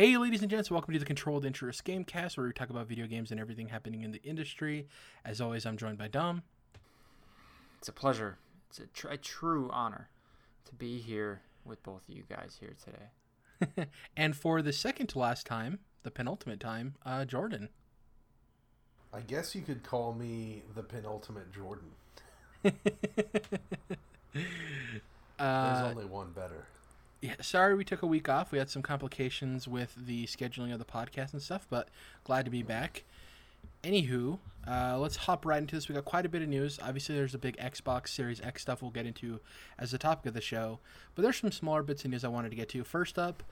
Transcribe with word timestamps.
Hey, 0.00 0.16
ladies 0.16 0.40
and 0.40 0.50
gents, 0.50 0.70
welcome 0.70 0.94
to 0.94 0.98
the 0.98 1.04
Controlled 1.04 1.44
Interest 1.44 1.84
Gamecast, 1.84 2.38
where 2.38 2.46
we 2.46 2.54
talk 2.54 2.70
about 2.70 2.86
video 2.86 3.06
games 3.06 3.30
and 3.30 3.38
everything 3.38 3.68
happening 3.68 4.00
in 4.00 4.12
the 4.12 4.22
industry. 4.22 4.86
As 5.26 5.42
always, 5.42 5.66
I'm 5.66 5.76
joined 5.76 5.98
by 5.98 6.08
Dom. 6.08 6.42
It's 7.76 7.88
a 7.88 7.92
pleasure. 7.92 8.38
It's 8.70 8.78
a, 8.78 8.86
tr- 8.86 9.08
a 9.08 9.18
true 9.18 9.68
honor 9.70 10.08
to 10.64 10.74
be 10.74 10.96
here 11.00 11.42
with 11.66 11.82
both 11.82 12.08
of 12.08 12.14
you 12.14 12.22
guys 12.30 12.56
here 12.58 12.74
today. 12.82 13.88
and 14.16 14.34
for 14.34 14.62
the 14.62 14.72
second 14.72 15.08
to 15.08 15.18
last 15.18 15.44
time, 15.44 15.80
the 16.02 16.10
penultimate 16.10 16.60
time, 16.60 16.94
uh, 17.04 17.26
Jordan. 17.26 17.68
I 19.12 19.20
guess 19.20 19.54
you 19.54 19.60
could 19.60 19.82
call 19.82 20.14
me 20.14 20.62
the 20.74 20.82
penultimate 20.82 21.52
Jordan. 21.52 21.90
There's 22.62 22.72
Uh, 25.38 25.88
only 25.90 26.06
one 26.06 26.30
better. 26.30 26.64
Yeah, 27.20 27.34
sorry 27.40 27.74
we 27.74 27.84
took 27.84 28.02
a 28.02 28.06
week 28.06 28.28
off. 28.28 28.52
We 28.52 28.58
had 28.58 28.70
some 28.70 28.82
complications 28.82 29.68
with 29.68 29.94
the 29.96 30.26
scheduling 30.26 30.72
of 30.72 30.78
the 30.78 30.84
podcast 30.84 31.32
and 31.32 31.42
stuff, 31.42 31.66
but 31.68 31.88
glad 32.24 32.44
to 32.46 32.50
be 32.50 32.62
back. 32.62 33.04
Anywho, 33.84 34.38
uh, 34.66 34.98
let's 34.98 35.16
hop 35.16 35.44
right 35.44 35.58
into 35.58 35.74
this. 35.74 35.88
We 35.88 35.94
got 35.94 36.04
quite 36.04 36.26
a 36.26 36.28
bit 36.28 36.42
of 36.42 36.48
news. 36.48 36.78
Obviously, 36.82 37.14
there's 37.14 37.34
a 37.34 37.38
big 37.38 37.56
Xbox 37.58 38.08
Series 38.08 38.40
X 38.40 38.62
stuff 38.62 38.82
we'll 38.82 38.90
get 38.90 39.06
into 39.06 39.40
as 39.78 39.90
the 39.90 39.98
topic 39.98 40.26
of 40.26 40.34
the 40.34 40.40
show, 40.40 40.78
but 41.14 41.22
there's 41.22 41.38
some 41.38 41.52
smaller 41.52 41.82
bits 41.82 42.04
of 42.04 42.10
news 42.10 42.24
I 42.24 42.28
wanted 42.28 42.50
to 42.50 42.56
get 42.56 42.68
to. 42.70 42.84
First 42.84 43.18
up, 43.18 43.42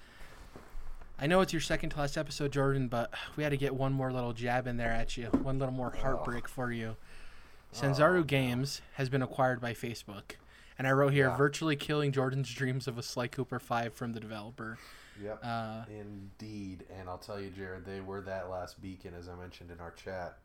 I 1.18 1.26
know 1.26 1.40
it's 1.40 1.52
your 1.52 1.60
second 1.60 1.90
to 1.90 1.98
last 1.98 2.16
episode, 2.16 2.52
Jordan, 2.52 2.88
but 2.88 3.12
we 3.36 3.42
had 3.42 3.50
to 3.50 3.56
get 3.56 3.74
one 3.74 3.92
more 3.92 4.12
little 4.12 4.32
jab 4.32 4.66
in 4.66 4.76
there 4.76 4.92
at 4.92 5.16
you, 5.16 5.26
one 5.26 5.58
little 5.58 5.74
more 5.74 5.90
heartbreak 5.90 6.46
for 6.46 6.72
you. 6.72 6.96
Sanzaru 7.74 8.26
Games 8.26 8.80
has 8.94 9.08
been 9.08 9.20
acquired 9.20 9.60
by 9.60 9.74
Facebook. 9.74 10.36
And 10.78 10.86
I 10.86 10.92
wrote 10.92 11.12
here, 11.12 11.28
Yeah. 11.28 11.36
virtually 11.36 11.74
killing 11.76 12.12
Jordan's 12.12 12.52
dreams 12.52 12.86
of 12.86 12.96
a 12.98 13.02
Sly 13.02 13.26
Cooper 13.28 13.58
5 13.58 13.92
from 13.94 14.12
the 14.12 14.20
developer. 14.20 14.78
Yep. 15.20 15.40
Uh, 15.42 15.84
Indeed. 15.88 16.86
And 16.96 17.08
I'll 17.08 17.18
tell 17.18 17.40
you, 17.40 17.50
Jared, 17.50 17.84
they 17.84 18.00
were 18.00 18.20
that 18.22 18.48
last 18.48 18.80
beacon, 18.80 19.12
as 19.14 19.28
I 19.28 19.34
mentioned 19.34 19.70
in 19.72 19.80
our 19.80 19.90
chat. 19.90 20.38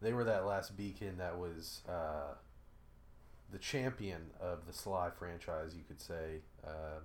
They 0.00 0.14
were 0.14 0.24
that 0.24 0.46
last 0.46 0.76
beacon 0.78 1.18
that 1.18 1.38
was 1.38 1.82
uh, 1.86 2.34
the 3.52 3.58
champion 3.58 4.30
of 4.40 4.66
the 4.66 4.72
Sly 4.72 5.10
franchise, 5.10 5.74
you 5.76 5.82
could 5.86 6.00
say. 6.00 6.40
Uh, 6.66 7.00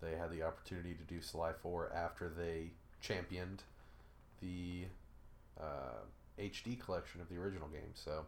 they 0.00 0.12
had 0.16 0.30
the 0.30 0.42
opportunity 0.42 0.94
to 0.94 1.04
do 1.04 1.20
Sly 1.20 1.52
4 1.52 1.92
after 1.94 2.30
they 2.30 2.70
championed 3.02 3.64
the 4.40 4.84
uh, 5.60 6.04
HD 6.38 6.78
collection 6.80 7.20
of 7.20 7.28
the 7.28 7.36
original 7.36 7.68
game. 7.68 7.92
So 7.92 8.24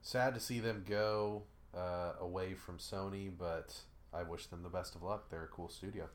sad 0.00 0.34
to 0.34 0.40
see 0.40 0.60
them 0.60 0.84
go 0.88 1.42
uh, 1.76 2.12
away 2.20 2.54
from 2.54 2.78
Sony, 2.78 3.30
but 3.36 3.74
I 4.12 4.22
wish 4.22 4.46
them 4.46 4.62
the 4.62 4.68
best 4.68 4.94
of 4.94 5.02
luck. 5.02 5.28
They're 5.30 5.44
a 5.44 5.48
cool 5.48 5.68
studio. 5.68 6.08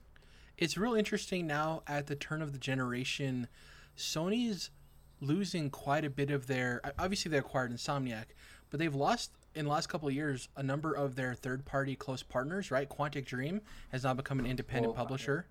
it's 0.57 0.77
real 0.77 0.93
interesting 0.95 1.45
now 1.47 1.83
at 1.87 2.07
the 2.07 2.15
turn 2.15 2.41
of 2.41 2.51
the 2.53 2.59
generation. 2.59 3.47
Sony's 3.97 4.69
losing 5.21 5.69
quite 5.69 6.05
a 6.05 6.09
bit 6.09 6.29
of 6.31 6.47
their. 6.47 6.81
Obviously, 6.99 7.29
they 7.31 7.37
acquired 7.37 7.71
Insomniac, 7.71 8.25
but 8.69 8.79
they've 8.79 8.93
lost 8.95 9.31
in 9.55 9.65
the 9.65 9.71
last 9.71 9.87
couple 9.87 10.07
of 10.07 10.13
years 10.13 10.49
a 10.55 10.61
number 10.63 10.93
of 10.93 11.15
their 11.15 11.33
third-party 11.33 11.95
close 11.95 12.21
partners. 12.23 12.69
Right, 12.69 12.87
Quantic 12.87 13.25
Dream 13.25 13.61
has 13.91 14.03
now 14.03 14.13
become 14.13 14.39
an 14.39 14.45
independent 14.45 14.93
Well, 14.95 15.03
publisher. 15.05 15.47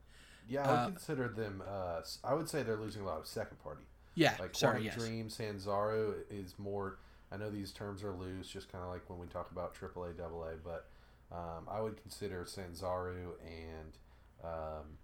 Yeah, 0.48 0.63
I 0.63 0.70
would 0.70 0.79
Uh, 0.79 0.87
consider 0.91 1.29
them. 1.29 1.63
Uh, 1.67 2.03
I 2.23 2.35
would 2.35 2.48
say 2.48 2.63
they're 2.63 2.77
losing 2.77 3.03
a 3.03 3.07
lot 3.07 3.19
of 3.19 3.27
second 3.27 3.59
party. 3.59 3.83
Yeah, 4.15 4.37
Like 4.39 4.55
sorry, 4.55 4.83
Quantic 4.83 4.85
yes. 4.85 4.95
Dream, 4.97 5.29
Sanzaru 5.29 6.15
is 6.31 6.55
more. 6.59 6.98
I 7.31 7.37
know 7.37 7.51
these 7.51 7.73
terms 7.73 8.03
are 8.03 8.13
loose, 8.13 8.49
just 8.49 8.71
kind 8.71 8.85
of 8.85 8.91
like 8.91 9.09
when 9.09 9.19
we 9.19 9.27
talk 9.27 9.51
about 9.51 9.75
AAA, 9.75 10.21
AA, 10.21 10.57
but 10.63 10.87
um, 11.33 11.67
I 11.69 11.81
would 11.81 12.01
consider 12.01 12.45
Sanzaru 12.45 13.33
and 13.45 13.98
um, 14.45 14.98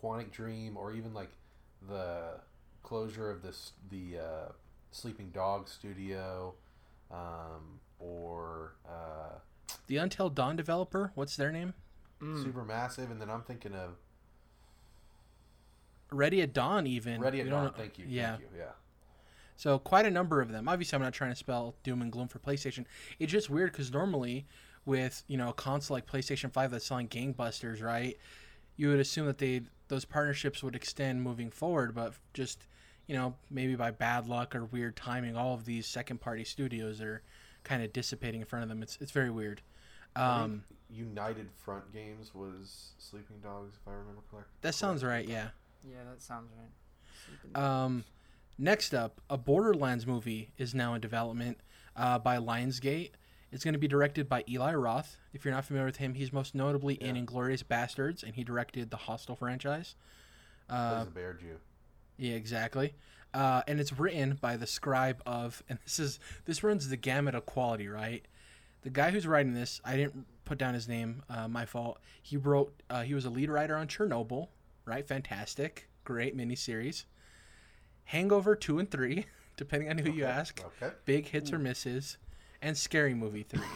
Quantic 0.00 0.30
Dream, 0.30 0.76
or 0.76 0.92
even 0.92 1.12
like 1.12 1.30
the 1.88 2.40
closure 2.82 3.30
of 3.30 3.42
this 3.42 3.72
the 3.90 4.18
uh, 4.18 4.52
Sleeping 4.92 5.30
Dog 5.30 5.68
Studio, 5.68 6.54
um, 7.10 7.80
or 7.98 8.74
uh, 8.88 9.38
The 9.88 9.96
Until 9.96 10.30
Dawn 10.30 10.56
developer, 10.56 11.10
what's 11.14 11.36
their 11.36 11.50
name? 11.50 11.74
Mm. 12.22 12.44
Supermassive, 12.44 13.10
and 13.10 13.20
then 13.20 13.30
I'm 13.30 13.42
thinking 13.42 13.72
of 13.72 13.96
Ready 16.12 16.42
at 16.42 16.52
Dawn, 16.52 16.86
even. 16.86 17.20
Ready 17.20 17.40
at 17.40 17.44
We 17.46 17.50
Dawn. 17.50 17.72
Thank 17.76 17.98
you. 17.98 18.04
Yeah. 18.08 18.30
Thank 18.30 18.40
you. 18.40 18.58
Yeah. 18.58 18.64
So 19.60 19.78
quite 19.78 20.06
a 20.06 20.10
number 20.10 20.40
of 20.40 20.50
them. 20.50 20.70
Obviously, 20.70 20.96
I'm 20.96 21.02
not 21.02 21.12
trying 21.12 21.32
to 21.32 21.36
spell 21.36 21.74
doom 21.82 22.00
and 22.00 22.10
gloom 22.10 22.28
for 22.28 22.38
PlayStation. 22.38 22.86
It's 23.18 23.30
just 23.30 23.50
weird 23.50 23.72
because 23.72 23.92
normally, 23.92 24.46
with 24.86 25.22
you 25.26 25.36
know 25.36 25.50
a 25.50 25.52
console 25.52 25.98
like 25.98 26.06
PlayStation 26.06 26.50
Five 26.50 26.70
that's 26.70 26.86
selling 26.86 27.08
gangbusters, 27.08 27.82
right? 27.82 28.16
You 28.78 28.88
would 28.88 29.00
assume 29.00 29.26
that 29.26 29.36
they 29.36 29.60
those 29.88 30.06
partnerships 30.06 30.62
would 30.62 30.74
extend 30.74 31.20
moving 31.20 31.50
forward, 31.50 31.94
but 31.94 32.14
just 32.32 32.68
you 33.06 33.14
know 33.14 33.34
maybe 33.50 33.74
by 33.74 33.90
bad 33.90 34.26
luck 34.26 34.54
or 34.56 34.64
weird 34.64 34.96
timing, 34.96 35.36
all 35.36 35.52
of 35.52 35.66
these 35.66 35.86
second 35.86 36.22
party 36.22 36.44
studios 36.44 37.02
are 37.02 37.20
kind 37.62 37.82
of 37.82 37.92
dissipating 37.92 38.40
in 38.40 38.46
front 38.46 38.62
of 38.62 38.70
them. 38.70 38.82
It's 38.82 38.96
it's 38.98 39.12
very 39.12 39.30
weird. 39.30 39.60
Um, 40.16 40.64
United 40.88 41.50
Front 41.58 41.92
Games 41.92 42.34
was 42.34 42.92
Sleeping 42.96 43.36
Dogs, 43.42 43.76
if 43.78 43.86
I 43.86 43.92
remember 43.92 44.22
correctly. 44.30 44.54
that 44.62 44.74
sounds 44.74 45.04
right. 45.04 45.28
Yeah. 45.28 45.48
Yeah, 45.86 45.98
that 46.10 46.22
sounds 46.22 46.50
right. 46.58 46.70
Sleeping 47.26 47.62
Um, 47.62 48.04
next 48.60 48.94
up, 48.94 49.20
a 49.28 49.38
Borderlands 49.38 50.06
movie 50.06 50.50
is 50.58 50.74
now 50.74 50.94
in 50.94 51.00
development 51.00 51.58
uh, 51.96 52.18
by 52.18 52.36
Lionsgate. 52.36 53.10
It's 53.50 53.64
going 53.64 53.72
to 53.72 53.80
be 53.80 53.88
directed 53.88 54.28
by 54.28 54.44
Eli 54.48 54.74
Roth. 54.74 55.16
If 55.32 55.44
you're 55.44 55.54
not 55.54 55.64
familiar 55.64 55.86
with 55.86 55.96
him, 55.96 56.14
he's 56.14 56.32
most 56.32 56.54
notably 56.54 56.94
in 56.94 57.16
Inglourious 57.16 57.64
Basterds, 57.64 58.22
and 58.22 58.36
he 58.36 58.44
directed 58.44 58.90
the 58.90 58.96
Hostel 58.96 59.34
franchise. 59.34 59.96
Uh, 60.68 61.04
a 61.08 61.10
bear 61.10 61.34
Jew. 61.34 61.56
yeah, 62.16 62.34
exactly. 62.34 62.94
Uh, 63.34 63.62
and 63.66 63.80
it's 63.80 63.92
written 63.92 64.38
by 64.40 64.56
the 64.56 64.66
scribe 64.66 65.20
of, 65.26 65.64
and 65.68 65.78
this 65.84 65.98
is 65.98 66.20
this 66.44 66.62
runs 66.62 66.88
the 66.88 66.96
gamut 66.96 67.34
of 67.34 67.46
quality, 67.46 67.88
right? 67.88 68.24
The 68.82 68.90
guy 68.90 69.10
who's 69.10 69.26
writing 69.26 69.54
this, 69.54 69.80
I 69.84 69.96
didn't 69.96 70.26
put 70.44 70.58
down 70.58 70.74
his 70.74 70.88
name, 70.88 71.22
uh, 71.28 71.48
my 71.48 71.66
fault. 71.66 71.98
He 72.22 72.36
wrote, 72.36 72.72
uh, 72.88 73.02
he 73.02 73.14
was 73.14 73.24
a 73.24 73.30
lead 73.30 73.50
writer 73.50 73.76
on 73.76 73.88
Chernobyl, 73.88 74.48
right? 74.84 75.06
Fantastic, 75.06 75.88
great 76.04 76.36
miniseries. 76.36 77.04
Hangover 78.04 78.54
two 78.56 78.78
and 78.78 78.90
three, 78.90 79.26
depending 79.56 79.90
on 79.90 79.98
who 79.98 80.10
you 80.10 80.24
ask. 80.24 80.62
Okay. 80.82 80.92
Big 81.04 81.26
hits 81.28 81.52
or 81.52 81.58
misses, 81.58 82.18
and 82.62 82.76
Scary 82.76 83.14
Movie 83.14 83.42
three. 83.44 83.60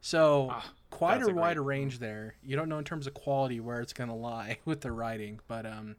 So 0.00 0.48
Ah, 0.52 0.72
quite 0.90 1.20
a 1.22 1.26
a 1.26 1.34
wide 1.34 1.56
great- 1.56 1.66
range 1.66 1.98
there. 1.98 2.36
You 2.40 2.54
don't 2.54 2.68
know 2.68 2.78
in 2.78 2.84
terms 2.84 3.08
of 3.08 3.14
quality 3.14 3.58
where 3.58 3.80
it's 3.80 3.92
gonna 3.92 4.14
lie 4.16 4.58
with 4.64 4.80
the 4.82 4.92
writing, 4.92 5.40
but 5.48 5.66
um, 5.66 5.96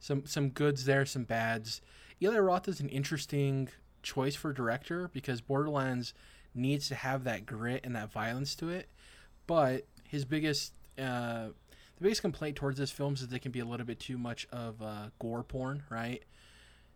some 0.00 0.24
some 0.24 0.48
goods 0.48 0.86
there, 0.86 1.04
some 1.04 1.24
bads. 1.24 1.82
Eli 2.22 2.38
Roth 2.38 2.66
is 2.66 2.80
an 2.80 2.88
interesting 2.88 3.68
choice 4.02 4.34
for 4.34 4.54
director 4.54 5.10
because 5.12 5.42
Borderlands 5.42 6.14
needs 6.54 6.88
to 6.88 6.94
have 6.94 7.24
that 7.24 7.44
grit 7.44 7.82
and 7.84 7.94
that 7.94 8.10
violence 8.10 8.54
to 8.56 8.70
it, 8.70 8.88
but 9.46 9.86
his 10.08 10.24
biggest 10.24 10.72
uh, 10.98 11.48
the 11.96 12.00
biggest 12.00 12.22
complaint 12.22 12.56
towards 12.56 12.78
this 12.78 12.90
film 12.90 13.12
is 13.14 13.20
that 13.20 13.30
they 13.30 13.38
can 13.38 13.52
be 13.52 13.60
a 13.60 13.66
little 13.66 13.86
bit 13.86 14.00
too 14.00 14.16
much 14.16 14.46
of 14.50 14.80
uh, 14.80 15.10
gore 15.18 15.42
porn, 15.44 15.82
right? 15.90 16.22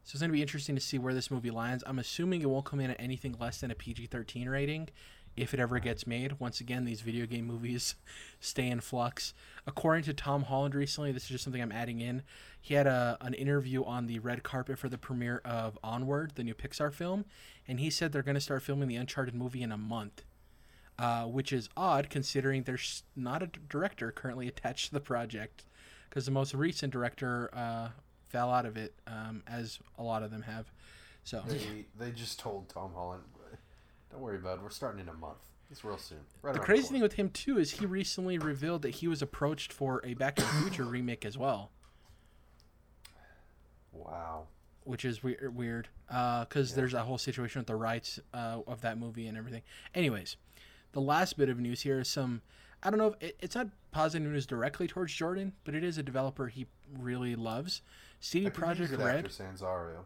So 0.04 0.12
it's 0.14 0.20
going 0.20 0.30
to 0.30 0.36
be 0.36 0.42
interesting 0.42 0.74
to 0.74 0.80
see 0.80 0.98
where 0.98 1.14
this 1.14 1.30
movie 1.30 1.50
lands. 1.50 1.84
I'm 1.86 1.98
assuming 1.98 2.40
it 2.40 2.48
won't 2.48 2.64
come 2.64 2.80
in 2.80 2.90
at 2.90 3.00
anything 3.00 3.36
less 3.38 3.60
than 3.60 3.70
a 3.70 3.74
PG-13 3.74 4.48
rating 4.48 4.88
if 5.36 5.54
it 5.54 5.60
ever 5.60 5.78
gets 5.78 6.06
made. 6.06 6.40
Once 6.40 6.60
again, 6.60 6.84
these 6.84 7.00
video 7.00 7.26
game 7.26 7.46
movies 7.46 7.94
stay 8.40 8.68
in 8.68 8.80
flux. 8.80 9.34
According 9.66 10.04
to 10.04 10.14
Tom 10.14 10.44
Holland 10.44 10.74
recently, 10.74 11.12
this 11.12 11.24
is 11.24 11.28
just 11.30 11.44
something 11.44 11.62
I'm 11.62 11.72
adding 11.72 12.00
in. 12.00 12.22
He 12.60 12.74
had 12.74 12.86
a 12.86 13.16
an 13.20 13.34
interview 13.34 13.84
on 13.84 14.06
the 14.06 14.18
red 14.18 14.42
carpet 14.42 14.78
for 14.78 14.88
the 14.88 14.98
premiere 14.98 15.40
of 15.44 15.78
Onward, 15.82 16.32
the 16.34 16.44
new 16.44 16.54
Pixar 16.54 16.92
film, 16.92 17.24
and 17.66 17.80
he 17.80 17.90
said 17.90 18.12
they're 18.12 18.22
going 18.22 18.34
to 18.34 18.40
start 18.40 18.62
filming 18.62 18.88
the 18.88 18.96
Uncharted 18.96 19.34
movie 19.34 19.62
in 19.62 19.72
a 19.72 19.78
month. 19.78 20.22
Uh, 20.98 21.26
which 21.26 21.52
is 21.52 21.68
odd 21.76 22.10
considering 22.10 22.64
there's 22.64 23.04
not 23.14 23.40
a 23.40 23.46
director 23.68 24.10
currently 24.10 24.48
attached 24.48 24.88
to 24.88 24.92
the 24.92 24.98
project 24.98 25.64
because 26.10 26.24
the 26.24 26.32
most 26.32 26.52
recent 26.54 26.92
director 26.92 27.48
uh, 27.52 27.90
fell 28.28 28.50
out 28.50 28.66
of 28.66 28.76
it, 28.76 28.94
um, 29.06 29.42
as 29.46 29.78
a 29.98 30.02
lot 30.02 30.22
of 30.22 30.30
them 30.30 30.42
have. 30.42 30.70
So 31.24 31.42
They 31.46 31.86
they 31.98 32.10
just 32.12 32.38
told 32.38 32.68
Tom 32.68 32.92
Holland, 32.94 33.22
"Don't 34.10 34.20
worry, 34.20 34.38
bud. 34.38 34.62
We're 34.62 34.70
starting 34.70 35.00
in 35.00 35.08
a 35.08 35.14
month. 35.14 35.38
It's 35.70 35.84
real 35.84 35.98
soon." 35.98 36.20
Right 36.42 36.54
the 36.54 36.60
crazy 36.60 36.82
corner." 36.82 36.92
thing 36.94 37.02
with 37.02 37.12
him 37.14 37.30
too 37.30 37.58
is 37.58 37.72
he 37.72 37.86
recently 37.86 38.38
revealed 38.38 38.82
that 38.82 38.90
he 38.96 39.08
was 39.08 39.20
approached 39.22 39.72
for 39.72 40.00
a 40.04 40.14
Back 40.14 40.36
to 40.36 40.42
the 40.42 40.48
Future 40.62 40.84
remake 40.84 41.24
as 41.24 41.36
well, 41.36 41.70
Wow. 43.92 44.46
which 44.84 45.04
is 45.04 45.22
weird. 45.22 45.54
Weird, 45.54 45.88
because 46.06 46.70
Yeah. 46.70 46.76
there's 46.76 46.94
a 46.94 47.02
whole 47.04 47.18
situation 47.18 47.60
with 47.60 47.66
the 47.66 47.76
rights 47.76 48.18
uh, 48.32 48.60
of 48.66 48.80
that 48.82 48.98
movie 48.98 49.26
and 49.26 49.36
everything. 49.36 49.62
Anyways, 49.94 50.36
the 50.92 51.00
last 51.00 51.36
bit 51.36 51.48
of 51.48 51.58
news 51.58 51.82
here 51.82 52.00
is 52.00 52.08
some. 52.08 52.42
I 52.82 52.90
don't 52.90 52.98
know 52.98 53.08
if 53.08 53.22
it, 53.22 53.36
it's 53.40 53.54
not 53.56 53.68
positive 53.90 54.30
news 54.30 54.46
directly 54.46 54.86
towards 54.86 55.12
Jordan, 55.12 55.52
but 55.64 55.74
it 55.74 55.82
is 55.82 55.98
a 55.98 56.02
developer 56.02 56.46
he 56.48 56.66
really 56.96 57.34
loves. 57.34 57.82
CD 58.20 58.50
Projekt 58.50 58.98
Red. 58.98 59.26
Sanzaru. 59.26 59.98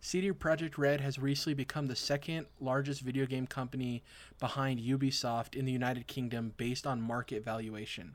CD 0.00 0.30
Projekt 0.32 0.78
Red 0.78 1.00
has 1.00 1.18
recently 1.18 1.54
become 1.54 1.86
the 1.88 1.96
second 1.96 2.46
largest 2.60 3.00
video 3.00 3.26
game 3.26 3.46
company 3.46 4.02
behind 4.38 4.80
Ubisoft 4.80 5.54
in 5.54 5.64
the 5.64 5.72
United 5.72 6.06
Kingdom 6.06 6.52
based 6.56 6.86
on 6.86 7.00
market 7.00 7.44
valuation. 7.44 8.14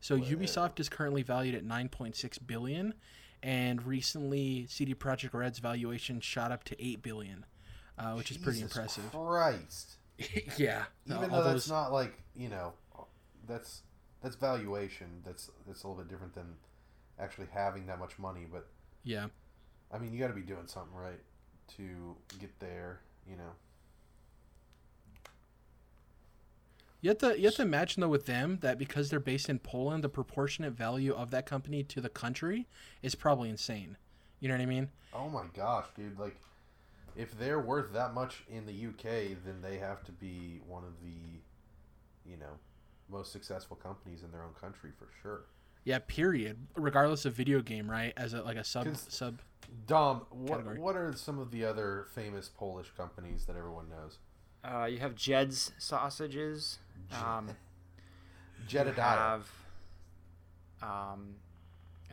So 0.00 0.16
Ubisoft 0.16 0.78
is 0.78 0.88
currently 0.88 1.22
valued 1.22 1.54
at 1.56 1.64
9.6 1.64 2.38
billion, 2.46 2.94
and 3.42 3.84
recently 3.84 4.66
CD 4.68 4.94
Projekt 4.94 5.34
Red's 5.34 5.58
valuation 5.58 6.20
shot 6.20 6.52
up 6.52 6.62
to 6.64 6.84
8 6.84 7.02
billion, 7.02 7.44
uh, 7.98 8.12
which 8.14 8.30
is 8.30 8.36
pretty 8.36 8.60
Jesus 8.60 8.76
impressive. 8.76 9.10
Christ. 9.12 9.96
yeah, 10.56 10.84
Even 11.06 11.30
all 11.30 11.42
though 11.42 11.44
that's 11.52 11.64
those- 11.64 11.70
not 11.70 11.92
like 11.92 12.14
you 12.36 12.48
know, 12.48 12.72
that's 13.46 13.82
that's 14.22 14.36
valuation. 14.36 15.06
That's 15.24 15.50
that's 15.66 15.82
a 15.82 15.88
little 15.88 16.02
bit 16.02 16.10
different 16.10 16.34
than 16.34 16.54
actually 17.20 17.48
having 17.52 17.86
that 17.86 17.98
much 17.98 18.18
money. 18.18 18.46
But 18.50 18.66
yeah. 19.04 19.26
I 19.92 19.98
mean, 19.98 20.12
you 20.12 20.20
got 20.20 20.28
to 20.28 20.34
be 20.34 20.42
doing 20.42 20.66
something 20.66 20.94
right 20.94 21.20
to 21.76 22.16
get 22.38 22.58
there. 22.60 23.00
You 23.28 23.36
know. 23.36 23.52
You 27.00 27.10
have 27.10 27.18
to 27.18 27.38
you 27.38 27.44
have 27.44 27.54
to 27.56 27.62
imagine 27.62 28.00
though 28.00 28.08
with 28.08 28.26
them 28.26 28.58
that 28.60 28.78
because 28.78 29.08
they're 29.08 29.20
based 29.20 29.48
in 29.48 29.60
Poland, 29.60 30.02
the 30.02 30.08
proportionate 30.08 30.72
value 30.72 31.14
of 31.14 31.30
that 31.30 31.46
company 31.46 31.84
to 31.84 32.00
the 32.00 32.08
country 32.08 32.66
is 33.02 33.14
probably 33.14 33.48
insane. 33.50 33.96
You 34.40 34.48
know 34.48 34.54
what 34.54 34.62
I 34.62 34.66
mean? 34.66 34.88
Oh 35.12 35.28
my 35.28 35.44
gosh, 35.54 35.86
dude! 35.96 36.18
Like, 36.18 36.36
if 37.16 37.38
they're 37.38 37.60
worth 37.60 37.92
that 37.92 38.14
much 38.14 38.44
in 38.48 38.66
the 38.66 38.86
UK, 38.86 39.36
then 39.44 39.62
they 39.62 39.78
have 39.78 40.04
to 40.04 40.12
be 40.12 40.60
one 40.66 40.84
of 40.84 40.92
the, 41.02 42.30
you 42.30 42.36
know, 42.36 42.58
most 43.10 43.32
successful 43.32 43.76
companies 43.76 44.22
in 44.22 44.30
their 44.30 44.42
own 44.42 44.54
country 44.60 44.90
for 44.98 45.08
sure. 45.22 45.42
Yeah, 45.88 46.00
period. 46.06 46.58
Regardless 46.76 47.24
of 47.24 47.32
video 47.32 47.62
game, 47.62 47.90
right? 47.90 48.12
As 48.14 48.34
a 48.34 48.42
like 48.42 48.58
a 48.58 48.62
sub 48.64 48.94
sub. 48.94 49.38
Dom, 49.86 50.26
what 50.28 50.58
Category. 50.58 50.78
what 50.78 50.96
are 50.96 51.14
some 51.14 51.38
of 51.38 51.50
the 51.50 51.64
other 51.64 52.08
famous 52.14 52.50
Polish 52.50 52.88
companies 52.94 53.46
that 53.46 53.56
everyone 53.56 53.86
knows? 53.88 54.18
Uh, 54.62 54.84
you 54.84 54.98
have 54.98 55.14
Jed's 55.14 55.72
sausages. 55.78 56.78
Um, 57.10 57.46
you 58.58 58.66
Jedediah. 58.68 59.16
have 59.16 59.50
um, 60.82 61.36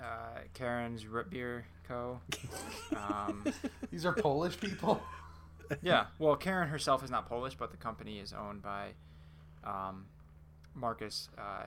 uh, 0.02 0.40
Karen's 0.54 1.06
Root 1.06 1.30
Beer 1.30 1.66
Co. 1.86 2.22
Um, 2.96 3.44
These 3.92 4.06
are 4.06 4.14
Polish 4.14 4.58
people. 4.58 5.02
yeah, 5.82 6.06
well, 6.18 6.38
Karen 6.38 6.70
herself 6.70 7.04
is 7.04 7.12
not 7.12 7.28
Polish, 7.28 7.56
but 7.56 7.72
the 7.72 7.78
company 7.78 8.20
is 8.20 8.32
owned 8.32 8.62
by 8.62 8.92
um, 9.66 10.06
Marcus 10.74 11.28
uh, 11.38 11.66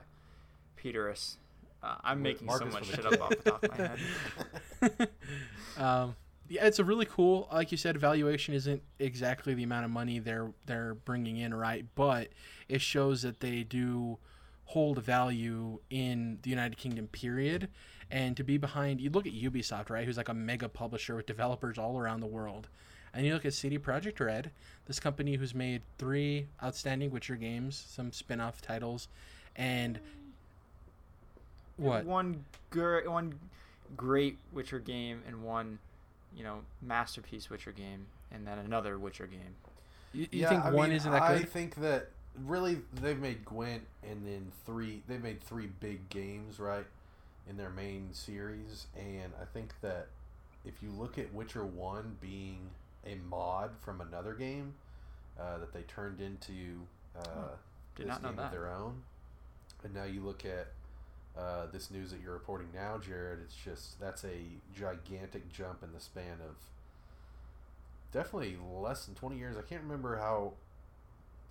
Peterus. 0.75 1.37
Uh, 1.81 1.95
I'm 2.03 2.17
Wait, 2.23 2.33
making 2.33 2.47
Marcus 2.47 2.73
so 2.73 2.79
much 2.79 2.87
shit 2.87 3.05
up 3.05 3.21
off 3.21 3.29
the 3.29 3.35
top 3.35 3.63
of 3.63 3.77
my 3.77 3.87
head. 3.87 5.09
um, 5.77 6.15
yeah, 6.49 6.65
it's 6.65 6.79
a 6.79 6.83
really 6.83 7.05
cool. 7.05 7.47
Like 7.53 7.71
you 7.71 7.77
said, 7.77 7.97
valuation 7.97 8.53
isn't 8.53 8.81
exactly 8.97 9.53
the 9.53 9.63
amount 9.63 9.85
of 9.85 9.91
money 9.91 10.19
they're 10.19 10.51
they're 10.65 10.95
bringing 10.95 11.37
in, 11.37 11.53
right? 11.53 11.85
But 11.95 12.29
it 12.67 12.81
shows 12.81 13.21
that 13.21 13.39
they 13.39 13.63
do 13.63 14.17
hold 14.65 14.99
value 14.99 15.79
in 15.89 16.39
the 16.41 16.49
United 16.49 16.77
Kingdom. 16.77 17.07
Period. 17.07 17.69
And 18.11 18.35
to 18.37 18.43
be 18.43 18.57
behind, 18.57 18.99
you 18.99 19.11
look 19.11 19.27
at 19.27 19.33
Ubisoft, 19.33 19.89
right? 19.89 20.05
Who's 20.05 20.17
like 20.17 20.29
a 20.29 20.33
mega 20.33 20.67
publisher 20.67 21.15
with 21.15 21.27
developers 21.27 21.77
all 21.77 21.99
around 21.99 22.21
the 22.21 22.27
world. 22.27 22.67
And 23.13 23.25
you 23.25 23.33
look 23.33 23.45
at 23.45 23.53
CD 23.53 23.77
Projekt 23.77 24.19
Red, 24.19 24.51
this 24.85 24.99
company 24.99 25.35
who's 25.35 25.55
made 25.55 25.81
three 25.97 26.47
outstanding 26.63 27.11
Witcher 27.11 27.35
games, 27.35 27.83
some 27.87 28.11
spin-off 28.11 28.61
titles, 28.61 29.07
and 29.55 29.99
what? 31.79 32.05
One 32.05 32.45
gr- 32.69 33.09
one 33.09 33.39
great 33.97 34.37
Witcher 34.51 34.79
game 34.79 35.21
and 35.27 35.43
one, 35.43 35.79
you 36.35 36.43
know, 36.43 36.59
masterpiece 36.81 37.49
Witcher 37.49 37.71
game, 37.71 38.05
and 38.31 38.45
then 38.45 38.59
another 38.59 38.97
Witcher 38.99 39.27
game. 39.27 39.55
You, 40.13 40.27
you 40.31 40.41
yeah, 40.41 40.49
think 40.49 40.65
I 40.65 40.71
one 40.71 40.89
mean, 40.89 40.97
isn't 40.97 41.11
that 41.11 41.27
good? 41.27 41.41
I 41.41 41.43
think 41.45 41.75
that 41.75 42.09
really 42.45 42.79
they've 43.01 43.19
made 43.19 43.45
Gwent 43.45 43.83
and 44.07 44.25
then 44.25 44.51
three. 44.65 45.01
They've 45.07 45.21
made 45.21 45.41
three 45.41 45.67
big 45.79 46.09
games 46.09 46.59
right 46.59 46.85
in 47.49 47.57
their 47.57 47.69
main 47.69 48.09
series, 48.13 48.87
and 48.95 49.33
I 49.41 49.45
think 49.45 49.73
that 49.81 50.07
if 50.65 50.81
you 50.83 50.89
look 50.91 51.17
at 51.17 51.33
Witcher 51.33 51.65
One 51.65 52.17
being 52.21 52.69
a 53.05 53.15
mod 53.29 53.71
from 53.79 54.01
another 54.01 54.33
game 54.33 54.73
uh, 55.39 55.57
that 55.59 55.73
they 55.73 55.81
turned 55.83 56.19
into 56.21 56.81
uh, 57.17 57.21
Oh, 57.37 57.49
Did 57.95 58.07
this 58.07 58.13
not 58.13 58.21
know 58.23 58.29
game 58.29 58.37
that. 58.37 58.45
of 58.47 58.51
their 58.51 58.69
own, 58.71 59.01
and 59.83 59.93
now 59.93 60.03
you 60.03 60.21
look 60.21 60.43
at 60.45 60.67
uh, 61.37 61.67
this 61.71 61.89
news 61.91 62.11
that 62.11 62.19
you're 62.21 62.33
reporting 62.33 62.67
now, 62.73 62.97
Jared. 62.97 63.39
It's 63.43 63.55
just 63.55 63.99
that's 63.99 64.23
a 64.23 64.41
gigantic 64.75 65.51
jump 65.51 65.83
in 65.83 65.93
the 65.93 65.99
span 65.99 66.37
of 66.47 66.55
definitely 68.11 68.57
less 68.79 69.05
than 69.05 69.15
20 69.15 69.37
years. 69.37 69.55
I 69.57 69.61
can't 69.61 69.81
remember 69.83 70.17
how. 70.17 70.53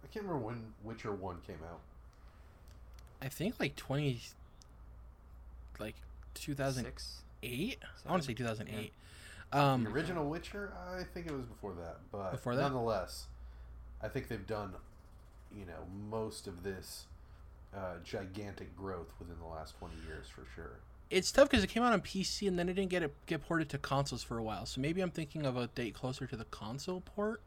I 0.05 0.07
can't 0.09 0.25
remember 0.25 0.47
when 0.47 0.73
Witcher 0.85 1.13
One 1.13 1.39
came 1.47 1.59
out. 1.69 1.81
I 3.21 3.29
think 3.29 3.55
like 3.59 3.75
twenty, 3.77 4.21
like 5.81 5.97
2008? 6.35 7.79
I 8.07 8.11
want 8.11 8.23
to 8.23 8.27
say 8.27 8.33
Seven? 8.33 8.37
two 8.37 8.45
thousand 8.45 8.69
eight. 8.69 8.93
Um, 9.53 9.85
the 9.85 9.91
original 9.91 10.29
Witcher, 10.29 10.73
I 10.95 11.03
think 11.03 11.27
it 11.27 11.33
was 11.33 11.47
before 11.47 11.73
that, 11.75 11.97
but 12.13 12.31
Before 12.33 12.55
that? 12.55 12.63
nonetheless, 12.63 13.27
I 14.03 14.09
think 14.09 14.29
they've 14.29 14.47
done, 14.47 14.75
you 15.57 15.65
know, 15.65 15.87
most 16.11 16.47
of 16.47 16.63
this 16.63 17.07
uh, 17.77 17.95
gigantic 18.05 18.77
growth 18.77 19.13
within 19.19 19.37
the 19.41 19.47
last 19.47 19.79
20 19.79 19.95
years 20.07 20.27
for 20.29 20.45
sure. 20.55 20.81
it's 21.11 21.31
tough 21.33 21.49
because 21.51 21.65
it 21.65 21.69
came 21.69 21.83
out 21.83 21.93
on 21.93 22.01
PC 22.01 22.49
and 22.49 22.59
then 22.59 22.69
it 22.69 22.75
didn't 22.75 22.91
get 22.91 23.03
it 23.03 23.15
get 23.27 23.47
ported 23.47 23.69
to 23.71 23.79
consoles 23.79 24.23
for 24.23 24.39
a 24.39 24.43
while. 24.43 24.67
So 24.67 24.81
maybe 24.81 25.01
I'm 25.01 25.11
thinking 25.11 25.45
of 25.47 25.57
a 25.57 25.67
date 25.69 25.95
closer 25.95 26.27
to 26.27 26.37
the 26.37 26.45
console 26.47 27.01
port. 27.01 27.41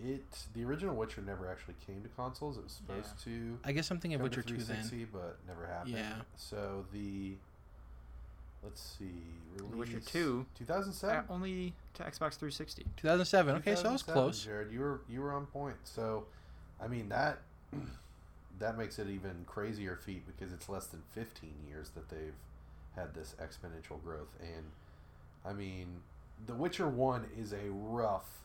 It 0.00 0.24
the 0.54 0.64
original 0.64 0.94
Witcher 0.94 1.22
never 1.22 1.50
actually 1.50 1.74
came 1.84 2.02
to 2.02 2.08
consoles. 2.10 2.56
It 2.56 2.64
was 2.64 2.72
supposed 2.72 3.22
to. 3.24 3.58
I 3.64 3.72
guess 3.72 3.90
I'm 3.90 3.98
thinking 3.98 4.16
of 4.16 4.22
Witcher 4.22 4.42
two 4.42 4.58
then. 4.58 5.08
but 5.12 5.38
never 5.46 5.66
happened. 5.66 5.94
Yeah. 5.94 6.14
So 6.36 6.86
the 6.92 7.34
let's 8.62 8.96
see, 8.98 9.10
release 9.56 9.94
Witcher 9.94 10.00
2, 10.00 10.46
2007. 10.58 11.16
Uh, 11.16 11.22
only 11.32 11.72
to 11.94 12.02
Xbox 12.02 12.34
360. 12.34 12.84
2007. 12.96 13.56
Okay, 13.56 13.74
so 13.74 13.88
I 13.88 13.92
was 13.92 14.02
close. 14.02 14.44
Jared. 14.44 14.72
You 14.72 14.80
were 14.80 15.00
you 15.08 15.20
were 15.20 15.32
on 15.32 15.46
point. 15.46 15.76
So, 15.84 16.24
I 16.82 16.88
mean 16.88 17.08
that 17.08 17.38
that 18.58 18.76
makes 18.78 18.98
it 18.98 19.08
even 19.08 19.44
crazier 19.46 19.96
feat 19.96 20.24
because 20.26 20.52
it's 20.52 20.68
less 20.68 20.86
than 20.86 21.02
15 21.14 21.50
years 21.68 21.90
that 21.90 22.08
they've 22.08 22.34
had 22.96 23.14
this 23.14 23.34
exponential 23.40 24.02
growth, 24.02 24.34
and 24.40 24.64
I 25.44 25.52
mean, 25.52 26.00
The 26.46 26.54
Witcher 26.54 26.88
One 26.88 27.26
is 27.38 27.52
a 27.52 27.70
rough 27.70 28.40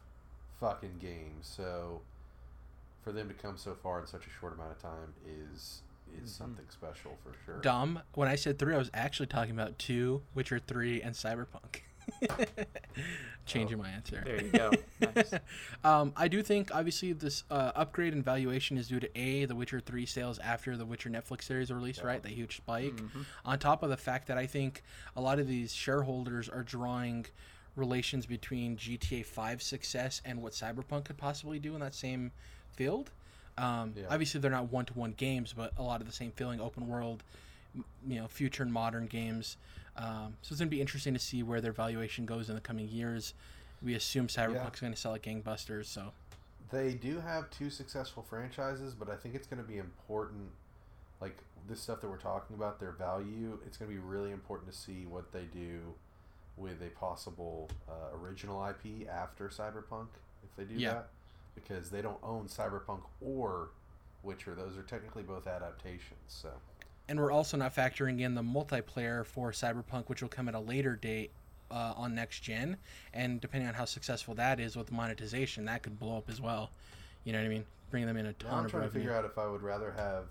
fucking 0.59 0.97
game. 0.99 1.37
So, 1.41 2.01
for 3.03 3.11
them 3.11 3.27
to 3.27 3.33
come 3.33 3.57
so 3.57 3.73
far 3.73 3.99
in 3.99 4.05
such 4.07 4.27
a 4.27 4.29
short 4.39 4.53
amount 4.53 4.71
of 4.71 4.79
time 4.81 5.13
is 5.27 5.81
is 6.21 6.29
Mhm. 6.29 6.37
something 6.37 6.65
special 6.69 7.17
for 7.23 7.33
sure. 7.43 7.59
Dumb. 7.61 7.99
When 8.13 8.27
I 8.27 8.35
said 8.35 8.59
three, 8.59 8.75
I 8.75 8.77
was 8.77 8.91
actually 8.93 9.25
talking 9.25 9.51
about 9.51 9.79
two, 9.79 10.21
Witcher 10.35 10.59
three, 10.59 11.01
and 11.01 11.15
Cyberpunk. 11.15 11.81
Changing 13.45 13.77
my 13.77 13.89
answer. 13.89 14.21
There 14.25 14.41
you 14.41 14.49
go. 14.51 14.71
Nice. 15.15 15.33
um, 15.83 16.13
I 16.15 16.27
do 16.29 16.41
think 16.41 16.73
obviously 16.73 17.11
this 17.11 17.43
uh, 17.51 17.71
upgrade 17.75 18.13
in 18.13 18.21
valuation 18.23 18.77
is 18.77 18.87
due 18.87 19.01
to 19.01 19.19
a 19.19 19.43
the 19.45 19.55
Witcher 19.55 19.81
three 19.81 20.05
sales 20.05 20.39
after 20.39 20.77
the 20.77 20.85
Witcher 20.85 21.09
Netflix 21.09 21.43
series 21.43 21.69
released, 21.71 21.99
Yeah. 21.99 22.07
right? 22.07 22.23
The 22.23 22.29
huge 22.29 22.57
spike. 22.57 22.95
Mhm. 22.95 23.25
On 23.43 23.59
top 23.59 23.83
of 23.83 23.89
the 23.89 23.97
fact 23.97 24.27
that 24.27 24.37
I 24.37 24.45
think 24.45 24.81
a 25.17 25.21
lot 25.21 25.39
of 25.39 25.47
these 25.47 25.73
shareholders 25.73 26.47
are 26.47 26.63
drawing 26.63 27.25
relations 27.75 28.25
between 28.25 28.77
GTA 28.77 29.23
5 29.25 29.61
success 29.61 30.21
and 30.23 30.41
what 30.41 30.53
Cyberpunk 30.53 31.05
could 31.05 31.17
possibly 31.17 31.59
do 31.59 31.73
in 31.73 31.81
that 31.81 31.95
same 31.95 32.31
field. 32.71 33.11
Um, 33.57 33.93
Yeah. 33.97 34.05
Obviously, 34.09 34.39
they're 34.39 34.51
not 34.51 34.71
one-to-one 34.71 35.13
games, 35.13 35.53
but 35.53 35.73
a 35.77 35.83
lot 35.83 35.99
of 35.99 36.07
the 36.07 36.13
same 36.13 36.31
feeling, 36.31 36.61
open 36.61 36.87
world, 36.87 37.23
you 37.75 38.15
know, 38.15 38.27
future 38.27 38.63
and 38.63 38.71
modern 38.71 39.07
games. 39.07 39.57
Um, 39.95 40.35
so 40.41 40.53
it's 40.53 40.59
going 40.59 40.69
to 40.69 40.75
be 40.75 40.81
interesting 40.81 41.13
to 41.13 41.19
see 41.19 41.43
where 41.43 41.61
their 41.61 41.71
valuation 41.71 42.25
goes 42.25 42.49
in 42.49 42.55
the 42.55 42.61
coming 42.61 42.87
years. 42.87 43.33
We 43.81 43.95
assume 43.95 44.27
Cyberpunk's 44.27 44.79
going 44.79 44.93
to 44.93 44.99
sell 44.99 45.13
at 45.13 45.21
gangbusters, 45.21 45.85
so 45.85 46.11
They 46.71 46.93
do 46.93 47.19
have 47.19 47.49
two 47.51 47.69
successful 47.69 48.23
franchises, 48.23 48.95
but 48.95 49.09
I 49.09 49.15
think 49.15 49.35
it's 49.35 49.45
going 49.47 49.61
to 49.61 49.67
be 49.67 49.77
important. 49.77 50.49
Like 51.21 51.37
this 51.67 51.79
stuff 51.81 52.01
that 52.01 52.09
we're 52.09 52.17
talking 52.17 52.55
about, 52.55 52.79
their 52.79 52.91
value, 52.91 53.59
it's 53.65 53.77
going 53.77 53.89
to 53.91 53.95
be 53.95 54.01
really 54.03 54.31
important 54.31 54.71
to 54.71 54.77
see 54.77 55.05
what 55.07 55.31
they 55.31 55.43
do 55.53 55.79
with 56.57 56.81
a 56.81 56.89
possible 56.99 57.69
uh, 57.89 58.17
original 58.23 58.65
IP 58.67 59.07
after 59.09 59.49
Cyberpunk, 59.49 60.07
if 60.43 60.55
they 60.55 60.63
do 60.63 60.75
Yeah. 60.79 60.93
that. 60.93 61.07
Because 61.55 61.89
they 61.91 62.01
don't 62.01 62.17
own 62.23 62.47
Cyberpunk 62.47 63.01
or 63.21 63.69
Witcher. 64.23 64.55
Those 64.55 64.75
are 64.77 64.81
technically 64.83 65.21
both 65.23 65.45
adaptations. 65.45 66.17
So, 66.27 66.49
and 67.07 67.19
we're 67.19 67.31
also 67.31 67.57
not 67.57 67.75
factoring 67.75 68.21
in 68.21 68.35
the 68.35 68.41
multiplayer 68.41 69.25
for 69.25 69.51
Cyberpunk, 69.51 70.07
which 70.07 70.21
will 70.21 70.29
come 70.29 70.47
at 70.47 70.55
a 70.55 70.59
later 70.59 70.95
date 70.95 71.31
uh, 71.69 71.93
on 71.95 72.15
next 72.15 72.41
gen. 72.41 72.77
And 73.13 73.41
depending 73.41 73.67
on 73.67 73.73
how 73.73 73.85
successful 73.85 74.35
that 74.35 74.59
is 74.59 74.75
with 74.75 74.91
monetization, 74.91 75.65
that 75.65 75.83
could 75.83 75.99
blow 75.99 76.17
up 76.17 76.29
as 76.29 76.39
well. 76.39 76.69
You 77.23 77.33
know 77.33 77.39
what 77.39 77.45
I 77.45 77.49
mean? 77.49 77.65
Bring 77.91 78.05
them 78.05 78.17
in 78.17 78.27
a 78.27 78.33
ton. 78.33 78.49
now 78.49 78.49
ton 78.49 78.59
I'm 78.59 78.65
of 78.65 78.71
trying 78.71 78.83
to 78.83 78.89
figure 78.89 79.13
out 79.13 79.25
if 79.25 79.37
I 79.37 79.47
would 79.47 79.61
rather 79.61 79.91
have 79.91 80.25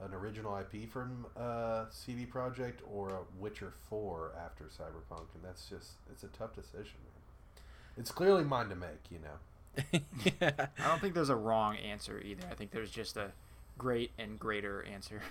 an 0.00 0.14
original 0.14 0.58
IP 0.58 0.90
from 0.90 1.26
uh, 1.36 1.84
CD 1.90 2.26
Projekt 2.26 2.78
or 2.90 3.10
a 3.10 3.20
Witcher 3.38 3.72
4 3.88 4.32
after 4.44 4.64
Cyberpunk, 4.64 5.26
and 5.34 5.44
that's 5.44 5.68
just 5.68 5.92
it's 6.10 6.24
a 6.24 6.28
tough 6.28 6.54
decision, 6.54 6.98
man. 7.04 7.62
It's 7.96 8.10
clearly 8.10 8.44
mine 8.44 8.68
to 8.70 8.74
make, 8.74 9.10
you 9.10 9.18
know. 9.18 10.00
yeah. 10.40 10.66
I 10.78 10.88
don't 10.88 11.00
think 11.00 11.14
there's 11.14 11.28
a 11.28 11.36
wrong 11.36 11.76
answer 11.76 12.20
either. 12.20 12.42
I 12.50 12.54
think 12.54 12.72
there's 12.72 12.90
just 12.90 13.16
a 13.16 13.32
great 13.78 14.10
and 14.18 14.38
greater 14.38 14.84
answer. 14.84 15.22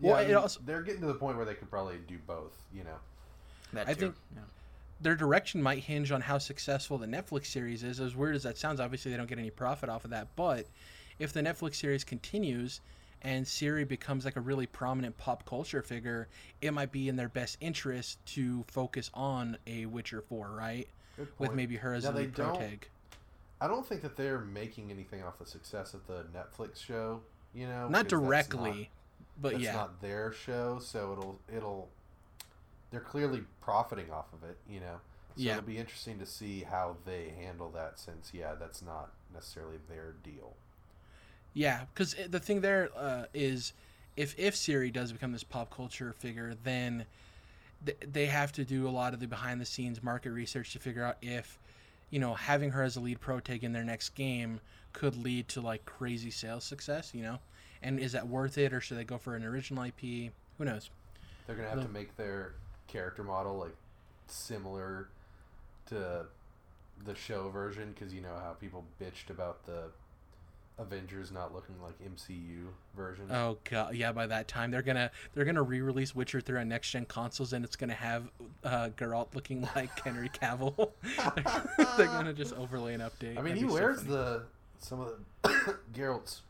Yeah, 0.00 0.10
Well, 0.10 0.16
I 0.18 0.22
it 0.22 0.28
mean, 0.28 0.36
also- 0.36 0.60
they're 0.64 0.82
getting 0.82 1.00
to 1.02 1.06
the 1.08 1.14
point 1.14 1.36
where 1.36 1.46
they 1.46 1.54
could 1.54 1.70
probably 1.70 1.98
do 2.06 2.18
both. 2.26 2.56
You 2.72 2.84
know. 2.84 2.96
That 3.72 3.88
I 3.88 3.94
think- 3.94 4.14
yeah. 4.34 4.42
their 5.00 5.14
direction 5.14 5.62
might 5.62 5.80
hinge 5.84 6.10
on 6.10 6.20
how 6.22 6.38
successful 6.38 6.98
the 6.98 7.06
Netflix 7.06 7.46
series 7.46 7.82
is. 7.82 8.00
As 8.00 8.16
weird 8.16 8.34
as 8.34 8.42
that 8.44 8.56
sounds, 8.58 8.80
obviously 8.80 9.10
they 9.10 9.16
don't 9.16 9.28
get 9.28 9.38
any 9.38 9.50
profit 9.50 9.88
off 9.88 10.04
of 10.04 10.10
that. 10.10 10.28
But 10.36 10.66
if 11.18 11.32
the 11.32 11.40
Netflix 11.40 11.74
series 11.76 12.02
continues 12.04 12.80
and 13.22 13.44
Ciri 13.44 13.86
becomes 13.86 14.24
like 14.24 14.36
a 14.36 14.40
really 14.40 14.66
prominent 14.66 15.18
pop 15.18 15.44
culture 15.44 15.82
figure, 15.82 16.28
it 16.62 16.72
might 16.72 16.92
be 16.92 17.08
in 17.08 17.16
their 17.16 17.28
best 17.28 17.58
interest 17.60 18.24
to 18.26 18.64
focus 18.68 19.10
on 19.14 19.58
a 19.66 19.86
Witcher 19.86 20.22
4, 20.22 20.50
right? 20.50 20.88
Good 21.16 21.28
With 21.38 21.52
maybe 21.52 21.76
her 21.76 21.94
as 21.94 22.04
Now, 22.04 22.10
a 22.10 22.12
they 22.14 22.20
lead 22.20 22.34
pro. 22.34 22.68
I 23.60 23.66
don't 23.66 23.84
think 23.86 24.02
that 24.02 24.16
they're 24.16 24.38
making 24.38 24.90
anything 24.92 25.22
off 25.24 25.38
the 25.38 25.46
success 25.46 25.92
of 25.94 26.06
the 26.06 26.24
Netflix 26.34 26.76
show. 26.76 27.22
You 27.52 27.66
know, 27.66 27.88
Not 27.88 28.04
because 28.04 28.20
that's 28.20 28.48
directly, 28.48 28.90
but 29.40 29.52
that's 29.52 29.64
yeah. 29.64 29.72
not 29.72 30.00
their 30.00 30.32
show, 30.32 30.78
so 30.80 31.12
it'll 31.12 31.38
it'll 31.54 31.88
they're 32.90 33.00
clearly 33.00 33.42
profiting 33.60 34.10
off 34.10 34.32
of 34.32 34.48
it, 34.48 34.58
you 34.68 34.80
know. 34.80 35.00
So 35.36 35.42
Yeah. 35.44 35.52
it'll 35.58 35.66
be 35.66 35.78
interesting 35.78 36.18
to 36.18 36.26
see 36.26 36.62
how 36.62 36.96
they 37.04 37.30
handle 37.30 37.70
that 37.70 37.98
since 37.98 38.32
yeah, 38.34 38.54
that's 38.54 38.82
not 38.82 39.12
necessarily 39.32 39.78
their 39.88 40.12
deal. 40.24 40.54
Yeah, 41.54 41.84
because 41.92 42.14
the 42.28 42.40
thing 42.40 42.60
there 42.60 42.90
uh, 42.96 43.24
is, 43.34 43.72
if 44.16 44.34
if 44.38 44.54
Ciri 44.54 44.92
does 44.92 45.12
become 45.12 45.32
this 45.32 45.44
pop 45.44 45.74
culture 45.74 46.12
figure, 46.12 46.54
then 46.62 47.06
th- 47.84 47.98
they 48.12 48.26
have 48.26 48.52
to 48.52 48.64
do 48.64 48.88
a 48.88 48.90
lot 48.90 49.14
of 49.14 49.20
the 49.20 49.26
behind 49.26 49.60
the 49.60 49.64
scenes 49.66 50.02
market 50.02 50.30
research 50.30 50.72
to 50.72 50.78
figure 50.78 51.02
out 51.04 51.16
if, 51.22 51.58
you 52.10 52.18
know, 52.20 52.34
having 52.34 52.70
her 52.70 52.82
as 52.82 52.96
a 52.96 53.00
lead 53.00 53.20
pro 53.20 53.40
tag 53.40 53.64
in 53.64 53.72
their 53.72 53.84
next 53.84 54.10
game 54.10 54.60
could 54.92 55.16
lead 55.16 55.48
to 55.48 55.60
like 55.60 55.84
crazy 55.84 56.30
sales 56.30 56.64
success. 56.64 57.12
You 57.14 57.22
know, 57.22 57.38
and 57.82 57.98
is 57.98 58.12
that 58.12 58.26
worth 58.28 58.58
it, 58.58 58.72
or 58.72 58.80
should 58.80 58.98
they 58.98 59.04
go 59.04 59.18
for 59.18 59.36
an 59.36 59.44
original 59.44 59.84
IP? 59.84 60.32
Who 60.58 60.64
knows? 60.64 60.90
They're 61.46 61.56
gonna 61.56 61.68
have 61.68 61.82
to 61.82 61.88
make 61.88 62.16
their 62.16 62.54
character 62.86 63.22
model 63.22 63.58
like 63.58 63.74
similar 64.26 65.08
to 65.86 66.26
the 67.04 67.14
show 67.14 67.48
version 67.48 67.92
because 67.92 68.12
you 68.12 68.20
know 68.20 68.34
how 68.42 68.52
people 68.52 68.84
bitched 69.00 69.30
about 69.30 69.64
the 69.64 69.84
Avengers 70.78 71.32
not 71.32 71.52
looking 71.52 71.74
like 71.82 71.94
MCU 72.00 72.66
version. 72.96 73.26
Oh 73.30 73.58
god, 73.68 73.94
yeah. 73.96 74.12
By 74.12 74.26
that 74.26 74.46
time, 74.46 74.70
they're 74.70 74.82
gonna 74.82 75.10
they're 75.34 75.44
gonna 75.44 75.62
re-release 75.62 76.14
Witcher 76.14 76.40
3 76.40 76.60
on 76.60 76.68
next 76.68 76.90
gen 76.90 77.04
consoles, 77.06 77.52
and 77.52 77.64
it's 77.64 77.74
gonna 77.74 77.94
have 77.94 78.30
uh, 78.62 78.90
Geralt 78.96 79.34
looking 79.34 79.62
like 79.76 79.98
Henry 80.00 80.28
Cavill. 80.28 80.90
they're 81.96 82.06
gonna 82.06 82.32
just 82.32 82.54
overlay 82.54 82.94
an 82.94 83.00
update. 83.00 83.38
I 83.38 83.42
mean, 83.42 83.54
That'd 83.54 83.56
he 83.56 83.62
be 83.64 83.68
so 83.68 83.74
wears 83.74 84.04
the 84.04 84.42
some 84.78 85.00
of 85.00 85.14
the 85.42 85.76
Geralt's 85.92 86.42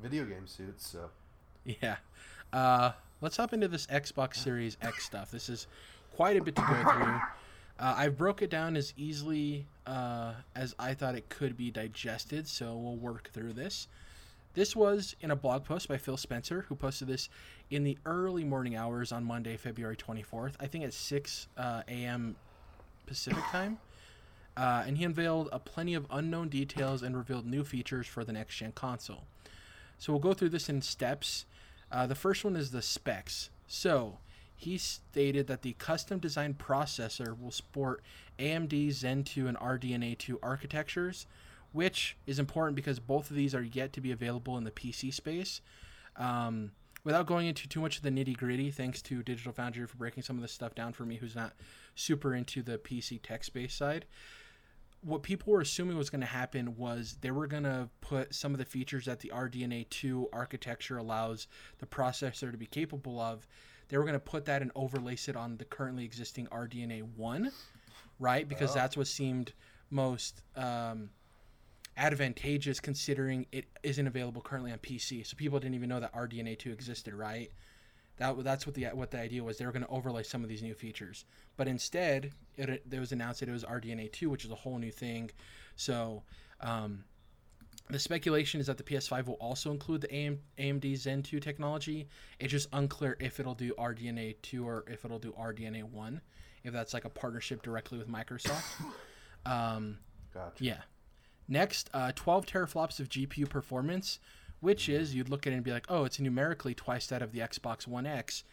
video 0.00 0.24
game 0.24 0.46
suits, 0.46 0.88
so 0.88 1.10
Yeah. 1.64 1.96
Uh, 2.52 2.92
let's 3.20 3.36
hop 3.36 3.52
into 3.52 3.68
this 3.68 3.86
Xbox 3.86 4.36
Series 4.36 4.76
X 4.80 5.04
stuff. 5.04 5.30
This 5.30 5.48
is 5.48 5.66
quite 6.14 6.36
a 6.36 6.42
bit 6.42 6.56
to 6.56 6.62
go 6.62 6.92
through. 6.92 7.20
Uh, 7.78 7.94
I 7.96 8.08
broke 8.08 8.40
it 8.40 8.48
down 8.48 8.76
as 8.76 8.94
easily 8.96 9.66
uh, 9.86 10.32
as 10.54 10.74
I 10.78 10.94
thought 10.94 11.14
it 11.14 11.28
could 11.28 11.56
be 11.56 11.70
digested, 11.70 12.48
so 12.48 12.74
we'll 12.76 12.96
work 12.96 13.30
through 13.32 13.52
this. 13.52 13.88
This 14.54 14.74
was 14.74 15.14
in 15.20 15.30
a 15.30 15.36
blog 15.36 15.64
post 15.64 15.86
by 15.86 15.98
Phil 15.98 16.16
Spencer, 16.16 16.64
who 16.68 16.74
posted 16.74 17.08
this 17.08 17.28
in 17.70 17.84
the 17.84 17.98
early 18.06 18.44
morning 18.44 18.74
hours 18.74 19.12
on 19.12 19.22
Monday, 19.24 19.58
February 19.58 19.96
24th. 19.96 20.54
I 20.58 20.66
think 20.66 20.84
at 20.84 20.94
6 20.94 21.48
uh, 21.58 21.82
a.m. 21.86 22.36
Pacific 23.06 23.44
time. 23.50 23.78
Uh, 24.56 24.84
and 24.86 24.96
he 24.96 25.04
unveiled 25.04 25.50
a 25.52 25.58
plenty 25.58 25.92
of 25.92 26.06
unknown 26.10 26.48
details 26.48 27.02
and 27.02 27.14
revealed 27.14 27.44
new 27.44 27.62
features 27.62 28.06
for 28.06 28.24
the 28.24 28.32
next 28.32 28.56
gen 28.56 28.72
console. 28.72 29.24
So 29.98 30.12
we'll 30.12 30.20
go 30.20 30.34
through 30.34 30.50
this 30.50 30.68
in 30.68 30.82
steps. 30.82 31.46
Uh, 31.90 32.06
the 32.06 32.14
first 32.14 32.44
one 32.44 32.56
is 32.56 32.70
the 32.70 32.82
specs. 32.82 33.50
So 33.66 34.18
he 34.54 34.78
stated 34.78 35.46
that 35.46 35.62
the 35.62 35.74
custom 35.74 36.18
designed 36.18 36.58
processor 36.58 37.38
will 37.38 37.50
sport 37.50 38.02
AMD 38.38 38.92
Zen 38.92 39.24
2 39.24 39.46
and 39.48 39.56
RDNA 39.58 40.18
2 40.18 40.38
architectures, 40.42 41.26
which 41.72 42.16
is 42.26 42.38
important 42.38 42.76
because 42.76 42.98
both 42.98 43.30
of 43.30 43.36
these 43.36 43.54
are 43.54 43.62
yet 43.62 43.92
to 43.92 44.00
be 44.00 44.12
available 44.12 44.56
in 44.56 44.64
the 44.64 44.70
PC 44.70 45.12
space. 45.12 45.60
Um, 46.16 46.72
without 47.04 47.26
going 47.26 47.46
into 47.46 47.68
too 47.68 47.80
much 47.80 47.98
of 47.98 48.02
the 48.02 48.10
nitty 48.10 48.36
gritty, 48.36 48.70
thanks 48.70 49.02
to 49.02 49.22
Digital 49.22 49.52
Foundry 49.52 49.86
for 49.86 49.96
breaking 49.96 50.22
some 50.22 50.36
of 50.36 50.42
this 50.42 50.52
stuff 50.52 50.74
down 50.74 50.92
for 50.92 51.04
me, 51.04 51.16
who's 51.16 51.36
not 51.36 51.52
super 51.94 52.34
into 52.34 52.62
the 52.62 52.78
PC 52.78 53.20
tech 53.22 53.44
space 53.44 53.74
side 53.74 54.06
what 55.06 55.22
people 55.22 55.52
were 55.52 55.60
assuming 55.60 55.96
was 55.96 56.10
going 56.10 56.20
to 56.20 56.26
happen 56.26 56.76
was 56.76 57.16
they 57.20 57.30
were 57.30 57.46
going 57.46 57.62
to 57.62 57.88
put 58.00 58.34
some 58.34 58.52
of 58.52 58.58
the 58.58 58.64
features 58.64 59.04
that 59.04 59.20
the 59.20 59.30
RDNA 59.32 59.88
2 59.88 60.28
architecture 60.32 60.96
allows 60.98 61.46
the 61.78 61.86
processor 61.86 62.50
to 62.50 62.58
be 62.58 62.66
capable 62.66 63.20
of. 63.20 63.46
They 63.88 63.96
were 63.98 64.02
going 64.02 64.14
to 64.14 64.20
put 64.20 64.46
that 64.46 64.62
and 64.62 64.74
overlace 64.74 65.28
it 65.28 65.36
on 65.36 65.58
the 65.58 65.64
currently 65.64 66.04
existing 66.04 66.48
RDNA 66.48 67.02
1, 67.16 67.52
right? 68.18 68.48
Because 68.48 68.72
Oh. 68.72 68.74
that's 68.74 68.96
what 68.96 69.06
seemed 69.06 69.52
most 69.90 70.42
um, 70.56 71.10
advantageous 71.96 72.80
considering 72.80 73.46
it 73.52 73.66
isn't 73.84 74.08
available 74.08 74.42
currently 74.42 74.72
on 74.72 74.78
PC. 74.78 75.24
So 75.24 75.36
people 75.36 75.60
didn't 75.60 75.76
even 75.76 75.88
know 75.88 76.00
that 76.00 76.12
RDNA 76.14 76.58
2 76.58 76.72
existed, 76.72 77.14
right? 77.14 77.52
That 78.18 78.42
that's 78.42 78.66
what 78.66 78.74
the 78.74 78.86
what 78.86 79.10
the 79.10 79.18
idea 79.18 79.44
was. 79.44 79.58
They 79.58 79.66
were 79.66 79.72
going 79.72 79.84
to 79.84 79.90
overlay 79.90 80.22
some 80.22 80.42
of 80.42 80.48
these 80.48 80.62
new 80.62 80.74
features, 80.74 81.24
but 81.56 81.68
instead, 81.68 82.32
it, 82.56 82.82
it 82.90 82.98
was 82.98 83.12
announced 83.12 83.40
that 83.40 83.48
it 83.48 83.52
was 83.52 83.64
RDNA 83.64 84.12
two, 84.12 84.30
which 84.30 84.44
is 84.44 84.50
a 84.50 84.54
whole 84.54 84.78
new 84.78 84.90
thing. 84.90 85.30
So, 85.76 86.22
um, 86.60 87.04
the 87.88 87.98
speculation 87.98 88.60
is 88.60 88.66
that 88.66 88.78
the 88.78 88.82
PS5 88.82 89.26
will 89.26 89.34
also 89.34 89.70
include 89.70 90.00
the 90.00 90.14
AM, 90.14 90.40
AMD 90.58 90.96
Zen 90.96 91.22
2 91.22 91.38
technology. 91.38 92.08
It's 92.40 92.50
just 92.50 92.68
unclear 92.72 93.16
if 93.20 93.38
it'll 93.38 93.54
do 93.54 93.72
RDNA 93.74 94.36
2 94.42 94.66
or 94.66 94.84
if 94.88 95.04
it'll 95.04 95.20
do 95.20 95.32
RDNA 95.32 95.84
1, 95.84 96.20
if 96.64 96.72
that's 96.72 96.94
like 96.94 97.04
a 97.04 97.10
partnership 97.10 97.62
directly 97.62 97.98
with 97.98 98.08
Microsoft. 98.08 98.64
Um, 99.44 99.98
gotcha. 100.34 100.64
yeah. 100.64 100.80
Next, 101.46 101.88
uh, 101.94 102.10
12 102.16 102.46
teraflops 102.46 102.98
of 102.98 103.08
GPU 103.08 103.48
performance, 103.48 104.18
which 104.60 104.88
is 104.88 105.14
you'd 105.14 105.28
look 105.28 105.46
at 105.46 105.52
it 105.52 105.56
and 105.56 105.64
be 105.64 105.72
like, 105.72 105.86
oh, 105.88 106.04
it's 106.04 106.20
numerically 106.20 106.74
twice 106.74 107.06
that 107.08 107.22
of 107.22 107.32
the 107.32 107.40
Xbox 107.40 107.86
One 107.86 108.06
X, 108.06 108.44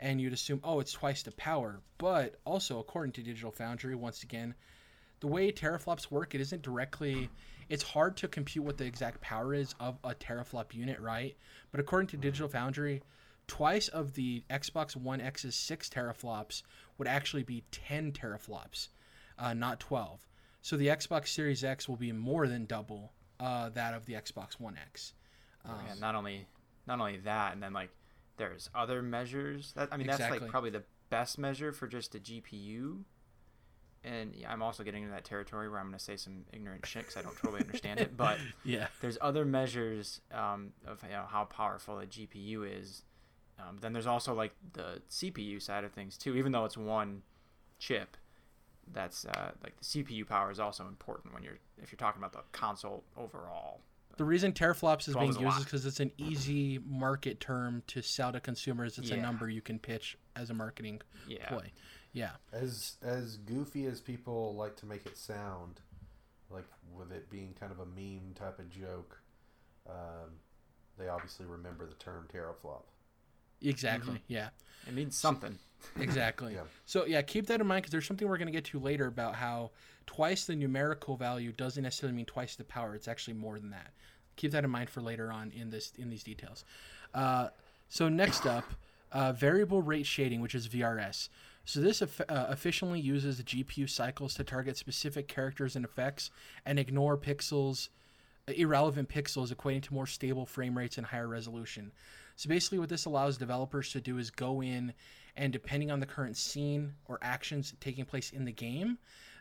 and 0.00 0.20
you'd 0.20 0.32
assume, 0.32 0.60
oh, 0.64 0.80
it's 0.80 0.92
twice 0.92 1.22
the 1.22 1.32
power. 1.32 1.80
But 1.98 2.40
also, 2.44 2.78
according 2.78 3.12
to 3.12 3.22
Digital 3.22 3.52
Foundry, 3.52 3.94
once 3.94 4.22
again, 4.22 4.54
the 5.20 5.28
way 5.28 5.52
teraflops 5.52 6.10
work, 6.10 6.34
it 6.34 6.40
isn't 6.40 6.62
directly. 6.62 7.30
It's 7.68 7.84
hard 7.84 8.16
to 8.18 8.28
compute 8.28 8.64
what 8.64 8.76
the 8.76 8.84
exact 8.84 9.20
power 9.20 9.54
is 9.54 9.74
of 9.78 9.96
a 10.02 10.14
teraflop 10.14 10.74
unit, 10.74 10.98
right? 11.00 11.36
But 11.70 11.80
according 11.80 12.08
to 12.08 12.16
Digital 12.16 12.48
Foundry, 12.48 13.02
twice 13.46 13.88
of 13.88 14.14
the 14.14 14.42
Xbox 14.50 14.96
One 14.96 15.20
X's 15.20 15.54
six 15.54 15.88
teraflops 15.88 16.62
would 16.98 17.06
actually 17.06 17.44
be 17.44 17.62
10 17.70 18.12
teraflops, 18.12 18.88
uh, 19.38 19.54
not 19.54 19.78
12. 19.78 20.26
So 20.62 20.76
the 20.76 20.88
Xbox 20.88 21.28
Series 21.28 21.62
X 21.62 21.88
will 21.88 21.96
be 21.96 22.12
more 22.12 22.48
than 22.48 22.66
double 22.66 23.12
uh, 23.38 23.68
that 23.70 23.94
of 23.94 24.06
the 24.06 24.14
Xbox 24.14 24.58
One 24.58 24.76
X. 24.76 25.14
Um, 25.64 25.76
yeah, 25.86 25.94
not 26.00 26.14
only 26.14 26.46
not 26.86 26.98
only 27.00 27.18
that, 27.18 27.52
and 27.52 27.62
then 27.62 27.72
like 27.72 27.90
there's 28.36 28.68
other 28.74 29.02
measures 29.02 29.72
that 29.76 29.88
I 29.92 29.96
mean 29.96 30.06
that's 30.06 30.20
like 30.20 30.46
probably 30.48 30.70
the 30.70 30.82
best 31.10 31.38
measure 31.38 31.72
for 31.72 31.86
just 31.86 32.14
a 32.14 32.18
GPU. 32.18 33.02
And 34.04 34.34
yeah, 34.34 34.50
I'm 34.50 34.62
also 34.62 34.82
getting 34.82 35.04
into 35.04 35.14
that 35.14 35.24
territory 35.24 35.68
where 35.68 35.78
I'm 35.78 35.86
going 35.86 35.98
to 35.98 36.04
say 36.04 36.16
some 36.16 36.44
ignorant 36.52 36.84
shit 36.84 37.02
because 37.02 37.16
I 37.16 37.22
don't 37.22 37.36
totally 37.36 37.60
understand 37.60 38.00
it. 38.00 38.16
But 38.16 38.38
yeah, 38.64 38.88
there's 39.00 39.16
other 39.20 39.44
measures 39.44 40.20
um, 40.32 40.72
of 40.86 41.02
you 41.04 41.10
know 41.10 41.24
how 41.28 41.44
powerful 41.44 42.00
a 42.00 42.06
GPU 42.06 42.80
is. 42.80 43.04
Um, 43.60 43.78
then 43.80 43.92
there's 43.92 44.08
also 44.08 44.34
like 44.34 44.54
the 44.72 45.02
CPU 45.08 45.62
side 45.62 45.84
of 45.84 45.92
things 45.92 46.16
too. 46.18 46.34
Even 46.34 46.50
though 46.50 46.64
it's 46.64 46.76
one 46.76 47.22
chip, 47.78 48.16
that's 48.92 49.24
uh, 49.24 49.52
like 49.62 49.78
the 49.78 49.84
CPU 49.84 50.26
power 50.26 50.50
is 50.50 50.58
also 50.58 50.88
important 50.88 51.32
when 51.32 51.44
you're 51.44 51.58
if 51.80 51.92
you're 51.92 51.96
talking 51.98 52.20
about 52.20 52.32
the 52.32 52.42
console 52.50 53.04
overall. 53.16 53.82
The 54.16 54.24
reason 54.24 54.52
teraflops 54.52 55.08
is 55.08 55.14
being 55.14 55.30
is 55.30 55.38
used 55.38 55.58
is 55.58 55.64
because 55.64 55.86
it's 55.86 56.00
an 56.00 56.12
easy 56.18 56.78
market 56.86 57.40
term 57.40 57.82
to 57.88 58.02
sell 58.02 58.32
to 58.32 58.40
consumers. 58.40 58.98
It's 58.98 59.10
a 59.10 59.16
number 59.16 59.48
you 59.48 59.60
can 59.62 59.78
pitch 59.78 60.16
as 60.36 60.50
a 60.50 60.54
marketing 60.54 61.00
Yeah. 61.26 61.48
ploy. 61.48 61.70
Yeah. 62.12 62.32
As 62.52 62.96
as 63.02 63.38
goofy 63.38 63.86
as 63.86 64.00
people 64.00 64.54
like 64.54 64.76
to 64.76 64.86
make 64.86 65.06
it 65.06 65.16
sound, 65.16 65.80
like 66.50 66.66
with 66.94 67.10
it 67.12 67.30
being 67.30 67.54
kind 67.58 67.72
of 67.72 67.78
a 67.80 67.86
meme 67.86 68.34
type 68.34 68.58
of 68.58 68.68
joke, 68.70 69.20
um, 69.88 70.38
they 70.98 71.08
obviously 71.08 71.46
remember 71.46 71.86
the 71.86 71.94
term 71.94 72.28
teraflop. 72.32 72.82
Exactly. 73.62 74.14
Mm-hmm. 74.14 74.22
Yeah. 74.32 74.50
It 74.86 74.94
means 74.94 75.16
something. 75.16 75.58
Exactly. 75.98 76.54
Yeah. 76.54 76.62
So 76.86 77.06
yeah, 77.06 77.22
keep 77.22 77.46
that 77.46 77.60
in 77.60 77.66
mind 77.66 77.82
because 77.82 77.92
there's 77.92 78.06
something 78.06 78.28
we're 78.28 78.38
going 78.38 78.46
to 78.46 78.52
get 78.52 78.64
to 78.66 78.78
later 78.78 79.06
about 79.06 79.34
how 79.34 79.70
twice 80.06 80.44
the 80.44 80.54
numerical 80.54 81.16
value 81.16 81.52
doesn't 81.52 81.82
necessarily 81.82 82.16
mean 82.16 82.26
twice 82.26 82.56
the 82.56 82.64
power. 82.64 82.94
It's 82.94 83.08
actually 83.08 83.34
more 83.34 83.58
than 83.58 83.70
that. 83.70 83.92
Keep 84.36 84.52
that 84.52 84.64
in 84.64 84.70
mind 84.70 84.90
for 84.90 85.00
later 85.00 85.30
on 85.30 85.52
in 85.52 85.70
this 85.70 85.92
in 85.98 86.08
these 86.10 86.22
details. 86.22 86.64
Uh, 87.14 87.48
so 87.88 88.08
next 88.08 88.46
up, 88.46 88.64
uh, 89.12 89.32
variable 89.32 89.82
rate 89.82 90.06
shading, 90.06 90.40
which 90.40 90.54
is 90.54 90.68
VRS. 90.68 91.28
So 91.64 91.80
this 91.80 92.02
eff- 92.02 92.20
uh, 92.28 92.46
efficiently 92.50 93.00
uses 93.00 93.42
GPU 93.42 93.88
cycles 93.88 94.34
to 94.34 94.44
target 94.44 94.76
specific 94.76 95.28
characters 95.28 95.76
and 95.76 95.84
effects 95.84 96.30
and 96.66 96.78
ignore 96.78 97.16
pixels, 97.16 97.88
irrelevant 98.48 99.08
pixels, 99.08 99.54
equating 99.54 99.82
to 99.82 99.94
more 99.94 100.06
stable 100.06 100.46
frame 100.46 100.76
rates 100.76 100.98
and 100.98 101.06
higher 101.06 101.28
resolution. 101.28 101.92
So 102.36 102.48
basically, 102.48 102.78
what 102.78 102.88
this 102.88 103.04
allows 103.04 103.36
developers 103.36 103.92
to 103.92 104.00
do 104.00 104.18
is 104.18 104.30
go 104.30 104.62
in 104.62 104.94
and 105.36 105.52
depending 105.52 105.90
on 105.90 106.00
the 106.00 106.06
current 106.06 106.36
scene 106.36 106.94
or 107.06 107.18
actions 107.22 107.74
taking 107.80 108.04
place 108.04 108.30
in 108.30 108.44
the 108.44 108.52
game, 108.52 108.98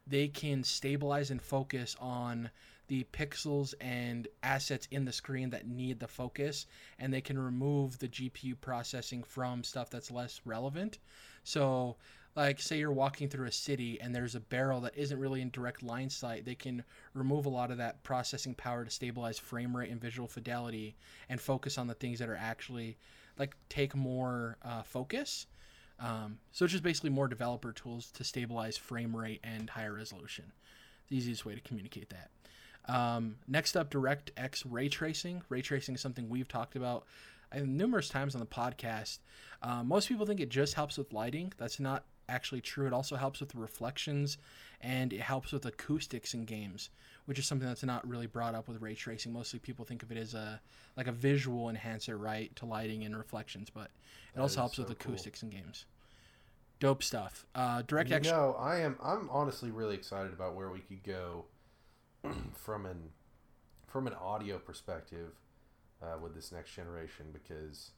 they 0.08 0.28
can 0.28 0.64
stabilize 0.64 1.32
and 1.32 1.42
focus 1.42 1.96
on 2.00 2.50
the 2.88 3.06
pixels 3.14 3.74
and 3.80 4.28
assets 4.44 4.88
in 4.92 5.06
the 5.06 5.14
screen 5.14 5.50
that 5.52 5.68
need 5.68 6.00
the 6.00 6.08
focus, 6.08 6.66
and 7.00 7.14
they 7.14 7.22
can 7.22 7.40
remove 7.40 7.98
the 8.00 8.08
GPU 8.08 8.60
processing 8.60 9.24
from 9.24 9.64
stuff 9.64 9.90
that's 9.90 10.12
less 10.12 10.42
relevant. 10.44 10.98
So, 11.44 11.96
like, 12.36 12.60
say 12.60 12.80
you're 12.80 12.92
walking 12.92 13.30
through 13.30 13.48
a 13.48 13.52
city 13.52 14.00
and 14.02 14.14
there's 14.14 14.36
a 14.36 14.42
barrel 14.42 14.82
that 14.82 14.98
isn't 14.98 15.20
really 15.20 15.42
in 15.42 15.52
direct 15.52 15.84
line 15.84 16.10
sight, 16.10 16.44
they 16.44 16.56
can 16.56 16.84
remove 17.14 17.46
a 17.46 17.50
lot 17.50 17.72
of 17.72 17.78
that 17.78 18.04
processing 18.04 18.56
power 18.56 18.84
to 18.84 18.92
stabilize 18.92 19.40
frame 19.40 19.76
rate 19.76 19.90
and 19.90 20.02
visual 20.02 20.28
fidelity 20.28 20.96
and 21.30 21.40
focus 21.40 21.78
on 21.78 21.88
the 21.88 21.94
things 21.94 22.20
that 22.20 22.30
are 22.30 22.36
actually 22.36 22.98
like 23.38 23.56
take 23.70 23.96
more 23.96 24.58
uh, 24.64 24.84
focus. 24.84 25.48
Um, 26.02 26.40
so 26.52 26.66
it's 26.66 26.72
just 26.72 26.84
basically 26.84 27.12
more 27.12 27.28
developer 27.28 27.72
tools 27.72 28.12
to 28.12 28.24
stabilize 28.24 28.76
frame 28.78 29.16
rate 29.16 29.40
and 29.44 29.70
higher 29.70 29.94
resolution. 29.94 30.52
The 31.10 31.18
easiest 31.18 31.46
way 31.46 31.54
to 31.56 31.62
communicate 31.62 32.10
that. 32.10 32.32
Um, 32.92 33.36
next 33.48 33.78
up, 33.78 33.92
DirectX 33.92 34.64
ray 34.68 34.90
tracing. 34.90 35.44
Ray 35.50 35.62
tracing 35.62 35.96
is 35.96 36.02
something 36.02 36.28
we've 36.28 36.48
talked 36.48 36.76
about 36.76 37.06
numerous 37.60 38.10
times 38.10 38.34
on 38.36 38.40
the 38.40 38.48
podcast. 38.48 39.20
Uh, 39.62 39.84
most 39.84 40.08
people 40.08 40.26
think 40.26 40.40
it 40.40 40.50
just 40.50 40.74
helps 40.74 40.98
with 40.98 41.14
lighting. 41.14 41.54
That's 41.58 41.80
not 41.80 42.06
actually 42.30 42.62
true. 42.62 42.88
It 42.88 42.94
also 42.94 43.16
helps 43.16 43.40
with 43.40 43.54
reflections 43.56 44.38
and 44.80 45.14
it 45.14 45.22
helps 45.22 45.52
with 45.52 45.66
acoustics 45.66 46.34
in 46.34 46.46
games, 46.46 46.90
which 47.32 47.40
is 47.40 47.46
something 47.46 47.66
that's 47.66 47.82
not 47.82 48.06
really 48.06 48.28
brought 48.28 48.54
up 48.56 48.68
with 48.68 48.82
ray 48.82 48.94
tracing. 48.94 49.32
Mostly 49.32 49.58
people 49.58 49.86
think 49.86 50.04
of 50.04 50.12
it 50.12 50.18
as 50.18 50.34
a 50.34 50.60
like 50.98 51.08
a 51.08 51.14
visual 51.14 51.70
enhancer, 51.70 52.18
right, 52.18 52.54
to 52.58 52.66
lighting 52.66 53.06
and 53.06 53.16
reflections, 53.18 53.70
but 53.70 53.86
it 53.86 53.90
That 54.36 54.42
also 54.42 54.60
helps 54.60 54.76
so 54.76 54.84
with 54.84 55.00
cool. 55.00 55.14
acoustics 55.14 55.42
in 55.42 55.50
games. 55.50 55.86
Dope 56.82 57.02
stuff. 57.02 57.46
Uh, 57.56 57.84
You 57.88 57.96
DirectX. 57.96 58.26
know, 58.26 58.54
I 58.60 58.80
am. 58.80 58.98
I'm 59.02 59.30
honestly 59.30 59.72
really 59.72 59.96
excited 59.96 60.34
about 60.34 60.56
where 60.56 60.70
we 60.72 60.80
could 60.80 61.04
go 61.04 61.46
from 62.54 62.86
an 62.86 63.12
from 63.88 64.08
an 64.08 64.14
audio 64.16 64.58
perspective 64.60 65.32
uh, 66.04 66.18
with 66.22 66.36
this 66.36 66.52
next 66.52 66.74
generation 66.76 67.28
because, 67.32 67.92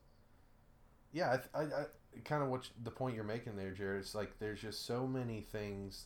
yeah, 1.11 1.37
I, 1.55 1.59
I, 1.59 1.63
I 1.63 1.85
kind 2.23 2.43
of 2.43 2.49
what 2.49 2.69
the 2.83 2.91
point 2.91 3.15
you're 3.15 3.23
making 3.23 3.55
there, 3.55 3.71
Jared. 3.71 4.01
It's 4.01 4.13
like 4.13 4.37
there's 4.37 4.61
just 4.61 4.85
so 4.85 5.07
many 5.07 5.41
things 5.41 6.05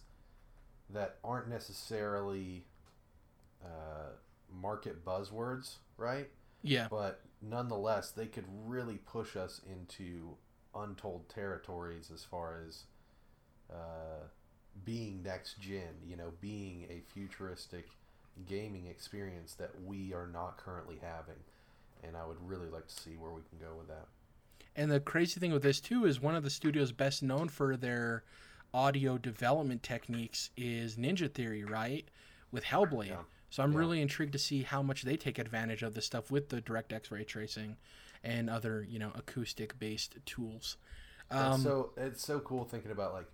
that 0.90 1.18
aren't 1.26 1.50
necessarily 1.50 2.64
uh, 3.68 4.10
market 4.52 5.04
buzzwords, 5.06 5.76
right? 5.98 6.30
Yeah. 6.64 6.88
but 6.90 7.22
nonetheless, 7.42 8.12
they 8.12 8.26
could 8.26 8.46
really 8.66 8.98
push 8.98 9.36
us 9.36 9.62
into 9.70 10.36
untold 10.76 11.30
territories 11.30 12.12
as 12.14 12.24
far 12.24 12.62
as 12.68 12.84
uh, 13.72 14.26
being 14.84 15.22
next 15.24 15.60
gen. 15.60 15.96
You 16.06 16.18
know, 16.18 16.34
being 16.42 16.88
a 16.90 17.02
futuristic 17.14 17.88
gaming 18.48 18.88
experience 18.88 19.54
that 19.56 19.72
we 19.86 20.14
are 20.14 20.28
not 20.28 20.58
currently 20.58 20.98
having, 21.02 21.42
and 22.04 22.18
I 22.18 22.26
would 22.26 22.38
really 22.42 22.70
like 22.70 22.88
to 22.88 23.02
see 23.02 23.16
where 23.18 23.32
we 23.32 23.42
can 23.50 23.60
go 23.60 23.76
with 23.78 23.88
that. 23.88 24.08
And 24.76 24.92
the 24.92 25.00
crazy 25.00 25.40
thing 25.40 25.52
with 25.52 25.64
this 25.64 25.80
too 25.80 26.06
is 26.06 26.22
one 26.22 26.36
of 26.36 26.44
the 26.44 26.50
studios 26.50 26.92
best 26.92 27.24
known 27.24 27.50
for 27.50 27.76
their 27.76 28.24
audio 28.74 29.18
development 29.18 29.82
techniques 29.82 30.52
is 30.56 30.98
Ninja 30.98 31.32
Theory, 31.32 31.64
right? 31.64 32.08
With 32.52 32.64
Hellblade. 32.64 33.08
Yeah. 33.08 33.24
So 33.50 33.64
I'm 33.64 33.72
Yeah. 33.72 33.80
really 33.80 34.02
intrigued 34.02 34.34
to 34.34 34.40
see 34.40 34.64
how 34.64 34.82
much 34.82 35.04
they 35.04 35.16
take 35.18 35.40
advantage 35.40 35.84
of 35.84 35.94
this 35.94 36.06
stuff 36.06 36.30
with 36.30 36.50
the 36.50 36.62
DirectX 36.62 37.12
ray 37.12 37.24
tracing 37.24 37.78
and 38.24 38.50
other, 38.50 38.86
you 38.90 39.00
know, 39.00 39.12
acoustic 39.16 39.80
based 39.80 40.18
tools. 40.26 40.78
Um, 41.32 41.62
so 41.62 41.92
it's 41.98 42.26
so 42.26 42.40
cool 42.40 42.64
thinking 42.66 42.92
about 42.92 43.14
like 43.14 43.28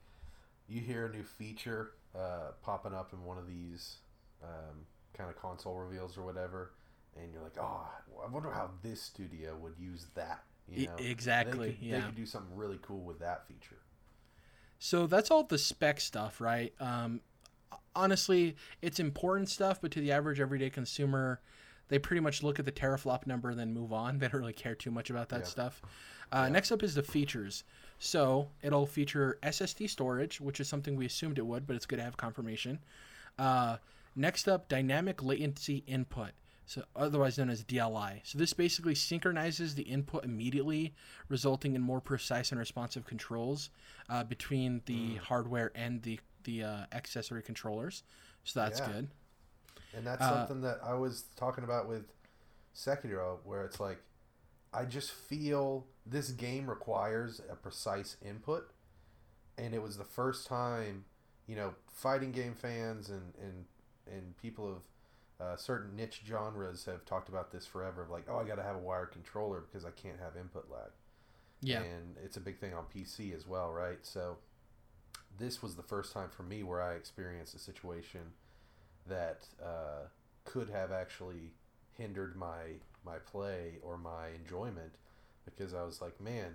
you 0.68 0.82
hear 0.82 1.06
a 1.06 1.10
new 1.10 1.24
feature 1.24 1.92
uh, 2.16 2.52
popping 2.64 2.94
up 2.94 3.14
in 3.14 3.24
one 3.24 3.38
of 3.38 3.48
these 3.48 3.98
um, 4.44 4.86
kind 5.14 5.30
of 5.30 5.36
console 5.36 5.76
reveals 5.76 6.18
or 6.18 6.24
whatever, 6.24 6.72
and 7.20 7.32
you're 7.34 7.44
like, 7.44 7.58
oh, 7.60 7.88
I 8.24 8.30
wonder 8.30 8.52
how 8.52 8.70
this 8.82 9.02
studio 9.02 9.56
would 9.62 9.74
use 9.80 10.08
that. 10.16 10.44
You 10.68 10.86
know, 10.86 10.96
exactly, 10.98 11.68
They 11.68 11.74
could, 11.74 11.84
yeah. 11.84 11.98
they 11.98 12.02
could 12.06 12.16
do 12.16 12.26
something 12.26 12.56
really 12.56 12.80
cool 12.82 13.02
with 13.02 13.20
that 13.20 13.48
feature. 13.48 13.80
So 14.80 15.08
that's 15.08 15.32
all 15.32 15.44
the 15.44 15.58
spec 15.58 16.00
stuff, 16.02 16.42
right? 16.42 16.74
Um, 16.80 17.22
honestly, 17.96 18.56
it's 18.82 19.00
important 19.00 19.50
stuff, 19.50 19.82
but 19.82 19.92
to 19.92 20.00
the 20.02 20.12
average 20.12 20.40
everyday 20.40 20.70
consumer, 20.70 21.42
they 21.90 22.00
pretty 22.00 22.22
much 22.22 22.44
look 22.44 22.60
at 22.60 22.66
the 22.66 22.72
teraflop 22.72 23.28
number 23.28 23.50
and 23.50 23.60
then 23.60 23.74
move 23.74 23.92
on. 23.94 24.18
They 24.20 24.28
don't 24.28 24.40
really 24.40 24.54
care 24.54 24.76
too 24.76 24.92
much 24.92 25.10
about 25.10 25.30
that 25.30 25.42
Yeah. 25.42 25.46
stuff. 25.46 25.82
Uh, 26.32 26.50
Next 26.50 26.72
up 26.72 26.82
is 26.82 26.96
the 26.96 27.04
features. 27.04 27.64
So 28.00 28.50
it'll 28.62 28.86
feature 28.88 29.38
SSD 29.44 29.88
storage, 29.90 30.42
which 30.42 30.60
is 30.60 30.68
something 30.68 30.96
we 30.96 31.06
assumed 31.06 31.38
it 31.38 31.46
would, 31.46 31.68
but 31.68 31.76
it's 31.76 31.86
good 31.86 31.98
to 31.98 32.04
have 32.04 32.18
confirmation. 32.18 32.80
Uh, 33.38 33.78
next 34.16 34.48
up, 34.48 34.68
dynamic 34.68 35.22
latency 35.24 35.84
input. 35.88 36.32
So 36.66 36.84
otherwise 36.96 37.38
known 37.38 37.50
as 37.50 37.64
DLI. 37.64 38.22
So 38.24 38.38
this 38.38 38.54
basically 38.54 38.96
synchronizes 38.96 39.76
the 39.76 39.84
input 39.84 40.24
immediately, 40.24 40.94
resulting 41.28 41.76
in 41.76 41.82
more 41.82 42.00
precise 42.02 42.52
and 42.52 42.60
responsive 42.60 43.06
controls 43.06 43.70
uh, 44.10 44.24
between 44.24 44.82
the 44.86 45.16
hardware 45.16 45.72
and 45.76 46.02
the 46.02 46.20
the 46.44 46.64
uh, 46.64 46.86
accessory 46.92 47.42
controllers. 47.44 48.04
So 48.44 48.60
that's 48.60 48.80
Yeah. 48.80 48.88
good. 48.88 49.08
And 49.94 50.06
that's 50.06 50.24
Uh, 50.24 50.28
something 50.28 50.62
that 50.62 50.80
I 50.84 50.94
was 50.94 51.24
talking 51.36 51.64
about 51.64 51.88
with 51.88 52.06
Sekiro, 52.76 53.40
where 53.46 53.64
it's 53.64 53.80
like, 53.80 54.00
I 54.74 54.86
just 54.86 55.12
feel 55.12 55.88
this 56.06 56.32
game 56.32 56.70
requires 56.70 57.42
a 57.50 57.56
precise 57.56 58.18
input, 58.22 58.72
and 59.58 59.74
it 59.76 59.82
was 59.82 59.98
the 59.98 60.06
first 60.06 60.48
time, 60.48 61.06
you 61.48 61.56
know, 61.56 61.76
fighting 61.92 62.32
game 62.32 62.56
fans 62.56 63.10
and 63.10 63.34
and 63.42 63.66
and 64.08 64.38
people 64.38 64.70
of 64.72 64.84
uh, 65.40 65.56
certain 65.58 65.96
niche 65.96 66.22
genres 66.26 66.86
have 66.86 67.06
talked 67.06 67.30
about 67.30 67.52
this 67.52 67.66
forever. 67.68 68.04
Of 68.04 68.10
like, 68.12 68.26
oh, 68.30 68.38
I 68.38 68.46
got 68.46 68.56
to 68.56 68.64
have 68.64 68.76
a 68.76 68.80
wired 68.80 69.12
controller 69.12 69.62
because 69.62 69.86
I 69.86 69.92
can't 69.92 70.20
have 70.20 70.38
input 70.38 70.70
lag. 70.72 70.92
Yeah. 71.62 71.84
And 71.84 72.18
it's 72.24 72.38
a 72.38 72.42
big 72.42 72.60
thing 72.60 72.74
on 72.74 72.86
PC 72.86 73.34
as 73.34 73.48
well, 73.48 73.72
right? 73.72 74.00
So 74.04 74.38
this 75.38 75.62
was 75.62 75.76
the 75.76 75.84
first 75.84 76.14
time 76.14 76.30
for 76.30 76.44
me 76.44 76.64
where 76.64 76.82
I 76.82 76.94
experienced 76.94 77.56
a 77.56 77.60
situation 77.60 78.22
that 79.08 79.48
uh, 79.62 80.08
could 80.46 80.70
have 80.70 80.92
actually 80.92 81.54
hindered 81.98 82.36
my 82.36 82.80
my 83.06 83.18
play 83.18 83.74
or 83.82 83.98
my 83.98 84.30
enjoyment 84.42 84.94
because 85.44 85.74
I 85.74 85.84
was 85.84 86.02
like, 86.02 86.22
man, 86.22 86.54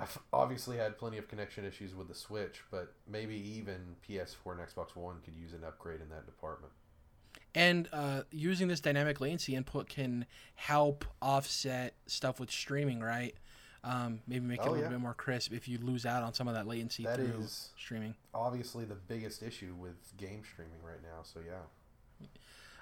I've 0.00 0.18
obviously 0.32 0.76
had 0.76 0.98
plenty 0.98 1.18
of 1.18 1.28
connection 1.28 1.64
issues 1.64 1.94
with 1.94 2.08
the 2.08 2.14
Switch, 2.14 2.62
but 2.70 2.92
maybe 3.08 3.36
even 3.36 3.96
PS4 4.06 4.52
and 4.52 4.60
Xbox 4.60 4.94
One 4.94 5.16
could 5.24 5.34
use 5.34 5.52
an 5.52 5.64
upgrade 5.64 6.00
in 6.00 6.08
that 6.10 6.26
department. 6.26 6.72
And 7.54 7.88
uh, 7.92 8.22
using 8.32 8.66
this 8.68 8.80
dynamic 8.80 9.20
latency 9.20 9.54
input 9.54 9.88
can 9.88 10.26
help 10.56 11.04
offset 11.22 11.94
stuff 12.06 12.40
with 12.40 12.50
streaming, 12.50 13.00
right? 13.00 13.34
Um, 13.86 14.20
maybe 14.26 14.46
make 14.46 14.60
it 14.60 14.62
Oh, 14.66 14.70
a 14.70 14.72
little 14.72 14.84
yeah. 14.84 14.88
bit 14.88 15.00
more 15.00 15.12
crisp 15.12 15.52
if 15.52 15.68
you 15.68 15.76
lose 15.76 16.06
out 16.06 16.22
on 16.22 16.32
some 16.32 16.48
of 16.48 16.54
that 16.54 16.66
latency 16.66 17.04
That 17.04 17.16
through 17.16 17.40
is- 17.42 17.68
streaming. 17.78 18.14
Obviously, 18.32 18.86
the 18.86 18.94
biggest 18.94 19.42
issue 19.42 19.74
with 19.78 20.16
game 20.16 20.42
streaming 20.50 20.82
right 20.82 21.02
now. 21.02 21.22
So 21.22 21.40
yeah, 21.46 22.26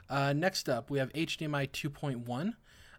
Uh, 0.08 0.32
next 0.32 0.68
up, 0.68 0.90
we 0.90 0.98
have 0.98 1.10
HDMI 1.12 1.66
2.1. 1.66 2.54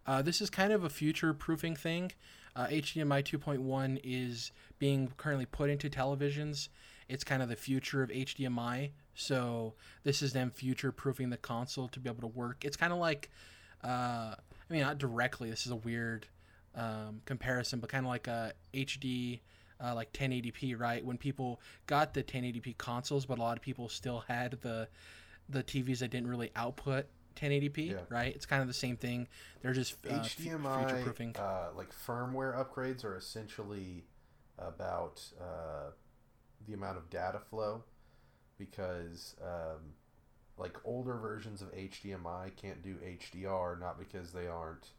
Uh, 0.05 0.21
this 0.21 0.41
is 0.41 0.49
kind 0.49 0.73
of 0.73 0.83
a 0.83 0.89
future 0.89 1.33
proofing 1.33 1.75
thing. 1.75 2.11
Uh, 2.55 2.67
HDMI 2.67 3.21
2.1 3.23 3.99
is 4.03 4.51
being 4.79 5.07
currently 5.17 5.45
put 5.45 5.69
into 5.69 5.89
televisions. 5.89 6.67
It's 7.07 7.23
kind 7.23 7.41
of 7.41 7.49
the 7.49 7.55
future 7.55 8.03
of 8.03 8.09
HDMI. 8.11 8.91
So 9.15 9.75
this 10.03 10.21
is 10.21 10.33
them 10.33 10.49
future 10.51 10.91
proofing 10.91 11.29
the 11.29 11.37
console 11.37 11.87
to 11.89 11.99
be 11.99 12.09
able 12.09 12.21
to 12.21 12.27
work. 12.35 12.65
It's 12.65 12.75
kind 12.77 12.91
of 12.91 12.99
like, 12.99 13.29
uh, 13.83 14.35
I 14.37 14.73
mean, 14.73 14.81
not 14.81 14.97
directly. 14.97 15.49
This 15.49 15.65
is 15.65 15.71
a 15.71 15.75
weird 15.75 16.27
um, 16.75 17.21
comparison, 17.25 17.79
but 17.79 17.89
kind 17.89 18.05
of 18.05 18.09
like 18.09 18.27
a 18.27 18.53
HD, 18.73 19.39
uh, 19.83 19.93
like 19.95 20.11
1080p, 20.13 20.79
right? 20.79 21.03
When 21.05 21.17
people 21.17 21.59
got 21.87 22.13
the 22.13 22.23
1080p 22.23 22.77
consoles, 22.77 23.25
but 23.25 23.37
a 23.37 23.41
lot 23.41 23.57
of 23.57 23.63
people 23.63 23.89
still 23.89 24.23
had 24.27 24.57
the 24.61 24.87
the 25.49 25.61
TVs 25.63 25.99
that 25.99 26.09
didn't 26.09 26.27
really 26.29 26.51
output 26.55 27.05
1080p, 27.35 27.89
Yeah. 27.91 27.97
right? 28.09 28.33
It's 28.33 28.45
kind 28.45 28.61
of 28.61 28.67
the 28.67 28.73
same 28.73 28.95
thing. 28.95 29.27
They're 29.61 29.73
just 29.73 29.95
uh, 30.07 30.13
HDMI 30.21 30.79
future-proofing. 30.87 31.35
uh, 31.35 31.69
like 31.75 31.89
firmware 31.93 32.55
upgrades 32.55 33.03
are 33.03 33.17
essentially 33.17 34.05
about 34.57 35.21
uh, 35.41 35.91
the 36.65 36.73
amount 36.73 36.97
of 36.97 37.09
data 37.09 37.39
flow 37.49 37.83
because 38.57 39.35
um, 39.43 39.93
like 40.57 40.77
older 40.85 41.17
versions 41.17 41.61
of 41.61 41.73
HDMI 41.75 42.55
can't 42.55 42.81
do 42.81 42.95
HDR 42.95 43.79
not 43.79 43.99
because 43.99 44.31
they 44.31 44.47
aren't 44.47 44.89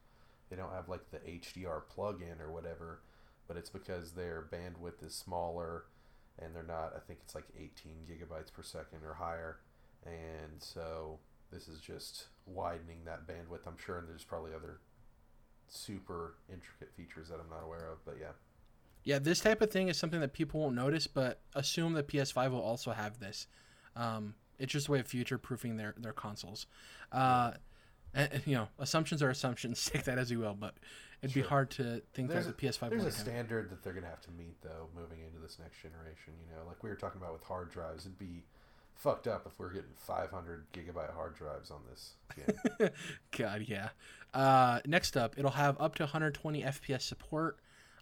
they 0.54 0.62
don't 0.62 0.72
have 0.72 0.88
like 0.88 1.10
the 1.10 1.18
HDR 1.18 1.82
plug-in 1.88 2.40
or 2.40 2.52
whatever 2.52 3.00
but 3.48 3.56
it's 3.56 3.70
because 3.70 4.12
their 4.12 4.46
bandwidth 4.52 5.04
is 5.04 5.14
smaller 5.14 5.84
and 6.38 6.54
they're 6.54 6.62
not 6.62 6.92
I 6.96 7.00
think 7.00 7.20
it's 7.22 7.34
like 7.34 7.46
18 7.58 7.70
gigabytes 8.08 8.52
per 8.52 8.62
second 8.62 9.00
or 9.04 9.14
higher 9.14 9.58
and 10.04 10.60
so 10.60 11.18
this 11.50 11.68
is 11.68 11.80
just 11.80 12.26
widening 12.46 13.04
that 13.04 13.26
bandwidth 13.26 13.66
I'm 13.66 13.78
sure 13.78 13.98
and 13.98 14.08
there's 14.08 14.24
probably 14.24 14.52
other 14.54 14.80
super 15.68 16.34
intricate 16.52 16.92
features 16.96 17.28
that 17.28 17.40
I'm 17.40 17.50
not 17.50 17.64
aware 17.64 17.88
of. 17.90 18.04
But 18.04 18.16
yeah, 18.20 18.32
Yeah, 19.02 19.18
this 19.18 19.40
type 19.40 19.60
of 19.60 19.70
thing 19.70 19.88
is 19.88 19.98
something 19.98 20.20
that 20.20 20.32
people 20.32 20.60
won't 20.60 20.74
notice, 20.74 21.06
but 21.06 21.40
assume 21.54 21.94
that 21.94 22.08
PS5 22.08 22.50
will 22.50 22.62
also 22.62 22.92
have 22.92 23.18
this. 23.18 23.46
Um, 23.96 24.34
it's 24.58 24.72
just 24.72 24.88
a 24.88 24.92
way 24.92 25.00
of 25.00 25.06
future 25.06 25.38
proofing 25.38 25.76
their 25.76 25.94
their 25.98 26.12
consoles. 26.12 26.66
Uh, 27.12 27.52
and, 28.14 28.42
you 28.46 28.54
know, 28.54 28.68
assumptions 28.78 29.22
are 29.22 29.30
assumptions. 29.30 29.84
Take 29.92 30.04
that 30.04 30.18
as 30.18 30.30
you 30.30 30.38
will, 30.38 30.54
but 30.54 30.74
it'd 31.22 31.34
be 31.34 31.42
hard 31.42 31.70
to 31.72 32.02
think 32.12 32.28
There's 32.28 32.46
that 32.46 32.56
the 32.58 32.66
PS5 32.66 32.90
there's 32.90 32.92
a 32.92 32.96
won't 32.96 33.00
have 33.00 33.06
it. 33.06 33.12
standard 33.12 33.70
that 33.70 33.82
they're 33.82 33.92
gonna 33.92 34.06
have 34.06 34.20
to 34.22 34.30
meet 34.32 34.60
though, 34.62 34.88
moving 34.94 35.20
into 35.24 35.38
this 35.40 35.58
next 35.58 35.80
generation. 35.82 36.34
You 36.48 36.56
know, 36.56 36.66
like 36.66 36.82
we 36.82 36.88
were 36.90 36.96
talking 36.96 37.20
about 37.20 37.32
with 37.32 37.42
hard 37.44 37.70
drives, 37.70 38.06
it'd 38.06 38.18
be 38.18 38.44
fucked 38.94 39.26
up 39.26 39.46
if 39.46 39.58
we're 39.58 39.70
getting 39.72 39.90
500 39.96 40.66
gigabyte 40.72 41.12
hard 41.14 41.34
drives 41.34 41.70
on 41.70 41.80
this 41.90 42.14
game. 42.36 42.88
God, 43.36 43.64
yeah. 43.66 43.88
Uh, 44.32 44.80
next 44.86 45.16
up, 45.16 45.34
it'll 45.36 45.50
have 45.50 45.80
up 45.80 45.94
to 45.96 46.04
120 46.04 46.62
FPS 46.62 47.02
support. 47.02 47.58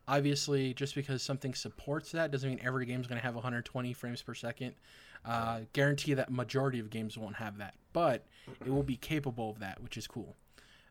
Obviously, 0.08 0.74
just 0.74 0.94
because 0.94 1.22
something 1.22 1.54
supports 1.54 2.10
that 2.12 2.30
doesn't 2.30 2.48
mean 2.48 2.60
every 2.62 2.86
game's 2.86 3.06
going 3.06 3.20
to 3.20 3.24
have 3.24 3.34
120 3.34 3.92
frames 3.92 4.20
per 4.20 4.34
second. 4.34 4.74
Uh, 5.24 5.60
guarantee 5.72 6.14
that 6.14 6.32
majority 6.32 6.80
of 6.80 6.90
games 6.90 7.16
won't 7.16 7.36
have 7.36 7.58
that, 7.58 7.74
but 7.92 8.26
it 8.64 8.70
will 8.70 8.82
be 8.82 8.96
capable 8.96 9.50
of 9.50 9.60
that, 9.60 9.80
which 9.82 9.96
is 9.96 10.06
cool. 10.06 10.34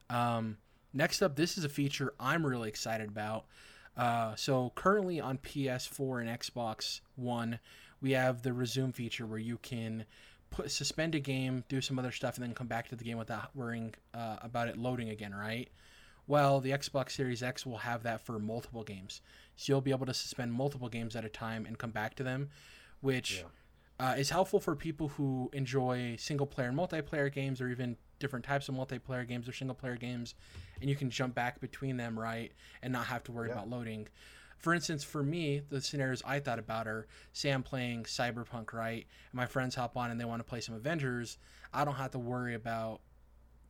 Um, 0.10 0.58
next 0.94 1.22
up, 1.22 1.36
this 1.36 1.58
is 1.58 1.66
a 1.66 1.70
feature 1.70 2.14
I'm 2.20 2.46
really 2.46 2.70
excited 2.70 3.10
about. 3.10 3.46
Uh, 3.98 4.36
so 4.36 4.72
currently 4.76 5.20
on 5.20 5.38
PS4 5.38 6.22
and 6.22 6.40
Xbox 6.40 7.02
One, 7.16 7.60
we 8.02 8.12
have 8.12 8.42
the 8.42 8.54
resume 8.54 8.94
feature 8.94 9.26
where 9.26 9.40
you 9.40 9.58
can 9.58 10.06
put 10.50 10.72
suspend 10.72 11.16
a 11.16 11.20
game, 11.20 11.64
do 11.70 11.82
some 11.82 12.00
other 12.00 12.12
stuff, 12.12 12.36
and 12.36 12.44
then 12.44 12.54
come 12.54 12.68
back 12.68 12.88
to 12.90 12.96
the 12.96 13.04
game 13.04 13.18
without 13.18 13.56
worrying 13.56 13.94
uh, 14.14 14.38
about 14.42 14.68
it 14.68 14.78
loading 14.78 15.10
again, 15.10 15.34
right? 15.34 15.70
Well, 16.28 16.62
the 16.62 16.72
Xbox 16.72 17.12
Series 17.12 17.44
X 17.44 17.66
will 17.66 17.80
have 17.80 18.04
that 18.04 18.22
for 18.22 18.38
multiple 18.40 18.84
games, 18.84 19.22
so 19.56 19.74
you'll 19.74 19.82
be 19.82 19.92
able 19.92 20.06
to 20.06 20.14
suspend 20.14 20.54
multiple 20.54 20.88
games 20.88 21.16
at 21.16 21.26
a 21.26 21.30
time 21.30 21.66
and 21.66 21.78
come 21.78 21.92
back 21.92 22.16
to 22.16 22.24
them, 22.24 22.50
which 23.02 23.44
uh, 24.02 24.16
is 24.18 24.32
helpful 24.32 24.60
for 24.60 24.76
people 24.76 25.10
who 25.10 25.48
enjoy 25.54 26.16
single 26.18 26.48
player 26.48 26.70
and 26.70 26.78
multiplayer 26.78 27.32
games, 27.32 27.62
or 27.62 27.68
even 27.70 27.96
different 28.18 28.44
types 28.44 28.68
of 28.68 28.74
multiplayer 28.74 29.28
games 29.28 29.48
or 29.48 29.54
single 29.54 29.76
player 29.76 29.96
games, 29.96 30.34
and 30.82 30.90
you 30.90 30.96
can 30.96 31.12
jump 31.12 31.36
back 31.36 31.62
between 31.62 31.98
them, 31.98 32.20
right, 32.20 32.52
and 32.82 32.92
not 32.92 33.06
have 33.06 33.24
to 33.24 33.32
worry 33.32 33.48
Yeah. 33.50 33.54
about 33.54 33.70
loading. 33.70 34.08
For 34.58 34.74
instance, 34.74 35.04
for 35.04 35.22
me, 35.22 35.62
the 35.70 35.82
scenarios 35.82 36.24
I 36.26 36.40
thought 36.40 36.58
about 36.58 36.88
are 36.88 37.08
say 37.34 37.52
I'm 37.52 37.62
playing 37.64 38.04
Cyberpunk, 38.06 38.74
right? 38.74 39.06
And 39.32 39.34
my 39.34 39.46
friends 39.46 39.76
hop 39.76 39.96
on 39.96 40.10
and 40.10 40.20
they 40.20 40.26
want 40.26 40.40
to 40.40 40.44
play 40.44 40.62
some 40.62 40.74
Avengers. 40.76 41.38
I 41.72 41.86
don't 41.86 41.96
have 41.96 42.12
to 42.12 42.20
worry 42.20 42.56
about 42.56 43.02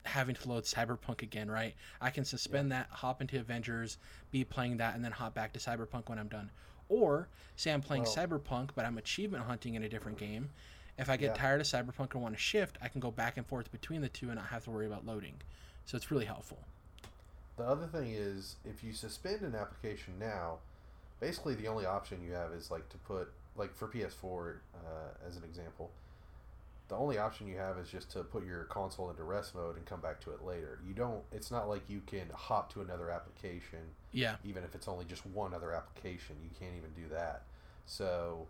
having 0.04 0.36
to 0.36 0.50
load 0.50 0.64
Cyberpunk 0.64 1.22
again, 1.22 1.52
right? 1.52 1.76
I 2.00 2.10
can 2.10 2.26
suspend 2.26 2.72
that, 2.72 2.88
hop 2.90 3.22
into 3.22 3.38
Avengers, 3.40 3.98
be 4.32 4.44
playing 4.44 4.78
that, 4.78 4.96
and 4.96 5.04
then 5.04 5.12
hop 5.12 5.34
back 5.34 5.54
to 5.54 5.60
Cyberpunk 5.60 6.10
when 6.10 6.18
I'm 6.20 6.28
done. 6.28 6.52
Or 6.92 7.30
say 7.56 7.72
I'm 7.72 7.82
playing 7.82 8.04
Well- 8.04 8.16
Cyberpunk, 8.16 8.72
but 8.76 8.86
I'm 8.86 8.98
achievement 8.98 9.46
hunting 9.46 9.76
in 9.76 9.84
a 9.84 9.90
different 9.90 10.18
game. 10.18 10.50
If 10.98 11.10
I 11.10 11.16
get 11.16 11.28
Yeah. 11.36 11.42
tired 11.42 11.62
of 11.62 11.68
Cyberpunk 11.68 12.14
and 12.14 12.22
want 12.22 12.36
to 12.36 12.40
shift, 12.40 12.78
I 12.82 12.90
can 12.90 13.00
go 13.00 13.10
back 13.10 13.38
and 13.38 13.48
forth 13.48 13.72
between 13.72 14.02
the 14.02 14.10
two 14.10 14.28
and 14.30 14.36
not 14.36 14.48
have 14.48 14.66
to 14.66 14.72
worry 14.72 14.86
about 14.86 15.06
loading. 15.06 15.42
So 15.86 15.96
it's 15.96 16.12
really 16.12 16.26
helpful. 16.26 16.60
The 17.56 17.64
other 17.64 17.88
thing 17.88 18.12
is, 18.12 18.58
if 18.66 18.84
you 18.84 18.92
suspend 18.92 19.42
an 19.42 19.56
application 19.56 20.20
now, 20.20 20.60
basically 21.22 21.56
the 21.56 21.68
only 21.70 21.86
option 21.86 22.22
you 22.22 22.34
have 22.34 22.52
is 22.52 22.70
like 22.70 22.90
to 22.90 22.98
put, 22.98 23.32
like 23.56 23.74
for 23.74 23.88
PS4 23.88 24.62
uh, 24.76 25.26
as 25.26 25.38
an 25.38 25.44
example, 25.46 25.92
the 26.92 26.98
only 26.98 27.18
option 27.18 27.48
you 27.48 27.56
have 27.56 27.78
is 27.78 27.88
just 27.88 28.12
to 28.12 28.20
put 28.22 28.46
your 28.46 28.66
console 28.66 29.10
into 29.10 29.24
rest 29.24 29.56
mode 29.56 29.78
and 29.78 29.86
come 29.86 30.02
back 30.02 30.20
to 30.20 30.32
it 30.32 30.44
later. 30.44 30.78
You 30.86 30.94
don't. 30.94 31.24
It's 31.32 31.50
not 31.50 31.70
like 31.70 31.84
you 31.90 32.02
can 32.06 32.24
hop 32.36 32.70
to 32.74 32.82
another 32.82 33.10
application, 33.10 33.80
Yeah. 34.12 34.36
even 34.44 34.66
if 34.66 34.76
it's 34.76 34.90
only 34.90 35.06
just 35.06 35.26
one 35.26 35.54
other 35.54 35.72
application. 35.72 36.36
You 36.44 36.50
can't 36.60 36.74
even 36.76 36.90
do 36.94 37.08
that. 37.16 37.44
So 37.86 38.46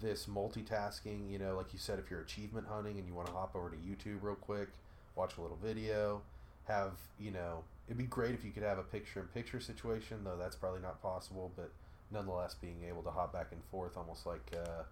this 0.00 0.24
multitasking, 0.24 1.30
you 1.30 1.38
know, 1.38 1.54
like 1.54 1.74
you 1.74 1.78
said, 1.78 1.98
if 1.98 2.10
you're 2.10 2.22
achievement 2.22 2.66
hunting 2.66 2.96
and 2.98 3.06
you 3.06 3.12
want 3.12 3.26
to 3.28 3.34
hop 3.34 3.54
over 3.54 3.68
to 3.68 3.76
YouTube 3.76 4.22
real 4.22 4.36
quick, 4.36 4.68
watch 5.14 5.36
a 5.36 5.42
little 5.42 5.58
video, 5.62 6.22
have 6.66 6.92
you 7.20 7.30
know, 7.30 7.62
it'd 7.88 7.98
be 7.98 8.04
great 8.04 8.32
if 8.34 8.42
you 8.42 8.52
could 8.52 8.62
have 8.62 8.78
a 8.78 8.82
picture-in-picture 8.84 9.60
situation, 9.60 10.24
though 10.24 10.38
that's 10.38 10.56
probably 10.56 10.80
not 10.80 11.02
possible. 11.02 11.52
But 11.54 11.70
nonetheless, 12.10 12.54
being 12.54 12.84
able 12.88 13.02
to 13.02 13.10
hop 13.10 13.34
back 13.34 13.48
and 13.52 13.62
forth, 13.70 13.98
almost 13.98 14.24
like 14.24 14.50
uh, 14.56 14.84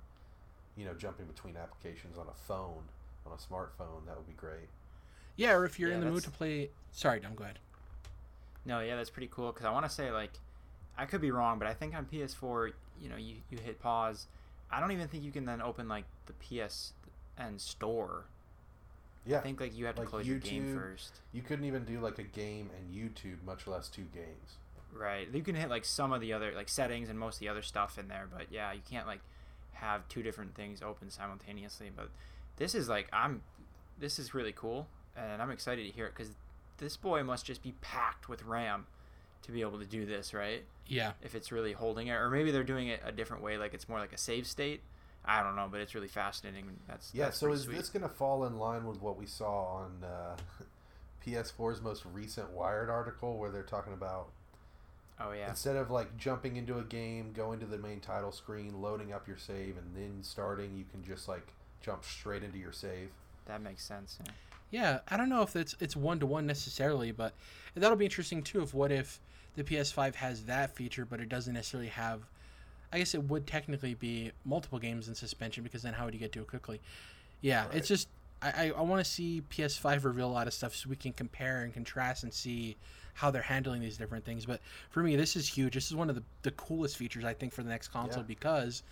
you 0.76 0.84
know, 0.84 0.94
jumping 0.94 1.26
between 1.26 1.56
applications 1.56 2.16
on 2.18 2.26
a 2.28 2.34
phone, 2.34 2.84
on 3.26 3.32
a 3.32 3.36
smartphone, 3.36 4.06
that 4.06 4.16
would 4.16 4.26
be 4.26 4.32
great. 4.34 4.68
Yeah, 5.36 5.52
or 5.52 5.64
if 5.64 5.78
you're 5.78 5.90
Yeah, 5.90 5.96
in 5.96 6.00
the 6.04 6.10
mood 6.10 6.22
to 6.24 6.30
play. 6.30 6.70
Sorry, 6.92 7.20
Dom, 7.20 7.34
go 7.34 7.44
ahead. 7.44 7.58
No, 8.64 8.80
yeah, 8.80 8.96
that's 8.96 9.10
pretty 9.10 9.28
cool 9.32 9.52
because 9.52 9.66
I 9.66 9.70
want 9.70 9.86
to 9.86 9.90
say 9.90 10.10
like, 10.10 10.32
I 10.98 11.06
could 11.06 11.20
be 11.20 11.30
wrong, 11.30 11.58
but 11.58 11.66
I 11.66 11.72
think 11.74 11.94
on 11.94 12.04
PS4, 12.06 12.72
you 13.00 13.08
know, 13.08 13.16
you, 13.16 13.36
you 13.50 13.58
hit 13.58 13.80
pause. 13.80 14.26
I 14.70 14.80
don't 14.80 14.92
even 14.92 15.08
think 15.08 15.24
you 15.24 15.32
can 15.32 15.44
then 15.46 15.62
open 15.62 15.88
like 15.88 16.04
the 16.26 16.34
PSN 16.34 17.58
store. 17.58 18.26
Yeah, 19.26 19.38
I 19.38 19.40
think 19.40 19.60
like 19.60 19.76
you 19.76 19.86
have 19.86 19.94
to 19.96 20.02
like 20.02 20.10
close 20.10 20.26
your 20.26 20.38
game 20.38 20.74
first. 20.74 21.20
you 21.32 21.42
couldn't 21.42 21.64
even 21.64 21.84
do 21.84 22.00
like 22.00 22.18
a 22.18 22.22
game 22.22 22.70
and 22.76 22.94
YouTube, 22.94 23.42
much 23.44 23.66
less 23.66 23.88
two 23.88 24.06
games. 24.14 24.56
Right. 24.92 25.28
You 25.32 25.42
can 25.42 25.54
hit 25.54 25.70
like 25.70 25.84
some 25.84 26.12
of 26.12 26.20
the 26.20 26.32
other 26.32 26.52
like 26.54 26.68
settings 26.68 27.08
and 27.08 27.18
most 27.18 27.36
of 27.36 27.40
the 27.40 27.48
other 27.48 27.62
stuff 27.62 27.98
in 27.98 28.08
there, 28.08 28.26
but 28.30 28.46
yeah, 28.50 28.72
you 28.72 28.80
can't 28.90 29.06
like 29.06 29.20
have 29.80 30.08
two 30.08 30.22
different 30.22 30.54
things 30.54 30.82
open 30.82 31.10
simultaneously. 31.10 31.90
But 31.94 32.10
this 32.56 32.74
is 32.74 32.88
like 32.88 33.08
I'm 33.12 33.42
this 33.98 34.18
is 34.18 34.34
really 34.34 34.52
cool 34.52 34.86
and 35.16 35.42
I'm 35.42 35.50
excited 35.50 35.84
to 35.86 35.90
hear 35.92 36.06
it 36.06 36.14
cuz 36.14 36.30
this 36.78 36.96
boy 36.96 37.22
must 37.22 37.44
just 37.44 37.62
be 37.62 37.72
packed 37.80 38.28
with 38.28 38.42
RAM 38.44 38.86
to 39.42 39.52
be 39.52 39.60
able 39.60 39.78
to 39.78 39.86
do 39.86 40.06
this, 40.06 40.32
right? 40.32 40.64
Yeah. 40.86 41.12
If 41.22 41.34
it's 41.34 41.50
really 41.52 41.72
holding 41.72 42.06
it 42.08 42.12
or 42.14 42.30
maybe 42.30 42.50
they're 42.50 42.64
doing 42.64 42.88
it 42.88 43.00
a 43.04 43.12
different 43.12 43.42
way 43.42 43.58
like 43.58 43.74
it's 43.74 43.88
more 43.88 43.98
like 43.98 44.12
a 44.12 44.18
save 44.18 44.46
state. 44.46 44.82
I 45.24 45.42
don't 45.42 45.54
know, 45.54 45.68
but 45.70 45.80
it's 45.82 45.94
really 45.94 46.08
fascinating. 46.08 46.64
That's 46.88 47.10
Yeah, 47.14 47.24
that's 47.26 47.38
so 47.38 47.46
pretty 47.46 47.58
is 47.58 47.64
sweet. 47.64 47.76
this 47.76 47.88
going 47.90 48.02
to 48.02 48.08
fall 48.08 48.46
in 48.46 48.58
line 48.58 48.86
with 48.86 49.02
what 49.02 49.18
we 49.18 49.26
saw 49.26 49.64
on 49.82 50.02
uh, 50.02 50.36
PS4's 51.26 51.82
most 51.82 52.04
recent 52.06 52.50
Wired 52.52 52.88
article 52.88 53.36
where 53.38 53.50
they're 53.50 53.62
talking 53.62 53.92
about 53.92 54.30
Oh 55.20 55.32
yeah. 55.32 55.50
instead 55.50 55.76
of 55.76 55.90
like 55.90 56.16
jumping 56.16 56.56
into 56.56 56.78
a 56.78 56.82
game, 56.82 57.32
going 57.32 57.60
to 57.60 57.66
the 57.66 57.78
main 57.78 58.00
title 58.00 58.32
screen, 58.32 58.80
loading 58.80 59.12
up 59.12 59.28
your 59.28 59.36
save, 59.36 59.76
and 59.76 59.94
then 59.94 60.22
starting, 60.22 60.76
you 60.76 60.84
can 60.90 61.04
just 61.04 61.28
like 61.28 61.46
jump 61.82 62.04
straight 62.04 62.42
into 62.42 62.58
your 62.58 62.72
save? 62.72 63.10
That 63.46 63.62
makes 63.62 63.84
sense. 63.84 64.18
Yeah. 64.24 64.32
Yeah, 64.72 64.98
I 65.08 65.16
don't 65.16 65.28
know 65.28 65.42
if 65.42 65.56
it's 65.56 65.74
it's 65.80 65.96
one 65.96 66.20
to 66.20 66.26
one 66.26 66.46
necessarily, 66.46 67.10
but 67.12 67.34
that'll 67.74 67.96
be 67.96 68.04
interesting 68.04 68.42
too. 68.42 68.62
If 68.62 68.72
what 68.72 68.92
if 68.92 69.20
the 69.56 69.64
PS5 69.64 70.14
has 70.16 70.44
that 70.44 70.76
feature, 70.76 71.04
but 71.04 71.20
it 71.20 71.28
doesn't 71.28 71.54
necessarily 71.54 71.88
have. 71.88 72.22
I 72.92 72.98
guess 72.98 73.14
it 73.14 73.22
would 73.24 73.46
technically 73.46 73.94
be 73.94 74.32
multiple 74.44 74.78
games 74.80 75.08
in 75.08 75.14
suspension 75.14 75.62
because 75.62 75.82
then 75.82 75.92
how 75.92 76.04
would 76.06 76.14
you 76.14 76.18
get 76.20 76.32
to 76.32 76.40
it 76.40 76.48
quickly? 76.48 76.80
Yeah, 77.40 77.66
Right. 77.66 77.74
it's 77.76 77.88
just 77.88 78.08
I, 78.42 78.50
I, 78.50 78.72
I 78.78 78.80
want 78.82 79.04
to 79.04 79.10
see 79.10 79.42
PS5 79.50 80.04
reveal 80.04 80.28
a 80.28 80.32
lot 80.32 80.46
of 80.46 80.54
stuff 80.54 80.74
so 80.74 80.88
we 80.88 80.96
can 80.96 81.12
compare 81.12 81.62
and 81.62 81.72
contrast 81.74 82.22
and 82.24 82.32
see 82.32 82.76
how 83.14 83.30
they're 83.30 83.42
handling 83.42 83.80
these 83.80 83.96
different 83.96 84.24
things. 84.24 84.46
But 84.46 84.60
for 84.90 85.02
me, 85.02 85.16
this 85.16 85.36
is 85.36 85.48
huge. 85.48 85.74
This 85.74 85.86
is 85.86 85.94
one 85.94 86.08
of 86.08 86.16
the, 86.16 86.22
the 86.42 86.50
coolest 86.52 86.96
features 86.96 87.24
I 87.24 87.34
think 87.34 87.52
for 87.52 87.62
the 87.62 87.70
next 87.70 87.88
console 87.88 88.22
Yeah. 88.22 88.28
because 88.28 88.82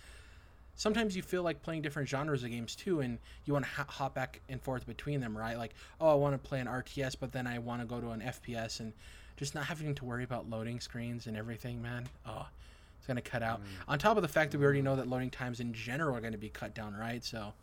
sometimes 0.75 1.15
you 1.15 1.21
feel 1.21 1.43
like 1.43 1.61
playing 1.61 1.81
different 1.81 2.07
genres 2.07 2.43
of 2.43 2.49
games 2.49 2.75
too, 2.75 3.01
and 3.01 3.19
you 3.45 3.53
want 3.53 3.65
to 3.65 3.71
ha- 3.71 3.85
hop 3.87 4.15
back 4.15 4.39
and 4.49 4.61
forth 4.61 4.87
between 4.87 5.19
them, 5.19 5.37
right? 5.37 5.57
Like, 5.57 5.73
oh, 5.99 6.09
I 6.09 6.13
want 6.15 6.41
to 6.41 6.49
play 6.49 6.59
an 6.59 6.67
RTS, 6.67 7.15
but 7.19 7.31
then 7.31 7.45
I 7.45 7.59
want 7.59 7.81
to 7.81 7.85
go 7.85 7.99
to 7.99 8.09
an 8.11 8.21
FPS, 8.21 8.79
and 8.79 8.93
just 9.35 9.55
not 9.55 9.65
having 9.65 9.93
to 9.95 10.05
worry 10.05 10.23
about 10.23 10.49
loading 10.49 10.79
screens 10.79 11.27
and 11.27 11.35
everything, 11.35 11.81
man. 11.81 12.07
Oh, 12.25 12.47
it's 12.97 13.07
gonna 13.07 13.21
cut 13.21 13.43
out. 13.43 13.61
Mm. 13.61 13.65
On 13.89 13.99
top 13.99 14.17
of 14.17 14.23
the 14.23 14.29
fact 14.29 14.51
that 14.51 14.57
we 14.57 14.63
already 14.63 14.81
mm. 14.81 14.85
know 14.85 14.95
that 14.95 15.07
loading 15.07 15.29
times 15.29 15.59
in 15.59 15.73
general 15.73 16.15
are 16.15 16.21
going 16.21 16.33
to 16.33 16.37
be 16.37 16.49
cut 16.49 16.73
down, 16.73 16.95
right? 16.95 17.23
So 17.23 17.53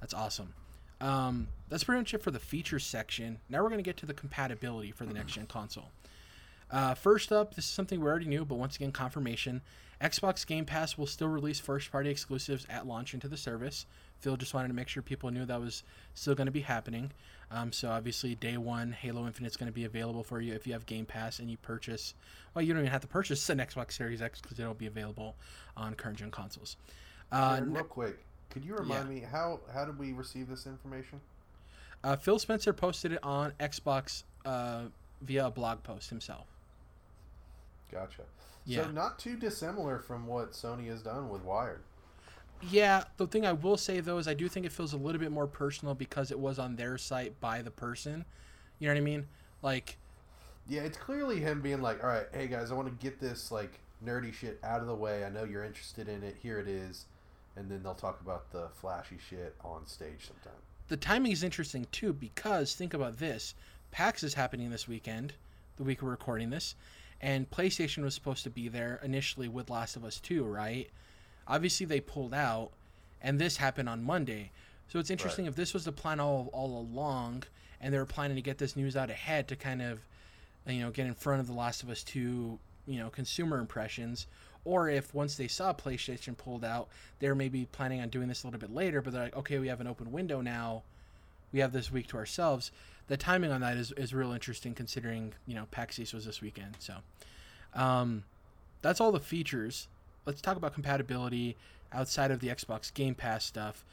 that's 0.00 0.14
awesome. 0.14 0.52
Um, 1.00 1.48
that's 1.68 1.84
pretty 1.84 2.00
much 2.00 2.14
it 2.14 2.22
for 2.22 2.30
the 2.30 2.38
features 2.38 2.84
section. 2.84 3.38
Now 3.48 3.62
we're 3.62 3.68
going 3.68 3.78
to 3.78 3.84
get 3.84 3.96
to 3.98 4.06
the 4.06 4.14
compatibility 4.14 4.90
for 4.90 5.04
the 5.04 5.14
next 5.14 5.32
gen 5.32 5.46
console. 5.46 5.90
Uh, 6.70 6.94
first 6.94 7.32
up, 7.32 7.54
this 7.54 7.64
is 7.64 7.70
something 7.70 8.00
we 8.00 8.06
already 8.06 8.26
knew, 8.26 8.44
but 8.44 8.56
once 8.56 8.76
again, 8.76 8.92
confirmation. 8.92 9.62
Xbox 10.00 10.46
Game 10.46 10.64
Pass 10.64 10.96
will 10.96 11.06
still 11.06 11.28
release 11.28 11.58
first 11.58 11.90
party 11.90 12.10
exclusives 12.10 12.66
at 12.70 12.86
launch 12.86 13.14
into 13.14 13.26
the 13.26 13.36
service. 13.36 13.86
Phil 14.20 14.36
just 14.36 14.54
wanted 14.54 14.68
to 14.68 14.74
make 14.74 14.88
sure 14.88 15.02
people 15.02 15.30
knew 15.30 15.44
that 15.46 15.60
was 15.60 15.82
still 16.14 16.34
going 16.34 16.46
to 16.46 16.52
be 16.52 16.60
happening. 16.60 17.10
Um, 17.50 17.72
so, 17.72 17.88
obviously, 17.88 18.34
day 18.34 18.58
one, 18.58 18.92
Halo 18.92 19.26
Infinite 19.26 19.48
is 19.48 19.56
going 19.56 19.70
to 19.70 19.74
be 19.74 19.84
available 19.84 20.22
for 20.22 20.40
you 20.40 20.54
if 20.54 20.66
you 20.66 20.72
have 20.74 20.86
Game 20.86 21.06
Pass 21.06 21.38
and 21.38 21.50
you 21.50 21.56
purchase. 21.56 22.14
Well, 22.54 22.62
you 22.62 22.72
don't 22.72 22.82
even 22.82 22.92
have 22.92 23.00
to 23.00 23.08
purchase 23.08 23.48
an 23.48 23.58
Xbox 23.58 23.92
Series 23.92 24.20
X 24.20 24.40
because 24.40 24.60
it'll 24.60 24.74
be 24.74 24.86
available 24.86 25.36
on 25.76 25.94
current 25.94 26.18
gen 26.18 26.30
consoles. 26.30 26.76
Uh, 27.32 27.60
real 27.64 27.84
quick, 27.84 28.18
could 28.50 28.64
you 28.64 28.74
remind 28.76 29.08
me 29.08 29.20
how 29.20 29.60
how 29.72 29.84
did 29.84 29.98
we 29.98 30.12
receive 30.12 30.48
this 30.48 30.66
information? 30.66 31.20
uh, 32.04 32.16
Phil 32.16 32.38
Spencer 32.38 32.72
posted 32.72 33.12
it 33.12 33.18
on 33.22 33.52
Xbox 33.60 34.22
uh, 34.44 34.84
via 35.22 35.46
a 35.46 35.50
blog 35.50 35.82
post 35.82 36.10
himself. 36.10 36.46
Gotcha. 37.90 38.22
Yeah. 38.64 38.84
So 38.84 38.90
not 38.90 39.18
too 39.18 39.36
dissimilar 39.36 39.98
from 39.98 40.26
what 40.26 40.52
Sony 40.52 40.88
has 40.88 41.02
done 41.02 41.28
with 41.28 41.42
Wired. 41.42 41.80
Yeah, 42.60 43.04
the 43.16 43.26
thing 43.26 43.46
I 43.46 43.52
will 43.52 43.76
say 43.76 44.00
though 44.00 44.18
is 44.18 44.26
I 44.28 44.34
do 44.34 44.48
think 44.48 44.66
it 44.66 44.72
feels 44.72 44.92
a 44.92 44.96
little 44.96 45.20
bit 45.20 45.30
more 45.30 45.46
personal 45.46 45.94
because 45.94 46.30
it 46.30 46.38
was 46.38 46.58
on 46.58 46.76
their 46.76 46.98
site 46.98 47.38
by 47.40 47.62
the 47.62 47.70
person. 47.70 48.24
You 48.78 48.88
know 48.88 48.94
what 48.94 48.98
I 48.98 49.04
mean? 49.04 49.26
Like 49.62 49.96
Yeah, 50.68 50.82
it's 50.82 50.98
clearly 50.98 51.40
him 51.40 51.60
being 51.62 51.80
like, 51.80 52.02
"All 52.02 52.10
right, 52.10 52.26
hey 52.32 52.46
guys, 52.48 52.70
I 52.70 52.74
want 52.74 52.88
to 52.88 53.04
get 53.04 53.20
this 53.20 53.50
like 53.52 53.80
nerdy 54.04 54.32
shit 54.32 54.58
out 54.62 54.80
of 54.80 54.86
the 54.86 54.94
way. 54.94 55.24
I 55.24 55.28
know 55.30 55.44
you're 55.44 55.64
interested 55.64 56.08
in 56.08 56.22
it. 56.22 56.36
Here 56.42 56.58
it 56.58 56.68
is." 56.68 57.06
And 57.58 57.68
then 57.70 57.82
they'll 57.82 57.94
talk 57.94 58.20
about 58.20 58.52
the 58.52 58.68
flashy 58.74 59.18
shit 59.28 59.56
on 59.64 59.86
stage 59.86 60.26
sometime. 60.28 60.60
The 60.86 60.96
timing 60.96 61.32
is 61.32 61.42
interesting 61.42 61.86
too 61.90 62.12
because 62.12 62.74
think 62.74 62.94
about 62.94 63.18
this: 63.18 63.54
PAX 63.90 64.22
is 64.22 64.34
happening 64.34 64.70
this 64.70 64.86
weekend, 64.86 65.32
the 65.76 65.82
week 65.82 66.00
we're 66.00 66.10
recording 66.10 66.50
this, 66.50 66.76
and 67.20 67.50
PlayStation 67.50 68.04
was 68.04 68.14
supposed 68.14 68.44
to 68.44 68.50
be 68.50 68.68
there 68.68 69.00
initially 69.02 69.48
with 69.48 69.70
Last 69.70 69.96
of 69.96 70.04
Us 70.04 70.20
2, 70.20 70.44
right? 70.44 70.88
Obviously, 71.48 71.84
they 71.84 72.00
pulled 72.00 72.32
out, 72.32 72.70
and 73.20 73.40
this 73.40 73.56
happened 73.56 73.88
on 73.88 74.04
Monday. 74.04 74.52
So 74.88 74.98
it's 74.98 75.10
interesting 75.10 75.46
Right. 75.46 75.50
if 75.50 75.56
this 75.56 75.74
was 75.74 75.84
the 75.84 75.92
plan 75.92 76.20
all 76.20 76.48
all 76.52 76.78
along, 76.78 77.42
and 77.80 77.92
they 77.92 77.98
were 77.98 78.06
planning 78.06 78.36
to 78.36 78.42
get 78.42 78.58
this 78.58 78.76
news 78.76 78.96
out 78.96 79.10
ahead 79.10 79.48
to 79.48 79.56
kind 79.56 79.82
of, 79.82 80.00
you 80.66 80.80
know, 80.80 80.90
get 80.90 81.06
in 81.06 81.14
front 81.14 81.40
of 81.40 81.48
the 81.48 81.52
Last 81.54 81.82
of 81.82 81.90
Us 81.90 82.02
2, 82.04 82.58
you 82.86 82.98
know, 82.98 83.10
consumer 83.10 83.58
impressions, 83.58 84.26
or 84.64 84.88
if 84.88 85.14
once 85.14 85.36
they 85.36 85.48
saw 85.48 85.72
PlayStation 85.72 86.36
pulled 86.36 86.64
out, 86.64 86.88
they're 87.18 87.34
maybe 87.34 87.66
planning 87.72 88.00
on 88.00 88.08
doing 88.08 88.28
this 88.28 88.42
a 88.42 88.46
little 88.46 88.60
bit 88.60 88.74
later, 88.74 89.00
but 89.00 89.12
they're 89.12 89.24
like, 89.24 89.36
okay, 89.36 89.58
we 89.58 89.68
have 89.68 89.80
an 89.80 89.86
open 89.86 90.12
window 90.12 90.40
now, 90.40 90.82
we 91.52 91.60
have 91.60 91.72
this 91.72 91.90
week 91.90 92.06
to 92.08 92.16
ourselves. 92.16 92.70
The 93.08 93.16
timing 93.16 93.50
on 93.50 93.62
that 93.62 93.76
is, 93.76 93.92
is 93.92 94.12
real 94.12 94.32
interesting 94.32 94.74
considering, 94.74 95.32
you 95.46 95.54
know, 95.54 95.66
PAX 95.70 95.98
East 95.98 96.12
was 96.12 96.26
this 96.26 96.42
weekend. 96.42 96.76
So 96.78 96.94
um, 97.74 98.24
that's 98.82 99.00
all 99.00 99.12
the 99.12 99.20
features. 99.20 99.88
Let's 100.26 100.42
talk 100.42 100.56
about 100.56 100.74
compatibility 100.74 101.56
outside 101.92 102.30
of 102.30 102.40
the 102.40 102.48
Xbox 102.48 102.92
Game 102.92 103.14
Pass 103.14 103.44
stuff. 103.44 103.84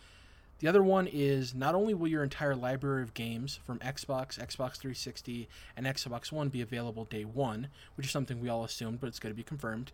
The 0.60 0.67
other 0.67 0.84
one 0.84 1.08
is 1.12 1.54
not 1.54 1.75
only 1.75 1.93
will 1.93 2.08
your 2.08 2.23
entire 2.23 2.56
library 2.56 3.04
of 3.04 3.13
games 3.13 3.60
from 3.65 3.80
Xbox, 3.80 4.39
Xbox 4.39 4.78
360, 4.78 5.49
and 5.75 5.86
Xbox 5.86 6.32
One 6.32 6.47
be 6.47 6.62
available 6.62 7.06
day 7.06 7.25
one, 7.25 7.67
which 7.95 8.08
is 8.08 8.12
something 8.12 8.39
we 8.39 8.47
all 8.47 8.63
assumed, 8.63 9.01
but 9.01 9.08
it's 9.08 9.19
going 9.19 9.34
to 9.34 9.38
be 9.38 9.43
confirmed. 9.43 9.91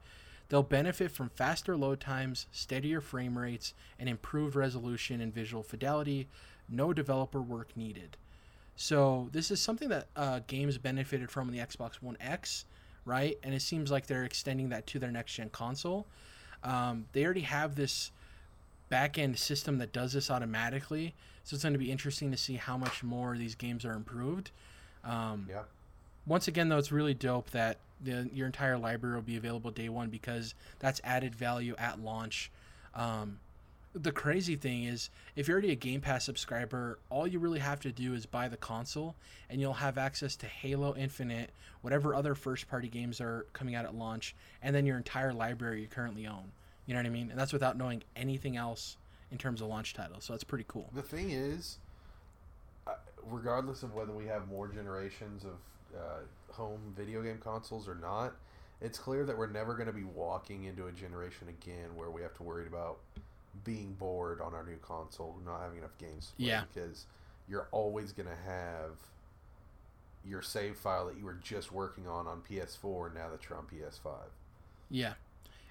They'll 0.51 0.63
benefit 0.63 1.11
from 1.11 1.29
faster 1.29 1.77
load 1.77 2.01
times, 2.01 2.45
steadier 2.51 2.99
frame 2.99 3.37
rates, 3.37 3.73
and 3.97 4.09
improved 4.09 4.53
resolution 4.53 5.21
and 5.21 5.33
visual 5.33 5.63
fidelity. 5.63 6.27
No 6.67 6.91
developer 6.91 7.41
work 7.41 7.69
needed. 7.77 8.17
So 8.75 9.29
this 9.31 9.49
is 9.49 9.61
something 9.61 9.87
that 9.87 10.07
uh, 10.13 10.41
games 10.47 10.77
benefited 10.77 11.31
from 11.31 11.47
in 11.47 11.53
the 11.55 11.65
Xbox 11.65 12.01
One 12.01 12.17
X, 12.19 12.65
right? 13.05 13.39
And 13.43 13.53
it 13.53 13.61
seems 13.61 13.91
like 13.91 14.07
they're 14.07 14.25
extending 14.25 14.67
that 14.69 14.87
to 14.87 14.99
their 14.99 15.09
next 15.09 15.35
gen 15.35 15.51
console. 15.51 16.05
Um, 16.65 17.05
they 17.13 17.23
already 17.23 17.41
have 17.41 17.75
this 17.75 18.11
back 18.89 19.17
end 19.17 19.39
system 19.39 19.77
that 19.77 19.93
does 19.93 20.11
this 20.11 20.29
automatically, 20.29 21.13
so 21.45 21.53
it's 21.53 21.63
going 21.63 21.71
to 21.71 21.79
be 21.79 21.89
interesting 21.93 22.29
to 22.29 22.35
see 22.37 22.55
how 22.55 22.75
much 22.75 23.03
more 23.03 23.37
these 23.37 23.55
games 23.55 23.85
are 23.85 23.93
improved. 23.93 24.51
Um, 25.05 25.47
Yeah. 25.49 25.63
once 26.25 26.49
again, 26.49 26.67
though, 26.67 26.77
it's 26.77 26.91
really 26.91 27.13
dope 27.13 27.51
that 27.51 27.77
the, 28.03 28.29
your 28.33 28.47
entire 28.47 28.77
library 28.77 29.15
will 29.15 29.21
be 29.21 29.37
available 29.37 29.71
day 29.71 29.89
one 29.89 30.09
because 30.09 30.53
that's 30.79 31.01
added 31.03 31.35
value 31.35 31.75
at 31.77 31.99
launch. 31.99 32.51
Um, 32.95 33.39
the 33.93 34.11
crazy 34.11 34.55
thing 34.55 34.85
is, 34.85 35.09
if 35.35 35.47
you're 35.47 35.55
already 35.55 35.71
a 35.71 35.75
Game 35.75 36.01
Pass 36.01 36.23
subscriber, 36.23 36.97
all 37.09 37.27
you 37.27 37.39
really 37.39 37.59
have 37.59 37.81
to 37.81 37.91
do 37.91 38.13
is 38.13 38.25
buy 38.25 38.47
the 38.47 38.57
console, 38.57 39.15
and 39.49 39.59
you'll 39.59 39.73
have 39.73 39.97
access 39.97 40.35
to 40.37 40.45
Halo 40.45 40.95
Infinite, 40.95 41.49
whatever 41.81 42.15
other 42.15 42.35
first 42.35 42.69
party 42.69 42.87
games 42.87 43.19
are 43.19 43.45
coming 43.51 43.75
out 43.75 43.85
at 43.85 43.93
launch, 43.93 44.33
and 44.63 44.73
then 44.73 44.85
your 44.85 44.97
entire 44.97 45.33
library 45.33 45.81
you 45.81 45.87
currently 45.87 46.25
own. 46.25 46.51
You 46.85 46.93
know 46.93 46.99
what 46.99 47.05
I 47.05 47.09
mean? 47.09 47.29
And 47.31 47.39
that's 47.39 47.53
without 47.53 47.77
knowing 47.77 48.03
anything 48.15 48.55
else 48.55 48.97
in 49.31 49.37
terms 49.37 49.61
of 49.61 49.67
launch 49.67 49.93
titles. 49.93 50.23
So 50.23 50.33
that's 50.33 50.43
pretty 50.43 50.65
cool. 50.67 50.89
The 50.93 51.01
thing 51.01 51.31
is, 51.31 51.77
uh, 52.87 52.93
regardless 53.23 53.83
of 53.83 53.93
whether 53.93 54.13
we 54.13 54.25
have 54.27 54.47
more 54.47 54.67
generations 54.67 55.43
of 55.43 55.53
uh, 55.95 56.53
home 56.53 56.93
video 56.95 57.21
game 57.21 57.37
consoles 57.37 57.87
or 57.87 57.95
not, 57.95 58.33
it's 58.81 58.97
clear 58.97 59.25
that 59.25 59.37
we're 59.37 59.47
never 59.49 59.75
going 59.75 59.87
to 59.87 59.93
be 59.93 60.03
walking 60.03 60.63
into 60.65 60.87
a 60.87 60.91
generation 60.91 61.47
again 61.49 61.95
where 61.95 62.09
we 62.09 62.21
have 62.21 62.33
to 62.35 62.43
worry 62.43 62.67
about 62.67 62.97
being 63.63 63.93
bored 63.93 64.41
on 64.41 64.53
our 64.53 64.65
new 64.65 64.77
console, 64.77 65.37
not 65.45 65.61
having 65.61 65.77
enough 65.77 65.97
games. 65.97 66.27
To 66.27 66.35
play, 66.37 66.45
Yeah. 66.47 66.63
Because 66.73 67.05
you're 67.47 67.67
always 67.71 68.11
going 68.11 68.29
to 68.29 68.49
have 68.51 68.91
your 70.25 70.41
save 70.41 70.77
file 70.77 71.07
that 71.07 71.17
you 71.17 71.25
were 71.25 71.37
just 71.43 71.71
working 71.71 72.07
on 72.07 72.27
on 72.27 72.41
PS4 72.49 73.13
now 73.13 73.29
that 73.29 73.49
you're 73.49 73.57
on 73.57 73.65
PS5. 73.65 74.11
Yeah. 74.89 75.13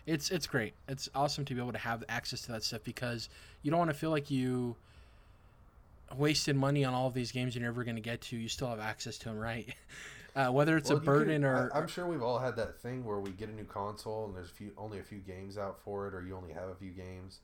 It's 0.06 0.30
it's 0.30 0.46
great. 0.46 0.74
It's 0.88 1.09
awesome 1.14 1.44
to 1.44 1.54
be 1.54 1.61
able 1.61 1.72
to 1.72 1.78
have 1.78 2.02
access 2.09 2.42
to 2.42 2.52
that 2.52 2.64
stuff 2.64 2.83
because 2.85 3.28
you 3.62 3.70
don't 3.70 3.78
want 3.78 3.90
to 3.90 3.96
feel 3.96 4.11
like 4.11 4.30
you 4.30 4.76
wasted 6.16 6.57
money 6.57 6.85
on 6.85 6.94
all 6.94 7.07
of 7.07 7.14
these 7.14 7.33
games 7.33 7.55
you're 7.55 7.64
never 7.64 7.85
going 7.85 7.96
to 7.96 8.03
get 8.03 8.20
to. 8.23 8.37
You 8.37 8.49
still 8.49 8.68
have 8.68 8.81
access 8.81 9.18
to 9.18 9.29
them, 9.31 9.38
right? 9.38 9.68
Uh, 10.37 10.46
whether 10.49 10.77
it's 10.77 10.88
Well, 10.90 10.99
a 10.99 11.01
you 11.01 11.05
can- 11.07 11.12
burden 11.18 11.44
or 11.44 11.73
I, 11.75 11.79
am 11.79 11.88
sure 11.88 12.07
we've 12.07 12.23
all 12.23 12.38
had 12.38 12.55
that 12.55 12.79
thing 12.81 13.05
where 13.05 13.18
we 13.18 13.31
get 13.33 13.49
a 13.49 13.53
new 13.53 13.64
console 13.64 14.27
and 14.27 14.35
there's 14.37 14.49
a 14.49 14.55
few 14.55 14.70
only 14.79 15.01
a 15.01 15.03
few 15.03 15.18
games 15.18 15.59
out 15.59 15.81
for 15.85 16.07
it, 16.07 16.14
or 16.14 16.23
you 16.23 16.37
only 16.37 16.53
have 16.53 16.68
a 16.68 16.75
few 16.77 16.92
games, 16.92 17.40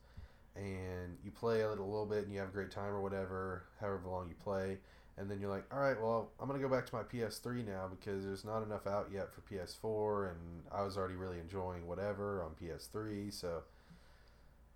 and 0.55 1.17
you 1.21 1.29
play 1.29 1.59
it 1.59 1.65
a 1.65 1.69
little 1.83 2.05
bit 2.05 2.23
and 2.23 2.31
you 2.33 2.39
have 2.39 2.47
a 2.47 2.51
great 2.53 2.71
time 2.71 2.91
or 2.93 3.01
whatever, 3.01 3.63
however 3.81 4.07
long 4.07 4.29
you 4.29 4.35
play, 4.41 4.77
and 5.17 5.29
then 5.29 5.41
you're 5.41 5.49
like, 5.49 5.65
all 5.69 5.81
right, 5.81 6.01
well, 6.01 6.29
I'm 6.39 6.47
gonna 6.47 6.59
go 6.61 6.69
back 6.69 6.85
to 6.85 6.95
my 6.95 7.03
PS3 7.03 7.67
now 7.67 7.89
because 7.89 8.23
there's 8.23 8.45
not 8.45 8.63
enough 8.63 8.87
out 8.87 9.09
yet 9.13 9.33
for 9.33 9.41
PS4, 9.41 10.29
and 10.31 10.63
I 10.71 10.81
was 10.83 10.95
already 10.97 11.15
really 11.15 11.39
enjoying 11.41 11.87
whatever 11.87 12.41
on 12.41 12.51
PS3, 12.51 13.33
so 13.33 13.63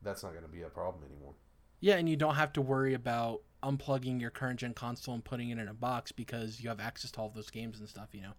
that's 0.03 0.21
not 0.21 0.33
gonna 0.33 0.49
be 0.49 0.63
a 0.63 0.69
problem 0.69 1.05
anymore. 1.09 1.33
Yeah, 1.81 1.95
and 1.95 2.07
you 2.07 2.15
don't 2.15 2.35
have 2.35 2.53
to 2.53 2.61
worry 2.61 2.93
about 2.93 3.41
unplugging 3.61 4.19
your 4.21 4.29
current 4.29 4.59
gen 4.59 4.73
console 4.73 5.13
and 5.13 5.23
putting 5.23 5.49
it 5.49 5.57
in 5.59 5.67
a 5.67 5.73
box 5.73 6.11
because 6.11 6.61
you 6.61 6.69
have 6.69 6.79
access 6.79 7.11
to 7.11 7.19
all 7.19 7.27
of 7.27 7.33
those 7.33 7.49
games 7.49 7.79
and 7.79 7.89
stuff. 7.89 8.09
You 8.13 8.21
know. 8.21 8.33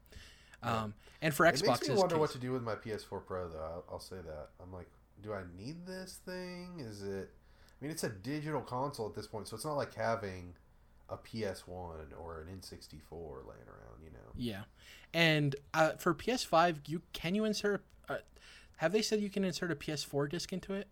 Um, 0.63 0.95
and 1.21 1.35
for 1.35 1.45
It 1.45 1.57
Xbox, 1.57 1.67
makes 1.67 1.89
me 1.89 1.95
wonder 1.97 2.19
what 2.19 2.31
to 2.31 2.39
do 2.39 2.53
with 2.53 2.63
my 2.63 2.77
PS4 2.77 3.27
Pro, 3.27 3.49
though. 3.49 3.59
I'll, 3.59 3.85
I'll 3.93 4.01
say 4.01 4.17
that. 4.25 4.51
I'm 4.63 4.73
like, 4.73 4.89
do 5.21 5.33
I 5.33 5.43
need 5.57 5.87
this 5.87 6.21
thing? 6.25 6.77
Is 6.79 7.03
it? 7.03 7.31
I 7.31 7.85
mean, 7.85 7.91
it's 7.91 8.05
a 8.05 8.09
digital 8.09 8.61
console 8.61 9.09
at 9.09 9.15
this 9.15 9.27
point, 9.27 9.49
so 9.49 9.57
it's 9.57 9.65
not 9.65 9.75
like 9.77 9.95
having 9.95 10.55
a 11.09 11.17
PS1 11.17 11.67
or 11.69 12.47
an 12.47 12.57
N64 12.61 13.11
laying 13.11 13.67
around. 13.67 14.03
You 14.05 14.11
know? 14.13 14.31
Yeah, 14.37 14.63
and 15.13 15.57
uh, 15.75 15.93
for 15.99 16.15
PS5, 16.15 16.77
you 16.87 17.03
can 17.13 17.35
you 17.35 17.45
insert? 17.45 17.85
Uh, 18.09 18.19
have 18.77 18.93
they 18.93 19.03
said 19.03 19.21
you 19.21 19.31
can 19.31 19.45
insert 19.45 19.73
a 19.73 19.77
PS4 19.77 20.31
disc 20.31 20.53
into 20.53 20.75
it? 20.75 20.89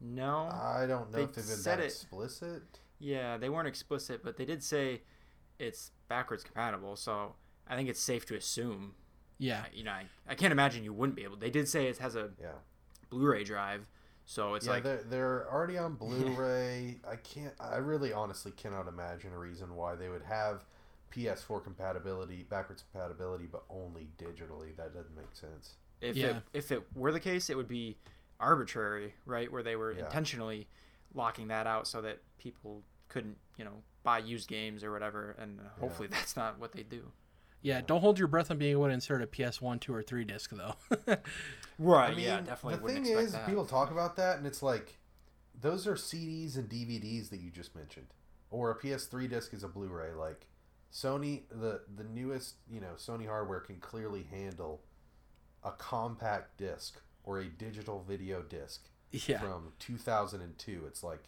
No. 0.00 0.48
I 0.52 0.86
don't 0.86 1.10
know 1.10 1.16
They 1.18 1.22
if 1.24 1.32
they've 1.34 1.46
been 1.46 1.56
said 1.56 1.78
that 1.78 1.84
it- 1.84 1.86
explicit. 1.86 2.62
Yeah, 3.00 3.36
they 3.36 3.48
weren't 3.48 3.68
explicit, 3.68 4.22
but 4.24 4.36
they 4.36 4.44
did 4.44 4.62
say 4.62 5.02
it's 5.58 5.92
backwards 6.08 6.42
compatible. 6.42 6.96
So 6.96 7.34
I 7.68 7.76
think 7.76 7.88
it's 7.88 8.00
safe 8.00 8.26
to 8.26 8.36
assume. 8.36 8.94
Yeah, 9.40 9.66
You 9.72 9.84
know, 9.84 9.92
I, 9.92 10.06
I 10.28 10.34
can't 10.34 10.50
imagine 10.52 10.82
you 10.82 10.92
wouldn't 10.92 11.14
be 11.14 11.22
able. 11.22 11.36
They 11.36 11.50
did 11.50 11.68
say 11.68 11.86
it 11.86 11.98
has 11.98 12.16
a 12.16 12.30
Yeah. 12.40 12.52
Blu-ray 13.10 13.44
drive, 13.44 13.86
so 14.26 14.54
it's 14.54 14.66
yeah, 14.66 14.72
like 14.72 14.82
they're, 14.82 15.04
they're 15.08 15.52
already 15.52 15.78
on 15.78 15.94
Blu-ray. 16.00 16.96
I 17.08 17.14
can't. 17.16 17.54
I 17.60 17.76
really, 17.76 18.12
honestly, 18.12 18.50
cannot 18.50 18.88
imagine 18.88 19.32
a 19.32 19.38
reason 19.38 19.76
why 19.76 19.94
they 19.94 20.08
would 20.08 20.22
have 20.24 20.64
PS4 21.14 21.62
compatibility, 21.62 22.42
backwards 22.50 22.82
compatibility, 22.90 23.46
but 23.50 23.62
only 23.70 24.08
digitally. 24.18 24.76
That 24.76 24.92
doesn't 24.92 25.14
make 25.16 25.34
sense. 25.34 25.76
if 26.00 26.16
Yeah. 26.16 26.38
it 26.38 26.42
if 26.52 26.72
it 26.72 26.82
were 26.96 27.12
the 27.12 27.20
case, 27.20 27.48
it 27.48 27.56
would 27.56 27.68
be 27.68 27.96
arbitrary, 28.40 29.14
right? 29.26 29.50
Where 29.50 29.62
they 29.62 29.76
were 29.76 29.92
Yeah. 29.92 30.04
intentionally 30.04 30.68
locking 31.14 31.48
that 31.48 31.66
out 31.66 31.86
so 31.86 32.00
that 32.02 32.20
people 32.38 32.82
couldn't, 33.08 33.38
you 33.56 33.64
know, 33.64 33.82
buy 34.02 34.18
used 34.18 34.48
games 34.48 34.84
or 34.84 34.92
whatever. 34.92 35.34
And 35.38 35.60
hopefully 35.80 36.08
that's 36.10 36.36
not 36.36 36.58
what 36.58 36.72
they 36.72 36.82
do. 36.82 37.10
yeah. 37.62 37.80
Don't 37.80 38.00
hold 38.00 38.18
your 38.18 38.28
breath 38.28 38.50
on 38.50 38.58
being 38.58 38.72
able 38.72 38.86
to 38.86 38.92
insert 38.92 39.22
a 39.22 39.26
PS1, 39.26 39.80
two, 39.80 39.94
or 39.94 40.02
three 40.02 40.24
disc 40.24 40.50
though. 40.50 40.74
Right. 41.80 42.10
I 42.10 42.14
mean, 42.16 42.24
yeah, 42.24 42.40
definitely. 42.40 42.94
The 42.94 43.00
thing 43.04 43.06
is, 43.16 43.32
that. 43.32 43.46
people 43.46 43.64
talk 43.64 43.92
about 43.92 44.16
that, 44.16 44.36
and 44.38 44.46
it's 44.48 44.64
like 44.64 44.98
those 45.60 45.86
are 45.86 45.94
CDs 45.94 46.56
and 46.56 46.68
DVDs 46.68 47.30
that 47.30 47.38
you 47.38 47.50
just 47.52 47.76
mentioned, 47.76 48.08
or 48.50 48.72
a 48.72 48.76
PS3 48.76 49.28
disc 49.28 49.54
is 49.54 49.62
a 49.62 49.68
Blu-ray. 49.68 50.12
Like 50.14 50.48
Sony, 50.92 51.42
the 51.50 51.82
the 51.94 52.02
newest, 52.02 52.56
you 52.68 52.80
know, 52.80 52.94
Sony 52.96 53.28
hardware 53.28 53.60
can 53.60 53.76
clearly 53.76 54.24
handle 54.28 54.82
a 55.62 55.70
compact 55.70 56.56
disc 56.58 57.00
or 57.28 57.40
a 57.40 57.44
digital 57.44 58.02
video 58.08 58.40
disc 58.42 58.88
yeah, 59.12 59.38
from 59.38 59.72
2002. 59.78 60.84
It's 60.86 61.02
like 61.04 61.24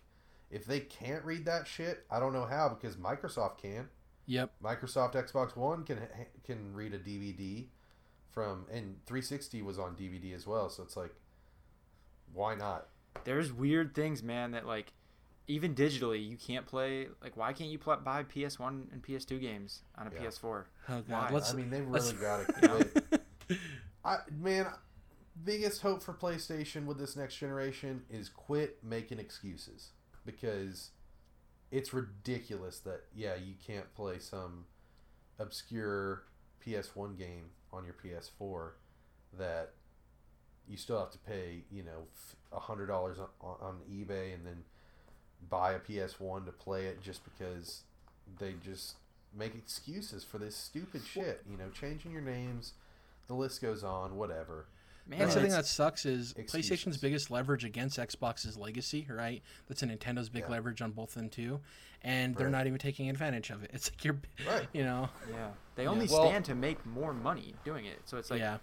if 0.51 0.65
they 0.65 0.81
can't 0.81 1.25
read 1.25 1.45
that 1.45 1.67
shit, 1.69 2.05
I 2.11 2.19
don't 2.19 2.33
know 2.33 2.47
how 2.47 2.69
because 2.71 2.97
Microsoft 2.97 3.59
can. 3.59 3.89
yep, 4.27 4.51
Microsoft 4.65 5.15
Xbox 5.15 5.55
One 5.57 5.85
can 5.85 5.99
can 6.45 6.73
read 6.75 6.95
a 6.95 6.99
DVD 6.99 7.67
from 8.33 8.65
and 8.73 8.97
360 9.07 9.61
was 9.63 9.79
on 9.79 9.95
DVD 9.95 10.35
as 10.35 10.47
well, 10.47 10.71
so 10.71 10.83
it's 10.83 10.97
like 10.97 11.15
why 12.33 12.55
not? 12.55 12.87
There's 13.25 13.53
weird 13.53 13.95
things, 13.95 14.23
man. 14.23 14.53
That 14.53 14.67
like, 14.67 14.93
even 15.49 15.75
digitally, 15.75 16.27
you 16.29 16.37
can't 16.37 16.65
play. 16.65 17.09
Like, 17.23 17.37
why 17.37 17.53
can't 17.53 17.69
you 17.71 17.79
pl- 17.79 17.97
buy 18.05 18.23
PS1 18.23 18.93
and 18.93 19.03
PS2 19.03 19.41
games 19.41 19.83
on 19.99 20.07
a 20.07 20.11
Yeah. 20.15 20.29
PS4? 20.29 20.45
Oh 20.45 20.65
god, 20.89 21.05
Why? 21.09 21.29
let's 21.33 21.53
I 21.53 21.57
mean, 21.57 21.71
they 21.71 21.81
really 21.95 22.13
got 22.15 22.47
to. 22.63 22.87
I 24.05 24.19
man, 24.41 24.67
biggest 25.45 25.83
hope 25.83 26.03
for 26.03 26.13
PlayStation 26.13 26.87
with 26.87 26.99
this 26.99 27.17
next 27.17 27.37
generation 27.37 28.03
is 28.11 28.29
quit 28.29 28.79
making 28.83 29.19
excuses 29.19 29.91
because 30.25 30.91
it's 31.71 31.93
ridiculous 31.93 32.79
that 32.81 33.03
yeah, 33.15 33.35
you 33.35 33.55
can't 33.65 33.93
play 33.95 34.19
some 34.19 34.65
obscure 35.39 36.25
PS1 36.67 37.19
game 37.19 37.51
on 37.73 37.85
your 37.85 37.95
PS4 37.95 38.73
that 39.39 39.71
you 40.69 40.77
still 40.77 40.99
have 40.99 41.11
to 41.11 41.19
pay, 41.19 41.65
you 41.71 41.83
know, 41.83 42.07
a 42.53 42.61
hundred 42.61 42.87
dollars 42.87 43.19
on, 43.19 43.57
on 43.61 43.77
eBay 43.91 44.35
and 44.35 44.47
then 44.47 44.65
buy 45.49 45.73
a 45.73 45.79
PS1 45.79 46.45
to 46.47 46.53
play 46.53 46.87
it 46.87 47.03
just 47.03 47.23
because 47.25 47.83
they 48.39 48.55
just 48.65 48.95
make 49.37 49.55
excuses 49.55 50.25
for 50.25 50.39
this 50.39 50.57
stupid 50.57 51.03
shit. 51.05 51.43
You 51.51 51.57
know, 51.57 51.71
changing 51.73 52.13
your 52.13 52.23
names, 52.23 52.75
the 53.27 53.35
list 53.35 53.63
goes 53.63 53.83
on, 53.83 54.17
whatever. 54.17 54.67
Man, 55.07 55.19
That's 55.19 55.35
the 55.35 55.41
thing 55.41 55.51
that 55.51 55.67
sucks 55.67 56.07
is 56.07 56.33
Excuses. 56.37 56.71
PlayStation's 56.71 56.97
biggest 56.99 57.31
leverage 57.31 57.65
against 57.65 57.99
Xbox's 57.99 58.57
legacy, 58.57 59.07
right? 59.11 59.43
That's 59.69 59.83
a 59.83 59.87
Nintendo's 59.87 60.29
big 60.29 60.45
Yeah. 60.45 60.51
leverage 60.51 60.81
on 60.83 60.93
both 60.93 61.11
of 61.11 61.15
them 61.17 61.29
too, 61.31 61.61
and 62.03 62.37
they're 62.37 62.49
not 62.51 62.67
even 62.67 62.79
taking 62.79 63.11
advantage 63.11 63.51
of 63.51 63.65
it. 63.65 63.71
It's 63.75 63.91
like 63.91 64.05
you're, 64.05 64.19
Right. 64.47 64.69
you 64.73 64.85
know, 64.85 65.09
yeah, 65.31 65.51
they 65.75 65.87
only 65.89 66.07
Well- 66.07 66.29
stand 66.29 66.45
to 66.47 66.55
make 66.55 66.85
more 66.87 67.13
money 67.13 67.55
doing 67.65 67.87
it. 67.87 67.99
So 68.05 68.19
it's 68.19 68.31
like, 68.31 68.39
yeah. 68.41 68.59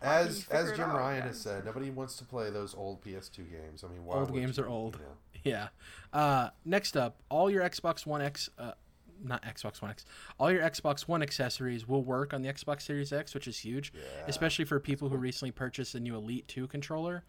As 0.00 0.46
as 0.50 0.70
Jim 0.76 0.90
out, 0.90 0.96
Ryan 0.96 1.20
guys? 1.22 1.28
has 1.30 1.40
said, 1.40 1.64
nobody 1.64 1.90
wants 1.90 2.16
to 2.18 2.24
play 2.24 2.50
those 2.50 2.72
old 2.74 3.02
PS2 3.02 3.50
games. 3.50 3.82
I 3.82 3.88
mean, 3.88 4.04
why 4.04 4.16
Old 4.16 4.30
would 4.30 4.40
games 4.40 4.56
you, 4.56 4.62
are 4.64 4.68
old. 4.68 4.94
You 4.94 5.00
know? 5.00 5.16
Yeah. 5.44 5.68
Uh, 6.12 6.50
next 6.64 6.96
up, 6.96 7.16
all 7.28 7.50
your 7.50 7.62
Xbox 7.62 8.04
One 8.06 8.20
X, 8.22 8.48
uh, 8.58 8.72
not 9.22 9.42
Xbox 9.42 9.80
One 9.82 9.90
X, 9.90 10.04
all 10.38 10.50
your 10.52 10.62
Xbox 10.62 11.02
One 11.08 11.22
accessories 11.22 11.86
will 11.88 12.02
work 12.02 12.32
on 12.34 12.42
the 12.42 12.48
Xbox 12.52 12.82
Series 12.82 13.12
X, 13.12 13.34
which 13.34 13.46
is 13.48 13.58
huge, 13.58 13.92
Yeah. 13.94 14.00
especially 14.26 14.64
for 14.64 14.78
people 14.80 15.08
who 15.08 15.16
recently 15.16 15.50
purchased 15.52 15.92
the 15.92 16.00
new 16.00 16.14
Elite 16.16 16.46
2 16.48 16.66
controller. 16.68 17.24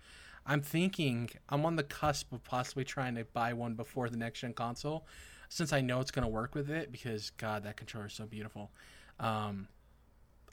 I'm 0.46 0.62
thinking 0.62 1.30
I'm 1.50 1.66
on 1.66 1.76
the 1.76 1.84
cusp 1.84 2.32
of 2.34 2.44
possibly 2.44 2.84
trying 2.84 3.16
to 3.16 3.26
buy 3.26 3.54
one 3.54 3.74
before 3.76 4.10
the 4.10 4.18
next 4.18 4.40
gen 4.40 4.54
console, 4.54 5.06
since 5.50 5.74
I 5.74 5.82
know 5.82 6.00
it's 6.00 6.12
going 6.12 6.24
to 6.24 6.30
work 6.30 6.56
with 6.56 6.70
it. 6.70 6.92
Because 6.92 7.30
God, 7.32 7.64
that 7.64 7.76
controller 7.78 8.08
is 8.08 8.14
so 8.14 8.26
beautiful. 8.26 8.72
Um, 9.20 9.68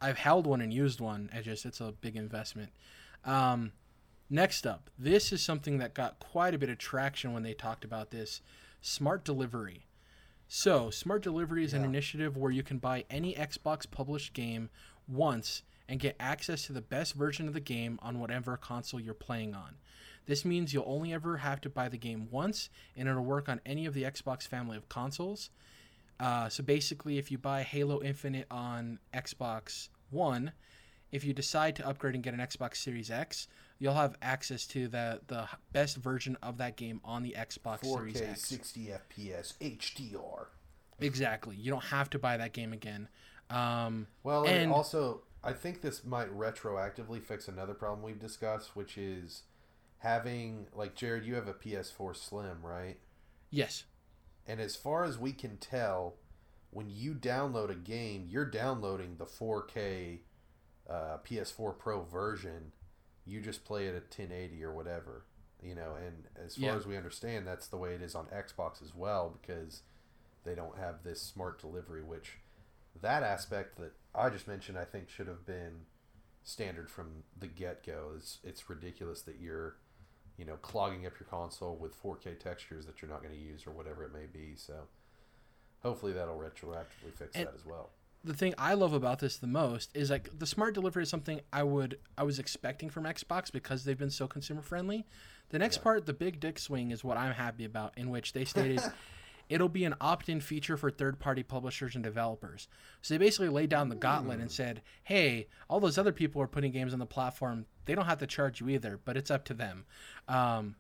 I've 0.01 0.19
held 0.19 0.47
one 0.47 0.61
and 0.61 0.73
used 0.73 1.01
one. 1.01 1.31
I 1.35 1.41
just 1.41 1.65
it's 1.65 1.81
a 1.81 1.93
big 1.93 2.17
investment. 2.17 2.73
Um, 3.25 3.73
next 4.29 4.67
up, 4.67 4.91
this 4.99 5.33
is 5.33 5.41
something 5.43 5.79
that 5.79 5.95
got 5.95 6.19
quite 6.19 6.55
a 6.55 6.59
bit 6.59 6.69
of 6.69 6.79
traction 6.79 7.33
when 7.33 7.43
they 7.45 7.55
talked 7.55 7.85
about 7.85 8.11
this: 8.11 8.43
smart 8.83 9.25
delivery. 9.25 9.86
So, 10.49 10.91
smart 10.91 11.23
delivery 11.23 11.65
is 11.65 11.75
an 11.75 11.85
initiative 11.85 12.37
where 12.37 12.53
you 12.53 12.63
can 12.63 12.79
buy 12.79 13.05
any 13.11 13.35
Xbox 13.35 13.91
published 13.91 14.33
game 14.33 14.71
once 15.09 15.63
and 15.89 15.99
get 15.99 16.15
access 16.21 16.67
to 16.67 16.73
the 16.73 16.81
best 16.81 17.15
version 17.15 17.49
of 17.49 17.55
the 17.55 17.61
game 17.61 17.99
on 18.01 18.21
whatever 18.21 18.57
console 18.57 19.01
you're 19.01 19.15
playing 19.15 19.55
on. 19.55 19.77
This 20.27 20.45
means 20.45 20.73
you'll 20.73 20.85
only 20.87 21.13
ever 21.13 21.39
have 21.39 21.61
to 21.63 21.69
buy 21.69 21.89
the 21.89 21.99
game 21.99 22.29
once, 22.31 22.69
and 22.97 23.09
it'll 23.09 23.25
work 23.25 23.49
on 23.49 23.61
any 23.67 23.87
of 23.87 23.95
the 23.95 24.05
Xbox 24.05 24.47
family 24.47 24.77
of 24.77 24.89
consoles. 24.89 25.51
Uh, 26.19 26.49
so 26.49 26.63
basically, 26.63 27.19
if 27.19 27.31
you 27.31 27.39
buy 27.39 27.63
Halo 27.63 28.03
Infinite 28.03 28.47
on 28.51 28.99
Xbox 29.13 29.89
One, 30.11 30.53
if 31.11 31.25
you 31.25 31.33
decide 31.33 31.77
to 31.77 31.87
upgrade 31.87 32.15
and 32.15 32.25
get 32.25 32.35
an 32.35 32.41
Xbox 32.41 32.77
Series 32.77 33.11
X, 33.11 33.49
you'll 33.79 33.95
have 33.95 34.17
access 34.23 34.67
to 34.69 34.89
the 34.89 35.21
the 35.27 35.49
best 35.73 35.97
version 35.97 36.37
of 36.43 36.59
that 36.59 36.77
game 36.77 37.01
on 37.05 37.23
the 37.23 37.35
Xbox 37.39 37.85
Series 37.85 38.21
4K, 38.21 38.31
X. 38.31 38.43
60 38.47 38.87
FPS, 38.89 39.55
HDR. 39.61 40.47
Exactly. 40.99 41.57
You 41.57 41.71
don't 41.71 41.85
have 41.85 42.09
to 42.11 42.19
buy 42.19 42.37
that 42.39 42.53
game 42.53 42.73
again. 42.73 43.09
Um, 43.51 44.07
Well, 44.23 44.45
and, 44.45 44.57
And- 44.65 44.73
also, 44.73 45.23
I 45.45 45.53
think 45.53 45.81
this 45.83 46.05
might 46.05 46.31
retroactively 46.37 47.23
fix 47.23 47.49
another 47.49 47.75
problem 47.75 48.03
we've 48.03 48.19
discussed, 48.19 48.75
which 48.75 48.97
is 48.99 49.43
having 49.99 50.67
like 50.75 50.95
Jared. 50.95 51.25
You 51.25 51.35
have 51.35 51.49
a 51.49 51.55
PS4 51.55 52.15
Slim, 52.17 52.65
right? 52.65 52.99
yes. 53.51 53.85
And 54.49 54.61
as 54.61 54.77
far 54.77 55.03
as 55.03 55.19
we 55.19 55.33
can 55.33 55.57
tell, 55.57 56.15
when 56.71 56.89
you 56.89 57.15
download 57.15 57.69
a 57.69 57.75
game, 57.75 58.27
you're 58.29 58.45
downloading 58.49 59.17
the 59.17 59.25
4K 59.27 60.21
uh, 60.89 61.19
PS4 61.25 61.77
Pro 61.77 62.03
version. 62.05 62.71
You 63.27 63.41
just 63.41 63.65
play 63.65 63.87
it 63.87 63.95
at 63.95 64.05
1080 64.11 64.63
or 64.65 64.73
whatever, 64.73 65.25
you 65.63 65.75
know. 65.75 65.95
And 65.97 66.25
as 66.37 66.57
far 66.57 66.71
Yeah. 66.71 66.77
as 66.77 66.87
we 66.87 66.97
understand, 66.97 67.47
that's 67.47 67.67
the 67.67 67.77
way 67.77 67.95
it 67.95 68.03
is 68.03 68.15
on 68.15 68.27
Xbox 68.27 68.81
as 68.83 68.95
well 68.95 69.31
because 69.41 69.83
they 70.45 70.55
don't 70.55 70.77
have 70.79 71.03
this 71.03 71.21
smart 71.21 71.59
delivery. 71.61 72.03
Which 72.03 72.39
that 73.01 73.23
aspect 73.23 73.77
that 73.79 73.93
I 74.15 74.31
just 74.31 74.47
mentioned, 74.47 74.79
I 74.79 74.85
think 74.85 75.09
should 75.09 75.27
have 75.27 75.45
been 75.45 75.87
standard 76.45 76.89
from 76.91 77.25
the 77.37 77.49
get 77.49 77.85
go. 77.85 78.13
It's 78.17 78.39
it's 78.45 78.71
ridiculous 78.71 79.23
that 79.23 79.37
you're 79.41 79.77
you 80.39 80.45
know, 80.45 80.59
clogging 80.59 81.07
up 81.07 81.19
your 81.19 81.27
console 81.27 81.75
with 81.77 81.95
4K 81.95 82.35
textures 82.39 82.85
that 82.85 83.01
you're 83.01 83.11
not 83.11 83.23
going 83.23 83.33
to 83.33 83.41
use 83.41 83.67
or 83.67 83.71
whatever 83.71 84.05
it 84.05 84.13
may 84.13 84.27
be. 84.27 84.55
So 84.55 84.87
hopefully 85.83 86.13
that'll 86.13 86.37
retroactively 86.39 87.11
fix 87.15 87.35
And- 87.35 87.47
that 87.47 87.55
as 87.55 87.65
well. 87.65 87.89
The 88.27 88.35
thing 88.35 88.55
I 88.59 88.75
love 88.75 88.93
about 88.93 89.21
this 89.21 89.37
the 89.39 89.47
most 89.47 89.91
is 89.97 90.11
like 90.11 90.39
the 90.39 90.47
smart 90.47 90.75
delivery 90.75 91.05
is 91.05 91.09
something 91.09 91.41
I 91.53 91.63
would 91.63 91.99
I 92.19 92.25
was 92.25 92.39
expecting 92.39 92.91
from 92.91 93.05
Xbox 93.05 93.51
because 93.53 93.85
they've 93.85 93.97
been 93.99 94.11
so 94.11 94.27
consumer 94.27 94.63
friendly. 94.63 95.07
The 95.51 95.59
next 95.59 95.77
Yeah. 95.79 95.83
part, 95.85 96.07
the 96.07 96.13
big 96.13 96.41
dick 96.41 96.59
swing, 96.59 96.91
is 96.91 97.05
what 97.05 97.17
I'm 97.17 97.33
happy 97.35 97.65
about, 97.65 97.97
in 97.97 98.11
which 98.11 98.33
they 98.33 98.45
stated 98.45 98.81
it'll 99.49 99.69
be 99.69 99.85
an 99.85 99.95
opt-in 100.01 100.41
feature 100.41 100.77
for 100.77 100.91
third-party 100.91 101.45
publishers 101.45 101.95
and 101.95 102.03
developers. 102.03 102.67
So 103.01 103.15
they 103.15 103.19
basically 103.19 103.49
laid 103.49 103.71
down 103.71 103.89
the 103.89 103.95
gauntlet 103.95 104.41
and 104.41 104.51
said, 104.51 104.83
"Hey, 105.05 105.47
all 105.71 105.79
those 105.79 105.99
other 105.99 106.13
people 106.13 106.43
are 106.43 106.49
putting 106.49 106.73
games 106.73 106.93
on 106.93 106.99
the 106.99 107.07
platform. 107.07 107.67
They 107.85 107.95
don't 107.95 108.07
have 108.07 108.19
to 108.19 108.27
charge 108.27 108.61
you 108.61 108.69
either, 108.71 108.99
but 109.05 109.17
it's 109.17 109.31
up 109.31 109.45
to 109.45 109.55
them." 109.55 109.85
Um, 110.27 110.75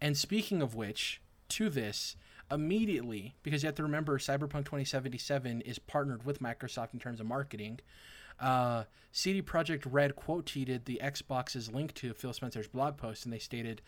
and 0.00 0.16
speaking 0.16 0.60
of 0.60 0.74
which, 0.74 1.20
to 1.50 1.68
this, 1.70 2.16
immediately, 2.50 3.34
because 3.42 3.62
you 3.62 3.68
have 3.68 3.76
to 3.76 3.82
remember 3.82 4.18
Cyberpunk 4.18 4.64
2077 4.64 5.60
is 5.62 5.78
partnered 5.78 6.24
with 6.24 6.40
Microsoft 6.40 6.94
in 6.94 7.00
terms 7.00 7.20
of 7.20 7.26
marketing, 7.26 7.80
uh, 8.40 8.84
CD 9.12 9.42
Projekt 9.42 9.86
Red 9.90 10.16
quote 10.16 10.46
tweeted 10.46 10.84
the 10.84 11.00
Xbox's 11.02 11.70
link 11.70 11.94
to 11.94 12.14
Phil 12.14 12.32
Spencer's 12.32 12.68
blog 12.68 12.96
post, 12.96 13.24
and 13.24 13.32
they 13.32 13.38
stated, 13.38 13.82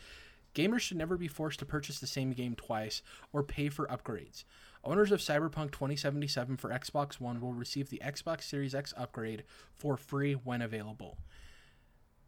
Gamers 0.54 0.80
should 0.80 0.98
never 0.98 1.16
be 1.16 1.28
forced 1.28 1.58
to 1.60 1.64
purchase 1.64 1.98
the 1.98 2.06
same 2.06 2.32
game 2.32 2.54
twice 2.54 3.00
or 3.32 3.42
pay 3.42 3.70
for 3.70 3.86
upgrades. 3.86 4.44
Owners 4.84 5.12
of 5.12 5.20
Cyberpunk 5.20 5.70
2077 5.70 6.56
for 6.56 6.70
Xbox 6.70 7.20
One 7.20 7.40
will 7.40 7.54
receive 7.54 7.88
the 7.88 8.02
Xbox 8.04 8.42
Series 8.42 8.74
X 8.74 8.92
upgrade 8.96 9.44
for 9.74 9.96
free 9.96 10.34
when 10.34 10.60
available. 10.60 11.16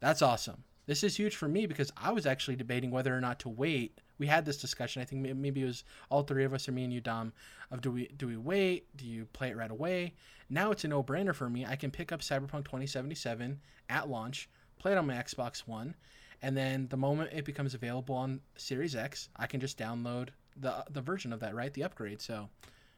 That's 0.01 0.23
awesome. 0.23 0.65
This 0.87 1.03
is 1.03 1.17
huge 1.17 1.37
for 1.37 1.49
me 1.49 1.67
because 1.67 1.93
I 1.97 2.13
was 2.13 2.27
actually 2.27 2.57
debating 2.57 2.91
whether 2.91 3.15
or 3.15 3.21
not 3.21 3.41
to 3.41 3.49
wait. 3.49 4.01
We 4.19 4.27
had 4.27 4.45
this 4.45 4.57
discussion. 4.59 5.03
I 5.03 5.05
think 5.05 5.23
maybe 5.37 5.63
it 5.63 5.67
was 5.67 5.85
all 6.11 6.23
three 6.23 6.45
of 6.45 6.53
us, 6.55 6.69
or 6.69 6.73
me 6.73 6.85
and 6.85 6.93
you, 6.93 7.01
Dom, 7.01 7.33
of 7.71 7.81
do 7.81 7.91
we 7.91 8.09
do 8.09 8.27
we 8.29 8.37
wait? 8.37 8.87
Do 8.97 9.07
you 9.07 9.27
play 9.33 9.51
it 9.51 9.57
right 9.57 9.71
away? 9.71 10.15
Now 10.49 10.71
it's 10.71 10.85
a 10.85 10.89
no-brainer 10.89 11.35
for 11.35 11.49
me. 11.51 11.65
I 11.67 11.75
can 11.77 11.91
pick 11.91 12.13
up 12.13 12.21
Cyberpunk 12.21 12.65
2077 12.65 13.61
at 13.89 14.09
launch, 14.09 14.49
play 14.79 14.93
it 14.93 14.99
on 14.99 15.07
my 15.07 15.15
Xbox 15.15 15.61
One, 15.67 15.95
and 16.43 16.57
then 16.57 16.87
the 16.89 16.97
moment 16.97 17.31
it 17.33 17.45
becomes 17.45 17.75
available 17.75 18.15
on 18.15 18.41
Series 18.57 18.95
X, 18.95 19.29
I 19.37 19.47
can 19.47 19.61
just 19.61 19.79
download 19.79 20.29
the 20.57 20.85
the 20.91 21.01
version 21.01 21.33
of 21.33 21.41
that, 21.41 21.55
right? 21.55 21.73
The 21.75 21.83
upgrade. 21.85 22.21
So 22.21 22.49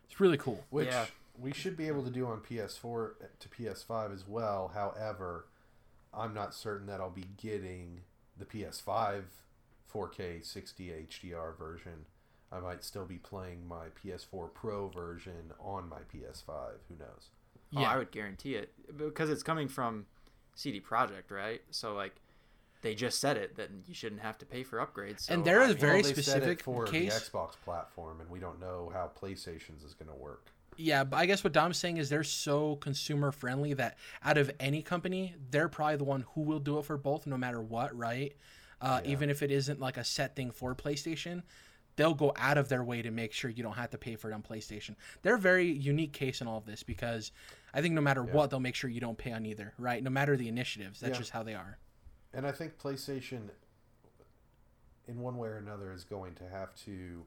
it's 0.05 0.21
really 0.21 0.39
cool. 0.39 0.65
Which 0.71 0.89
Yeah. 0.89 1.07
we 1.39 1.53
should 1.53 1.77
be 1.77 1.87
able 1.89 2.03
to 2.05 2.11
do 2.11 2.27
on 2.27 2.41
PS4 2.41 3.15
to 3.41 3.49
PS5 3.49 4.13
as 4.13 4.27
well. 4.29 4.71
However, 4.75 5.47
I'm 6.13 6.35
not 6.35 6.55
certain 6.55 6.87
that 6.89 7.01
I'll 7.01 7.11
be 7.11 7.27
getting 7.37 8.01
the 8.39 8.45
PS5 8.45 9.23
4K 9.93 10.45
60 10.45 10.89
HDR 11.09 11.57
version. 11.59 12.07
I 12.53 12.61
might 12.61 12.85
still 12.85 13.05
be 13.05 13.17
playing 13.19 13.67
my 13.67 13.87
PS4 14.03 14.53
Pro 14.55 14.89
version 14.89 15.53
on 15.61 15.89
my 15.89 15.99
PS5. 16.15 16.49
Who 16.89 16.97
knows? 16.99 17.31
Oh, 17.75 17.81
Yeah. 17.81 17.91
I 17.91 17.97
would 17.99 18.11
guarantee 18.13 18.55
it 18.55 18.73
because 18.97 19.31
it's 19.31 19.43
coming 19.43 19.69
from 19.69 20.07
CD 20.55 20.81
Projekt, 20.81 21.31
right? 21.31 21.63
So 21.71 21.95
like, 21.95 22.15
they 22.83 22.95
just 22.95 23.21
said 23.21 23.37
it 23.37 23.57
that 23.57 23.71
you 23.89 23.95
shouldn't 23.95 24.21
have 24.21 24.39
to 24.39 24.47
pay 24.47 24.63
for 24.63 24.79
upgrades. 24.79 25.21
So 25.23 25.35
And 25.35 25.45
there 25.45 25.61
is 25.63 25.71
I 25.71 25.73
mean, 25.73 25.79
very 25.81 26.03
they 26.03 26.09
said 26.15 26.19
it 26.19 26.23
specific 26.23 26.63
for 26.63 26.85
case- 26.87 27.19
the 27.31 27.31
Xbox 27.31 27.53
platform, 27.65 28.21
and 28.21 28.31
we 28.31 28.39
don't 28.39 28.61
know 28.61 28.91
how 28.95 29.11
PlayStation's 29.21 29.83
is 29.83 29.95
going 29.95 30.11
to 30.11 30.15
work. 30.17 30.51
Yeah, 30.77 31.03
but 31.05 31.17
I 31.17 31.27
guess 31.27 31.43
what 31.43 31.55
Dom's 31.55 31.79
saying 31.79 31.97
is 31.97 32.11
they're 32.11 32.23
so 32.23 32.77
consumer 32.77 33.33
friendly 33.33 33.73
that 33.75 33.97
out 34.23 34.37
of 34.37 34.51
any 34.61 34.83
company, 34.83 35.35
they're 35.51 35.71
probably 35.71 35.97
the 35.97 36.05
one 36.05 36.27
who 36.35 36.43
will 36.43 36.59
do 36.61 36.79
it 36.79 36.85
for 36.85 36.99
both, 36.99 37.27
no 37.27 37.39
matter 37.39 37.61
what, 37.63 37.97
right? 37.97 38.37
Uh, 38.81 39.01
Yeah. 39.05 39.11
Even 39.13 39.31
if 39.31 39.43
it 39.43 39.51
isn't 39.51 39.81
like 39.81 39.97
a 39.97 40.05
set 40.05 40.37
thing 40.37 40.51
for 40.51 40.75
PlayStation, 40.75 41.43
they'll 41.97 42.15
go 42.15 42.33
out 42.37 42.59
of 42.59 42.69
their 42.69 42.85
way 42.85 43.01
to 43.03 43.11
make 43.11 43.33
sure 43.33 43.51
you 43.51 43.63
don't 43.63 43.77
have 43.77 43.91
to 43.91 43.99
pay 43.99 44.17
for 44.17 44.31
it 44.31 44.35
on 44.35 44.43
PlayStation. 44.43 44.97
They're 45.23 45.37
a 45.37 45.41
very 45.41 45.67
unique 45.71 46.13
case 46.13 46.41
in 46.43 46.47
all 46.47 46.59
of 46.59 46.67
this 46.67 46.83
because 46.83 47.33
I 47.73 47.81
think 47.81 47.95
no 47.95 48.03
matter 48.03 48.23
Yeah. 48.27 48.33
what, 48.35 48.51
they'll 48.51 48.61
make 48.61 48.75
sure 48.75 48.91
you 48.91 49.01
don't 49.01 49.17
pay 49.17 49.33
on 49.33 49.47
either, 49.47 49.73
right? 49.79 50.03
No 50.03 50.11
matter 50.11 50.37
the 50.37 50.49
initiatives, 50.49 51.01
that's 51.01 51.13
Yeah. 51.15 51.19
just 51.19 51.31
how 51.31 51.43
they 51.43 51.55
are. 51.55 51.79
And 52.35 52.47
I 52.47 52.53
think 52.53 52.77
PlayStation, 52.79 53.49
in 55.09 55.21
one 55.21 55.39
way 55.39 55.49
or 55.49 55.57
another, 55.57 55.93
is 55.93 56.05
going 56.05 56.35
to 56.35 56.49
have 56.49 56.75
to 56.85 57.25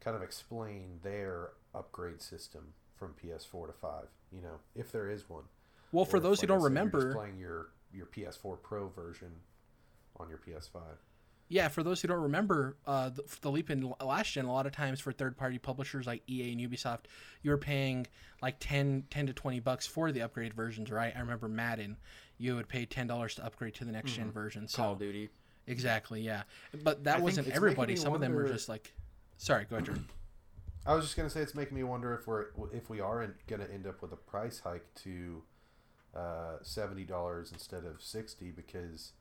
kind 0.00 0.16
of 0.16 0.22
explain 0.22 1.00
their 1.02 1.50
upgrade 1.74 2.22
system 2.22 2.72
from 2.96 3.14
PS4 3.14 3.66
to 3.66 3.72
5. 3.74 4.08
You 4.32 4.40
know, 4.40 4.60
if 4.74 4.90
there 4.92 5.10
is 5.10 5.28
one. 5.28 5.44
Well, 5.92 6.04
for 6.04 6.16
Or 6.16 6.18
if, 6.18 6.22
those 6.22 6.40
who 6.40 6.46
like 6.46 6.48
don't 6.48 6.60
said, 6.62 6.72
you're 6.74 6.84
just 6.84 6.94
remember, 6.94 7.12
playing 7.14 7.38
your 7.38 7.72
your 7.92 8.06
PS4 8.06 8.56
Pro 8.62 8.88
version 8.88 9.40
on 10.20 10.28
your 10.28 10.38
PS5. 10.38 10.80
Yeah, 11.50 11.68
for 11.68 11.82
those 11.82 12.02
who 12.02 12.08
don't 12.08 12.20
remember, 12.22 12.76
uh, 12.86 13.08
the, 13.08 13.24
the 13.40 13.50
leap 13.50 13.70
in 13.70 13.90
last 14.04 14.32
gen, 14.32 14.44
a 14.44 14.52
lot 14.52 14.66
of 14.66 14.72
times 14.72 15.00
for 15.00 15.12
third 15.12 15.36
party 15.36 15.58
publishers 15.58 16.06
like 16.06 16.22
EA 16.28 16.52
and 16.52 16.60
Ubisoft, 16.60 17.04
you 17.42 17.50
were 17.50 17.56
paying 17.56 18.06
like 18.42 18.56
10, 18.60 19.04
10 19.08 19.26
to 19.28 19.32
20 19.32 19.60
bucks 19.60 19.86
for 19.86 20.12
the 20.12 20.20
upgrade 20.20 20.52
versions, 20.52 20.90
right? 20.90 21.12
I 21.16 21.20
remember 21.20 21.48
Madden, 21.48 21.96
you 22.36 22.54
would 22.56 22.68
pay 22.68 22.84
$10 22.84 23.34
to 23.36 23.44
upgrade 23.46 23.74
to 23.76 23.86
the 23.86 23.92
next 23.92 24.12
gen 24.12 24.30
version. 24.30 24.68
So, 24.68 24.76
Call 24.82 24.92
of 24.92 24.98
Duty. 24.98 25.30
exactly, 25.66 26.20
yeah. 26.20 26.42
But 26.84 27.04
that 27.04 27.14
think 27.14 27.24
wasn't 27.24 27.48
everybody. 27.48 27.92
making 27.92 28.02
me 28.02 28.04
Some 28.04 28.14
of 28.14 28.20
them 28.20 28.34
were 28.34 28.46
just 28.48 28.68
like, 28.68 28.92
sorry, 29.38 29.64
go 29.70 29.76
ahead, 29.76 29.86
Jordan. 29.86 30.06
I 30.86 30.94
was 30.94 31.04
just 31.04 31.16
gonna 31.16 31.28
say 31.28 31.40
it's 31.40 31.54
making 31.54 31.76
me 31.76 31.82
wonder 31.82 32.14
if 32.14 32.26
we're 32.26 32.46
if 32.72 32.88
we 32.88 33.00
are 33.00 33.22
in- 33.22 33.34
gonna 33.46 33.66
end 33.72 33.86
up 33.86 34.00
with 34.00 34.12
a 34.12 34.16
price 34.16 34.60
hike 34.60 34.86
to 35.02 35.42
uh, 36.16 36.56
seventy 36.62 37.04
dollars 37.04 37.52
instead 37.52 37.84
of 37.84 38.00
sixty 38.00 38.50
because 38.50 39.12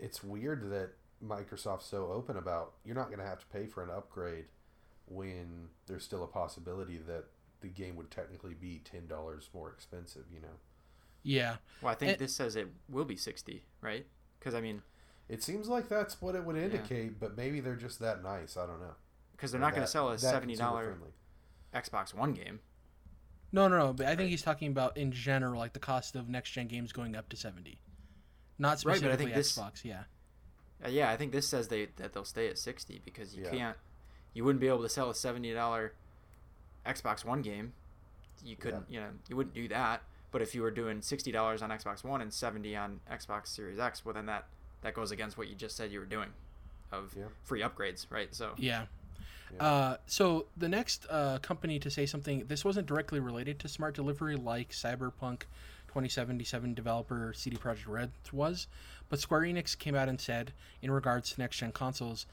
it's 0.00 0.24
weird 0.24 0.68
that 0.70 0.90
Microsoft's 1.24 1.86
so 1.86 2.10
open 2.10 2.36
about 2.36 2.72
you're 2.84 2.94
not 2.96 3.10
gonna 3.10 3.26
have 3.26 3.38
to 3.40 3.46
pay 3.46 3.66
for 3.66 3.82
an 3.84 3.90
upgrade 3.90 4.46
when 5.06 5.68
there's 5.86 6.04
still 6.04 6.24
a 6.24 6.26
possibility 6.26 6.98
that 6.98 7.24
the 7.60 7.68
game 7.68 7.96
would 7.96 8.10
technically 8.10 8.54
be 8.54 8.80
ten 8.84 9.06
dollars 9.06 9.48
more 9.52 9.70
expensive. 9.70 10.24
You 10.32 10.40
know, 10.40 10.56
Yeah. 11.22 11.56
Well, 11.82 11.92
I 11.92 11.94
think 11.94 12.12
And- 12.12 12.20
this 12.20 12.34
says 12.34 12.56
it 12.56 12.68
will 12.88 13.04
be 13.04 13.16
60, 13.16 13.64
right? 13.82 14.06
Because 14.38 14.54
I 14.54 14.60
mean, 14.62 14.82
it 15.28 15.42
seems 15.42 15.68
like 15.68 15.88
that's 15.88 16.20
what 16.22 16.34
it 16.34 16.44
would 16.44 16.56
indicate, 16.56 17.20
but 17.20 17.36
maybe 17.36 17.60
they're 17.60 17.76
just 17.76 17.98
that 17.98 18.22
nice. 18.22 18.56
I 18.56 18.66
don't 18.66 18.80
know. 18.80 18.94
because 19.32 19.52
they're 19.52 19.60
Or 19.60 19.64
not 19.64 19.70
going 19.72 19.84
to 19.84 19.90
sell 19.90 20.10
a 20.10 20.18
seventy 20.18 20.54
dollar. 20.54 20.98
Xbox 21.74 22.12
One 22.14 22.32
game. 22.34 22.60
No, 23.52 23.68
no, 23.68 23.78
no. 23.78 23.92
But 23.94 24.06
I 24.06 24.14
think 24.16 24.28
he's 24.30 24.42
talking 24.42 24.70
about 24.70 24.96
in 24.98 25.12
general, 25.12 25.58
like 25.58 25.72
the 25.72 25.78
cost 25.80 26.14
of 26.14 26.28
next 26.28 26.50
gen 26.50 26.66
games 26.68 26.92
going 26.92 27.16
up 27.16 27.28
to 27.30 27.36
70. 27.36 27.78
Not 28.60 28.84
Right, 28.84 28.84
but 28.84 28.90
I 28.92 28.96
specifically 29.16 29.24
think 29.24 29.34
this- 29.34 29.56
Xbox, 29.58 29.84
yeah. 29.84 30.02
Uh, 30.84 30.88
yeah, 30.88 31.10
I 31.10 31.16
think 31.16 31.32
this 31.32 31.48
says 31.48 31.66
they 31.68 31.86
that 31.96 32.12
they'll 32.12 32.24
stay 32.24 32.46
at 32.48 32.58
60 32.58 33.00
because 33.04 33.34
you 33.34 33.42
Yeah. 33.44 33.50
can't, 33.50 33.76
you 34.34 34.44
wouldn't 34.44 34.60
be 34.60 34.68
able 34.68 34.82
to 34.82 34.88
sell 34.88 35.10
a 35.10 35.14
seventy 35.14 35.52
dollar 35.52 35.92
Xbox 36.86 37.24
One 37.24 37.42
game. 37.42 37.72
You 38.44 38.56
couldn't, 38.56 38.86
you 38.88 39.00
know, 39.00 39.08
you 39.28 39.36
wouldn't 39.36 39.54
do 39.54 39.66
that. 39.68 40.02
But 40.32 40.40
if 40.42 40.54
you 40.54 40.62
were 40.62 40.70
doing 40.70 41.02
sixty 41.02 41.32
dollars 41.32 41.60
on 41.60 41.70
Xbox 41.70 42.04
One 42.04 42.20
and 42.22 42.32
seventy 42.32 42.76
on 42.76 43.00
Xbox 43.10 43.48
Series 43.48 43.78
X, 43.78 44.04
well 44.04 44.14
then 44.14 44.26
that 44.26 44.46
that 44.82 44.94
goes 44.94 45.10
against 45.10 45.36
what 45.36 45.48
you 45.48 45.54
just 45.54 45.76
said 45.76 45.90
you 45.92 45.98
were 46.00 46.06
doing, 46.06 46.30
of 46.92 47.14
Yeah. 47.18 47.24
free 47.44 47.60
upgrades, 47.60 48.06
right? 48.10 48.34
So 48.34 48.54
Yeah. 48.56 48.86
Yeah. 49.52 49.62
Uh, 49.66 49.96
so 50.06 50.46
the 50.56 50.68
next 50.68 51.04
uh, 51.10 51.38
company 51.40 51.78
to 51.80 51.90
say 51.90 52.06
something, 52.06 52.46
this 52.46 52.64
wasn't 52.64 52.86
directly 52.86 53.18
related 53.20 53.58
to 53.58 53.68
smart 53.68 53.94
delivery 53.96 54.36
like 54.36 54.70
Cyberpunk 54.70 55.42
2077 55.90 56.72
developer 56.72 57.32
CD 57.34 57.56
Projekt 57.56 57.88
Red 57.88 58.12
was, 58.32 58.68
but 59.08 59.18
Square 59.18 59.40
Enix 59.40 59.76
came 59.76 59.96
out 59.96 60.08
and 60.08 60.20
said, 60.20 60.52
in 60.80 60.92
regards 60.92 61.32
to 61.32 61.40
next 61.40 61.56
gen 61.56 61.72
consoles, 61.72 62.26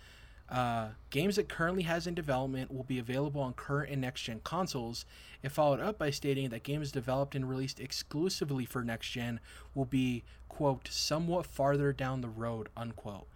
uh, 0.47 0.89
games 1.09 1.39
it 1.39 1.49
currently 1.49 1.81
has 1.81 2.05
in 2.05 2.13
development 2.13 2.71
will 2.71 2.83
be 2.83 2.99
available 2.99 3.41
on 3.41 3.53
current 3.53 3.91
and 3.91 4.01
next 4.01 4.21
gen 4.21 4.41
consoles. 4.43 5.05
It 5.41 5.51
followed 5.51 5.79
up 5.79 5.97
by 5.97 6.11
stating 6.11 6.49
that 6.49 6.61
games 6.61 6.91
developed 6.91 7.33
and 7.33 7.49
released 7.49 7.79
exclusively 7.79 8.63
for 8.63 8.83
next 8.83 9.09
gen 9.09 9.39
will 9.73 9.85
be, 9.85 10.23
quote, 10.47 10.87
somewhat 10.91 11.47
farther 11.47 11.91
down 11.91 12.21
the 12.21 12.29
road, 12.29 12.69
unquote 12.77 13.27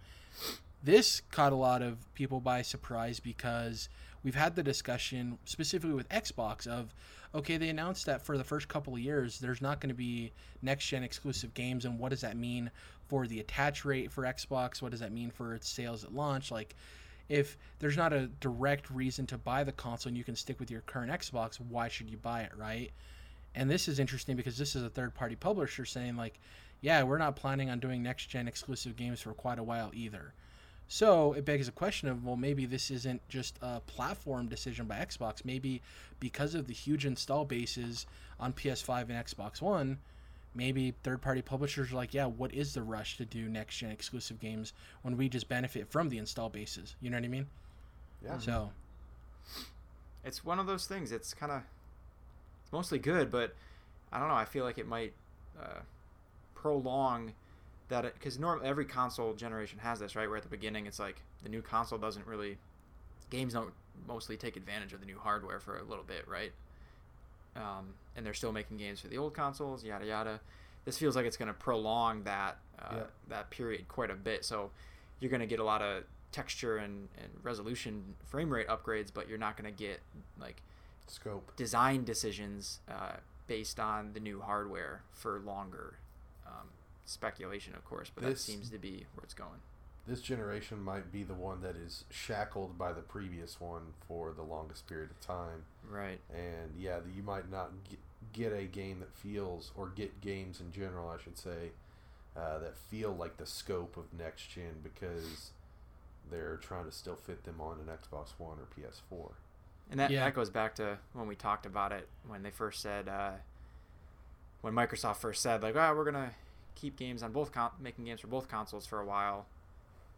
this 0.82 1.22
caught 1.30 1.52
a 1.52 1.56
lot 1.56 1.82
of 1.82 2.12
people 2.14 2.40
by 2.40 2.62
surprise 2.62 3.20
because 3.20 3.88
we've 4.22 4.34
had 4.34 4.54
the 4.54 4.62
discussion 4.62 5.38
specifically 5.44 5.94
with 5.94 6.08
Xbox 6.08 6.66
of 6.66 6.94
okay 7.34 7.56
they 7.56 7.68
announced 7.68 8.06
that 8.06 8.22
for 8.22 8.36
the 8.36 8.44
first 8.44 8.68
couple 8.68 8.94
of 8.94 9.00
years 9.00 9.38
there's 9.38 9.62
not 9.62 9.80
going 9.80 9.88
to 9.88 9.94
be 9.94 10.32
next 10.60 10.86
gen 10.86 11.02
exclusive 11.02 11.54
games 11.54 11.84
and 11.84 11.98
what 11.98 12.10
does 12.10 12.20
that 12.20 12.36
mean 12.36 12.70
for 13.08 13.26
the 13.26 13.40
attach 13.40 13.84
rate 13.84 14.10
for 14.10 14.22
Xbox? 14.24 14.80
What 14.80 14.90
does 14.90 15.00
that 15.00 15.12
mean 15.12 15.30
for 15.30 15.54
its 15.54 15.68
sales 15.68 16.04
at 16.04 16.14
launch? 16.14 16.50
Like 16.50 16.74
if 17.28 17.56
there's 17.78 17.96
not 17.96 18.12
a 18.12 18.28
direct 18.40 18.90
reason 18.90 19.26
to 19.26 19.38
buy 19.38 19.64
the 19.64 19.72
console 19.72 20.10
and 20.10 20.16
you 20.16 20.24
can 20.24 20.36
stick 20.36 20.60
with 20.60 20.70
your 20.70 20.82
current 20.82 21.10
Xbox 21.10 21.60
why 21.60 21.88
should 21.88 22.10
you 22.10 22.16
buy 22.16 22.42
it 22.42 22.52
right? 22.56 22.90
And 23.54 23.70
this 23.70 23.86
is 23.88 23.98
interesting 23.98 24.36
because 24.36 24.56
this 24.56 24.74
is 24.74 24.82
a 24.82 24.88
third 24.88 25.14
party 25.14 25.36
publisher 25.36 25.84
saying 25.84 26.16
like 26.16 26.38
yeah 26.80 27.02
we're 27.02 27.18
not 27.18 27.36
planning 27.36 27.70
on 27.70 27.80
doing 27.80 28.02
next 28.02 28.26
gen 28.26 28.48
exclusive 28.48 28.96
games 28.96 29.20
for 29.20 29.34
quite 29.34 29.58
a 29.58 29.62
while 29.62 29.90
either 29.94 30.32
so 30.92 31.32
it 31.32 31.46
begs 31.46 31.64
the 31.64 31.72
question 31.72 32.06
of 32.10 32.22
well, 32.22 32.36
maybe 32.36 32.66
this 32.66 32.90
isn't 32.90 33.26
just 33.30 33.58
a 33.62 33.80
platform 33.80 34.46
decision 34.46 34.84
by 34.84 34.96
Xbox. 34.96 35.42
Maybe 35.42 35.80
because 36.20 36.54
of 36.54 36.66
the 36.66 36.74
huge 36.74 37.06
install 37.06 37.46
bases 37.46 38.04
on 38.38 38.52
PS5 38.52 39.08
and 39.08 39.12
Xbox 39.12 39.62
One, 39.62 39.96
maybe 40.54 40.92
third 41.02 41.22
party 41.22 41.40
publishers 41.40 41.92
are 41.92 41.96
like, 41.96 42.12
yeah, 42.12 42.26
what 42.26 42.52
is 42.52 42.74
the 42.74 42.82
rush 42.82 43.16
to 43.16 43.24
do 43.24 43.48
next 43.48 43.78
gen 43.78 43.90
exclusive 43.90 44.38
games 44.38 44.74
when 45.00 45.16
we 45.16 45.30
just 45.30 45.48
benefit 45.48 45.90
from 45.90 46.10
the 46.10 46.18
install 46.18 46.50
bases? 46.50 46.94
You 47.00 47.08
know 47.08 47.16
what 47.16 47.24
I 47.24 47.28
mean? 47.28 47.46
Yeah. 48.22 48.36
So 48.36 48.70
it's 50.26 50.44
one 50.44 50.58
of 50.58 50.66
those 50.66 50.86
things. 50.86 51.10
It's 51.10 51.32
kind 51.32 51.52
of 51.52 51.62
it's 52.64 52.72
mostly 52.72 52.98
good, 52.98 53.30
but 53.30 53.54
I 54.12 54.18
don't 54.18 54.28
know. 54.28 54.34
I 54.34 54.44
feel 54.44 54.66
like 54.66 54.76
it 54.76 54.86
might 54.86 55.14
uh, 55.58 55.80
prolong 56.54 57.32
that 57.92 58.14
because 58.14 58.38
normally 58.38 58.66
every 58.66 58.84
console 58.84 59.34
generation 59.34 59.78
has 59.78 60.00
this, 60.00 60.16
right? 60.16 60.26
Where 60.28 60.36
at 60.36 60.42
the 60.42 60.48
beginning 60.48 60.86
it's 60.86 60.98
like 60.98 61.16
the 61.42 61.48
new 61.48 61.62
console 61.62 61.98
doesn't 61.98 62.26
really 62.26 62.58
games 63.30 63.52
don't 63.52 63.72
mostly 64.08 64.36
take 64.36 64.56
advantage 64.56 64.92
of 64.92 65.00
the 65.00 65.06
new 65.06 65.18
hardware 65.18 65.60
for 65.60 65.78
a 65.78 65.82
little 65.84 66.04
bit, 66.04 66.26
right? 66.26 66.52
Um, 67.54 67.94
and 68.16 68.24
they're 68.24 68.34
still 68.34 68.52
making 68.52 68.78
games 68.78 69.00
for 69.00 69.08
the 69.08 69.18
old 69.18 69.34
consoles, 69.34 69.84
yada 69.84 70.06
yada. 70.06 70.40
This 70.84 70.98
feels 70.98 71.14
like 71.14 71.26
it's 71.26 71.36
going 71.36 71.48
to 71.48 71.54
prolong 71.54 72.24
that 72.24 72.56
uh, 72.80 72.94
Yeah. 72.96 73.02
that 73.28 73.50
period 73.50 73.86
quite 73.88 74.10
a 74.10 74.14
bit. 74.14 74.44
So 74.44 74.70
you're 75.20 75.30
going 75.30 75.40
to 75.40 75.46
get 75.46 75.60
a 75.60 75.64
lot 75.64 75.82
of 75.82 76.04
texture 76.32 76.78
and, 76.78 77.08
and 77.18 77.28
resolution 77.42 78.14
frame 78.24 78.50
rate 78.50 78.68
upgrades, 78.68 79.10
but 79.12 79.28
you're 79.28 79.38
not 79.38 79.56
going 79.56 79.72
to 79.72 79.78
get 79.78 80.00
like 80.40 80.62
Scope. 81.06 81.54
design 81.56 82.04
decisions 82.04 82.80
uh, 82.90 83.16
based 83.46 83.78
on 83.78 84.12
the 84.14 84.20
new 84.20 84.40
hardware 84.40 85.02
for 85.12 85.38
longer. 85.40 85.98
Speculation, 87.12 87.74
of 87.74 87.84
course, 87.84 88.10
but 88.14 88.22
that 88.24 88.30
This- 88.30 88.42
seems 88.44 88.70
to 88.70 88.78
be 88.78 89.06
where 89.14 89.24
it's 89.24 89.34
going. 89.34 89.60
This 90.06 90.20
generation 90.20 90.82
might 90.82 91.12
be 91.12 91.22
the 91.22 91.34
one 91.34 91.60
that 91.60 91.76
is 91.76 92.04
shackled 92.10 92.76
by 92.76 92.92
the 92.92 93.02
previous 93.02 93.60
one 93.60 93.94
for 94.08 94.32
the 94.32 94.42
longest 94.42 94.88
period 94.88 95.12
of 95.12 95.20
time. 95.20 95.64
Right. 95.88 96.18
And 96.34 96.74
yeah, 96.76 96.98
you 97.14 97.22
might 97.22 97.48
not 97.48 97.70
get, 97.88 98.00
get 98.32 98.52
a 98.52 98.64
game 98.64 98.98
that 98.98 99.14
feels, 99.14 99.70
or 99.76 99.88
get 99.90 100.20
games 100.20 100.60
in 100.60 100.72
general, 100.72 101.08
I 101.08 101.22
should 101.22 101.38
say, 101.38 101.70
uh, 102.34 102.58
that 102.58 102.76
feel 102.76 103.12
like 103.14 103.36
the 103.36 103.46
scope 103.46 103.96
of 103.96 104.12
next 104.12 104.48
gen 104.50 104.80
because 104.82 105.52
they're 106.30 106.56
trying 106.56 106.86
to 106.86 106.92
still 106.92 107.14
fit 107.16 107.44
them 107.44 107.60
on 107.60 107.78
an 107.78 107.86
Xbox 107.86 108.30
One 108.38 108.58
or 108.58 108.66
PS4. 108.74 109.34
And 109.90 110.00
that, 110.00 110.10
Yeah. 110.10 110.24
that 110.24 110.34
goes 110.34 110.50
back 110.50 110.74
to 110.76 110.98
when 111.12 111.28
we 111.28 111.36
talked 111.36 111.64
about 111.66 111.92
it 111.92 112.08
when 112.26 112.42
they 112.42 112.50
first 112.50 112.80
said, 112.80 113.08
uh, 113.08 113.34
when 114.62 114.72
Microsoft 114.74 115.16
first 115.16 115.42
said, 115.42 115.62
like, 115.62 115.76
oh, 115.76 115.94
we're 115.94 116.10
going 116.10 116.14
to 116.28 116.34
keep 116.74 116.96
games 116.96 117.22
on 117.22 117.32
both, 117.32 117.52
con- 117.52 117.70
making 117.80 118.04
games 118.04 118.20
for 118.20 118.26
both 118.28 118.48
consoles 118.48 118.86
for 118.86 119.00
a 119.00 119.04
while, 119.06 119.46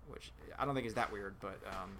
which 0.09 0.33
I 0.59 0.65
don't 0.65 0.75
think 0.75 0.87
is 0.87 0.95
that 0.95 1.13
weird, 1.13 1.35
but 1.41 1.59
um, 1.69 1.91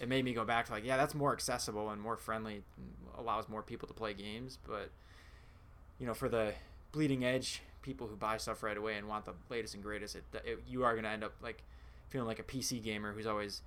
it 0.00 0.08
made 0.08 0.24
me 0.24 0.32
go 0.32 0.44
back 0.44 0.66
to, 0.66 0.72
like, 0.72 0.84
yeah, 0.84 0.96
that's 0.96 1.14
more 1.14 1.32
accessible 1.32 1.90
and 1.90 2.00
more 2.00 2.16
friendly, 2.16 2.54
and 2.54 2.64
allows 3.18 3.48
more 3.48 3.62
people 3.62 3.86
to 3.88 3.94
play 3.94 4.14
games. 4.14 4.58
But, 4.66 4.90
you 5.98 6.06
know, 6.06 6.14
for 6.14 6.28
the 6.28 6.52
bleeding 6.92 7.24
edge 7.24 7.62
people 7.82 8.06
who 8.06 8.14
buy 8.16 8.36
stuff 8.36 8.62
right 8.62 8.76
away 8.76 8.96
and 8.96 9.08
want 9.08 9.24
the 9.24 9.34
latest 9.50 9.74
and 9.74 9.82
greatest, 9.82 10.16
it, 10.16 10.24
it 10.44 10.62
you 10.68 10.84
are 10.84 10.92
going 10.92 11.04
to 11.04 11.10
end 11.10 11.24
up, 11.24 11.32
like, 11.42 11.62
feeling 12.08 12.26
like 12.28 12.38
a 12.38 12.42
PC 12.44 12.82
gamer 12.82 13.12
who's 13.12 13.26
always 13.26 13.62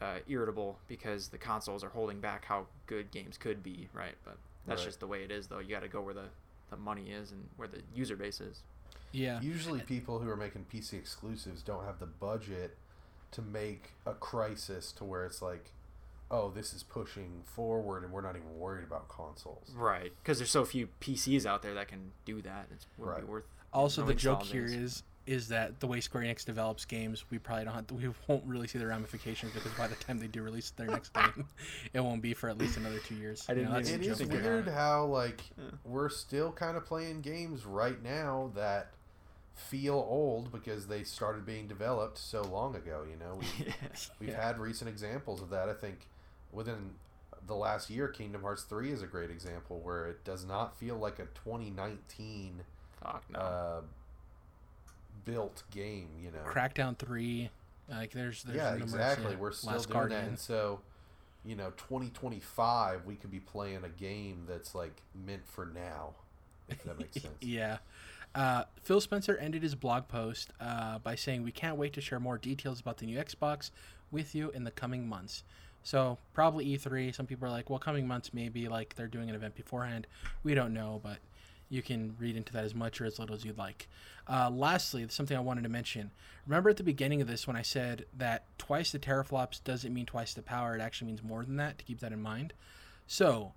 uh, 0.00 0.18
irritable 0.28 0.78
because 0.88 1.28
the 1.28 1.38
consoles 1.38 1.82
are 1.82 1.88
holding 1.88 2.20
back 2.20 2.44
how 2.44 2.66
good 2.86 3.10
games 3.10 3.36
could 3.36 3.62
be, 3.62 3.88
right? 3.92 4.14
But 4.24 4.36
that's 4.66 4.80
Right. 4.82 4.86
just 4.86 5.00
the 5.00 5.06
way 5.06 5.24
it 5.24 5.30
is, 5.30 5.46
though. 5.48 5.58
You 5.58 5.70
got 5.70 5.82
to 5.82 5.88
go 5.88 6.00
where 6.00 6.14
the, 6.14 6.26
the 6.70 6.76
money 6.76 7.10
is 7.10 7.32
and 7.32 7.48
where 7.56 7.66
the 7.66 7.80
user 7.94 8.14
base 8.14 8.40
is. 8.40 8.62
Yeah, 9.12 9.40
Usually, 9.40 9.80
people 9.80 10.18
who 10.18 10.28
are 10.30 10.36
making 10.36 10.66
PC 10.72 10.94
exclusives 10.94 11.62
don't 11.62 11.84
have 11.84 11.98
the 11.98 12.06
budget 12.06 12.76
to 13.32 13.42
make 13.42 13.92
a 14.06 14.12
Crysis 14.12 14.94
to 14.96 15.04
where 15.04 15.24
it's 15.24 15.40
like, 15.42 15.72
oh, 16.30 16.50
this 16.50 16.72
is 16.74 16.82
pushing 16.82 17.42
forward, 17.44 18.04
and 18.04 18.12
we're 18.12 18.20
not 18.20 18.36
even 18.36 18.58
worried 18.58 18.84
about 18.84 19.08
consoles. 19.08 19.70
Right. 19.74 20.12
Because 20.22 20.38
there's 20.38 20.50
so 20.50 20.64
few 20.64 20.88
PCs 21.00 21.46
out 21.46 21.62
there 21.62 21.74
that 21.74 21.88
can 21.88 22.12
do 22.24 22.42
that. 22.42 22.66
It's 22.72 22.86
wouldn't 22.98 23.16
Right. 23.16 23.26
be 23.26 23.30
worth 23.32 23.44
Also, 23.72 24.04
the 24.04 24.14
joke 24.14 24.40
install 24.40 24.52
here 24.54 24.66
is 24.66 25.02
is 25.26 25.48
that 25.48 25.78
the 25.78 25.86
way 25.86 26.00
Square 26.00 26.24
Enix 26.24 26.42
develops 26.42 26.86
games, 26.86 27.22
we 27.30 27.38
probably 27.38 27.66
don't 27.66 27.74
have 27.74 27.90
we 27.92 28.10
won't 28.28 28.42
really 28.46 28.66
see 28.66 28.78
the 28.78 28.86
ramifications 28.86 29.52
because 29.52 29.72
by 29.72 29.86
the 29.86 29.94
time 29.96 30.18
they 30.18 30.26
do 30.26 30.42
release 30.42 30.70
their 30.70 30.86
next 30.86 31.12
game, 31.12 31.46
it 31.92 32.00
won't 32.00 32.22
be 32.22 32.32
for 32.32 32.48
at 32.48 32.56
least 32.56 32.78
another 32.78 32.98
two 33.00 33.14
years. 33.14 33.44
I 33.46 33.52
didn't 33.52 33.70
that's 33.72 33.90
even 33.90 34.00
the 34.00 34.06
It 34.06 34.10
is 34.12 34.18
joke 34.20 34.28
think 34.30 34.42
weird 34.42 34.68
how 34.68 35.04
like 35.04 35.42
Yeah. 35.58 35.64
we're 35.84 36.08
still 36.08 36.50
kind 36.50 36.78
of 36.78 36.86
playing 36.86 37.20
games 37.20 37.66
right 37.66 38.02
now 38.02 38.52
that 38.54 38.92
feel 39.58 39.94
old 39.94 40.52
because 40.52 40.86
they 40.86 41.02
started 41.04 41.44
being 41.44 41.66
developed 41.66 42.16
so 42.18 42.42
long 42.42 42.74
ago. 42.76 43.04
You 43.10 43.16
know, 43.16 43.36
we've, 43.38 43.74
we've 44.20 44.28
Yeah. 44.30 44.46
had 44.46 44.58
recent 44.58 44.88
examples 44.88 45.42
of 45.42 45.50
that. 45.50 45.68
I 45.68 45.74
think 45.74 46.06
within 46.52 46.92
the 47.46 47.54
last 47.54 47.90
year, 47.90 48.08
Kingdom 48.08 48.42
Hearts 48.42 48.62
three 48.62 48.90
is 48.92 49.02
a 49.02 49.06
great 49.06 49.30
example 49.30 49.80
where 49.80 50.06
it 50.06 50.24
does 50.24 50.44
not 50.44 50.76
feel 50.78 50.96
like 50.96 51.18
a 51.18 51.26
2019 51.44 52.62
Fuck 53.02 53.24
no. 53.30 53.38
uh, 53.38 53.80
built 55.24 55.62
game. 55.70 56.08
You 56.22 56.30
know, 56.30 56.44
Crackdown 56.50 56.96
three. 56.96 57.50
Like 57.88 58.12
there's, 58.12 58.42
there's 58.42 58.56
yeah, 58.56 58.74
exactly. 58.74 59.34
We're 59.36 59.52
still 59.52 59.72
Last 59.72 59.86
doing 59.88 59.92
Guardian. 59.98 60.20
that, 60.22 60.28
and 60.28 60.38
so 60.38 60.80
you 61.44 61.54
know, 61.56 61.70
2025, 61.78 63.06
we 63.06 63.14
could 63.14 63.30
be 63.30 63.40
playing 63.40 63.82
a 63.84 63.88
game 63.88 64.44
that's 64.46 64.74
like 64.74 65.00
meant 65.14 65.46
for 65.46 65.64
now. 65.66 66.10
If 66.68 66.82
that 66.84 66.98
makes 66.98 67.14
sense. 67.22 67.34
Yeah. 67.40 67.78
Uh, 68.38 68.62
Phil 68.80 69.00
Spencer 69.00 69.36
ended 69.36 69.64
his 69.64 69.74
blog 69.74 70.06
post 70.06 70.52
uh, 70.60 71.00
by 71.00 71.16
saying, 71.16 71.42
We 71.42 71.50
can't 71.50 71.76
wait 71.76 71.92
to 71.94 72.00
share 72.00 72.20
more 72.20 72.38
details 72.38 72.78
about 72.78 72.98
the 72.98 73.06
new 73.06 73.18
Xbox 73.18 73.72
with 74.12 74.32
you 74.32 74.50
in 74.50 74.62
the 74.62 74.70
coming 74.70 75.08
months. 75.08 75.42
So, 75.82 76.18
probably 76.34 76.64
E3. 76.66 77.12
Some 77.12 77.26
people 77.26 77.48
are 77.48 77.50
like, 77.50 77.68
Well, 77.68 77.80
coming 77.80 78.06
months, 78.06 78.32
maybe 78.32 78.68
like 78.68 78.94
they're 78.94 79.08
doing 79.08 79.28
an 79.28 79.34
event 79.34 79.56
beforehand. 79.56 80.06
We 80.44 80.54
don't 80.54 80.72
know, 80.72 81.00
but 81.02 81.18
you 81.68 81.82
can 81.82 82.14
read 82.20 82.36
into 82.36 82.52
that 82.52 82.62
as 82.62 82.76
much 82.76 83.00
or 83.00 83.06
as 83.06 83.18
little 83.18 83.34
as 83.34 83.44
you'd 83.44 83.58
like. 83.58 83.88
Uh, 84.28 84.50
lastly, 84.50 85.04
something 85.08 85.36
I 85.36 85.40
wanted 85.40 85.64
to 85.64 85.68
mention. 85.68 86.12
Remember 86.46 86.70
at 86.70 86.76
the 86.76 86.84
beginning 86.84 87.20
of 87.20 87.26
this 87.26 87.48
when 87.48 87.56
I 87.56 87.62
said 87.62 88.04
that 88.16 88.44
twice 88.56 88.92
the 88.92 89.00
teraflops 89.00 89.64
doesn't 89.64 89.92
mean 89.92 90.06
twice 90.06 90.32
the 90.32 90.42
power, 90.42 90.76
it 90.76 90.80
actually 90.80 91.08
means 91.08 91.24
more 91.24 91.44
than 91.44 91.56
that, 91.56 91.78
to 91.78 91.84
keep 91.84 91.98
that 91.98 92.12
in 92.12 92.22
mind. 92.22 92.52
So, 93.08 93.54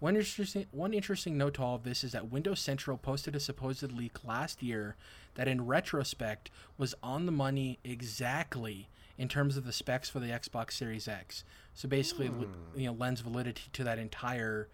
one 0.00 0.16
interesting 0.16 0.66
one 0.70 0.92
interesting 0.94 1.36
note 1.36 1.54
to 1.54 1.62
all 1.62 1.74
of 1.74 1.82
this 1.84 2.04
is 2.04 2.12
that 2.12 2.30
Windows 2.30 2.60
Central 2.60 2.96
posted 2.96 3.34
a 3.34 3.40
supposed 3.40 3.90
leak 3.92 4.24
last 4.24 4.62
year 4.62 4.96
that 5.34 5.48
in 5.48 5.66
retrospect 5.66 6.50
was 6.76 6.94
on 7.02 7.26
the 7.26 7.32
money 7.32 7.78
exactly 7.84 8.88
in 9.16 9.28
terms 9.28 9.56
of 9.56 9.64
the 9.64 9.72
specs 9.72 10.08
for 10.08 10.20
the 10.20 10.28
Xbox 10.28 10.72
Series 10.72 11.08
X. 11.08 11.42
So 11.74 11.88
basically, 11.88 12.28
l- 12.28 12.46
you 12.76 12.86
know, 12.86 12.92
lends 12.92 13.20
validity 13.20 13.64
to 13.72 13.84
that 13.84 13.98
entire 13.98 14.68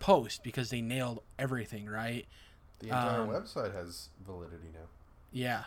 post 0.00 0.42
because 0.42 0.70
they 0.70 0.80
nailed 0.80 1.22
everything, 1.38 1.86
right? 1.86 2.26
The 2.78 2.86
entire 2.88 3.20
Um, 3.22 3.28
website 3.28 3.74
has 3.74 4.08
validity 4.24 4.68
now. 4.72 4.86
Yeah. 5.32 5.64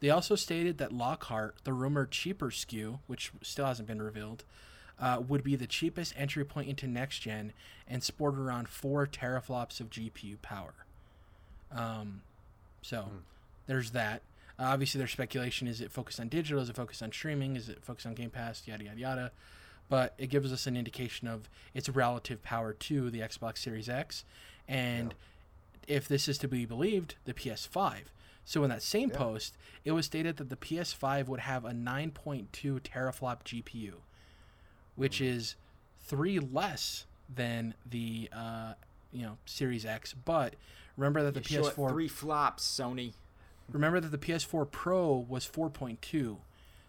They 0.00 0.10
also 0.10 0.34
stated 0.36 0.78
that 0.78 0.92
Lockhart, 0.92 1.56
the 1.64 1.72
rumored 1.72 2.10
cheaper 2.10 2.50
SKU, 2.50 3.00
which 3.06 3.32
still 3.42 3.66
hasn't 3.66 3.88
been 3.88 4.02
revealed, 4.02 4.44
uh, 5.00 5.22
would 5.26 5.44
be 5.44 5.56
the 5.56 5.66
cheapest 5.66 6.12
entry 6.16 6.44
point 6.44 6.68
into 6.68 6.86
next 6.86 7.20
gen 7.20 7.52
and 7.86 8.02
sport 8.02 8.36
around 8.36 8.68
four 8.68 9.06
teraflops 9.06 9.80
of 9.80 9.90
GPU 9.90 10.40
power. 10.42 10.74
Um, 11.70 12.22
so 12.82 13.08
there's 13.66 13.90
that. 13.92 14.22
Uh, 14.58 14.64
obviously, 14.64 14.98
there's 14.98 15.12
speculation: 15.12 15.68
is 15.68 15.80
it 15.80 15.90
focused 15.92 16.18
on 16.20 16.28
digital? 16.28 16.60
Is 16.62 16.68
it 16.68 16.76
focused 16.76 17.02
on 17.02 17.12
streaming? 17.12 17.56
Is 17.56 17.68
it 17.68 17.84
focused 17.84 18.06
on 18.06 18.14
Game 18.14 18.30
Pass? 18.30 18.62
Yada 18.66 18.84
yada 18.84 18.98
yada. 18.98 19.32
But 19.88 20.14
it 20.18 20.26
gives 20.28 20.52
us 20.52 20.66
an 20.66 20.76
indication 20.76 21.28
of 21.28 21.48
its 21.72 21.88
relative 21.88 22.42
power 22.42 22.72
to 22.74 23.08
the 23.10 23.20
Xbox 23.20 23.58
Series 23.58 23.88
X, 23.88 24.24
and 24.66 25.14
if 25.86 26.06
this 26.06 26.28
is 26.28 26.36
to 26.38 26.48
be 26.48 26.66
believed, 26.66 27.14
the 27.24 27.32
PS5. 27.32 28.00
So 28.44 28.62
in 28.64 28.70
that 28.70 28.82
same 28.82 29.08
Yeah. 29.10 29.16
post, 29.16 29.56
it 29.84 29.92
was 29.92 30.04
stated 30.06 30.36
that 30.36 30.50
the 30.50 30.56
PS5 30.56 31.28
would 31.28 31.40
have 31.40 31.64
a 31.64 31.72
9.2 31.72 32.80
teraflop 32.80 33.44
GPU, 33.44 33.94
which 34.98 35.20
is 35.20 35.54
three 36.02 36.38
less 36.38 37.06
than 37.34 37.72
the 37.88 38.28
uh, 38.32 38.74
you 39.12 39.22
know 39.22 39.38
Series 39.46 39.86
X. 39.86 40.12
But 40.12 40.54
remember 40.96 41.22
that 41.22 41.34
the 41.34 41.40
You 41.40 41.62
show 41.62 41.68
it 41.68 41.76
PS4 41.76 41.90
three 41.90 42.08
flops, 42.08 42.64
Sony. 42.66 43.14
remember 43.72 44.00
that 44.00 44.08
the 44.10 44.18
PS4 44.18 44.70
Pro 44.70 45.16
was 45.16 45.46
4.2, 45.48 46.36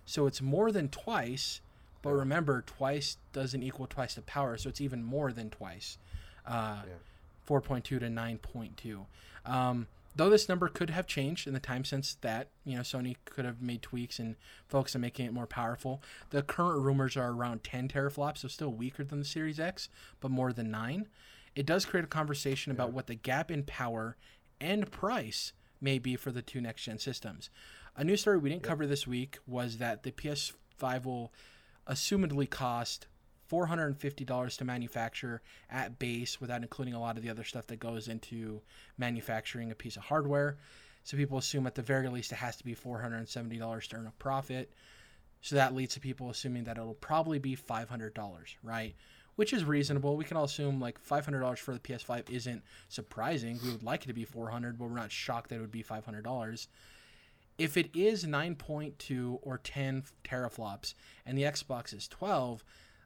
so 0.05 0.25
it's 0.27 0.41
more 0.41 0.71
than 0.71 0.89
twice. 0.89 1.61
But 2.01 2.13
remember, 2.13 2.61
twice 2.65 3.17
doesn't 3.33 3.61
equal 3.61 3.85
twice 3.85 4.15
the 4.15 4.21
power, 4.21 4.55
so 4.57 4.69
it's 4.69 4.79
even 4.81 5.03
more 5.03 5.31
than 5.33 5.49
twice. 5.49 5.97
Uh, 6.45 6.77
Yeah. 6.87 6.93
4.2 7.47 7.83
to 7.83 7.99
9.2. 7.99 9.05
Um, 9.45 9.87
though 10.15 10.29
this 10.29 10.49
number 10.49 10.67
could 10.67 10.89
have 10.89 11.07
changed 11.07 11.47
in 11.47 11.53
the 11.53 11.59
time 11.59 11.83
since 11.83 12.15
that, 12.21 12.49
you 12.65 12.75
know, 12.75 12.81
Sony 12.81 13.15
could 13.25 13.45
have 13.45 13.61
made 13.61 13.81
tweaks 13.81 14.19
and 14.19 14.35
focused 14.67 14.95
on 14.95 15.01
making 15.01 15.25
it 15.25 15.33
more 15.33 15.47
powerful. 15.47 16.01
The 16.29 16.41
current 16.41 16.81
rumors 16.81 17.15
are 17.15 17.31
around 17.31 17.63
10 17.63 17.89
teraflops, 17.89 18.39
so 18.39 18.47
still 18.47 18.73
weaker 18.73 19.03
than 19.03 19.19
the 19.19 19.25
Series 19.25 19.59
X, 19.59 19.89
but 20.19 20.31
more 20.31 20.51
than 20.51 20.71
9. 20.71 21.07
It 21.55 21.65
does 21.65 21.85
create 21.85 22.05
a 22.05 22.07
conversation 22.07 22.71
about 22.71 22.93
what 22.93 23.07
the 23.07 23.15
gap 23.15 23.51
in 23.51 23.63
power 23.63 24.17
and 24.61 24.91
price 24.91 25.53
may 25.81 25.99
be 25.99 26.15
for 26.15 26.31
the 26.31 26.41
two 26.41 26.61
next 26.61 26.83
gen 26.83 26.99
systems. 26.99 27.49
A 27.95 28.03
new 28.03 28.17
story 28.17 28.37
we 28.37 28.49
didn't 28.49 28.63
cover 28.63 28.85
this 28.85 29.07
week 29.07 29.39
was 29.47 29.77
that 29.77 30.03
the 30.03 30.11
PS5 30.11 31.05
will 31.05 31.33
assumedly 31.87 32.49
cost 32.49 33.07
$450 33.49 34.57
to 34.57 34.65
manufacture 34.65 35.41
at 35.69 35.99
base 35.99 36.39
without 36.39 36.61
including 36.61 36.93
a 36.93 36.99
lot 36.99 37.17
of 37.17 37.23
the 37.23 37.29
other 37.29 37.43
stuff 37.43 37.67
that 37.67 37.79
goes 37.79 38.07
into 38.07 38.61
manufacturing 38.97 39.71
a 39.71 39.75
piece 39.75 39.97
of 39.97 40.03
hardware. 40.03 40.57
So 41.03 41.17
people 41.17 41.37
assume 41.37 41.65
at 41.67 41.75
the 41.75 41.81
very 41.81 42.07
least 42.09 42.31
it 42.31 42.35
has 42.35 42.55
to 42.57 42.63
be 42.63 42.75
$470 42.75 43.87
to 43.87 43.95
earn 43.95 44.07
a 44.07 44.11
profit. 44.19 44.71
So 45.41 45.55
that 45.55 45.73
leads 45.73 45.93
to 45.93 45.99
people 45.99 46.29
assuming 46.29 46.65
that 46.65 46.77
it'll 46.77 46.93
probably 46.95 47.39
be 47.39 47.55
$500, 47.55 48.55
right? 48.61 48.95
Which 49.35 49.53
is 49.53 49.63
reasonable. 49.63 50.17
We 50.17 50.25
can 50.25 50.37
all 50.37 50.43
assume 50.43 50.81
like 50.81 51.01
$500 51.03 51.57
for 51.59 51.73
the 51.73 51.79
PS5 51.79 52.29
isn't 52.29 52.61
surprising. 52.89 53.59
We 53.63 53.71
would 53.71 53.83
like 53.83 54.03
it 54.03 54.07
to 54.07 54.13
be 54.13 54.25
400, 54.25 54.77
but 54.77 54.89
we're 54.89 54.95
not 54.95 55.11
shocked 55.11 55.49
that 55.49 55.55
it 55.55 55.61
would 55.61 55.71
be 55.71 55.83
$500 55.83 56.67
if 57.59 57.75
it 57.75 57.89
is 57.93 58.25
9.2 58.25 59.39
or 59.41 59.57
10 59.57 60.03
teraflops 60.23 60.93
and 61.25 61.37
the 61.37 61.43
Xbox 61.43 61.93
is 61.93 62.07
12, 62.07 62.63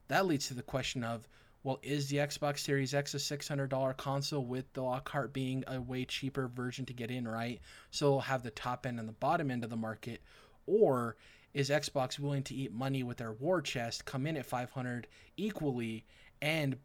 that 0.08 0.26
leads 0.26 0.48
to 0.48 0.54
the 0.54 0.64
question 0.64 1.04
of 1.04 1.28
well, 1.64 1.80
is 1.82 2.10
the 2.10 2.18
Xbox 2.18 2.60
Series 2.60 2.94
X 2.94 3.14
a 3.14 3.18
$600 3.18 3.96
console 3.96 4.44
with 4.44 4.72
the 4.74 4.82
Lockhart 4.82 5.32
being 5.32 5.64
a 5.68 5.80
way 5.80 6.04
cheaper 6.04 6.50
version 6.50 6.86
to 6.86 6.94
get 6.94 7.10
in, 7.10 7.26
right? 7.26 7.62
So 7.90 8.08
it'll 8.08 8.22
have 8.22 8.44
the 8.44 8.52
top 8.52 8.86
end 8.86 9.00
and 9.00 9.08
the 9.08 9.14
bottom 9.14 9.50
end 9.50 9.64
of 9.64 9.70
the 9.70 9.78
market. 9.78 10.22
Or 10.68 11.16
is 11.54 11.70
Xbox 11.70 12.20
willing 12.20 12.44
to 12.44 12.56
eat 12.56 12.74
money 12.74 13.04
with 13.04 13.18
their 13.18 13.32
war 13.32 13.62
chest, 13.62 14.04
come 14.04 14.28
in 14.28 14.36
at 14.36 14.46
500 14.46 15.08
equally, 15.38 16.06
and 16.42 16.76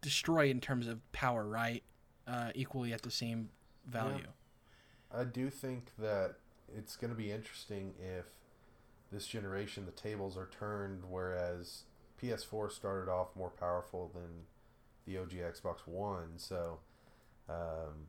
destroy 0.00 0.48
in 0.48 0.60
terms 0.60 0.86
of 0.86 1.00
power, 1.10 1.44
right? 1.44 1.82
Uh, 2.26 2.50
equally 2.54 2.92
at 2.92 3.02
the 3.02 3.10
same 3.10 3.48
value. 3.86 4.26
I 5.12 5.24
do 5.24 5.50
think 5.50 5.90
that 5.98 6.36
it's 6.76 6.96
going 6.96 7.10
to 7.10 7.16
be 7.16 7.32
interesting 7.32 7.94
if 7.98 8.26
this 9.12 9.26
generation 9.26 9.86
the 9.86 9.92
tables 9.92 10.36
are 10.36 10.48
turned, 10.58 11.02
whereas 11.08 11.82
PS4 12.28 12.70
started 12.72 13.10
off 13.10 13.28
more 13.36 13.50
powerful 13.50 14.10
than 14.14 14.46
the 15.06 15.18
OG 15.18 15.30
Xbox 15.32 15.86
One, 15.86 16.32
so 16.36 16.78
um, 17.48 18.06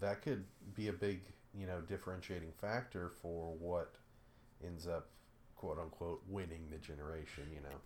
that 0.00 0.22
could 0.22 0.44
be 0.74 0.88
a 0.88 0.92
big, 0.92 1.20
you 1.58 1.66
know, 1.66 1.80
differentiating 1.82 2.52
factor 2.60 3.10
for 3.20 3.52
what 3.58 3.94
ends 4.64 4.86
up, 4.86 5.08
quote 5.56 5.78
unquote, 5.78 6.22
winning 6.28 6.66
the 6.70 6.78
generation. 6.78 7.44
You 7.54 7.60
know, 7.60 7.76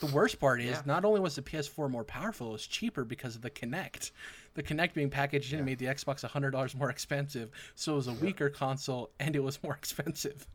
The 0.00 0.06
worst 0.06 0.40
part 0.40 0.60
is 0.62 0.70
Yeah. 0.70 0.82
not 0.86 1.04
only 1.04 1.20
was 1.20 1.36
the 1.36 1.42
PS4 1.42 1.90
more 1.90 2.04
powerful, 2.04 2.48
it 2.48 2.52
was 2.52 2.66
cheaper 2.66 3.04
because 3.04 3.36
of 3.36 3.42
the 3.42 3.50
Kinect. 3.50 4.10
The 4.54 4.62
Kinect 4.62 4.94
being 4.94 5.10
packaged 5.10 5.52
in 5.52 5.58
Yeah. 5.60 5.64
made 5.66 5.78
the 5.78 5.86
Xbox 5.86 6.24
$100 6.24 6.74
more 6.74 6.88
expensive, 6.88 7.50
so 7.74 7.92
it 7.92 7.96
was 7.96 8.08
a 8.08 8.14
weaker 8.14 8.48
console 8.48 9.10
and 9.20 9.36
it 9.36 9.40
was 9.40 9.62
more 9.62 9.74
expensive. 9.78 10.48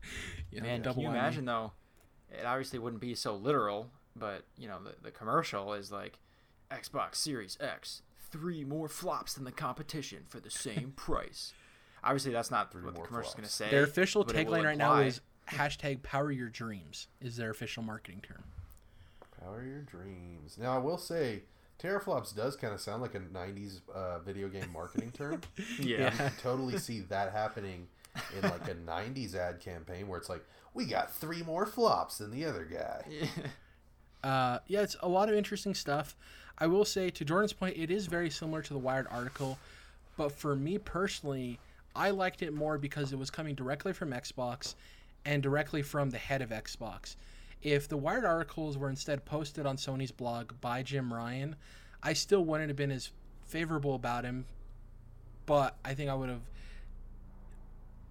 You 0.50 0.60
know, 0.60 0.66
Man, 0.66 0.82
double 0.82 0.94
can 0.94 1.02
you 1.02 1.08
imagine 1.10 1.44
though? 1.44 1.72
It 2.30 2.44
obviously 2.44 2.78
wouldn't 2.80 3.00
be 3.00 3.14
so 3.14 3.36
literal, 3.36 3.90
but 4.18 4.44
you 4.56 4.68
know 4.68 4.78
the, 4.82 4.94
the 5.02 5.10
commercial 5.10 5.72
is 5.74 5.90
like 5.90 6.18
Xbox 6.70 7.16
Series 7.16 7.56
X, 7.60 8.02
three 8.30 8.64
more 8.64 8.88
flops 8.88 9.34
than 9.34 9.44
the 9.44 9.52
competition 9.52 10.24
for 10.28 10.40
the 10.40 10.50
same 10.50 10.92
price. 10.96 11.52
Obviously, 12.04 12.32
that's 12.32 12.50
not 12.50 12.70
three 12.70 12.82
what 12.82 12.94
the 12.94 13.00
commercial 13.02 13.30
is 13.30 13.34
going 13.34 13.46
to 13.46 13.52
say. 13.52 13.70
Their 13.70 13.84
official 13.84 14.24
but 14.24 14.36
it 14.36 14.46
will 14.46 14.54
tagline 14.54 14.64
right 14.64 14.78
now 14.78 14.96
is 14.96 15.20
hashtag 15.50 16.02
power 16.02 16.30
your 16.30 16.48
dreams 16.48 17.08
is 17.20 17.36
their 17.36 17.50
official 17.50 17.82
marketing 17.82 18.22
term. 18.26 18.44
power 19.40 19.64
your 19.64 19.82
dreams. 19.82 20.58
Now, 20.58 20.74
I 20.74 20.78
will 20.78 20.98
say, 20.98 21.42
teraflops 21.82 22.36
does 22.36 22.54
kind 22.54 22.72
of 22.72 22.80
sound 22.80 23.02
like 23.02 23.14
a 23.14 23.20
'90s 23.20 23.80
uh, 23.92 24.20
video 24.20 24.48
game 24.48 24.70
marketing 24.72 25.10
term. 25.10 25.40
yeah. 25.80 26.14
I 26.18 26.28
totally 26.42 26.78
see 26.78 27.00
that 27.00 27.32
happening 27.32 27.88
in 28.36 28.42
like 28.42 28.68
a 28.68 28.74
90s 28.74 29.34
ad 29.34 29.60
campaign 29.60 30.08
where 30.08 30.18
it's 30.18 30.28
like 30.28 30.44
we 30.74 30.84
got 30.84 31.14
three 31.14 31.42
more 31.42 31.66
flops 31.66 32.18
than 32.18 32.30
the 32.32 32.44
other 32.44 32.64
guy 32.64 33.04
Uh, 34.22 34.58
yeah, 34.66 34.82
it's 34.82 34.96
a 35.00 35.08
lot 35.08 35.28
of 35.28 35.34
interesting 35.34 35.74
stuff. 35.74 36.16
I 36.58 36.66
will 36.66 36.84
say, 36.84 37.10
to 37.10 37.24
Jordan's 37.24 37.52
point, 37.52 37.76
it 37.76 37.90
is 37.90 38.06
very 38.06 38.30
similar 38.30 38.62
to 38.62 38.72
the 38.72 38.78
Wired 38.78 39.06
article, 39.10 39.58
but 40.16 40.32
for 40.32 40.56
me 40.56 40.78
personally, 40.78 41.58
I 41.94 42.10
liked 42.10 42.42
it 42.42 42.52
more 42.52 42.78
because 42.78 43.12
it 43.12 43.18
was 43.18 43.30
coming 43.30 43.54
directly 43.54 43.92
from 43.92 44.10
Xbox 44.10 44.74
and 45.24 45.42
directly 45.42 45.82
from 45.82 46.10
the 46.10 46.18
head 46.18 46.42
of 46.42 46.50
Xbox. 46.50 47.16
If 47.62 47.88
the 47.88 47.96
Wired 47.96 48.24
articles 48.24 48.76
were 48.76 48.88
instead 48.88 49.24
posted 49.24 49.66
on 49.66 49.76
Sony's 49.76 50.12
blog 50.12 50.52
by 50.60 50.82
Jim 50.82 51.12
Ryan, 51.12 51.56
I 52.02 52.12
still 52.12 52.44
wouldn't 52.44 52.70
have 52.70 52.76
been 52.76 52.90
as 52.90 53.10
favorable 53.46 53.94
about 53.94 54.24
him, 54.24 54.44
but 55.46 55.76
I 55.84 55.94
think 55.94 56.10
I 56.10 56.14
would 56.14 56.28
have 56.28 56.42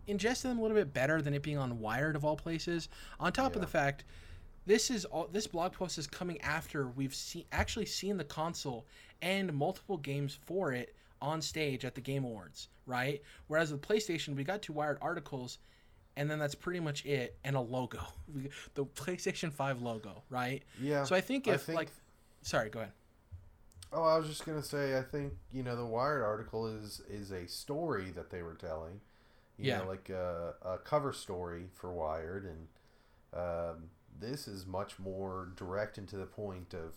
ingested 0.07 0.51
them 0.51 0.59
a 0.59 0.61
little 0.61 0.75
bit 0.75 0.93
better 0.93 1.21
than 1.21 1.33
it 1.33 1.43
being 1.43 1.57
on 1.57 1.79
Wired 1.79 2.15
of 2.15 2.25
all 2.25 2.35
places. 2.35 2.89
On 3.19 3.31
top 3.31 3.55
of 3.55 3.61
the 3.61 3.67
fact 3.67 4.03
this 4.67 4.91
is 4.91 5.05
all 5.05 5.27
this 5.31 5.47
blog 5.47 5.73
post 5.73 5.97
is 5.97 6.05
coming 6.05 6.39
after 6.41 6.87
we've 6.89 7.15
seen 7.15 7.45
actually 7.51 7.85
seen 7.87 8.17
the 8.17 8.23
console 8.23 8.85
and 9.23 9.51
multiple 9.53 9.97
games 9.97 10.37
for 10.45 10.71
it 10.73 10.93
on 11.21 11.41
stage 11.41 11.83
at 11.85 11.95
the 11.95 12.01
game 12.01 12.23
awards 12.23 12.67
right 12.85 13.23
whereas 13.47 13.71
with 13.71 13.81
playstation 13.81 14.35
we 14.35 14.43
got 14.43 14.61
two 14.61 14.73
wired 14.73 14.99
articles 15.01 15.57
and 16.15 16.29
then 16.29 16.39
that's 16.39 16.55
pretty 16.55 16.79
much 16.79 17.05
it, 17.05 17.37
and 17.43 17.55
a 17.55 17.59
logo, 17.61 17.99
the 18.73 18.83
PlayStation 18.85 19.53
Five 19.53 19.83
logo, 19.83 20.23
right? 20.31 20.63
Yeah. 20.81 21.03
So 21.03 21.15
I 21.15 21.21
think 21.21 21.47
I 21.47 21.51
if 21.51 21.61
think- 21.61 21.77
like, 21.77 21.91
sorry, 22.41 22.71
go 22.71 22.79
ahead. 22.79 22.91
Oh, 23.93 24.01
I 24.01 24.17
was 24.17 24.27
just 24.27 24.43
gonna 24.43 24.63
say, 24.63 24.97
I 24.97 25.03
think 25.03 25.33
you 25.53 25.61
know 25.61 25.75
the 25.75 25.85
Wired 25.85 26.23
article 26.23 26.65
is 26.65 27.01
is 27.07 27.29
a 27.29 27.47
story 27.47 28.09
that 28.15 28.31
they 28.31 28.41
were 28.41 28.55
telling, 28.55 28.99
you 29.59 29.67
Yeah. 29.69 29.77
know, 29.77 29.87
like 29.89 30.09
a, 30.09 30.55
a 30.65 30.77
cover 30.79 31.13
story 31.13 31.67
for 31.75 31.93
Wired, 31.93 32.45
and 32.45 32.67
um, 33.39 33.83
this 34.19 34.47
is 34.47 34.65
much 34.65 34.99
more 34.99 35.49
direct 35.55 35.97
and 35.97 36.07
to 36.09 36.17
the 36.17 36.25
point 36.25 36.73
of, 36.73 36.95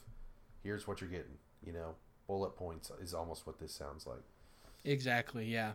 here's 0.62 0.86
what 0.86 1.00
you're 1.00 1.10
getting, 1.10 1.38
you 1.64 1.72
know, 1.72 1.94
bullet 2.26 2.56
points 2.56 2.90
is 3.02 3.14
almost 3.14 3.46
what 3.46 3.58
this 3.58 3.72
sounds 3.72 4.06
like. 4.06 4.22
Exactly. 4.84 5.46
Yeah. 5.46 5.72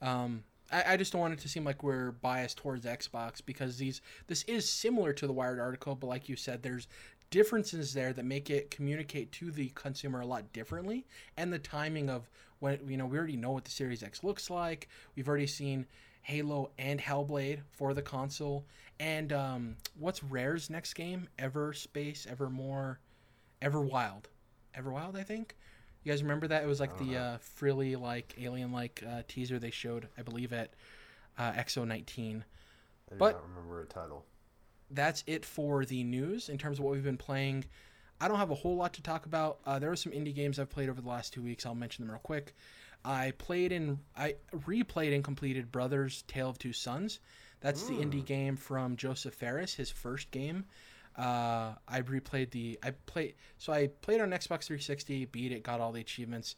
Um, 0.00 0.44
I, 0.70 0.94
I 0.94 0.96
just 0.96 1.12
don't 1.12 1.20
want 1.20 1.34
it 1.34 1.40
to 1.40 1.48
seem 1.48 1.64
like 1.64 1.82
we're 1.82 2.12
biased 2.12 2.58
towards 2.58 2.84
Xbox 2.84 3.40
because 3.44 3.78
these 3.78 4.00
this 4.26 4.42
is 4.44 4.68
similar 4.68 5.12
to 5.14 5.26
the 5.26 5.32
Wired 5.32 5.58
article, 5.58 5.94
but 5.94 6.06
like 6.06 6.28
you 6.28 6.36
said, 6.36 6.62
there's 6.62 6.88
differences 7.30 7.92
there 7.92 8.12
that 8.12 8.24
make 8.24 8.50
it 8.50 8.70
communicate 8.70 9.30
to 9.32 9.50
the 9.50 9.70
consumer 9.74 10.20
a 10.20 10.26
lot 10.26 10.52
differently, 10.52 11.06
and 11.36 11.52
the 11.52 11.58
timing 11.58 12.08
of 12.08 12.28
when 12.60 12.78
you 12.86 12.96
know 12.96 13.06
we 13.06 13.18
already 13.18 13.36
know 13.36 13.52
what 13.52 13.64
the 13.64 13.70
Series 13.70 14.02
X 14.02 14.24
looks 14.24 14.50
like. 14.50 14.88
We've 15.14 15.28
already 15.28 15.46
seen 15.46 15.86
Halo 16.32 16.70
and 16.78 17.00
Hellblade 17.00 17.60
for 17.70 17.94
the 17.94 18.02
console, 18.02 18.66
and 19.00 19.32
um, 19.32 19.76
what's 19.98 20.22
Rare's 20.22 20.68
next 20.68 20.92
game? 20.92 21.26
Everspace, 21.38 22.26
Evermore, 22.26 23.00
Everwild, 23.62 24.24
Everwild, 24.76 25.16
I 25.16 25.22
think. 25.22 25.56
You 26.04 26.12
guys 26.12 26.22
remember 26.22 26.46
that? 26.48 26.62
It 26.62 26.66
was 26.66 26.80
like 26.80 26.98
the 26.98 27.04
know. 27.12 27.18
uh, 27.18 27.38
frilly, 27.38 27.96
like 27.96 28.34
alien-like 28.38 29.02
uh, 29.08 29.22
teaser 29.26 29.58
they 29.58 29.70
showed, 29.70 30.06
I 30.18 30.22
believe, 30.22 30.52
at 30.52 30.74
uh, 31.38 31.52
X019. 31.52 31.88
I 31.90 32.02
do 32.02 33.16
But- 33.16 33.32
not 33.36 33.48
remember 33.48 33.80
a 33.80 33.86
title. 33.86 34.26
That's 34.90 35.24
it 35.26 35.46
for 35.46 35.86
the 35.86 36.04
news 36.04 36.50
in 36.50 36.58
terms 36.58 36.78
of 36.78 36.84
what 36.84 36.92
we've 36.92 37.02
been 37.04 37.16
playing. 37.16 37.64
I 38.20 38.28
don't 38.28 38.38
have 38.38 38.50
a 38.50 38.54
whole 38.54 38.76
lot 38.76 38.92
to 38.94 39.02
talk 39.02 39.24
about. 39.24 39.60
Uh, 39.64 39.78
there 39.78 39.88
were 39.88 39.96
some 39.96 40.12
indie 40.12 40.34
games 40.34 40.58
I've 40.58 40.68
played 40.70 40.90
over 40.90 41.00
the 41.00 41.08
last 41.08 41.32
two 41.32 41.40
weeks. 41.42 41.64
I'll 41.64 41.74
mention 41.74 42.04
them 42.04 42.10
real 42.12 42.20
quick. 42.20 42.54
I 43.04 43.32
played 43.38 43.72
and 43.72 43.98
I 44.16 44.36
replayed 44.54 45.14
and 45.14 45.24
completed 45.24 45.72
Brothers: 45.72 46.22
Tale 46.28 46.50
of 46.50 46.58
Two 46.58 46.72
Sons. 46.72 47.20
That's 47.60 47.84
the 47.84 47.94
indie 47.94 48.24
game 48.24 48.56
from 48.56 48.96
Josef 48.96 49.34
Fares, 49.34 49.74
his 49.74 49.90
first 49.90 50.30
game. 50.30 50.64
Uh, 51.16 51.74
I 51.88 52.02
replayed 52.02 52.50
the 52.50 52.78
I 52.82 52.92
played 52.92 53.34
so 53.58 53.72
I 53.72 53.88
played 54.02 54.20
on 54.20 54.30
Xbox 54.30 54.64
360, 54.66 55.24
beat 55.26 55.50
it, 55.50 55.64
got 55.64 55.80
all 55.80 55.90
the 55.90 56.00
achievements. 56.00 56.54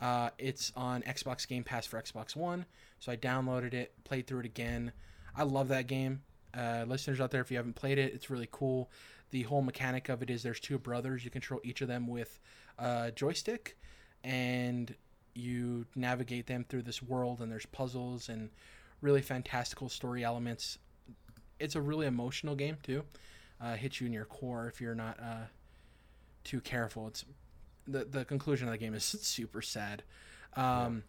Uh, 0.00 0.30
it's 0.36 0.72
on 0.76 1.02
Xbox 1.02 1.48
Game 1.48 1.64
Pass 1.64 1.86
for 1.86 2.00
Xbox 2.00 2.36
One, 2.36 2.66
so 2.98 3.12
I 3.12 3.16
downloaded 3.16 3.72
it, 3.72 3.94
played 4.04 4.26
through 4.26 4.40
it 4.40 4.46
again. 4.46 4.92
I 5.34 5.44
love 5.44 5.68
that 5.68 5.86
game. 5.86 6.22
Uh, 6.52 6.84
listeners 6.86 7.20
out 7.20 7.30
there, 7.30 7.40
if 7.40 7.50
you 7.50 7.56
haven't 7.56 7.76
played 7.76 7.98
it, 7.98 8.12
it's 8.12 8.28
really 8.28 8.48
cool. 8.50 8.90
The 9.30 9.44
whole 9.44 9.62
mechanic 9.62 10.10
of 10.10 10.22
it 10.22 10.28
is 10.28 10.42
there's 10.42 10.60
two 10.60 10.78
brothers. 10.78 11.24
You 11.24 11.30
control 11.30 11.60
each 11.64 11.80
of 11.80 11.88
them 11.88 12.06
with 12.06 12.38
a 12.78 13.12
joystick, 13.14 13.78
and 14.22 14.94
you 15.34 15.86
navigate 15.94 16.46
them 16.46 16.64
through 16.68 16.82
this 16.82 17.02
world. 17.02 17.40
And 17.40 17.50
there's 17.50 17.66
puzzles 17.66 18.28
and 18.28 18.50
really 19.00 19.22
fantastical 19.22 19.88
story 19.88 20.24
elements. 20.24 20.78
It's 21.58 21.74
a 21.74 21.80
really 21.80 22.06
emotional 22.06 22.54
game 22.54 22.76
too. 22.82 23.04
Uh, 23.60 23.74
hits 23.74 24.00
you 24.00 24.06
in 24.06 24.12
your 24.12 24.24
core 24.24 24.66
if 24.66 24.80
you're 24.80 24.94
not 24.94 25.18
uh, 25.20 25.46
too 26.44 26.60
careful. 26.60 27.06
It's 27.06 27.24
the 27.86 28.04
the 28.04 28.24
conclusion 28.24 28.68
of 28.68 28.72
the 28.72 28.78
game 28.78 28.94
is 28.94 29.04
super 29.22 29.62
sad. 29.62 30.02
Um, 30.56 31.04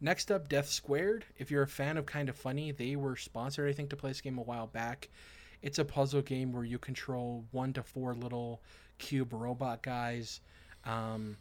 Next 0.00 0.30
up, 0.30 0.48
Death 0.48 0.68
Squared. 0.68 1.24
If 1.36 1.50
you're 1.50 1.62
a 1.62 1.68
fan 1.68 1.96
of 1.96 2.06
Kind 2.06 2.28
of 2.28 2.36
Funny, 2.36 2.70
they 2.70 2.94
were 2.94 3.16
sponsored, 3.16 3.68
I 3.68 3.72
think, 3.72 3.90
to 3.90 3.96
play 3.96 4.10
this 4.10 4.20
game 4.20 4.38
a 4.38 4.42
while 4.42 4.68
back. 4.68 5.08
It's 5.60 5.80
a 5.80 5.84
puzzle 5.84 6.22
game 6.22 6.52
where 6.52 6.64
you 6.64 6.78
control 6.78 7.44
one 7.50 7.72
to 7.72 7.82
four 7.82 8.14
little 8.14 8.62
cube 8.98 9.32
robot 9.32 9.82
guys. 9.82 10.40
Um, 10.84 11.36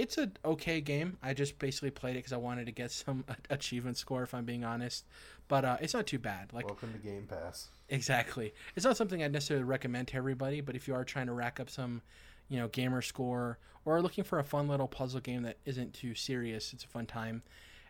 it's 0.00 0.16
an 0.18 0.36
okay 0.44 0.80
game. 0.80 1.18
I 1.22 1.34
just 1.34 1.58
basically 1.58 1.90
played 1.90 2.12
it 2.12 2.20
because 2.20 2.32
I 2.32 2.38
wanted 2.38 2.66
to 2.66 2.72
get 2.72 2.90
some 2.90 3.24
achievement 3.50 3.96
score, 3.96 4.22
if 4.22 4.34
I'm 4.34 4.44
being 4.44 4.64
honest. 4.64 5.04
But 5.48 5.64
uh, 5.64 5.76
it's 5.80 5.94
not 5.94 6.06
too 6.06 6.18
bad. 6.18 6.52
Like 6.52 6.66
Welcome 6.66 6.92
to 6.92 6.98
Game 6.98 7.26
Pass. 7.28 7.68
Exactly. 7.88 8.54
It's 8.76 8.86
not 8.86 8.96
something 8.96 9.22
I'd 9.22 9.32
necessarily 9.32 9.64
recommend 9.64 10.08
to 10.08 10.16
everybody, 10.16 10.60
but 10.60 10.76
if 10.76 10.86
you 10.86 10.94
are 10.94 11.04
trying 11.04 11.26
to 11.26 11.32
rack 11.32 11.58
up 11.60 11.68
some, 11.68 12.02
you 12.48 12.58
know, 12.58 12.68
gamer 12.68 13.02
score 13.02 13.58
or 13.84 14.00
looking 14.00 14.24
for 14.24 14.38
a 14.38 14.44
fun 14.44 14.68
little 14.68 14.86
puzzle 14.88 15.20
game 15.20 15.42
that 15.42 15.58
isn't 15.64 15.92
too 15.92 16.14
serious, 16.14 16.72
it's 16.72 16.84
a 16.84 16.88
fun 16.88 17.06
time. 17.06 17.42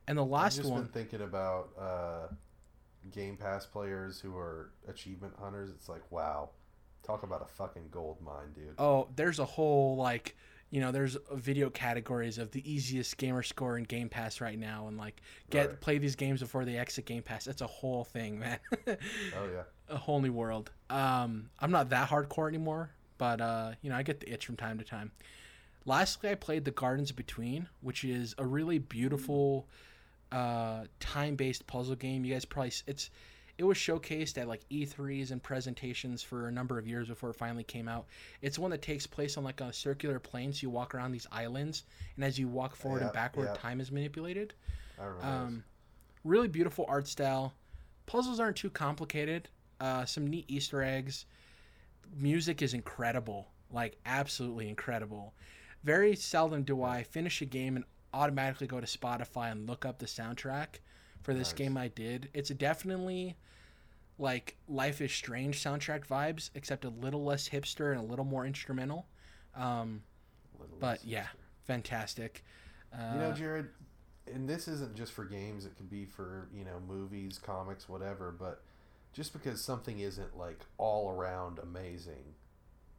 And 0.08 0.16
the 0.16 0.24
last 0.24 0.32
one 0.32 0.44
I've 0.44 0.54
just 0.56 0.70
one, 0.70 0.82
been 0.82 0.92
thinking 0.92 1.20
about 1.20 1.68
uh, 1.78 2.34
Game 3.12 3.36
Pass 3.36 3.66
players 3.66 4.18
who 4.20 4.36
are 4.36 4.70
achievement 4.88 5.34
hunters. 5.38 5.70
It's 5.70 5.88
like, 5.88 6.02
wow, 6.10 6.50
talk 7.02 7.22
about 7.22 7.42
a 7.42 7.46
fucking 7.46 7.88
gold 7.90 8.18
mine, 8.22 8.52
dude. 8.54 8.74
oh, 8.78 9.08
there's 9.16 9.38
a 9.38 9.44
whole 9.44 9.96
like, 9.96 10.34
you 10.70 10.80
know, 10.80 10.92
there's 10.92 11.16
video 11.32 11.68
categories 11.70 12.38
of 12.38 12.52
the 12.52 12.70
easiest 12.72 13.16
gamer 13.16 13.42
score 13.42 13.76
in 13.76 13.84
Game 13.84 14.08
Pass 14.08 14.40
right 14.40 14.58
now, 14.58 14.86
and 14.88 14.96
like 14.96 15.20
get 15.50 15.68
Right. 15.68 15.80
play 15.80 15.98
these 15.98 16.14
games 16.16 16.40
before 16.40 16.64
they 16.64 16.76
exit 16.76 17.06
Game 17.06 17.22
Pass. 17.22 17.46
It's 17.48 17.60
a 17.60 17.66
whole 17.66 18.04
thing, 18.04 18.38
man. 18.40 18.58
Oh 18.86 18.96
yeah. 19.52 19.62
a 19.88 19.96
whole 19.96 20.20
new 20.20 20.32
world. 20.32 20.70
Um, 20.88 21.50
I'm 21.58 21.70
not 21.72 21.90
that 21.90 22.08
hardcore 22.08 22.48
anymore, 22.48 22.90
but 23.18 23.40
uh, 23.40 23.72
you 23.82 23.90
know, 23.90 23.96
I 23.96 24.02
get 24.04 24.20
the 24.20 24.32
itch 24.32 24.46
from 24.46 24.56
time 24.56 24.78
to 24.78 24.84
time. 24.84 25.10
Lastly, 25.86 26.30
I 26.30 26.34
played 26.36 26.64
The 26.64 26.70
Gardens 26.70 27.10
Between, 27.10 27.68
which 27.80 28.04
is 28.04 28.34
a 28.38 28.46
really 28.46 28.78
beautiful 28.78 29.66
uh, 30.30 30.84
time-based 31.00 31.66
puzzle 31.66 31.96
game. 31.96 32.24
You 32.24 32.34
guys 32.34 32.44
probably 32.44 32.72
it's 32.86 33.10
it 33.60 33.66
was 33.66 33.76
showcased 33.76 34.38
at 34.38 34.48
like 34.48 34.66
E3s 34.70 35.32
and 35.32 35.42
presentations 35.42 36.22
for 36.22 36.48
a 36.48 36.50
number 36.50 36.78
of 36.78 36.88
years 36.88 37.08
before 37.08 37.28
it 37.28 37.36
finally 37.36 37.62
came 37.62 37.88
out. 37.88 38.06
It's 38.40 38.58
one 38.58 38.70
that 38.70 38.80
takes 38.80 39.06
place 39.06 39.36
on 39.36 39.44
like 39.44 39.60
a 39.60 39.70
circular 39.70 40.18
plane, 40.18 40.50
so 40.54 40.60
you 40.62 40.70
walk 40.70 40.94
around 40.94 41.12
these 41.12 41.26
islands, 41.30 41.84
and 42.16 42.24
as 42.24 42.38
you 42.38 42.48
walk 42.48 42.74
forward 42.74 43.02
and 43.02 43.12
backward, 43.12 43.50
yeah. 43.52 43.60
time 43.60 43.78
is 43.78 43.92
manipulated. 43.92 44.54
I 44.98 45.04
remember. 45.04 45.26
Um, 45.26 45.64
really 46.24 46.48
beautiful 46.48 46.86
art 46.88 47.06
style. 47.06 47.52
Puzzles 48.06 48.40
aren't 48.40 48.56
too 48.56 48.70
complicated. 48.70 49.50
Uh, 49.78 50.06
some 50.06 50.26
neat 50.26 50.46
Easter 50.48 50.82
eggs. 50.82 51.26
Music 52.16 52.62
is 52.62 52.72
incredible, 52.72 53.48
like 53.70 53.98
absolutely 54.06 54.70
incredible. 54.70 55.34
Very 55.84 56.16
seldom 56.16 56.62
do 56.62 56.82
I 56.82 57.02
finish 57.02 57.42
a 57.42 57.44
game 57.44 57.76
and 57.76 57.84
automatically 58.14 58.66
go 58.66 58.80
to 58.80 58.86
Spotify 58.86 59.52
and 59.52 59.68
look 59.68 59.84
up 59.84 59.98
the 59.98 60.06
soundtrack 60.06 60.80
for 61.20 61.34
this 61.34 61.48
Nice. 61.48 61.58
game. 61.58 61.76
I 61.76 61.88
did. 61.88 62.30
It's 62.32 62.48
definitely 62.48 63.36
like 64.20 64.56
Life 64.68 65.00
is 65.00 65.10
Strange 65.12 65.62
soundtrack 65.62 66.06
vibes, 66.06 66.50
except 66.54 66.84
a 66.84 66.90
little 66.90 67.24
less 67.24 67.48
hipster 67.48 67.90
and 67.90 68.00
a 68.00 68.04
little 68.04 68.24
more 68.24 68.46
instrumental. 68.46 69.06
Um, 69.56 70.02
Little 70.58 70.76
but 70.78 71.04
yeah, 71.04 71.22
Sister. 71.22 71.38
fantastic. 71.64 72.44
Uh, 72.92 73.12
You 73.14 73.18
know, 73.20 73.32
Jared, 73.32 73.68
and 74.32 74.48
this 74.48 74.68
isn't 74.68 74.94
just 74.94 75.12
for 75.12 75.24
games, 75.24 75.64
it 75.64 75.76
could 75.76 75.90
be 75.90 76.04
for, 76.04 76.48
you 76.54 76.64
know, 76.64 76.80
movies, 76.86 77.38
comics, 77.42 77.88
whatever, 77.88 78.30
but 78.30 78.62
just 79.12 79.32
because 79.32 79.60
something 79.60 79.98
isn't 79.98 80.36
like 80.36 80.60
all 80.76 81.10
around 81.10 81.58
amazing, 81.58 82.34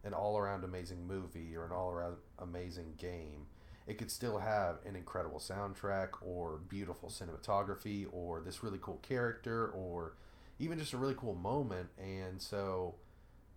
an 0.04 0.14
all 0.14 0.38
around 0.38 0.64
amazing 0.64 1.06
movie 1.08 1.56
or 1.56 1.66
an 1.66 1.72
all 1.72 1.92
around 1.92 2.16
amazing 2.40 2.96
game, 2.98 3.46
it 3.88 3.98
could 3.98 4.12
still 4.12 4.40
have 4.40 4.78
an 4.86 4.96
incredible 4.96 5.40
soundtrack 5.40 6.10
or 6.22 6.60
beautiful 6.68 7.10
cinematography 7.10 8.08
or 8.12 8.42
this 8.42 8.64
really 8.64 8.80
cool 8.82 9.00
character 9.04 9.68
or 9.70 10.14
even 10.62 10.78
just 10.78 10.94
a 10.94 10.98
really 10.98 11.16
cool 11.16 11.34
moment. 11.34 11.90
And 11.98 12.40
so 12.40 12.96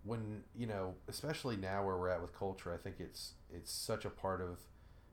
when, 0.03 0.43
you 0.55 0.65
know, 0.65 0.95
especially 1.07 1.55
now 1.55 1.85
where 1.85 1.95
we're 1.95 2.09
at 2.09 2.21
with 2.21 2.37
culture, 2.37 2.73
I 2.73 2.77
think 2.77 2.95
it's 2.99 3.33
it's 3.53 3.71
such 3.71 4.05
a 4.05 4.09
part 4.09 4.41
of 4.41 4.59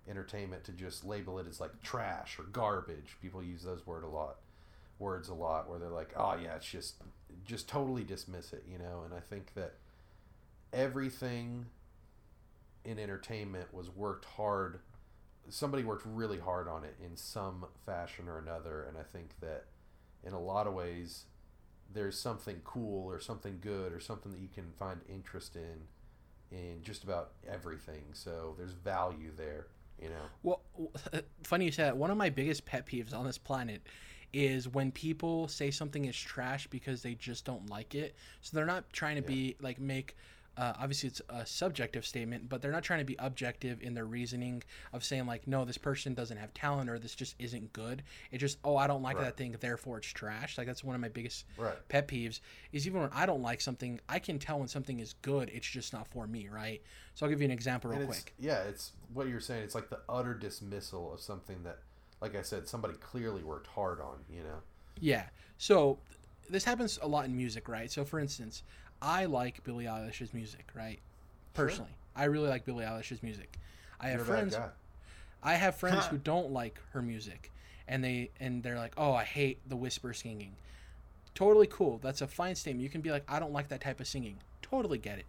entertainment 0.09 0.64
to 0.64 0.72
just 0.72 1.05
label 1.05 1.38
it 1.38 1.47
as 1.47 1.61
like 1.61 1.82
trash 1.82 2.38
or 2.38 2.45
garbage. 2.45 3.18
People 3.20 3.43
use 3.43 3.62
those 3.62 3.86
word 3.86 4.05
a 4.05 4.09
lot, 4.09 4.38
words 4.99 5.28
a 5.28 5.34
lot, 5.34 5.68
where 5.68 5.78
they're 5.78 5.90
like, 5.90 6.12
"Oh 6.16 6.34
yeah, 6.43 6.57
it's 6.57 6.68
just, 6.68 6.97
just 7.45 7.68
totally 7.68 8.05
dismiss 8.05 8.55
it," 8.55 8.64
you 8.66 8.78
know. 8.78 9.03
And 9.05 9.14
I 9.14 9.20
think 9.20 9.53
that 9.55 9.74
everything 10.72 11.66
in 12.86 12.99
entertainment 12.99 13.72
was 13.72 13.90
worked 13.90 14.24
hard. 14.24 14.80
Somebody 15.51 15.84
worked 15.84 16.07
really 16.07 16.38
hard 16.38 16.68
on 16.68 16.84
it 16.84 16.97
in 17.05 17.16
some 17.16 17.66
fashion 17.84 18.28
or 18.28 18.38
another, 18.38 18.82
and 18.82 18.97
I 18.97 19.03
think 19.03 19.34
that 19.40 19.66
in 20.24 20.32
a 20.32 20.40
lot 20.40 20.66
of 20.66 20.72
ways, 20.72 21.24
there's 21.93 22.18
something 22.18 22.61
cool 22.64 23.07
or 23.11 23.20
something 23.20 23.59
good 23.61 23.93
or 23.93 24.01
something 24.01 24.32
that 24.32 24.40
you 24.40 24.49
can 24.53 24.72
find 24.78 25.01
interest 25.09 25.57
in 25.57 26.57
in 26.57 26.82
just 26.82 27.03
about 27.05 27.32
everything. 27.49 28.03
So 28.12 28.55
there's 28.59 28.72
value 28.72 29.30
there, 29.36 29.68
you 30.01 30.11
know. 30.11 30.24
Well, 30.43 30.61
funny 31.45 31.66
you 31.66 31.72
say 31.72 31.84
that. 31.84 31.97
One 31.97 32.11
of 32.11 32.16
my 32.16 32.30
biggest 32.30 32.64
pet 32.66 32.86
peeves 32.86 33.14
on 33.14 33.24
this 33.24 33.38
planet 33.38 33.82
is 34.32 34.68
when 34.68 34.90
people 34.90 35.49
say 35.49 35.70
something 35.70 36.05
is 36.07 36.16
trash 36.18 36.66
because 36.68 37.03
they 37.03 37.14
just 37.14 37.45
don't 37.45 37.68
like 37.68 37.95
it. 37.95 38.16
So 38.40 38.57
they're 38.57 38.66
not 38.66 38.90
trying 38.93 39.16
to 39.16 39.22
be 39.22 39.57
like 39.61 39.78
make 39.78 40.16
uh, 40.57 40.74
obviously 40.78 41.09
it's 41.09 41.22
a 41.30 41.46
subjective 41.46 42.05
statement, 42.05 42.48
but 42.48 42.61
they're 42.61 42.72
not 42.72 42.82
trying 42.82 42.98
to 42.98 43.05
be 43.05 43.16
objective 43.18 43.80
in 43.82 43.94
their 43.94 44.05
reasoning 44.05 44.62
of 44.92 45.03
saying 45.03 45.26
like, 45.26 45.46
no, 45.46 45.64
this 45.64 45.78
person 45.78 46.12
doesn't 46.14 46.36
have 46.36 46.53
talent 46.53 46.90
or 46.90 46.98
this 46.98 47.14
just 47.14 47.34
isn't 47.38 47.72
good. 47.72 48.03
It 48.30 48.38
just, 48.38 48.59
oh, 48.64 48.76
I 48.76 48.86
don't 48.86 49.03
like 49.03 49.16
Right. 49.16 49.24
that 49.24 49.36
thing, 49.36 49.57
therefore 49.61 49.98
it's 49.98 50.09
trash. 50.09 50.59
Like 50.59 50.66
that's 50.66 50.84
one 50.84 50.94
of 50.94 51.00
my 51.00 51.09
biggest 51.09 51.46
Right. 51.57 51.76
pet 51.88 52.07
peeves 52.09 52.40
is 52.72 52.86
even 52.86 53.00
when 53.00 53.11
I 53.12 53.24
don't 53.24 53.42
like 53.42 53.61
something, 53.61 54.00
I 54.09 54.18
can 54.18 54.38
tell 54.38 54.59
when 54.59 54.68
something 54.68 55.00
is 55.00 55.14
good. 55.22 55.48
It's 55.53 55.66
just 55.66 55.92
not 55.92 56.07
for 56.09 56.26
me, 56.26 56.48
right? 56.48 56.82
So 57.14 57.24
I'll 57.26 57.30
give 57.30 57.40
you 57.40 57.46
an 57.46 57.50
example 57.50 57.90
real 57.90 58.07
quick. 58.07 58.34
yeah, 58.38 58.62
it's 58.64 58.92
what 59.14 59.28
you're 59.28 59.40
saying. 59.40 59.64
It's 59.64 59.74
like 59.74 59.88
the 59.90 60.00
utter 60.09 60.34
dismissal 60.34 61.12
of 61.12 61.20
something 61.20 61.62
that, 61.64 61.78
like 62.20 62.36
I 62.36 62.42
said, 62.42 62.68
somebody 62.68 62.94
clearly 62.94 63.42
worked 63.42 63.66
hard 63.68 64.00
on. 64.00 64.18
You 64.30 64.42
know. 64.42 64.59
Yeah. 65.00 65.24
So 65.59 65.98
this 66.50 66.64
happens 66.64 66.98
a 67.03 67.09
lot 67.09 67.24
in 67.24 67.36
music, 67.36 67.68
right? 67.68 67.90
So 67.90 68.05
for 68.05 68.18
instance, 68.20 68.62
I 69.03 69.24
like 69.24 69.64
Billie 69.64 69.86
Eilish's 69.86 70.32
music, 70.32 70.66
right? 70.74 71.00
Sure. 71.57 71.66
Personally, 71.66 71.90
I 72.14 72.24
really 72.24 72.48
like 72.48 72.64
Billie 72.64 72.84
Eilish's 72.84 73.22
music. 73.22 73.59
I 74.00 74.09
have 74.09 74.18
You're 74.18 74.24
friends. 74.24 74.57
I 75.42 75.55
have 75.55 75.74
friends 75.74 76.07
who 76.07 76.18
don't 76.24 76.53
like 76.53 76.80
her 76.92 77.03
music, 77.03 77.50
and 77.88 78.03
they 78.03 78.30
and 78.40 78.62
they're 78.62 78.78
like, 78.78 78.94
"Oh, 78.96 79.12
I 79.12 79.24
hate 79.24 79.59
the 79.68 79.76
whisper 79.76 80.14
singing." 80.14 80.53
Totally 81.34 81.66
cool. 81.66 81.98
That's 82.03 82.20
a 82.20 82.26
fine 82.26 82.55
statement. 82.55 82.82
You 82.82 82.90
can 82.90 83.00
be 83.00 83.11
like, 83.11 83.24
"I 83.28 83.40
don't 83.40 83.53
like 83.53 83.68
that 83.68 83.80
type 83.80 84.00
of 84.00 84.07
singing." 84.07 84.36
Totally 84.62 84.98
get 84.98 85.18
it. 85.18 85.26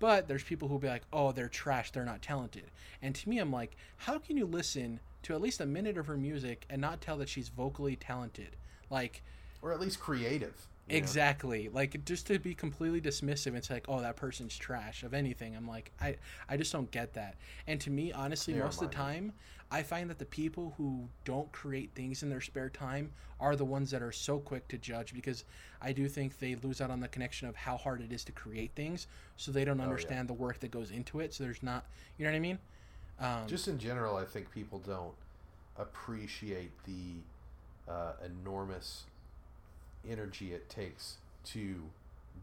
But 0.00 0.26
there's 0.26 0.42
people 0.42 0.68
who'll 0.68 0.78
be 0.78 0.88
like, 0.88 1.04
"Oh, 1.12 1.32
they're 1.32 1.48
trash. 1.48 1.92
They're 1.92 2.04
not 2.04 2.20
talented." 2.20 2.64
And 3.00 3.14
to 3.14 3.28
me, 3.28 3.38
I'm 3.38 3.52
like, 3.52 3.76
how 3.98 4.18
can 4.18 4.36
you 4.36 4.46
listen 4.46 4.98
to 5.24 5.34
at 5.34 5.40
least 5.40 5.60
a 5.60 5.66
minute 5.66 5.98
of 5.98 6.06
her 6.06 6.16
music 6.16 6.64
and 6.70 6.80
not 6.80 7.00
tell 7.00 7.18
that 7.18 7.28
she's 7.28 7.48
vocally 7.48 7.96
talented? 7.96 8.56
Like, 8.90 9.22
or 9.62 9.72
at 9.72 9.80
least 9.80 10.00
creative. 10.00 10.68
You 10.86 10.98
know? 10.98 10.98
Exactly. 10.98 11.68
Like 11.68 12.04
just 12.04 12.26
to 12.28 12.38
be 12.38 12.54
completely 12.54 13.00
dismissive, 13.00 13.54
it's 13.54 13.70
like, 13.70 13.86
oh, 13.88 14.00
that 14.00 14.16
person's 14.16 14.56
trash 14.56 15.02
of 15.02 15.14
anything. 15.14 15.56
I'm 15.56 15.66
like, 15.66 15.92
I, 16.00 16.16
I 16.48 16.56
just 16.56 16.72
don't 16.72 16.90
get 16.90 17.14
that. 17.14 17.36
And 17.66 17.80
to 17.80 17.90
me, 17.90 18.12
honestly, 18.12 18.52
Never 18.52 18.64
most 18.64 18.82
of 18.82 18.90
the 18.90 18.94
time, 18.94 19.32
I 19.70 19.82
find 19.82 20.10
that 20.10 20.18
the 20.18 20.26
people 20.26 20.74
who 20.76 21.08
don't 21.24 21.50
create 21.52 21.94
things 21.94 22.22
in 22.22 22.28
their 22.28 22.40
spare 22.40 22.68
time 22.68 23.12
are 23.40 23.56
the 23.56 23.64
ones 23.64 23.90
that 23.90 24.02
are 24.02 24.12
so 24.12 24.38
quick 24.38 24.68
to 24.68 24.78
judge 24.78 25.14
because 25.14 25.44
I 25.80 25.92
do 25.92 26.08
think 26.08 26.38
they 26.38 26.54
lose 26.56 26.80
out 26.80 26.90
on 26.90 27.00
the 27.00 27.08
connection 27.08 27.48
of 27.48 27.56
how 27.56 27.76
hard 27.76 28.00
it 28.02 28.12
is 28.12 28.24
to 28.24 28.32
create 28.32 28.72
things, 28.74 29.06
so 29.36 29.50
they 29.52 29.64
don't 29.64 29.80
Oh, 29.80 29.82
yeah. 29.82 29.84
understand 29.84 30.28
the 30.28 30.34
work 30.34 30.60
that 30.60 30.70
goes 30.70 30.90
into 30.90 31.20
it. 31.20 31.34
So 31.34 31.44
there's 31.44 31.62
not, 31.62 31.86
you 32.18 32.24
know 32.24 32.30
what 32.30 32.36
I 32.36 32.40
mean? 32.40 32.58
Um, 33.18 33.46
Just 33.46 33.68
in 33.68 33.78
general, 33.78 34.16
I 34.16 34.24
think 34.24 34.50
people 34.50 34.78
don't 34.78 35.14
appreciate 35.76 36.70
the 36.84 37.24
uh, 37.90 38.12
enormous 38.24 39.04
energy 40.08 40.52
it 40.52 40.68
takes 40.68 41.18
to 41.46 41.82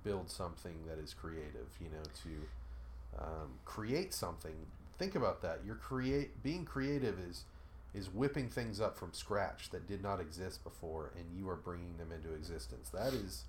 build 0.04 0.30
something 0.30 0.86
that 0.88 0.98
is 1.00 1.14
creative. 1.14 1.68
You 1.80 1.90
know, 1.90 2.04
to 2.24 3.22
um, 3.24 3.50
create 3.66 4.14
something. 4.14 4.54
Think 4.98 5.16
about 5.16 5.42
that. 5.42 5.60
You're 5.66 5.76
create 5.76 6.44
being 6.44 6.66
creative 6.66 7.18
is 7.20 7.46
is 7.94 8.10
whipping 8.10 8.50
things 8.50 8.80
up 8.80 8.98
from 8.98 9.12
scratch 9.12 9.70
that 9.72 9.86
did 9.88 10.02
not 10.02 10.20
exist 10.20 10.64
before, 10.64 11.12
and 11.16 11.26
you 11.38 11.50
are 11.50 11.58
bringing 11.58 11.98
them 11.98 12.12
into 12.12 12.34
existence. 12.34 12.90
That 12.90 13.14
is 13.14 13.44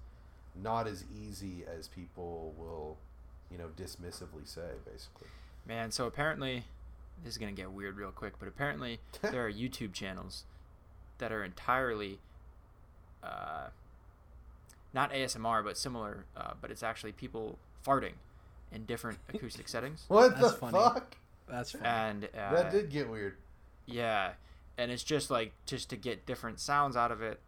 not 0.61 0.87
as 0.87 1.05
easy 1.17 1.65
as 1.65 1.89
people 1.89 2.55
will, 2.59 2.99
you 3.51 3.59
know, 3.59 3.69
dismissively 3.77 4.47
say. 4.47 4.71
Basically, 4.85 5.29
Man, 5.67 5.93
so 5.93 6.07
apparently, 6.07 6.65
this 7.23 7.35
is 7.35 7.39
gonna 7.39 7.53
get 7.53 7.71
weird 7.71 7.97
real 7.97 8.11
quick, 8.11 8.35
but 8.39 8.49
apparently 8.49 8.99
there 9.23 9.47
are 9.47 9.53
YouTube 9.53 9.93
channels 9.93 10.45
that 11.19 11.31
are 11.31 11.45
entirely, 11.45 12.19
uh, 13.23 13.69
not 14.95 15.12
ASMR, 15.12 15.64
but 15.64 15.76
similar, 15.78 16.24
uh, 16.36 16.53
but 16.61 16.70
it's 16.70 16.82
actually 16.82 17.12
people 17.12 17.59
farting 17.86 18.12
in 18.70 18.84
different 18.84 19.18
acoustic 19.34 19.68
settings. 19.68 20.05
what 20.09 20.30
That's 20.38 20.53
the 20.53 20.59
funny. 20.59 20.72
fuck? 20.72 21.16
that's 21.49 21.72
fine. 21.72 21.82
And 21.84 22.24
uh, 22.36 22.55
That 22.55 22.70
did 22.72 22.90
get 22.90 23.09
weird. 23.11 23.36
yeah, 23.86 24.32
and 24.78 24.90
it's 24.90 25.03
just 25.05 25.30
like 25.30 25.53
just 25.66 25.90
to 25.90 25.97
get 25.97 26.24
different 26.26 26.61
sounds 26.61 26.97
out 26.97 27.11
of 27.12 27.20
it, 27.22 27.40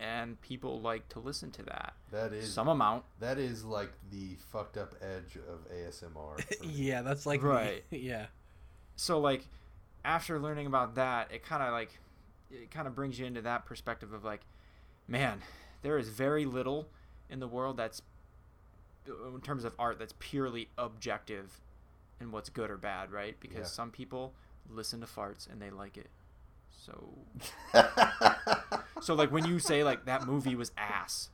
and 0.00 0.40
people 0.40 0.80
like 0.80 1.08
to 1.10 1.20
listen 1.20 1.50
to 1.52 1.62
that. 1.64 1.94
That 2.10 2.32
is 2.32 2.52
Some 2.52 2.68
amount, 2.68 3.04
that 3.20 3.38
is 3.38 3.64
like 3.64 3.92
the 4.10 4.36
fucked 4.52 4.76
up 4.76 4.94
edge 5.00 5.36
of 5.36 5.68
ASMR. 5.72 6.42
yeah, 6.62 7.02
that's 7.02 7.26
like 7.26 7.40
the- 7.42 7.46
Right. 7.48 7.84
yeah. 7.90 8.26
so 8.96 9.18
like 9.20 9.46
after 10.04 10.38
learning 10.38 10.66
about 10.68 10.94
that 10.94 11.32
it 11.32 11.42
kind 11.44 11.60
of 11.64 11.72
like 11.72 11.98
it 12.50 12.70
kind 12.70 12.86
of 12.86 12.94
brings 12.94 13.18
you 13.18 13.26
into 13.26 13.42
that 13.42 13.64
perspective 13.66 14.12
of 14.12 14.22
like 14.24 14.40
man 15.08 15.40
there 15.82 15.98
is 15.98 16.08
very 16.08 16.44
little 16.44 16.88
in 17.30 17.40
the 17.40 17.48
world 17.48 17.76
that's 17.76 18.02
in 19.06 19.40
terms 19.42 19.64
of 19.64 19.72
art 19.78 19.98
that's 19.98 20.14
purely 20.18 20.68
objective 20.78 21.60
in 22.20 22.32
what's 22.32 22.48
good 22.48 22.70
or 22.70 22.76
bad 22.76 23.10
right 23.12 23.36
because 23.40 23.58
Yeah. 23.58 23.64
some 23.64 23.90
people 23.90 24.32
listen 24.68 25.00
to 25.00 25.06
farts 25.06 25.50
and 25.50 25.60
they 25.62 25.70
like 25.70 25.96
it 25.96 26.08
so 26.70 27.14
so 29.00 29.14
like 29.14 29.30
when 29.30 29.44
you 29.44 29.58
say 29.58 29.84
like 29.84 30.04
that 30.06 30.26
movie 30.26 30.54
was 30.56 30.72
ass 30.76 31.30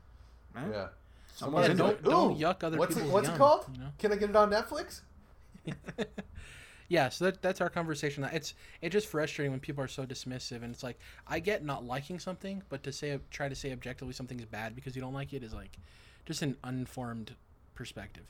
eh? 0.56 0.60
yeah. 0.70 0.86
someone's 1.34 1.68
Yeah, 1.68 1.74
don't 1.74 2.02
don't 2.02 2.38
yuck 2.38 2.62
other 2.64 2.76
what's 2.76 2.92
it, 2.96 3.00
people's 3.00 3.12
what's 3.12 3.26
yum, 3.28 3.36
it 3.36 3.38
called? 3.38 3.64
you 3.74 3.80
know? 3.80 3.88
Can 3.98 4.12
I 4.12 4.16
get 4.16 4.30
it 4.30 4.36
on 4.36 4.50
Netflix? 4.50 5.00
yeah 6.88 7.08
so 7.08 7.26
that, 7.26 7.40
that's 7.42 7.60
our 7.60 7.70
conversation 7.70 8.24
it's 8.32 8.54
it's 8.80 8.92
just 8.92 9.06
frustrating 9.06 9.50
when 9.50 9.60
people 9.60 9.82
are 9.82 9.88
so 9.88 10.04
dismissive 10.04 10.62
and 10.62 10.72
it's 10.74 10.82
like 10.82 10.98
i 11.26 11.38
get 11.38 11.64
not 11.64 11.84
liking 11.84 12.18
something 12.18 12.62
but 12.68 12.82
to 12.82 12.92
say 12.92 13.18
try 13.30 13.48
to 13.48 13.54
say 13.54 13.72
objectively 13.72 14.12
something's 14.12 14.44
bad 14.44 14.74
because 14.74 14.94
you 14.96 15.02
don't 15.02 15.14
like 15.14 15.32
it 15.32 15.42
is 15.42 15.52
like 15.54 15.78
just 16.26 16.42
an 16.42 16.56
unformed 16.64 17.34
perspective 17.74 18.24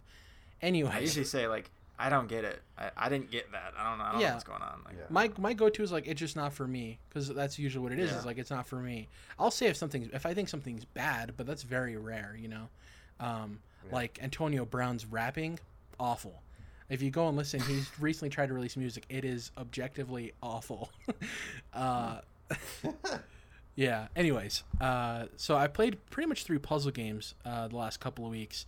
anyway 0.60 0.90
i 0.94 0.98
usually 1.00 1.24
say 1.24 1.46
like 1.48 1.70
i 1.98 2.08
don't 2.08 2.28
get 2.28 2.44
it 2.44 2.60
i, 2.78 2.90
I 2.96 3.08
didn't 3.08 3.30
get 3.30 3.50
that 3.52 3.74
i 3.78 3.88
don't 3.88 3.98
know 3.98 4.04
i 4.04 4.12
don't 4.12 4.20
Yeah. 4.20 4.28
know 4.28 4.34
what's 4.34 4.44
going 4.44 4.62
on 4.62 4.82
like 4.84 4.94
Yeah. 4.96 5.04
my 5.08 5.30
my 5.38 5.52
go-to 5.54 5.82
is 5.82 5.92
like 5.92 6.06
it's 6.06 6.20
just 6.20 6.36
not 6.36 6.52
for 6.52 6.66
me 6.66 6.98
because 7.08 7.28
that's 7.28 7.58
usually 7.58 7.82
what 7.82 7.92
it 7.92 7.98
is 7.98 8.10
Yeah. 8.10 8.18
is 8.18 8.26
like 8.26 8.38
it's 8.38 8.50
not 8.50 8.66
for 8.66 8.76
me 8.76 9.08
i'll 9.38 9.50
say 9.50 9.66
if 9.66 9.76
something's 9.76 10.08
if 10.12 10.26
i 10.26 10.34
think 10.34 10.48
something's 10.48 10.84
bad 10.84 11.34
but 11.36 11.46
that's 11.46 11.62
very 11.62 11.96
rare 11.96 12.36
you 12.38 12.48
know 12.48 12.68
um 13.20 13.60
Yeah. 13.86 13.94
like 13.96 14.18
antonio 14.22 14.64
brown's 14.64 15.04
rapping 15.06 15.58
awful 16.00 16.41
if 16.92 17.00
you 17.02 17.10
go 17.10 17.26
and 17.28 17.36
listen 17.36 17.58
he's 17.60 17.88
recently 17.98 18.28
tried 18.28 18.46
to 18.48 18.54
release 18.54 18.76
music 18.76 19.04
it 19.08 19.24
is 19.24 19.50
objectively 19.56 20.32
awful 20.42 20.90
uh 21.74 22.18
yeah 23.76 24.06
anyways 24.14 24.62
uh 24.80 25.24
so 25.36 25.56
i 25.56 25.66
played 25.66 25.96
pretty 26.10 26.28
much 26.28 26.44
three 26.44 26.58
puzzle 26.58 26.90
games 26.90 27.34
uh 27.46 27.66
the 27.68 27.76
last 27.76 27.98
couple 27.98 28.24
of 28.24 28.30
weeks 28.30 28.66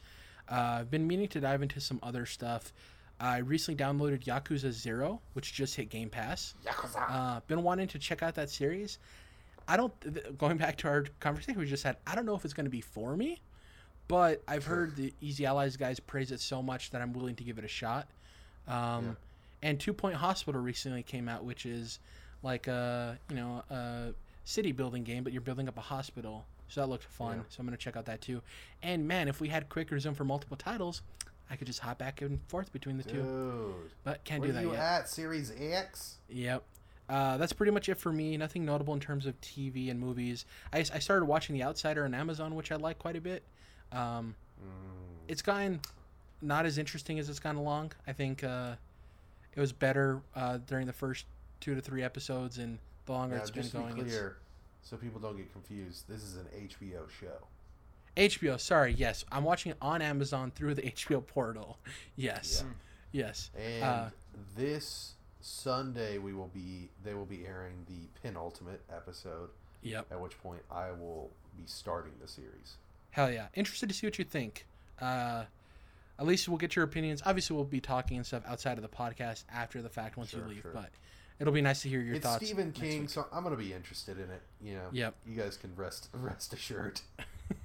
uh, 0.48 0.78
i've 0.80 0.90
been 0.90 1.06
meaning 1.06 1.28
to 1.28 1.38
dive 1.40 1.60
into 1.62 1.80
some 1.80 1.98
other 2.02 2.24
stuff 2.24 2.72
i 3.20 3.38
recently 3.38 3.76
downloaded 3.82 4.24
yakuza 4.24 4.72
zero 4.72 5.20
which 5.34 5.52
just 5.52 5.76
hit 5.76 5.90
game 5.90 6.08
pass 6.08 6.54
Yakuza. 6.64 7.04
uh, 7.10 7.40
been 7.46 7.62
wanting 7.62 7.86
to 7.88 7.98
check 7.98 8.22
out 8.22 8.34
that 8.34 8.48
series. 8.50 8.98
I 9.66 9.78
don't. 9.78 9.98
Th- 10.02 10.36
going 10.36 10.58
back 10.58 10.76
to 10.78 10.88
our 10.88 11.06
conversation 11.20 11.58
we 11.58 11.64
just 11.66 11.84
had, 11.84 11.96
I 12.06 12.14
don't 12.14 12.26
know 12.26 12.34
if 12.34 12.44
it's 12.44 12.52
going 12.52 12.66
to 12.66 12.70
be 12.70 12.82
for 12.82 13.16
me, 13.16 13.40
but 14.08 14.42
I've 14.46 14.64
heard 14.66 14.96
the 14.96 15.12
Easy 15.20 15.46
Allies 15.46 15.76
guys 15.76 16.00
praise 16.00 16.30
it 16.30 16.40
so 16.40 16.62
much 16.62 16.90
that 16.90 17.00
I'm 17.02 17.12
willing 17.12 17.36
to 17.36 17.44
give 17.44 17.58
it 17.58 17.64
a 17.64 17.68
shot. 17.68 18.08
Um, 18.68 19.16
And 19.62 19.80
Two 19.80 19.92
Point 19.94 20.16
Hospital 20.16 20.60
recently 20.60 21.02
came 21.02 21.28
out, 21.28 21.44
which 21.44 21.64
is 21.64 21.98
like 22.42 22.66
a 22.66 23.18
you 23.30 23.36
know 23.36 23.62
a 23.70 24.12
city 24.44 24.72
building 24.72 25.04
game, 25.04 25.24
but 25.24 25.32
you're 25.32 25.42
building 25.42 25.68
up 25.68 25.78
a 25.78 25.82
hospital. 25.82 26.44
So 26.68 26.80
that 26.80 26.88
looked 26.88 27.04
fun. 27.04 27.38
Yeah. 27.38 27.42
So 27.48 27.60
I'm 27.60 27.66
gonna 27.66 27.76
check 27.76 27.96
out 27.96 28.06
that 28.06 28.20
too. 28.20 28.42
And 28.82 29.08
man, 29.08 29.28
if 29.28 29.40
we 29.40 29.48
had 29.48 29.68
quick 29.68 29.90
resume 29.90 30.14
for 30.14 30.24
multiple 30.24 30.56
titles, 30.56 31.02
I 31.50 31.56
could 31.56 31.66
just 31.66 31.80
hop 31.80 31.98
back 31.98 32.20
and 32.20 32.40
forth 32.48 32.72
between 32.72 32.96
the 32.98 33.04
two. 33.04 33.22
Dude. 33.22 33.90
But 34.02 34.24
can't 34.24 34.42
do 34.42 34.52
that 34.52 34.62
you 34.62 34.72
yet. 34.72 34.80
at? 34.80 35.08
Series 35.08 35.52
X? 35.58 36.16
Yep. 36.28 36.62
Uh, 37.08 37.36
that's 37.36 37.52
pretty 37.52 37.70
much 37.70 37.88
it 37.88 37.96
for 37.98 38.12
me. 38.12 38.36
Nothing 38.36 38.64
notable 38.64 38.94
in 38.94 39.00
terms 39.00 39.26
of 39.26 39.38
TV 39.42 39.90
and 39.90 40.00
movies. 40.00 40.46
I, 40.72 40.78
I 40.78 40.98
started 41.00 41.26
watching 41.26 41.54
The 41.54 41.62
Outsider 41.62 42.04
on 42.04 42.14
Amazon, 42.14 42.54
which 42.54 42.72
I 42.72 42.76
like 42.76 42.98
quite 42.98 43.16
a 43.16 43.20
bit. 43.20 43.42
Um, 43.92 44.34
Mm, 44.62 44.68
it's 45.28 45.42
gotten 45.42 45.80
not 46.40 46.64
as 46.64 46.78
interesting 46.78 47.18
as 47.18 47.28
it's 47.28 47.40
gone 47.40 47.56
along. 47.56 47.92
I 48.06 48.12
think 48.12 48.44
uh, 48.44 48.76
it 49.54 49.60
was 49.60 49.72
better 49.72 50.20
uh, 50.34 50.58
during 50.66 50.86
the 50.86 50.92
first 50.92 51.26
two 51.60 51.74
to 51.74 51.80
three 51.80 52.02
episodes, 52.02 52.58
and 52.58 52.78
the 53.06 53.12
longer 53.12 53.34
now, 53.36 53.42
it's 53.42 53.50
been 53.50 53.68
going, 53.68 53.94
be 53.96 54.02
clear, 54.02 54.36
so 54.82 54.96
people 54.96 55.20
don't 55.20 55.36
get 55.36 55.52
confused, 55.52 56.04
this 56.08 56.22
is 56.22 56.36
an 56.36 56.46
HBO 56.68 57.10
show. 57.20 57.46
HBO. 58.16 58.58
Sorry, 58.60 58.92
yes, 58.92 59.24
I'm 59.32 59.42
watching 59.44 59.72
it 59.72 59.78
on 59.82 60.00
Amazon 60.00 60.52
through 60.54 60.74
the 60.74 60.82
HBO 60.90 61.26
portal. 61.26 61.78
Yes, 62.16 62.64
yes. 63.12 63.50
And 63.58 63.82
Uh, 63.84 64.08
this 64.56 65.14
Sunday 65.40 66.18
we 66.18 66.32
will 66.32 66.50
be 66.54 66.90
they 67.02 67.12
will 67.14 67.26
be 67.26 67.44
airing 67.44 67.84
the 67.88 68.08
penultimate 68.22 68.82
episode, 68.90 69.50
Yep. 69.82 70.06
at 70.12 70.20
which 70.20 70.40
point 70.42 70.62
I 70.70 70.92
will 70.92 71.32
be 71.56 71.64
starting 71.66 72.12
the 72.20 72.28
series. 72.28 72.76
Hell 73.14 73.30
yeah. 73.30 73.46
Interested 73.54 73.88
to 73.88 73.94
see 73.94 74.06
what 74.08 74.18
you 74.18 74.24
think. 74.24 74.66
Uh, 75.00 75.44
at 76.18 76.26
least 76.26 76.48
we'll 76.48 76.58
get 76.58 76.74
your 76.74 76.84
opinions. 76.84 77.22
Obviously, 77.24 77.54
we'll 77.54 77.64
be 77.64 77.80
talking 77.80 78.16
and 78.16 78.26
stuff 78.26 78.42
outside 78.46 78.76
of 78.76 78.82
the 78.82 78.88
podcast 78.88 79.44
after 79.52 79.80
the 79.82 79.88
fact 79.88 80.16
once 80.16 80.30
Sure, 80.30 80.40
you 80.40 80.46
leave, 80.48 80.62
sure. 80.62 80.72
but 80.72 80.90
it'll 81.38 81.52
be 81.52 81.60
nice 81.62 81.82
to 81.82 81.88
hear 81.88 82.00
your 82.00 82.16
it's 82.16 82.24
thoughts. 82.26 82.44
Stephen 82.44 82.72
King, 82.72 83.02
week. 83.02 83.10
so 83.10 83.24
I'm 83.32 83.44
gonna 83.44 83.56
be 83.56 83.72
interested 83.72 84.16
in 84.18 84.24
it. 84.30 84.42
You 84.60 84.74
know, 84.74 84.88
Yep. 84.90 85.14
you 85.28 85.36
guys 85.36 85.56
can 85.56 85.70
rest 85.76 86.08
rest 86.12 86.52
assured. 86.52 87.00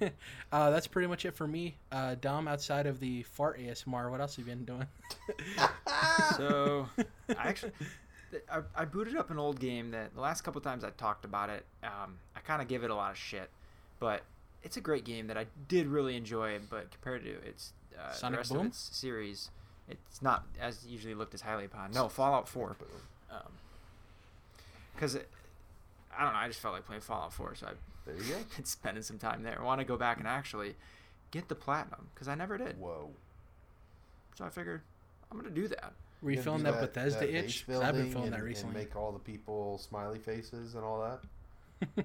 uh, 0.52 0.70
that's 0.70 0.86
pretty 0.86 1.08
much 1.08 1.24
it 1.24 1.34
for 1.34 1.48
me. 1.48 1.76
Uh, 1.90 2.14
Dom, 2.20 2.46
outside 2.46 2.86
of 2.86 3.00
the 3.00 3.22
fart 3.24 3.58
ASMR, 3.58 4.08
what 4.10 4.20
else 4.20 4.36
have 4.36 4.46
you 4.46 4.54
been 4.54 4.64
doing? 4.64 4.86
so 6.36 6.88
I 7.28 7.48
actually 7.48 7.72
I, 8.50 8.60
I 8.76 8.84
booted 8.84 9.16
up 9.16 9.30
an 9.30 9.38
old 9.38 9.58
game 9.58 9.90
that 9.92 10.14
the 10.14 10.20
last 10.20 10.42
couple 10.42 10.60
times 10.60 10.84
I 10.84 10.90
talked 10.90 11.24
about 11.24 11.50
it, 11.50 11.64
um, 11.82 12.18
I 12.36 12.40
kind 12.40 12.62
of 12.62 12.68
give 12.68 12.84
it 12.84 12.90
a 12.90 12.94
lot 12.94 13.10
of 13.10 13.16
shit, 13.18 13.50
but 13.98 14.22
it's 14.62 14.76
a 14.76 14.80
great 14.80 15.04
game 15.04 15.26
that 15.28 15.36
I 15.38 15.46
did 15.68 15.86
really 15.86 16.16
enjoy. 16.16 16.58
But 16.68 16.90
compared 16.90 17.24
to 17.24 17.30
its 17.48 17.72
uh, 17.98 18.28
the 18.30 18.36
rest 18.36 18.50
Boom? 18.52 18.60
of 18.60 18.66
its 18.66 18.78
series, 18.96 19.50
it's 19.88 20.22
not 20.22 20.44
as 20.60 20.86
usually 20.86 21.14
looked 21.14 21.34
as 21.34 21.40
highly 21.42 21.64
upon. 21.64 21.92
No, 21.92 22.08
Fallout 22.08 22.48
Four, 22.48 22.76
because 24.94 25.16
I 25.16 26.24
don't 26.24 26.32
know. 26.32 26.38
I 26.38 26.48
just 26.48 26.60
felt 26.60 26.74
like 26.74 26.84
playing 26.86 27.02
Fallout 27.02 27.32
Four, 27.32 27.54
so 27.54 27.66
I've 27.68 27.78
There 28.04 28.14
you 28.16 28.32
go. 28.34 28.38
been 28.56 28.64
spending 28.64 29.02
some 29.02 29.18
time 29.18 29.42
there. 29.42 29.58
I 29.60 29.64
want 29.64 29.80
to 29.80 29.84
go 29.84 29.96
back 29.96 30.18
and 30.18 30.26
actually 30.28 30.74
get 31.30 31.48
the 31.48 31.54
platinum 31.54 32.08
because 32.14 32.28
I 32.28 32.34
never 32.34 32.58
did. 32.58 32.78
Whoa. 32.78 33.10
So 34.36 34.44
I 34.44 34.48
figured 34.50 34.82
I'm 35.30 35.38
gonna 35.38 35.50
do 35.50 35.68
that. 35.68 35.92
Were 36.22 36.30
you 36.30 36.36
gonna 36.36 36.44
feeling 36.44 36.58
do 36.64 36.64
that, 36.72 36.80
Bethesda 36.80 37.20
that 37.20 37.30
itch? 37.34 37.66
base 37.66 37.76
'Cause 37.76 37.82
I've 37.84 37.94
been 37.94 38.10
building 38.10 38.12
feeling 38.12 38.24
and, 38.26 38.32
that 38.34 38.36
and 38.38 38.44
recently. 38.46 38.74
make 38.74 38.96
all 38.96 39.12
the 39.12 39.18
people 39.18 39.78
smiley 39.78 40.18
faces 40.18 40.74
and 40.74 40.84
all 40.84 41.00
that. 41.00 42.04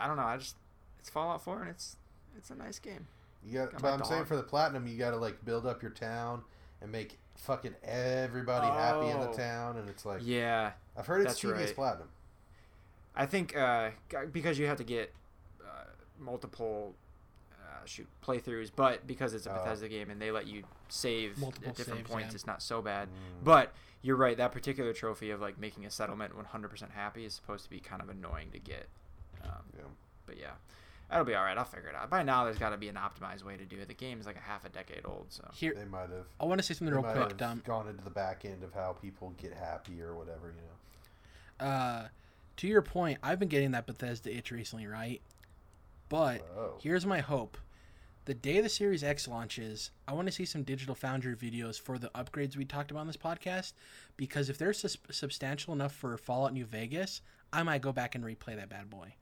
I 0.00 0.06
don't 0.06 0.16
know. 0.16 0.22
I 0.24 0.36
just 0.38 0.56
it's 0.98 1.08
Fallout 1.10 1.42
4 1.42 1.60
and 1.62 1.70
it's 1.70 1.96
it's 2.36 2.50
a 2.50 2.54
nice 2.54 2.78
game. 2.78 3.06
You 3.44 3.58
got, 3.58 3.72
Got 3.72 3.82
but 3.82 3.92
I'm 3.92 4.04
saying 4.04 4.24
for 4.26 4.36
the 4.36 4.42
platinum, 4.42 4.86
you 4.86 4.96
got 4.98 5.10
to 5.10 5.16
like 5.16 5.44
build 5.44 5.66
up 5.66 5.80
your 5.82 5.90
town 5.92 6.42
and 6.82 6.90
make 6.92 7.18
fucking 7.36 7.74
everybody 7.84 8.66
happy 8.66 9.08
in 9.08 9.18
the 9.20 9.28
Oh. 9.30 9.32
town, 9.32 9.76
and 9.78 9.88
it's 9.88 10.04
like 10.04 10.20
Yeah, 10.22 10.72
I've 10.96 11.06
heard 11.06 11.22
it's 11.22 11.30
that's 11.30 11.40
tedious 11.40 11.68
right. 11.68 11.74
platinum. 11.74 12.08
I 13.14 13.26
think 13.26 13.56
uh, 13.56 13.90
because 14.32 14.58
you 14.58 14.66
have 14.66 14.76
to 14.78 14.84
get 14.84 15.12
uh, 15.62 15.84
multiple 16.18 16.94
uh, 17.52 17.84
shoot 17.86 18.06
playthroughs, 18.24 18.70
but 18.74 19.06
because 19.06 19.34
it's 19.34 19.46
a 19.46 19.52
Oh. 19.52 19.54
Bethesda 19.64 19.88
game 19.88 20.10
and 20.10 20.20
they 20.20 20.30
let 20.30 20.46
you 20.46 20.62
save 20.88 21.38
Multiple 21.38 21.70
at 21.70 21.76
different 21.76 22.00
saves, 22.00 22.10
points, 22.10 22.28
yeah. 22.30 22.34
it's 22.34 22.46
not 22.46 22.62
so 22.62 22.82
bad. 22.82 23.08
Mm. 23.08 23.44
But 23.44 23.72
you're 24.02 24.16
right. 24.16 24.36
That 24.36 24.52
particular 24.52 24.92
trophy 24.92 25.30
of 25.30 25.40
like 25.40 25.58
making 25.58 25.84
a 25.86 25.90
settlement 25.90 26.32
100% 26.36 26.90
happy 26.92 27.24
is 27.24 27.34
supposed 27.34 27.64
to 27.64 27.70
be 27.70 27.80
kind 27.80 28.00
of 28.02 28.08
annoying 28.08 28.50
to 28.52 28.58
get. 28.58 28.86
Um, 29.44 29.50
Yeah. 29.76 29.84
But 30.26 30.38
yeah, 30.38 30.52
that'll 31.08 31.24
be 31.24 31.34
all 31.34 31.42
right. 31.44 31.56
I'll 31.58 31.64
figure 31.64 31.88
it 31.88 31.94
out. 31.96 32.08
By 32.08 32.22
now, 32.22 32.44
there's 32.44 32.58
got 32.58 32.70
to 32.70 32.76
be 32.76 32.88
an 32.88 32.94
optimized 32.96 33.42
way 33.44 33.56
to 33.56 33.64
do 33.64 33.76
it. 33.78 33.88
The 33.88 33.94
game 33.94 34.20
is 34.20 34.26
like 34.26 34.36
a 34.36 34.40
half 34.40 34.64
a 34.64 34.68
decade 34.68 35.04
old, 35.04 35.26
so 35.30 35.48
Here, 35.54 35.74
They 35.74 35.84
might 35.84 36.10
have. 36.10 36.26
I 36.38 36.44
want 36.44 36.60
to 36.60 36.62
say 36.62 36.74
something 36.74 36.94
real 36.94 37.02
might 37.02 37.12
quick, 37.14 37.28
have 37.30 37.36
Dom. 37.36 37.62
gone 37.66 37.88
into 37.88 38.04
the 38.04 38.10
back 38.10 38.44
end 38.44 38.62
of 38.62 38.72
how 38.72 38.92
people 38.92 39.34
get 39.40 39.52
happy 39.52 40.00
or 40.02 40.14
whatever, 40.14 40.54
you 40.54 40.62
know. 40.62 41.66
Uh, 41.66 42.08
to 42.58 42.66
your 42.68 42.82
point, 42.82 43.18
I've 43.22 43.38
been 43.38 43.48
getting 43.48 43.72
that 43.72 43.86
Bethesda 43.86 44.34
itch 44.34 44.50
recently, 44.52 44.86
right? 44.86 45.20
But 46.08 46.42
Whoa. 46.54 46.78
here's 46.80 47.06
my 47.06 47.18
hope. 47.20 47.58
The 48.26 48.34
day 48.34 48.60
the 48.60 48.68
Series 48.68 49.02
X 49.02 49.26
launches, 49.26 49.90
I 50.06 50.12
want 50.12 50.28
to 50.28 50.32
see 50.32 50.44
some 50.44 50.62
Digital 50.62 50.94
Foundry 50.94 51.34
videos 51.34 51.80
for 51.80 51.98
the 51.98 52.10
upgrades 52.10 52.56
we 52.56 52.64
talked 52.64 52.90
about 52.90 53.00
on 53.00 53.06
this 53.06 53.16
podcast. 53.16 53.72
Because 54.16 54.48
if 54.48 54.58
they're 54.58 54.72
sus- 54.72 54.98
substantial 55.10 55.72
enough 55.72 55.92
for 55.94 56.16
Fallout 56.16 56.52
New 56.52 56.66
Vegas, 56.66 57.22
I 57.52 57.62
might 57.64 57.82
go 57.82 57.92
back 57.92 58.14
and 58.14 58.22
replay 58.22 58.54
that 58.56 58.68
bad 58.68 58.90
boy. 58.90 59.14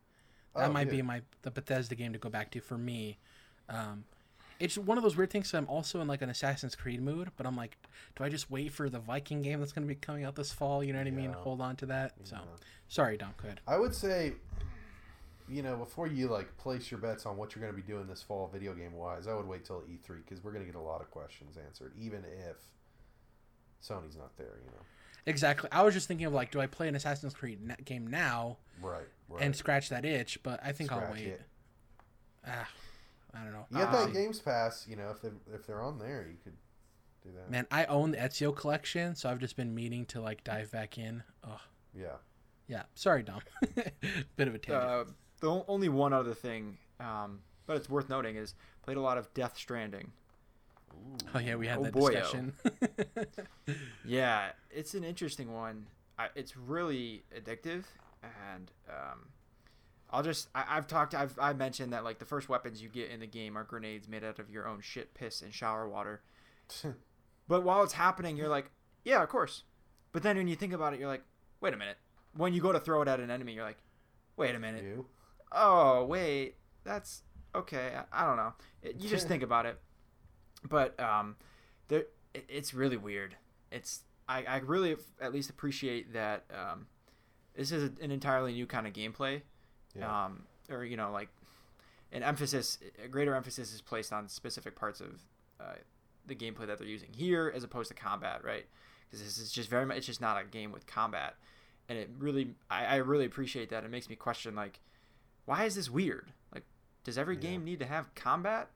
That 0.59 0.69
Oh, 0.69 0.73
might 0.73 0.85
good. 0.85 0.91
be 0.91 1.01
my 1.01 1.21
the 1.41 1.51
Bethesda 1.51 1.95
game 1.95 2.13
to 2.13 2.19
go 2.19 2.29
back 2.29 2.51
to 2.51 2.59
for 2.61 2.77
me. 2.77 3.17
Um, 3.69 4.05
it's 4.59 4.77
one 4.77 4.97
of 4.97 5.03
those 5.03 5.15
weird 5.15 5.29
things. 5.31 5.51
'cause 5.51 5.57
I'm 5.57 5.67
also 5.69 6.01
in 6.01 6.07
like 6.07 6.21
an 6.21 6.29
Assassin's 6.29 6.75
Creed 6.75 7.01
mood, 7.01 7.31
but 7.37 7.45
I'm 7.45 7.55
like, 7.55 7.77
do 8.15 8.23
I 8.23 8.29
just 8.29 8.51
wait 8.51 8.73
for 8.73 8.89
the 8.89 8.99
Viking 8.99 9.41
game 9.41 9.59
that's 9.59 9.71
going 9.71 9.87
to 9.87 9.93
be 9.93 9.99
coming 9.99 10.25
out 10.25 10.35
this 10.35 10.51
fall? 10.51 10.83
You 10.83 10.91
know 10.93 10.99
what 10.99 11.07
I 11.07 11.11
mean? 11.11 11.31
Hold 11.31 11.61
on 11.61 11.75
to 11.77 11.85
that. 11.87 12.13
So, 12.25 12.37
sorry, 12.89 13.17
Dom. 13.17 13.33
Go 13.37 13.45
ahead. 13.47 13.61
I 13.67 13.77
would 13.77 13.95
say, 13.95 14.33
you 15.47 15.61
know, 15.63 15.77
before 15.77 16.07
you 16.07 16.27
like 16.27 16.57
place 16.57 16.91
your 16.91 16.99
bets 16.99 17.25
on 17.25 17.37
what 17.37 17.55
you're 17.55 17.61
going 17.61 17.73
to 17.73 17.81
be 17.81 17.87
doing 17.87 18.05
this 18.07 18.21
fall, 18.21 18.47
video 18.51 18.73
game 18.73 18.93
wise, 18.93 19.27
I 19.27 19.33
would 19.33 19.47
wait 19.47 19.63
till 19.63 19.81
E3 19.83 20.17
because 20.25 20.43
we're 20.43 20.51
going 20.51 20.65
to 20.65 20.71
get 20.71 20.77
a 20.77 20.83
lot 20.83 20.99
of 21.01 21.09
questions 21.09 21.55
answered, 21.57 21.93
even 21.97 22.25
if 22.25 22.57
Sony's 23.81 24.17
not 24.17 24.35
there. 24.37 24.57
You 24.65 24.71
know. 24.71 24.85
Exactly. 25.29 25.69
I 25.71 25.83
was 25.83 25.93
just 25.93 26.07
thinking 26.07 26.25
of 26.25 26.33
like, 26.33 26.51
do 26.51 26.59
I 26.59 26.67
play 26.67 26.87
an 26.87 26.95
Assassin's 26.95 27.33
Creed 27.33 27.61
na- 27.65 27.75
game 27.85 28.07
now 28.07 28.57
Right. 28.81 29.03
Right. 29.29 29.43
and 29.43 29.55
scratch 29.55 29.89
that 29.89 30.03
itch? 30.05 30.39
But 30.43 30.59
I 30.63 30.71
think 30.71 30.91
I'll 30.91 30.99
Scratch 30.99 31.13
wait. 31.13 31.27
it. 31.27 31.41
Ah, 32.47 32.67
I 33.33 33.43
don't 33.43 33.51
know. 33.53 33.65
You 33.71 33.77
got 33.77 33.93
Um, 33.95 34.13
that 34.13 34.13
Games 34.19 34.39
Pass. 34.39 34.85
You 34.87 34.95
know, 34.95 35.09
if 35.11 35.21
they 35.21 35.29
if 35.53 35.67
they're 35.67 35.81
on 35.81 35.99
there, 35.99 36.25
you 36.29 36.37
could 36.43 36.55
do 37.23 37.29
that. 37.37 37.51
Man, 37.51 37.67
I 37.71 37.85
own 37.85 38.11
the 38.11 38.17
Ezio 38.17 38.55
collection, 38.55 39.13
so 39.15 39.29
I've 39.29 39.39
just 39.39 39.55
been 39.55 39.75
meaning 39.75 40.05
to 40.07 40.21
like 40.21 40.43
dive 40.43 40.71
back 40.71 40.97
in. 40.97 41.23
Oh, 41.43 41.59
Yeah. 41.93 42.15
yeah. 42.67 42.83
Sorry, 42.95 43.23
Dom. 43.23 43.41
Bit 44.35 44.47
of 44.47 44.55
a 44.55 44.57
tangent. 44.57 44.83
uh, 44.89 45.05
the 45.41 45.63
only 45.67 45.89
one 45.89 46.11
other 46.13 46.33
thing, 46.33 46.77
um, 46.99 47.41
but 47.65 47.77
it's 47.77 47.89
worth 47.89 48.09
noting 48.09 48.35
is 48.35 48.55
played 48.81 48.97
a 48.97 49.01
lot 49.01 49.17
of 49.17 49.31
Death 49.33 49.57
Stranding. 49.57 50.11
Ooh. 50.93 51.17
oh 51.35 51.39
yeah, 51.39 51.55
we 51.55 51.67
had 51.67 51.79
oh 51.79 51.83
that 51.83 51.93
boy-o. 51.93 52.11
discussion. 52.11 52.53
Yeah, 54.05 54.49
it's 54.71 54.93
an 54.93 55.03
interesting 55.03 55.53
one. 55.53 55.87
I, 56.17 56.27
it's 56.35 56.57
really 56.57 57.23
addictive, 57.37 57.83
and 58.23 58.71
um, 58.89 59.27
I'll 60.09 60.23
just 60.23 60.49
I, 60.55 60.65
I've 60.69 60.87
talked 60.87 61.13
I've 61.13 61.37
I 61.39 61.53
mentioned 61.53 61.93
that 61.93 62.03
like 62.03 62.19
the 62.19 62.25
first 62.25 62.49
weapons 62.49 62.81
you 62.81 62.89
get 62.89 63.09
in 63.11 63.19
the 63.19 63.27
game 63.27 63.57
are 63.57 63.63
grenades 63.63 64.07
made 64.07 64.23
out 64.23 64.39
of 64.39 64.49
your 64.49 64.67
own 64.67 64.81
shit, 64.81 65.13
piss, 65.13 65.41
and 65.41 65.53
shower 65.53 65.87
water. 65.87 66.21
But 67.47 67.63
while 67.63 67.81
it's 67.81 67.93
happening, 67.93 68.37
you're 68.37 68.47
like, 68.47 68.69
yeah, 69.03 69.23
of 69.23 69.29
course. 69.29 69.63
But 70.11 70.21
then 70.21 70.37
when 70.37 70.47
you 70.47 70.55
think 70.55 70.71
about 70.71 70.93
it, 70.93 70.99
you're 70.99 71.09
like, 71.09 71.23
wait 71.61 71.73
a 71.73 71.77
minute. 71.77 71.97
When 72.37 72.53
you 72.53 72.61
go 72.61 72.71
to 72.71 72.79
throw 72.79 73.01
it 73.01 73.07
at 73.07 73.19
an 73.19 73.31
enemy, 73.31 73.53
you're 73.53 73.63
like, 73.63 73.79
wait 74.37 74.53
a 74.53 74.59
minute. 74.59 74.83
you. 74.83 75.07
oh 75.51 76.05
wait 76.05 76.55
that's 76.83 77.23
okay 77.55 77.91
i, 78.13 78.21
I 78.23 78.25
don't 78.27 78.37
know 78.37 78.53
It- 78.83 78.97
you 79.01 79.09
just 79.09 79.27
think 79.31 79.41
about 79.43 79.65
it 79.65 79.79
but 80.67 80.99
um 80.99 81.35
there 81.87 82.05
it, 82.33 82.45
it's 82.49 82.73
really 82.73 82.97
weird. 82.97 83.35
It's 83.71 84.01
I, 84.27 84.43
I 84.43 84.57
really 84.57 84.95
at 85.21 85.33
least 85.33 85.49
appreciate 85.49 86.13
that 86.13 86.43
um 86.53 86.87
this 87.55 87.71
is 87.71 87.91
an 88.01 88.11
entirely 88.11 88.53
new 88.53 88.65
kind 88.67 88.87
of 88.87 88.93
gameplay. 88.93 89.41
Yeah. 89.97 90.25
um 90.25 90.43
or 90.69 90.85
you 90.85 90.97
know 90.97 91.11
like 91.11 91.29
an 92.11 92.23
emphasis 92.23 92.77
a 93.03 93.07
greater 93.07 93.33
emphasis 93.35 93.73
is 93.73 93.81
placed 93.81 94.13
on 94.13 94.27
specific 94.27 94.75
parts 94.75 94.99
of 95.01 95.19
uh, 95.59 95.73
the 96.25 96.35
gameplay 96.35 96.65
that 96.67 96.77
they're 96.77 96.87
using 96.87 97.09
here 97.15 97.51
as 97.55 97.63
opposed 97.63 97.89
to 97.89 97.95
combat 97.95 98.43
right? 98.43 98.65
Because 99.09 99.23
this 99.25 99.37
is 99.39 99.51
just 99.51 99.69
very 99.69 99.85
much 99.85 99.97
it's 99.97 100.05
just 100.07 100.21
not 100.21 100.39
a 100.39 100.45
game 100.45 100.71
with 100.71 100.85
combat. 100.85 101.35
And 101.87 101.97
it 101.97 102.09
really 102.19 102.53
I, 102.69 102.85
I 102.85 102.95
really 102.97 103.25
appreciate 103.25 103.69
that. 103.71 103.83
It 103.83 103.89
makes 103.89 104.09
me 104.09 104.15
question 104.15 104.55
like 104.55 104.79
why 105.45 105.63
is 105.65 105.73
this 105.75 105.89
weird? 105.89 106.31
Like 106.53 106.63
does 107.03 107.17
every 107.17 107.35
Yeah. 107.35 107.41
game 107.41 107.63
need 107.65 107.79
to 107.79 107.85
have 107.87 108.13
combat? 108.13 108.69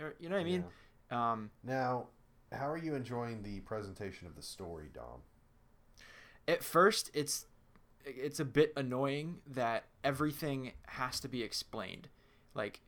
Or, 0.00 0.14
you 0.20 0.28
know 0.28 0.36
what 0.36 0.42
i 0.42 0.44
mean 0.44 0.64
um 1.12 1.50
Now, 1.62 2.08
how 2.50 2.68
are 2.68 2.78
you 2.78 2.94
enjoying 2.94 3.42
the 3.42 3.60
presentation 3.60 4.26
of 4.26 4.34
the 4.34 4.42
story, 4.42 4.88
Dom? 4.92 5.22
at 6.48 6.62
first 6.62 7.10
it's 7.14 7.46
it's 8.04 8.40
a 8.40 8.44
bit 8.44 8.72
annoying 8.76 9.38
that 9.46 9.84
everything 10.02 10.72
has 10.88 11.20
to 11.20 11.28
be 11.28 11.42
explained. 11.42 12.08
Like 12.54 12.80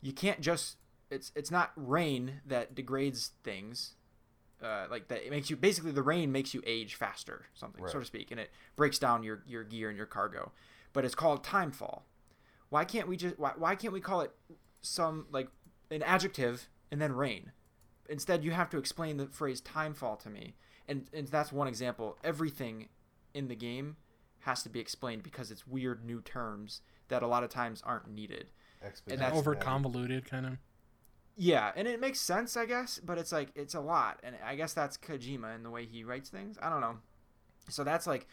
you 0.00 0.12
can't 0.12 0.40
just 0.40 0.76
it's 1.10 1.32
it's 1.34 1.50
not 1.50 1.72
rain 1.74 2.40
that 2.46 2.74
degrades 2.74 3.32
things 3.42 3.94
uh, 4.62 4.86
like 4.90 5.08
that 5.08 5.26
it 5.26 5.30
makes 5.30 5.50
you 5.50 5.56
basically 5.56 5.90
the 5.90 6.02
rain 6.02 6.30
makes 6.30 6.54
you 6.54 6.62
age 6.66 6.94
faster 6.94 7.46
something 7.54 7.86
so 7.88 7.98
to 7.98 8.04
speak 8.04 8.30
and 8.30 8.38
it 8.38 8.50
breaks 8.76 8.98
down 8.98 9.22
your 9.22 9.42
your 9.46 9.64
gear 9.64 9.88
and 9.88 9.96
your 9.96 10.06
cargo. 10.06 10.52
But 10.92 11.04
it's 11.04 11.14
called 11.14 11.44
timefall. 11.44 12.02
Why 12.68 12.84
can't 12.84 13.08
we 13.08 13.16
just 13.16 13.38
why, 13.38 13.52
why 13.56 13.74
can't 13.74 13.92
we 13.92 14.00
call 14.00 14.20
it 14.20 14.32
some 14.82 15.26
like 15.32 15.48
an 15.90 16.02
adjective 16.02 16.68
and 16.92 17.00
then 17.00 17.12
rain 17.12 17.50
instead 18.10 18.44
you 18.44 18.50
have 18.50 18.68
to 18.70 18.78
explain 18.78 19.16
the 19.16 19.26
phrase 19.28 19.62
timefall 19.62 20.18
to 20.20 20.28
me. 20.28 20.54
And 20.88 21.08
and 21.14 21.28
that's 21.28 21.52
one 21.52 21.68
example. 21.68 22.18
Everything 22.24 22.88
in 23.32 23.48
the 23.48 23.54
game 23.54 23.96
has 24.40 24.62
to 24.64 24.68
be 24.68 24.80
explained 24.80 25.22
because 25.22 25.50
it's 25.50 25.66
weird 25.66 26.04
new 26.04 26.20
terms 26.20 26.80
that 27.08 27.22
a 27.22 27.26
lot 27.26 27.44
of 27.44 27.50
times 27.50 27.82
aren't 27.86 28.08
needed. 28.10 28.50
And 28.82 29.20
that's- 29.20 29.38
Over 29.38 29.54
convoluted, 29.54 30.24
kind 30.28 30.46
of. 30.46 30.56
yeah 31.36 31.70
and 31.76 31.86
it 31.86 32.00
makes 32.00 32.20
sense 32.20 32.56
i 32.56 32.66
guess 32.66 32.98
but 32.98 33.16
it's 33.18 33.30
like 33.32 33.50
it's 33.54 33.74
a 33.74 33.80
lot. 33.80 34.18
And 34.22 34.34
i 34.44 34.54
guess 34.56 34.72
that's 34.74 34.96
kojima 34.98 35.54
and 35.54 35.64
the 35.64 35.70
way 35.70 35.86
he 35.86 36.02
writes 36.04 36.28
things. 36.30 36.58
I 36.60 36.68
don't 36.70 36.80
know. 36.80 36.96
So 37.68 37.84
that's 37.84 38.06
like 38.06 38.26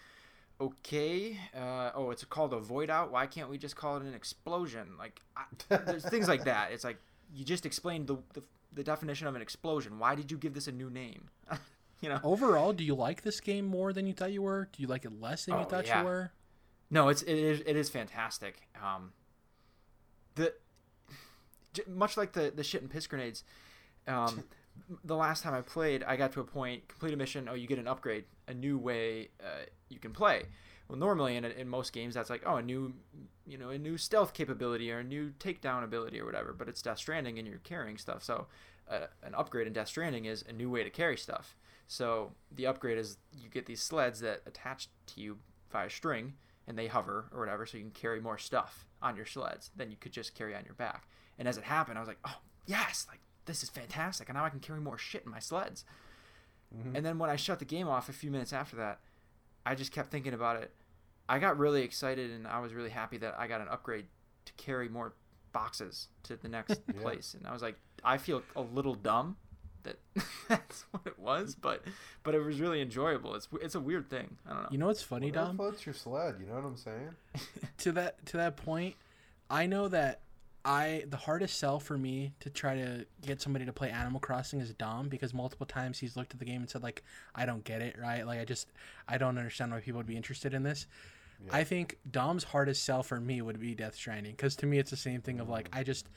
okay 0.60 1.38
uh, 1.56 1.92
oh 1.94 2.10
it's 2.12 2.24
called 2.26 2.54
a 2.54 2.60
void 2.60 2.90
out. 2.90 3.12
Why 3.12 3.28
can't 3.28 3.50
we 3.50 3.58
just 3.58 3.76
call 3.76 3.98
it 3.98 4.04
an 4.04 4.14
explosion? 4.14 4.96
Like 4.98 5.22
I, 5.36 5.44
there's 5.86 6.06
things 6.10 6.28
like 6.28 6.46
that. 6.46 6.72
It's 6.72 6.84
like 6.84 6.98
you 7.34 7.44
just 7.46 7.66
explained 7.66 8.08
the, 8.08 8.18
the 8.34 8.42
the 8.78 8.84
definition 8.84 9.28
of 9.28 9.36
an 9.36 9.42
explosion 9.42 10.00
why 10.00 10.16
did 10.16 10.32
you 10.32 10.38
give 10.38 10.54
this 10.54 10.68
a 10.68 10.72
new 10.72 10.90
name 10.90 11.30
you 12.02 12.10
know 12.10 12.20
Overall, 12.24 12.74
do 12.74 12.84
you 12.84 12.96
like 12.96 13.24
this 13.24 13.40
game 13.42 13.66
more 13.66 13.92
than 13.92 14.06
you 14.08 14.14
thought 14.14 14.32
you 14.32 14.44
were? 14.44 14.70
Do 14.72 14.82
you 14.82 14.88
like 14.88 15.04
it 15.04 15.20
less 15.20 15.46
than 15.46 15.56
you 15.56 15.62
Oh, 15.62 15.64
thought 15.66 15.88
yeah. 15.88 16.00
you 16.02 16.06
were? 16.06 16.32
No, 16.92 17.10
it's 17.10 17.24
it 17.24 17.38
is 17.38 17.62
it 17.66 17.76
is 17.76 17.90
fantastic. 17.90 18.68
Um, 18.82 19.12
the 20.36 20.54
much 21.88 22.16
like 22.18 22.34
the 22.34 22.52
the 22.56 22.64
shit 22.64 22.82
and 22.82 22.90
piss 22.92 23.08
grenades. 23.08 23.44
Um, 24.08 24.44
the 25.04 25.16
last 25.16 25.44
time 25.44 25.54
I 25.54 25.62
played, 25.62 26.04
I 26.04 26.16
got 26.16 26.32
to 26.34 26.40
a 26.40 26.44
point, 26.44 26.88
complete 26.88 27.14
a 27.14 27.18
mission. 27.18 27.48
Oh, 27.50 27.56
you 27.56 27.68
get 27.68 27.80
an 27.80 27.88
upgrade, 27.88 28.26
a 28.48 28.54
new 28.54 28.78
way 28.78 29.30
uh, 29.44 29.66
you 29.90 30.00
can 30.00 30.12
play. 30.12 30.44
Well, 30.88 30.98
normally 30.98 31.36
in, 31.36 31.44
in 31.44 31.68
most 31.68 31.92
games, 31.92 32.14
that's 32.14 32.30
like, 32.30 32.44
oh, 32.46 32.58
a 32.58 32.62
new, 32.62 32.94
you 33.46 33.58
know, 33.58 33.70
a 33.70 33.78
new 33.78 33.98
stealth 33.98 34.34
capability 34.34 34.92
or 34.92 35.00
a 35.00 35.04
new 35.04 35.32
takedown 35.40 35.84
ability 35.84 36.20
or 36.20 36.26
whatever. 36.26 36.54
But 36.54 36.70
it's 36.70 36.82
Death 36.82 36.98
Stranding 37.00 37.38
and 37.40 37.48
you're 37.48 37.60
carrying 37.60 37.98
stuff. 37.98 38.24
So 38.24 38.48
uh, 38.90 39.08
an 39.24 39.36
upgrade 39.36 39.68
in 39.68 39.74
Death 39.74 39.90
Stranding 39.90 40.26
is 40.26 40.46
a 40.48 40.54
new 40.54 40.70
way 40.70 40.84
to 40.84 40.90
carry 40.90 41.18
stuff. 41.18 41.56
So 41.88 42.34
the 42.52 42.68
upgrade 42.68 42.98
is 42.98 43.18
you 43.38 43.50
get 43.50 43.66
these 43.66 43.82
sleds 43.82 44.20
that 44.22 44.42
attach 44.46 44.90
to 45.08 45.22
you 45.22 45.38
via 45.72 45.90
string 45.90 46.34
and 46.68 46.78
they 46.78 46.88
hover 46.88 47.30
or 47.34 47.40
whatever, 47.40 47.66
so 47.66 47.78
you 47.78 47.84
can 47.84 47.92
carry 47.92 48.20
more 48.20 48.38
stuff 48.38 48.86
on 49.02 49.16
your 49.16 49.26
sleds 49.26 49.72
than 49.76 49.90
you 49.90 49.98
could 49.98 50.12
just 50.12 50.36
carry 50.36 50.54
on 50.56 50.66
your 50.66 50.74
back. 50.74 51.08
And 51.40 51.48
as 51.48 51.58
it 51.58 51.64
happened, 51.64 51.98
I 51.98 52.02
was 52.02 52.08
like, 52.08 52.20
oh 52.26 52.38
yes, 52.66 53.06
like 53.10 53.20
this 53.46 53.64
is 53.64 53.70
fantastic, 53.70 54.28
and 54.28 54.38
now 54.38 54.44
I 54.44 54.50
can 54.50 54.60
carry 54.60 54.82
more 54.82 54.98
shit 54.98 55.24
in 55.26 55.32
my 55.32 55.40
sleds. 55.40 55.86
Mhm. 56.76 56.96
And 56.96 57.06
then 57.06 57.18
when 57.20 57.30
I 57.30 57.38
shut 57.38 57.60
the 57.60 57.66
game 57.66 57.88
off 57.88 58.10
a 58.10 58.14
few 58.14 58.32
minutes 58.32 58.52
after 58.52 58.76
that, 58.78 59.00
I 59.72 59.76
just 59.76 59.92
kept 59.92 60.10
thinking 60.12 60.34
about 60.34 60.62
it. 60.62 60.72
I 61.30 61.40
got 61.40 61.58
really 61.58 61.82
excited 61.84 62.32
and 62.32 62.48
I 62.48 62.60
was 62.60 62.74
really 62.74 62.90
happy 62.90 63.18
that 63.18 63.36
I 63.38 63.48
got 63.48 63.60
an 63.62 63.68
upgrade 63.70 64.06
to 64.46 64.54
carry 64.54 64.88
more 64.88 65.14
boxes 65.52 66.08
to 66.24 66.38
the 66.38 66.48
next 66.48 66.80
Yeah. 66.96 67.02
place. 67.02 67.34
And 67.38 67.46
I 67.46 67.52
was 67.54 67.62
like, 67.62 67.76
I 68.04 68.18
feel 68.18 68.42
a 68.56 68.62
little 68.62 68.96
dumb 68.96 69.36
that 69.84 69.98
that's 70.48 70.86
what 70.92 71.02
it 71.06 71.20
was, 71.20 71.56
but 71.56 71.84
but 72.24 72.34
it 72.36 72.40
was 72.40 72.60
really 72.62 72.82
enjoyable. 72.82 73.36
It's 73.36 73.48
it's 73.62 73.76
a 73.76 73.80
weird 73.80 74.10
thing. 74.10 74.38
I 74.46 74.54
don't 74.54 74.64
know. 74.64 74.70
You 74.72 74.78
know 74.78 74.88
what's 74.88 75.04
funny, 75.04 75.28
Whatever 75.28 75.48
Dom? 75.48 75.58
floats 75.58 75.86
your 75.86 75.96
sled. 75.96 76.36
You 76.40 76.46
know 76.48 76.56
what 76.56 76.66
I'm 76.66 76.78
saying? 76.78 77.10
to 77.80 77.92
that 77.94 78.26
to 78.28 78.38
that 78.38 78.56
point, 78.58 78.96
I 79.50 79.66
know 79.66 79.88
that 79.90 80.22
I 80.68 81.06
the 81.08 81.16
hardest 81.16 81.58
sell 81.58 81.80
for 81.80 81.98
me 81.98 82.34
to 82.42 82.50
try 82.50 82.76
to 82.76 83.06
get 83.26 83.42
somebody 83.42 83.66
to 83.66 83.72
play 83.72 83.90
Animal 83.90 84.20
Crossing 84.20 84.60
is 84.60 84.74
Dom 84.74 85.08
because 85.08 85.34
multiple 85.34 85.66
times 85.66 85.98
he's 85.98 86.18
looked 86.18 86.34
at 86.34 86.40
the 86.40 86.46
game 86.46 86.60
and 86.60 86.70
said 86.70 86.84
like 86.84 87.04
I 87.34 87.46
don't 87.46 87.64
get 87.64 87.82
it 87.82 87.96
right 87.98 88.28
like 88.28 88.38
I 88.38 88.44
just 88.44 88.68
I 89.08 89.18
don't 89.18 89.38
understand 89.38 89.72
why 89.72 89.80
people 89.80 90.00
would 90.00 90.08
be 90.08 90.18
interested 90.18 90.54
in 90.54 90.64
this. 90.64 90.86
Yeah. 91.46 91.56
I 91.56 91.64
think 91.64 92.00
Dom's 92.12 92.44
hardest 92.44 92.84
sell 92.84 93.02
for 93.02 93.18
me 93.18 93.42
would 93.42 93.62
be 93.62 93.76
Death 93.76 93.96
Stranding 93.96 94.34
because 94.34 94.58
to 94.58 94.66
me 94.66 94.78
it's 94.78 94.92
the 94.92 94.98
same 94.98 95.22
thing 95.22 95.40
of 95.40 95.48
like 95.48 95.70
I 95.72 95.84
just 95.84 96.10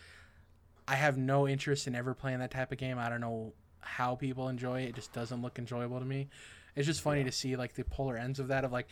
I 0.88 0.96
have 0.96 1.16
no 1.16 1.46
interest 1.46 1.86
in 1.86 1.94
ever 1.94 2.12
playing 2.12 2.40
that 2.40 2.50
type 2.50 2.72
of 2.72 2.78
game. 2.78 2.98
I 2.98 3.08
don't 3.08 3.20
know 3.20 3.52
how 3.78 4.16
people 4.16 4.48
enjoy 4.48 4.80
it. 4.80 4.88
It 4.88 4.94
just 4.96 5.12
doesn't 5.12 5.42
look 5.42 5.60
enjoyable 5.60 6.00
to 6.00 6.04
me. 6.04 6.28
It's 6.74 6.86
just 6.86 7.02
funny 7.02 7.22
to 7.22 7.30
see 7.30 7.54
like 7.54 7.74
the 7.74 7.84
polar 7.84 8.16
ends 8.16 8.40
of 8.40 8.48
that 8.48 8.64
of 8.64 8.72
like 8.72 8.88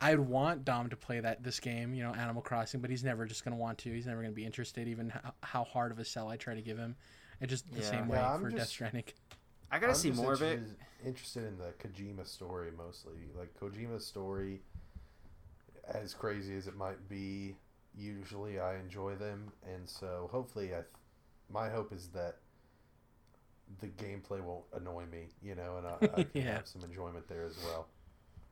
I'd 0.00 0.20
want 0.20 0.64
Dom 0.64 0.90
to 0.90 0.96
play 0.96 1.20
that 1.20 1.42
this 1.42 1.58
game, 1.60 1.92
you 1.94 2.02
know, 2.04 2.12
Animal 2.14 2.42
Crossing, 2.42 2.80
but 2.80 2.90
he's 2.90 3.02
never 3.04 3.26
just 3.26 3.44
gonna 3.44 3.56
want 3.56 3.78
to. 3.78 3.90
He's 3.92 4.06
never 4.06 4.20
gonna 4.22 4.32
be 4.32 4.44
interested, 4.46 4.86
even 4.88 5.10
how, 5.10 5.32
how 5.42 5.64
hard 5.64 5.90
of 5.92 5.98
a 5.98 6.04
sell 6.04 6.28
I 6.28 6.36
try 6.36 6.54
to 6.54 6.62
give 6.62 6.78
him. 6.78 6.94
It's 7.40 7.50
just 7.50 7.70
the 7.72 7.80
Yeah. 7.80 7.90
same 7.90 8.08
way 8.08 8.18
Yeah, 8.18 8.32
I'm 8.34 8.40
for 8.42 8.50
Death 8.50 8.68
Stranding. 8.68 9.04
I 9.70 9.78
gotta 9.78 9.92
I'm 9.92 9.98
see 9.98 10.10
just 10.10 10.20
more 10.22 10.32
of 10.32 10.42
it. 10.42 10.52
interested- 10.58 10.84
Interested 11.04 11.44
in 11.44 11.58
the 11.58 11.72
Kojima 11.78 12.26
story 12.26 12.72
mostly. 12.76 13.12
Like 13.36 13.54
Kojima's 13.54 14.04
story, 14.04 14.62
as 15.86 16.12
crazy 16.12 16.56
as 16.56 16.66
it 16.66 16.76
might 16.76 17.08
be, 17.08 17.54
usually 17.96 18.58
I 18.58 18.74
enjoy 18.80 19.14
them, 19.14 19.52
and 19.64 19.88
so 19.88 20.28
hopefully, 20.32 20.72
I, 20.72 20.78
th- 20.78 20.86
my 21.52 21.68
hope 21.68 21.92
is 21.92 22.08
that 22.08 22.38
the 23.80 23.86
gameplay 23.86 24.40
won't 24.40 24.64
annoy 24.74 25.04
me, 25.06 25.28
you 25.40 25.54
know, 25.54 25.76
and 25.78 25.86
I, 25.86 26.20
I 26.20 26.22
can 26.24 26.30
Yeah. 26.34 26.54
have 26.54 26.66
some 26.66 26.82
enjoyment 26.82 27.28
there 27.28 27.44
as 27.44 27.56
well. 27.64 27.86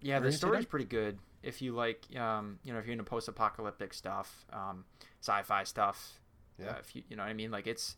Yeah, 0.01 0.21
the 0.21 0.31
story's 0.31 0.67
pretty 0.67 0.85
good. 0.85 1.19
If 1.47 1.63
you 1.63 1.73
like, 1.75 2.05
um, 2.17 2.59
you 2.65 2.73
know, 2.73 2.79
if 2.79 2.87
you're 2.87 2.93
into 2.93 3.05
post-apocalyptic 3.05 3.95
stuff, 3.95 4.45
um, 4.53 4.85
sci-fi 5.21 5.65
stuff, 5.65 6.21
Yeah. 6.59 6.71
uh, 6.71 6.79
if 6.81 6.95
you, 6.97 7.03
you 7.09 7.17
know 7.17 7.23
what 7.23 7.29
I 7.31 7.35
mean, 7.35 7.51
like 7.51 7.67
it's, 7.67 7.97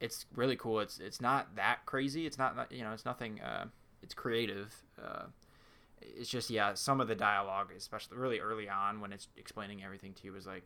it's 0.00 0.26
really 0.34 0.56
cool. 0.56 0.80
It's 0.80 0.98
it's 0.98 1.20
not 1.20 1.54
that 1.56 1.86
crazy. 1.86 2.26
It's 2.26 2.38
not 2.38 2.70
you 2.72 2.82
know, 2.82 2.92
it's 2.92 3.04
nothing. 3.04 3.40
Uh, 3.40 3.66
it's 4.02 4.14
creative. 4.14 4.74
Uh, 5.02 5.26
it's 6.00 6.28
just 6.28 6.50
yeah, 6.50 6.74
some 6.74 7.00
of 7.00 7.06
the 7.08 7.14
dialogue, 7.14 7.70
especially 7.76 8.16
really 8.16 8.40
early 8.40 8.68
on 8.68 9.00
when 9.00 9.12
it's 9.12 9.28
explaining 9.36 9.84
everything 9.84 10.12
to 10.14 10.24
you, 10.24 10.34
is 10.34 10.46
like, 10.46 10.64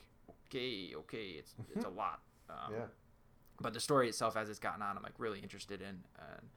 okay, 0.49 0.95
okay, 0.97 1.27
it's 1.39 1.55
it's 1.75 1.85
a 1.85 1.89
lot. 1.91 2.21
Um, 2.49 2.73
yeah, 2.73 2.87
but 3.61 3.75
the 3.75 3.81
story 3.81 4.09
itself 4.09 4.37
as 4.37 4.49
it's 4.49 4.59
gotten 4.59 4.83
on 4.83 4.97
i'm 4.97 5.03
like 5.03 5.19
really 5.19 5.41
interested 5.41 5.81
in 5.81 5.89
and 6.19 6.49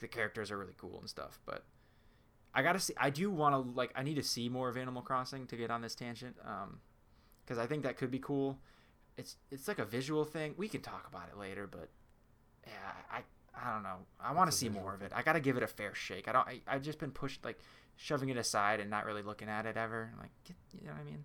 the 0.00 0.06
characters 0.06 0.50
are 0.50 0.58
really 0.58 0.74
cool 0.76 0.98
and 1.00 1.08
stuff 1.08 1.40
but 1.46 1.64
i 2.54 2.62
gotta 2.62 2.78
see 2.78 2.94
i 2.98 3.10
do 3.10 3.30
want 3.30 3.54
to 3.54 3.76
like 3.76 3.92
i 3.94 4.02
need 4.02 4.14
to 4.14 4.22
see 4.22 4.48
more 4.48 4.68
of 4.68 4.76
animal 4.76 5.02
crossing 5.02 5.46
to 5.46 5.56
get 5.56 5.70
on 5.70 5.80
this 5.80 5.94
tangent 5.94 6.36
um 6.44 6.78
because 7.44 7.58
i 7.58 7.66
think 7.66 7.82
that 7.82 7.96
could 7.96 8.10
be 8.10 8.18
cool. 8.18 8.58
It's 9.18 9.36
it's 9.50 9.68
like 9.68 9.78
a 9.78 9.84
visual 9.84 10.24
thing. 10.24 10.54
We 10.56 10.68
can 10.68 10.80
talk 10.80 11.06
about 11.08 11.28
it 11.30 11.38
later 11.38 11.66
but 11.66 11.90
yeah 12.66 12.72
i 13.10 13.20
i 13.54 13.72
don't 13.72 13.82
know. 13.82 13.98
I 14.18 14.32
want 14.32 14.50
to 14.50 14.56
see 14.56 14.68
more 14.68 14.94
of 14.94 15.02
it. 15.02 15.12
I 15.14 15.22
gotta 15.22 15.40
give 15.40 15.56
it 15.56 15.62
a 15.62 15.66
fair 15.66 15.94
shake. 15.94 16.28
I 16.28 16.32
don't 16.32 16.48
I, 16.48 16.60
i've 16.66 16.82
just 16.82 16.98
been 16.98 17.10
pushed 17.10 17.44
like 17.44 17.58
shoving 17.96 18.30
it 18.30 18.36
aside 18.36 18.80
and 18.80 18.88
not 18.88 19.04
really 19.04 19.22
looking 19.22 19.48
at 19.48 19.66
it 19.66 19.76
ever. 19.76 20.10
Like 20.18 20.30
get, 20.44 20.56
you 20.72 20.86
know 20.86 20.94
what 20.94 21.02
i 21.02 21.04
mean? 21.04 21.24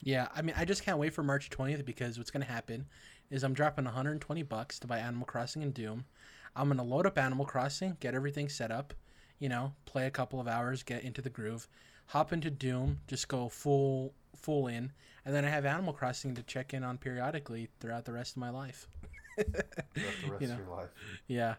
Yeah, 0.00 0.28
I 0.34 0.42
mean, 0.42 0.54
I 0.56 0.64
just 0.64 0.84
can't 0.84 0.98
wait 0.98 1.14
for 1.14 1.22
March 1.22 1.50
20th 1.50 1.84
because 1.84 2.18
what's 2.18 2.30
going 2.30 2.44
to 2.44 2.52
happen 2.52 2.86
is 3.30 3.42
I'm 3.42 3.54
dropping 3.54 3.86
120 3.86 4.42
bucks 4.44 4.78
to 4.80 4.86
buy 4.86 4.98
Animal 4.98 5.26
Crossing 5.26 5.62
and 5.62 5.74
Doom. 5.74 6.04
I'm 6.54 6.68
going 6.68 6.78
to 6.78 6.84
load 6.84 7.06
up 7.06 7.18
Animal 7.18 7.44
Crossing, 7.44 7.96
get 7.98 8.14
everything 8.14 8.48
set 8.48 8.70
up, 8.70 8.94
you 9.38 9.48
know, 9.48 9.72
play 9.84 10.06
a 10.06 10.10
couple 10.10 10.40
of 10.40 10.48
hours, 10.48 10.82
get 10.82 11.02
into 11.04 11.20
the 11.22 11.30
groove, 11.30 11.68
hop 12.06 12.32
into 12.32 12.50
Doom, 12.50 13.00
just 13.06 13.28
go 13.28 13.48
full 13.48 14.12
full 14.34 14.66
in, 14.68 14.92
and 15.24 15.34
then 15.34 15.44
I 15.44 15.48
have 15.48 15.64
Animal 15.64 15.92
Crossing 15.92 16.34
to 16.34 16.42
check 16.42 16.74
in 16.74 16.84
on 16.84 16.98
periodically 16.98 17.68
throughout 17.80 18.04
the 18.04 18.12
rest 18.12 18.32
of 18.36 18.40
my 18.40 18.50
life. 18.50 18.86
throughout 19.36 19.74
the 19.94 20.30
rest 20.30 20.40
you 20.42 20.48
know, 20.48 20.54
of 20.54 20.60
your 20.60 20.76
life. 20.76 20.88
yeah. 21.26 21.54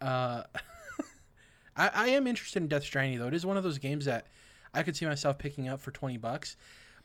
Uh, 0.00 0.42
I, 1.76 1.90
I 1.94 2.08
am 2.08 2.26
interested 2.26 2.62
in 2.62 2.68
Death 2.68 2.84
Stranding 2.84 3.18
though. 3.18 3.28
It 3.28 3.34
is 3.34 3.46
one 3.46 3.56
of 3.56 3.62
those 3.62 3.78
games 3.78 4.04
that 4.04 4.26
I 4.74 4.82
could 4.82 4.96
see 4.96 5.06
myself 5.06 5.38
picking 5.38 5.68
up 5.68 5.80
for 5.80 5.90
twenty 5.90 6.16
bucks. 6.18 6.56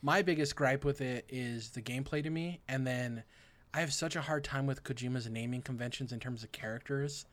My 0.02 0.22
biggest 0.22 0.56
gripe 0.56 0.86
with 0.86 1.02
it 1.02 1.26
is 1.30 1.70
the 1.70 1.82
gameplay 1.82 2.22
to 2.24 2.30
me, 2.30 2.60
and 2.68 2.86
then 2.86 3.24
I 3.74 3.80
have 3.80 3.94
such 3.94 4.16
a 4.16 4.22
hard 4.22 4.44
time 4.44 4.66
with 4.66 4.84
Kojima's 4.84 5.30
naming 5.30 5.62
conventions 5.62 6.12
in 6.12 6.20
terms 6.20 6.44
of 6.44 6.52
characters, 6.52 7.26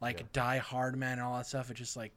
like 0.00 0.20
Yeah. 0.20 0.26
Die 0.32 0.58
Hard 0.58 0.96
Man 0.96 1.12
and 1.14 1.22
all 1.22 1.36
that 1.36 1.46
stuff. 1.46 1.70
It 1.70 1.74
just 1.74 1.96
like 1.96 2.12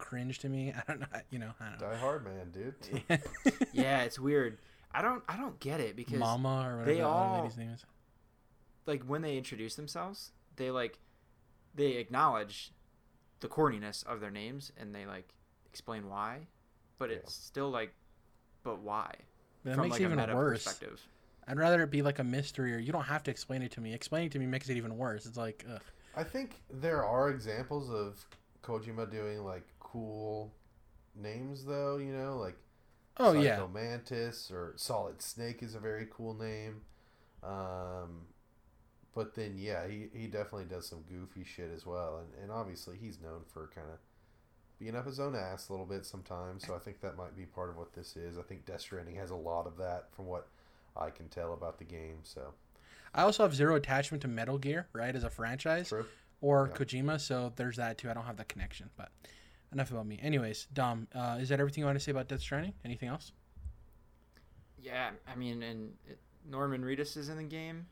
cringe 0.00 0.38
to 0.40 0.48
me. 0.48 0.72
I 0.76 0.82
don't 0.86 1.00
know. 1.00 1.06
You 1.30 1.38
know. 1.38 1.52
I 1.60 1.70
don't 1.70 1.78
Die 1.80 1.96
Hard 1.96 2.24
Man, 2.24 2.50
dude. 2.50 3.20
yeah 3.72 4.02
it's 4.02 4.18
weird 4.18 4.58
i 4.92 5.00
don't 5.02 5.22
i 5.28 5.36
don't 5.36 5.58
get 5.60 5.78
it 5.80 5.94
because 5.94 6.18
Mama 6.18 6.64
or 6.66 6.78
whatever 6.78 6.84
they 6.84 6.96
that 6.98 7.06
other 7.06 7.42
lady's 7.42 7.56
name 7.56 7.70
is. 7.70 7.84
like 8.86 9.02
when 9.04 9.22
they 9.22 9.36
introduce 9.38 9.76
themselves, 9.76 10.32
they 10.56 10.70
like 10.72 10.98
they 11.76 11.92
acknowledge 11.92 12.72
the 13.38 13.46
corniness 13.48 14.04
of 14.06 14.20
their 14.20 14.30
names 14.32 14.72
and 14.76 14.92
they 14.94 15.06
like 15.06 15.28
explain 15.66 16.08
why, 16.08 16.40
but 16.98 17.10
Yeah. 17.10 17.16
it's 17.16 17.32
still 17.34 17.70
like, 17.70 17.94
but 18.64 18.80
why? 18.80 19.12
But 19.62 19.70
that 19.70 19.74
From 19.76 19.82
makes 19.84 19.92
like 19.92 20.00
it 20.00 20.04
a 20.04 20.06
even 20.08 20.18
meta 20.18 20.34
worse. 20.34 20.64
perspective. 20.64 21.00
I'd 21.46 21.58
rather 21.58 21.82
it 21.82 21.90
be 21.90 22.02
like 22.02 22.18
a 22.18 22.24
mystery, 22.24 22.74
or 22.74 22.78
you 22.78 22.92
don't 22.92 23.04
have 23.04 23.22
to 23.24 23.30
explain 23.30 23.62
it 23.62 23.70
to 23.72 23.80
me. 23.80 23.94
Explaining 23.94 24.26
it 24.26 24.32
to 24.32 24.38
me 24.38 24.46
makes 24.46 24.68
it 24.68 24.76
even 24.76 24.96
worse. 24.96 25.24
It's 25.26 25.36
like, 25.36 25.64
ugh. 25.72 25.80
I 26.16 26.22
think 26.24 26.60
there 26.70 27.04
are 27.04 27.30
examples 27.30 27.90
of 27.90 28.24
Kojima 28.62 29.10
doing 29.10 29.44
like 29.44 29.64
cool 29.90 30.52
names, 31.14 31.64
though. 31.64 31.96
You 31.98 32.12
know, 32.12 32.38
like 32.38 32.56
oh 33.18 33.32
yeah, 33.32 33.66
Mantis 33.72 34.50
or 34.50 34.74
Solid 34.76 35.22
Snake 35.22 35.62
is 35.62 35.74
a 35.74 35.80
very 35.80 36.06
cool 36.10 36.34
name. 36.34 36.82
Um, 37.42 38.26
but 39.14 39.34
then 39.34 39.54
yeah, 39.56 39.86
he, 39.88 40.06
he 40.14 40.26
definitely 40.26 40.64
does 40.64 40.86
some 40.88 41.02
goofy 41.08 41.44
shit 41.44 41.70
as 41.74 41.86
well, 41.86 42.18
and 42.18 42.42
and 42.42 42.52
obviously 42.52 42.96
he's 43.00 43.20
known 43.20 43.42
for 43.52 43.70
kind 43.74 43.88
of 43.92 43.98
being 44.78 44.96
up 44.96 45.06
his 45.06 45.20
own 45.20 45.36
ass 45.36 45.68
a 45.68 45.72
little 45.72 45.86
bit 45.86 46.06
sometimes. 46.06 46.66
So 46.66 46.74
I 46.74 46.78
think 46.78 47.00
that 47.00 47.16
might 47.16 47.36
be 47.36 47.44
part 47.44 47.68
of 47.68 47.76
what 47.76 47.92
this 47.92 48.16
is. 48.16 48.38
I 48.38 48.42
think 48.42 48.64
Death 48.64 48.80
Stranding 48.80 49.16
has 49.16 49.30
a 49.30 49.36
lot 49.36 49.66
of 49.66 49.76
that 49.76 50.06
from 50.14 50.26
what 50.26 50.48
I 50.96 51.10
can 51.10 51.28
tell 51.28 51.52
about 51.52 51.78
the 51.78 51.84
game. 51.84 52.20
So 52.22 52.54
I 53.14 53.22
also 53.22 53.42
have 53.42 53.54
zero 53.54 53.74
attachment 53.74 54.22
to 54.22 54.28
Metal 54.28 54.58
Gear, 54.58 54.86
right, 54.92 55.14
as 55.14 55.24
a 55.24 55.30
franchise, 55.30 55.88
true. 55.88 56.06
or 56.40 56.70
Yeah. 56.70 56.78
Kojima. 56.78 57.20
So 57.20 57.52
there's 57.56 57.76
that 57.76 57.98
too. 57.98 58.10
I 58.10 58.14
don't 58.14 58.24
have 58.24 58.38
that 58.38 58.48
connection. 58.48 58.90
But 58.96 59.10
enough 59.72 59.90
about 59.90 60.06
me. 60.06 60.18
Anyways, 60.22 60.66
Dom, 60.72 61.06
uh, 61.14 61.38
is 61.40 61.48
that 61.50 61.60
everything 61.60 61.82
you 61.82 61.86
want 61.86 61.98
to 61.98 62.04
say 62.04 62.10
about 62.12 62.28
Death 62.28 62.40
Stranding? 62.40 62.72
Anything 62.84 63.08
else? 63.08 63.32
Yeah, 64.82 65.10
I 65.30 65.36
mean, 65.36 65.62
and 65.62 65.92
it, 66.08 66.18
Norman 66.48 66.82
Reedus 66.82 67.16
is 67.16 67.28
in 67.28 67.36
the 67.36 67.42
game, 67.44 67.86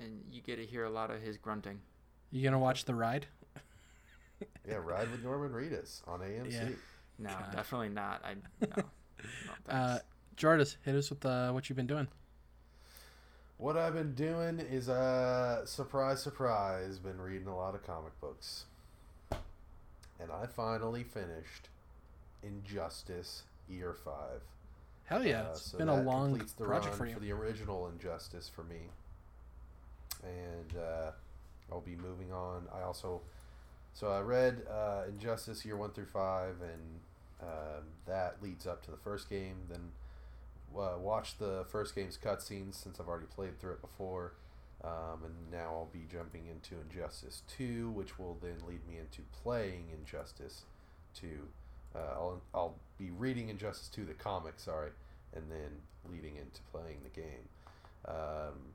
and 0.00 0.22
you 0.30 0.40
get 0.40 0.56
to 0.56 0.64
hear 0.66 0.84
a 0.84 0.90
lot 0.90 1.10
of 1.10 1.20
his 1.20 1.36
grunting. 1.36 1.80
You 2.30 2.42
gonna 2.42 2.58
watch 2.58 2.84
the 2.84 2.94
ride? 2.94 3.26
Yeah, 4.68 4.76
ride 4.76 5.08
with 5.12 5.22
Norman 5.22 5.52
Reedus 5.52 6.00
on 6.08 6.18
AMC. 6.20 6.52
Yeah. 6.52 6.68
No, 7.18 7.28
God. 7.30 7.52
definitely 7.52 7.90
not. 7.90 8.24
I 8.24 8.34
no, 8.60 8.68
no 8.76 8.82
Uh, 9.68 9.88
thanks. 9.90 10.04
Jordis, 10.36 10.76
hit 10.84 10.96
us 10.96 11.10
with 11.10 11.24
uh, 11.24 11.52
what 11.52 11.68
you've 11.68 11.76
been 11.76 11.86
doing. 11.86 12.08
What 13.58 13.76
I've 13.76 13.94
been 13.94 14.14
doing 14.14 14.58
is, 14.58 14.88
uh, 14.88 15.64
surprise, 15.64 16.20
surprise, 16.22 16.98
been 16.98 17.20
reading 17.20 17.46
a 17.46 17.56
lot 17.56 17.76
of 17.76 17.84
comic 17.86 18.20
books. 18.20 18.64
And 20.22 20.30
I 20.30 20.46
finally 20.46 21.02
finished 21.02 21.68
Injustice 22.42 23.42
Year 23.68 23.92
5. 24.04 24.14
Hell 25.06 25.26
yeah, 25.26 25.42
Uh, 25.42 25.50
it's 25.50 25.72
so 25.72 25.78
been 25.78 25.88
a 25.88 26.02
long 26.02 26.30
completes 26.30 26.52
the 26.52 26.64
project 26.64 26.90
run 26.90 26.98
for 26.98 27.06
you. 27.06 27.14
For 27.14 27.20
the 27.20 27.32
original 27.32 27.88
Injustice 27.88 28.48
for 28.48 28.62
me. 28.62 28.88
And 30.22 30.80
uh, 30.80 31.10
I'll 31.70 31.80
be 31.80 31.96
moving 31.96 32.32
on. 32.32 32.68
I 32.72 32.82
also, 32.82 33.20
so 33.94 34.12
I 34.12 34.20
read 34.20 34.62
uh, 34.70 35.02
Injustice 35.08 35.64
Year 35.64 35.76
1 35.76 35.90
through 35.90 36.06
5, 36.06 36.54
and 36.62 37.00
um, 37.42 37.84
that 38.06 38.36
leads 38.42 38.66
up 38.66 38.82
to 38.84 38.90
the 38.92 38.96
first 38.96 39.28
game. 39.28 39.56
Then 39.68 39.90
uh, 40.78 40.98
watched 40.98 41.40
the 41.40 41.64
first 41.68 41.94
game's 41.96 42.16
cutscenes 42.16 42.74
since 42.74 43.00
I've 43.00 43.08
already 43.08 43.26
played 43.26 43.58
through 43.58 43.72
it 43.72 43.80
before. 43.80 44.34
Um, 44.84 45.24
and 45.24 45.34
now 45.52 45.68
I'll 45.68 45.90
be 45.92 46.06
jumping 46.10 46.48
into 46.48 46.74
Injustice 46.80 47.42
2, 47.56 47.90
which 47.90 48.18
will 48.18 48.36
then 48.42 48.56
lead 48.66 48.86
me 48.88 48.98
into 48.98 49.22
playing 49.42 49.90
Injustice 49.92 50.62
2. 51.14 51.28
Uh, 51.94 51.98
I'll, 51.98 52.42
I'll 52.52 52.74
be 52.98 53.10
reading 53.10 53.48
Injustice 53.48 53.88
2, 53.88 54.04
the 54.04 54.14
comic, 54.14 54.54
sorry, 54.56 54.90
and 55.34 55.44
then 55.50 55.70
leading 56.10 56.36
into 56.36 56.60
playing 56.72 56.98
the 57.04 57.20
game. 57.20 57.48
Um, 58.08 58.72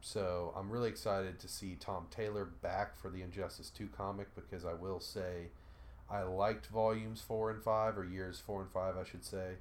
so 0.00 0.54
I'm 0.56 0.70
really 0.70 0.88
excited 0.88 1.38
to 1.38 1.48
see 1.48 1.76
Tom 1.78 2.06
Taylor 2.10 2.46
back 2.46 2.96
for 2.96 3.10
the 3.10 3.22
Injustice 3.22 3.70
2 3.70 3.88
comic 3.96 4.34
because 4.34 4.64
I 4.64 4.72
will 4.72 5.00
say 5.00 5.48
I 6.10 6.22
liked 6.22 6.66
volumes 6.66 7.20
4 7.20 7.50
and 7.50 7.62
5, 7.62 7.98
or 7.98 8.04
years 8.04 8.40
4 8.40 8.62
and 8.62 8.70
5, 8.70 8.96
I 8.96 9.04
should 9.04 9.24
say, 9.24 9.52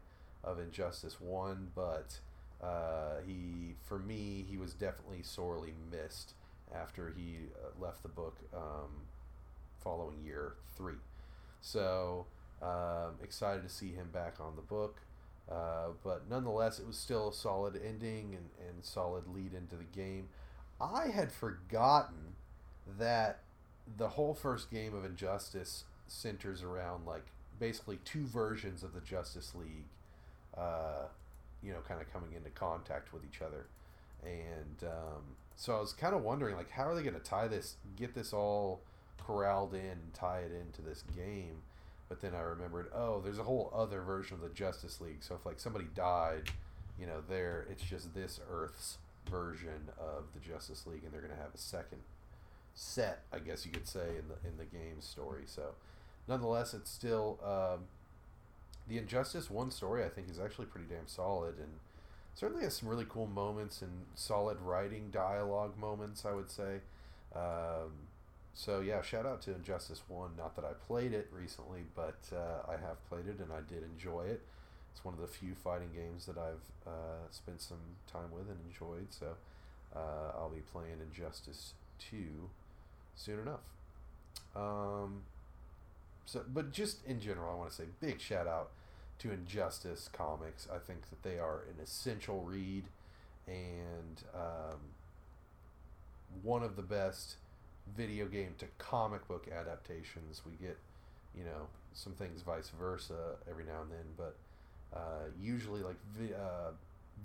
of 0.43 0.59
Injustice 0.59 1.19
1, 1.19 1.71
but 1.75 2.19
uh, 2.61 3.21
he, 3.25 3.75
for 3.83 3.99
me, 3.99 4.45
he 4.49 4.57
was 4.57 4.73
definitely 4.73 5.23
sorely 5.23 5.73
missed 5.91 6.33
after 6.73 7.13
he 7.15 7.37
uh, 7.55 7.83
left 7.83 8.03
the 8.03 8.09
book 8.09 8.37
um, 8.53 8.89
following 9.83 10.21
year 10.23 10.53
three. 10.75 10.95
So 11.61 12.25
um, 12.61 13.15
excited 13.23 13.63
to 13.63 13.69
see 13.69 13.91
him 13.91 14.09
back 14.13 14.35
on 14.39 14.55
the 14.55 14.61
book. 14.61 15.01
Uh, 15.51 15.89
but 16.03 16.29
nonetheless, 16.29 16.79
it 16.79 16.87
was 16.87 16.97
still 16.97 17.29
a 17.29 17.33
solid 17.33 17.79
ending 17.85 18.35
and, 18.35 18.49
and 18.69 18.83
solid 18.85 19.27
lead 19.27 19.53
into 19.53 19.75
the 19.75 19.83
game. 19.83 20.29
I 20.79 21.07
had 21.07 21.31
forgotten 21.31 22.35
that 22.99 23.39
the 23.97 24.09
whole 24.09 24.33
first 24.33 24.71
game 24.71 24.95
of 24.95 25.03
Injustice 25.03 25.83
centers 26.07 26.63
around 26.63 27.05
like 27.05 27.25
basically 27.59 27.99
two 28.05 28.25
versions 28.25 28.83
of 28.83 28.93
the 28.93 29.01
Justice 29.01 29.53
League. 29.55 29.85
Uh, 30.57 31.07
you 31.63 31.71
know, 31.71 31.79
kind 31.87 32.01
of 32.01 32.11
coming 32.11 32.33
into 32.33 32.49
contact 32.49 33.13
with 33.13 33.23
each 33.23 33.41
other. 33.41 33.67
And 34.23 34.89
um, 34.89 35.21
so 35.55 35.75
I 35.75 35.79
was 35.79 35.93
kind 35.93 36.15
of 36.15 36.23
wondering, 36.23 36.55
like, 36.55 36.69
how 36.71 36.87
are 36.87 36.95
they 36.95 37.03
going 37.03 37.15
to 37.15 37.19
tie 37.19 37.47
this, 37.47 37.75
get 37.95 38.13
this 38.13 38.33
all 38.33 38.81
corralled 39.17 39.73
in, 39.73 39.79
and 39.79 40.13
tie 40.13 40.39
it 40.39 40.51
into 40.51 40.81
this 40.81 41.03
game? 41.15 41.61
But 42.09 42.21
then 42.21 42.35
I 42.35 42.41
remembered, 42.41 42.91
oh, 42.93 43.21
there's 43.21 43.39
a 43.39 43.43
whole 43.43 43.71
other 43.73 44.01
version 44.01 44.35
of 44.35 44.41
the 44.41 44.49
Justice 44.49 44.99
League. 44.99 45.21
So 45.23 45.35
if 45.35 45.45
like 45.45 45.59
somebody 45.59 45.85
died, 45.95 46.49
you 46.99 47.07
know, 47.07 47.21
there 47.27 47.65
it's 47.69 47.83
just 47.83 48.13
this 48.13 48.39
Earth's 48.51 48.97
version 49.29 49.89
of 49.97 50.25
the 50.33 50.39
Justice 50.39 50.85
League, 50.85 51.03
and 51.03 51.13
they're 51.13 51.21
going 51.21 51.33
to 51.33 51.41
have 51.41 51.53
a 51.55 51.57
second 51.57 52.01
set, 52.73 53.23
I 53.31 53.39
guess 53.39 53.65
you 53.65 53.71
could 53.71 53.87
say, 53.87 54.09
in 54.19 54.27
the 54.27 54.47
in 54.47 54.57
the 54.57 54.65
game 54.65 54.99
story. 54.99 55.43
So, 55.45 55.75
nonetheless, 56.27 56.73
it's 56.73 56.89
still 56.89 57.39
um, 57.43 57.85
the 58.87 58.97
Injustice 58.97 59.49
one 59.49 59.71
story 59.71 60.03
I 60.03 60.09
think 60.09 60.29
is 60.29 60.39
actually 60.39 60.65
pretty 60.65 60.87
damn 60.87 61.07
solid 61.07 61.57
and 61.57 61.73
certainly 62.35 62.63
has 62.63 62.75
some 62.75 62.89
really 62.89 63.05
cool 63.07 63.27
moments 63.27 63.81
and 63.81 63.91
solid 64.15 64.57
writing 64.61 65.09
dialogue 65.11 65.77
moments 65.77 66.25
I 66.25 66.33
would 66.33 66.49
say. 66.49 66.79
Um, 67.35 67.91
so 68.53 68.81
yeah, 68.81 69.01
shout 69.01 69.25
out 69.25 69.41
to 69.43 69.55
Injustice 69.55 70.01
One. 70.07 70.31
Not 70.37 70.55
that 70.55 70.65
I 70.65 70.73
played 70.87 71.13
it 71.13 71.29
recently, 71.31 71.81
but 71.95 72.19
uh, 72.33 72.69
I 72.69 72.73
have 72.73 73.03
played 73.09 73.27
it 73.27 73.39
and 73.39 73.51
I 73.51 73.61
did 73.67 73.83
enjoy 73.83 74.23
it. 74.23 74.41
It's 74.91 75.05
one 75.05 75.13
of 75.13 75.21
the 75.21 75.27
few 75.27 75.55
fighting 75.55 75.89
games 75.95 76.25
that 76.25 76.37
I've 76.37 76.65
uh, 76.85 77.29
spent 77.31 77.61
some 77.61 77.77
time 78.11 78.31
with 78.31 78.49
and 78.49 78.59
enjoyed. 78.67 79.07
So 79.11 79.27
uh, 79.95 80.37
I'll 80.37 80.49
be 80.49 80.61
playing 80.73 80.97
Injustice 81.01 81.73
Two 81.97 82.49
soon 83.15 83.39
enough. 83.39 83.61
Um, 84.55 85.21
so, 86.25 86.41
but 86.53 86.71
just 86.71 87.05
in 87.05 87.19
general, 87.19 87.53
I 87.53 87.55
want 87.57 87.69
to 87.71 87.75
say 87.75 87.83
big 87.99 88.19
shout 88.19 88.47
out 88.47 88.69
to 89.19 89.31
Injustice 89.31 90.09
Comics. 90.11 90.67
I 90.73 90.77
think 90.79 91.09
that 91.09 91.23
they 91.23 91.37
are 91.37 91.61
an 91.69 91.81
essential 91.83 92.41
read 92.41 92.85
and 93.47 94.23
um, 94.33 94.79
one 96.43 96.63
of 96.63 96.75
the 96.75 96.81
best 96.81 97.35
video 97.95 98.25
game 98.25 98.55
to 98.59 98.65
comic 98.77 99.27
book 99.27 99.47
adaptations. 99.51 100.41
We 100.45 100.53
get, 100.65 100.77
you 101.37 101.43
know, 101.43 101.67
some 101.93 102.13
things 102.13 102.41
vice 102.41 102.71
versa 102.79 103.35
every 103.49 103.65
now 103.65 103.81
and 103.81 103.91
then, 103.91 104.05
but 104.17 104.35
uh, 104.95 105.29
usually 105.39 105.81
like 105.81 105.97
vi- 106.17 106.33
uh, 106.33 106.71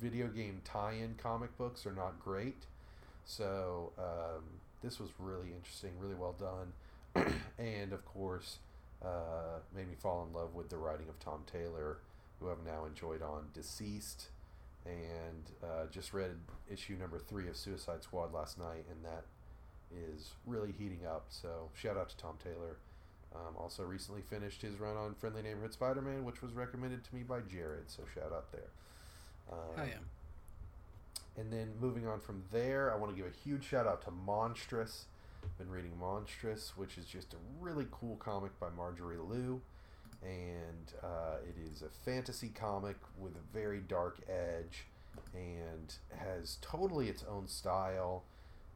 video 0.01 0.27
game 0.29 0.61
tie-in 0.65 1.15
comic 1.23 1.57
books 1.57 1.87
are 1.87 1.93
not 1.93 2.21
great. 2.23 2.65
So 3.25 3.93
um, 3.99 4.45
this 4.83 5.01
was 5.01 5.11
really 5.19 5.49
interesting, 5.55 5.91
really 5.99 6.15
well 6.15 6.35
done, 6.39 7.27
and 7.59 7.93
of 7.93 8.05
course 8.05 8.59
uh, 9.07 9.61
made 9.75 9.89
me 9.89 9.95
fall 9.99 10.27
in 10.27 10.33
love 10.37 10.55
with 10.55 10.69
the 10.69 10.77
writing 10.77 11.09
of 11.09 11.19
Tom 11.21 11.43
Taylor, 11.51 11.99
who 12.41 12.51
I've 12.51 12.65
now 12.65 12.85
enjoyed 12.85 13.23
on 13.23 13.47
DCeased, 13.57 14.27
and 14.85 15.51
uh, 15.63 15.87
just 15.91 16.13
read 16.13 16.31
issue 16.71 16.97
number 16.99 17.19
three 17.19 17.49
of 17.49 17.57
Suicide 17.57 18.03
Squad 18.03 18.33
last 18.33 18.59
night, 18.59 18.85
and 18.91 19.05
that 19.05 19.25
is 19.95 20.31
really 20.47 20.73
heating 20.73 21.07
up. 21.07 21.27
So 21.29 21.71
shout 21.75 21.97
out 21.97 22.09
to 22.11 22.17
Tom 22.17 22.37
Taylor. 22.43 22.77
Um, 23.35 23.55
also 23.57 23.83
recently 23.83 24.23
finished 24.23 24.63
his 24.63 24.79
run 24.81 24.97
on 24.97 25.15
Friendly 25.15 25.43
Neighborhood 25.43 25.73
Spider-Man, 25.73 26.25
which 26.25 26.43
was 26.43 26.53
recommended 26.53 27.05
to 27.05 27.15
me 27.15 27.23
by 27.23 27.41
Jared. 27.41 27.91
So 27.91 28.03
shout 28.15 28.33
out 28.33 28.51
there. 28.51 28.71
Um, 29.51 29.59
I 29.77 29.83
am. 29.85 30.07
And 31.37 31.53
then 31.53 31.75
moving 31.79 32.07
on 32.07 32.21
from 32.21 32.43
there, 32.51 32.93
I 32.93 32.97
want 32.97 33.15
to 33.15 33.17
give 33.17 33.31
a 33.31 33.37
huge 33.45 33.65
shout 33.65 33.87
out 33.87 34.03
to 34.05 34.11
Monstress. 34.11 35.05
Been 35.59 35.71
reading 35.71 35.93
Monstress, 35.99 36.73
which 36.77 36.99
is 36.99 37.07
just 37.07 37.33
a 37.33 37.37
really 37.61 37.87
cool 37.91 38.17
comic 38.17 38.59
by 38.61 38.69
Marjorie 38.77 39.17
Liu. 39.17 39.63
And 40.23 40.93
uh, 41.03 41.37
it 41.49 41.57
is 41.73 41.81
a 41.81 41.89
fantasy 42.05 42.49
comic 42.49 42.97
with 43.19 43.33
a 43.37 43.57
very 43.59 43.81
dark 43.81 44.19
edge 44.29 44.85
and 45.35 45.95
has 46.15 46.59
totally 46.61 47.09
its 47.09 47.25
own 47.31 47.49
style. 47.49 48.25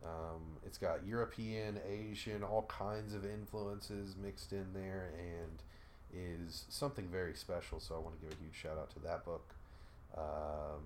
Um, 0.03 0.57
it's 0.65 0.79
got 0.79 1.07
European, 1.07 1.79
Asian, 1.87 2.43
all 2.43 2.63
kinds 2.63 3.15
of 3.15 3.27
influences 3.27 4.17
mixed 4.17 4.53
in 4.53 4.67
there 4.73 5.13
and 5.19 5.63
is 6.15 6.65
something 6.71 7.09
very 7.09 7.35
special. 7.35 7.79
So 7.79 7.95
I 7.95 7.99
want 7.99 8.19
to 8.19 8.27
give 8.27 8.33
a 8.39 8.43
huge 8.43 8.55
shout 8.55 8.79
out 8.79 8.89
to 8.95 9.01
that 9.01 9.27
book. 9.27 9.55
Um, 10.17 10.83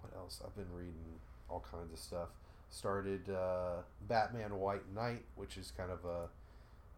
what 0.00 0.14
else? 0.16 0.40
I've 0.44 0.54
been 0.54 0.72
reading 0.72 1.18
all 1.48 1.64
kinds 1.68 1.92
of 1.92 1.98
stuff 1.98 2.28
started 2.72 3.30
uh, 3.30 3.82
Batman 4.08 4.58
White 4.58 4.92
Knight, 4.94 5.22
which 5.36 5.56
is 5.56 5.72
kind 5.76 5.90
of 5.90 6.04
a 6.04 6.28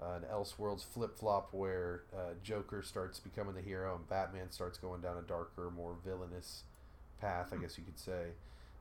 uh, 0.02 0.16
an 0.16 0.22
Elseworlds 0.32 0.84
flip 0.84 1.16
flop 1.16 1.48
where 1.52 2.02
uh, 2.14 2.34
Joker 2.42 2.82
starts 2.82 3.20
becoming 3.20 3.54
the 3.54 3.62
hero 3.62 3.94
and 3.94 4.08
Batman 4.08 4.50
starts 4.50 4.76
going 4.76 5.00
down 5.00 5.16
a 5.16 5.22
darker, 5.22 5.70
more 5.70 5.94
villainous 6.04 6.62
path, 7.20 7.52
I 7.52 7.60
guess 7.60 7.78
you 7.78 7.84
could 7.84 7.98
say. 7.98 8.30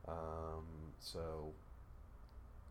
Um, 0.07 0.65
so, 0.99 1.53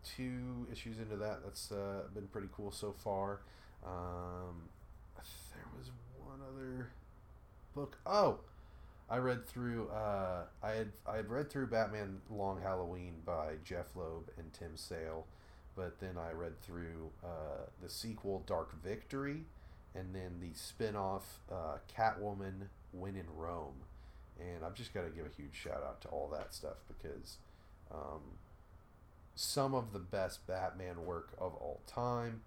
two 0.03 0.67
issues 0.71 0.99
into 0.99 1.15
that, 1.15 1.39
that's 1.43 1.71
uh, 1.71 2.03
been 2.13 2.27
pretty 2.27 2.49
cool 2.55 2.71
so 2.71 2.93
far. 3.03 3.39
Um, 3.85 4.69
there 5.15 5.65
was 5.77 5.89
one 6.19 6.39
other 6.47 6.89
book. 7.73 7.97
Oh, 8.05 8.39
I 9.09 9.17
read 9.17 9.47
through. 9.47 9.89
Uh, 9.89 10.43
I 10.61 10.71
had 10.71 10.91
I 11.07 11.17
had 11.17 11.29
read 11.29 11.49
through 11.49 11.67
Batman 11.67 12.21
Long 12.29 12.61
Halloween 12.61 13.15
by 13.25 13.55
Jeph 13.63 13.95
Loeb 13.95 14.29
and 14.37 14.51
Tim 14.53 14.75
Sale, 14.75 15.25
but 15.75 15.99
then 15.99 16.17
I 16.17 16.31
read 16.31 16.61
through 16.61 17.11
uh, 17.23 17.67
the 17.81 17.89
sequel 17.89 18.43
Dark 18.47 18.81
Victory, 18.81 19.41
and 19.93 20.15
then 20.15 20.39
the 20.39 20.57
spin-off 20.57 21.39
uh, 21.51 21.77
Catwoman 21.95 22.67
When 22.91 23.15
in 23.15 23.25
Rome, 23.35 23.81
and 24.39 24.63
I've 24.65 24.75
just 24.75 24.93
got 24.93 25.03
to 25.03 25.09
give 25.09 25.25
a 25.25 25.41
huge 25.41 25.55
shout 25.55 25.83
out 25.83 26.01
to 26.01 26.07
all 26.07 26.29
that 26.33 26.53
stuff 26.53 26.77
because 26.87 27.37
um, 27.91 28.21
some 29.35 29.73
of 29.73 29.93
the 29.93 29.99
best 29.99 30.45
Batman 30.47 31.05
work 31.05 31.29
of 31.37 31.53
all 31.55 31.81
time. 31.87 32.41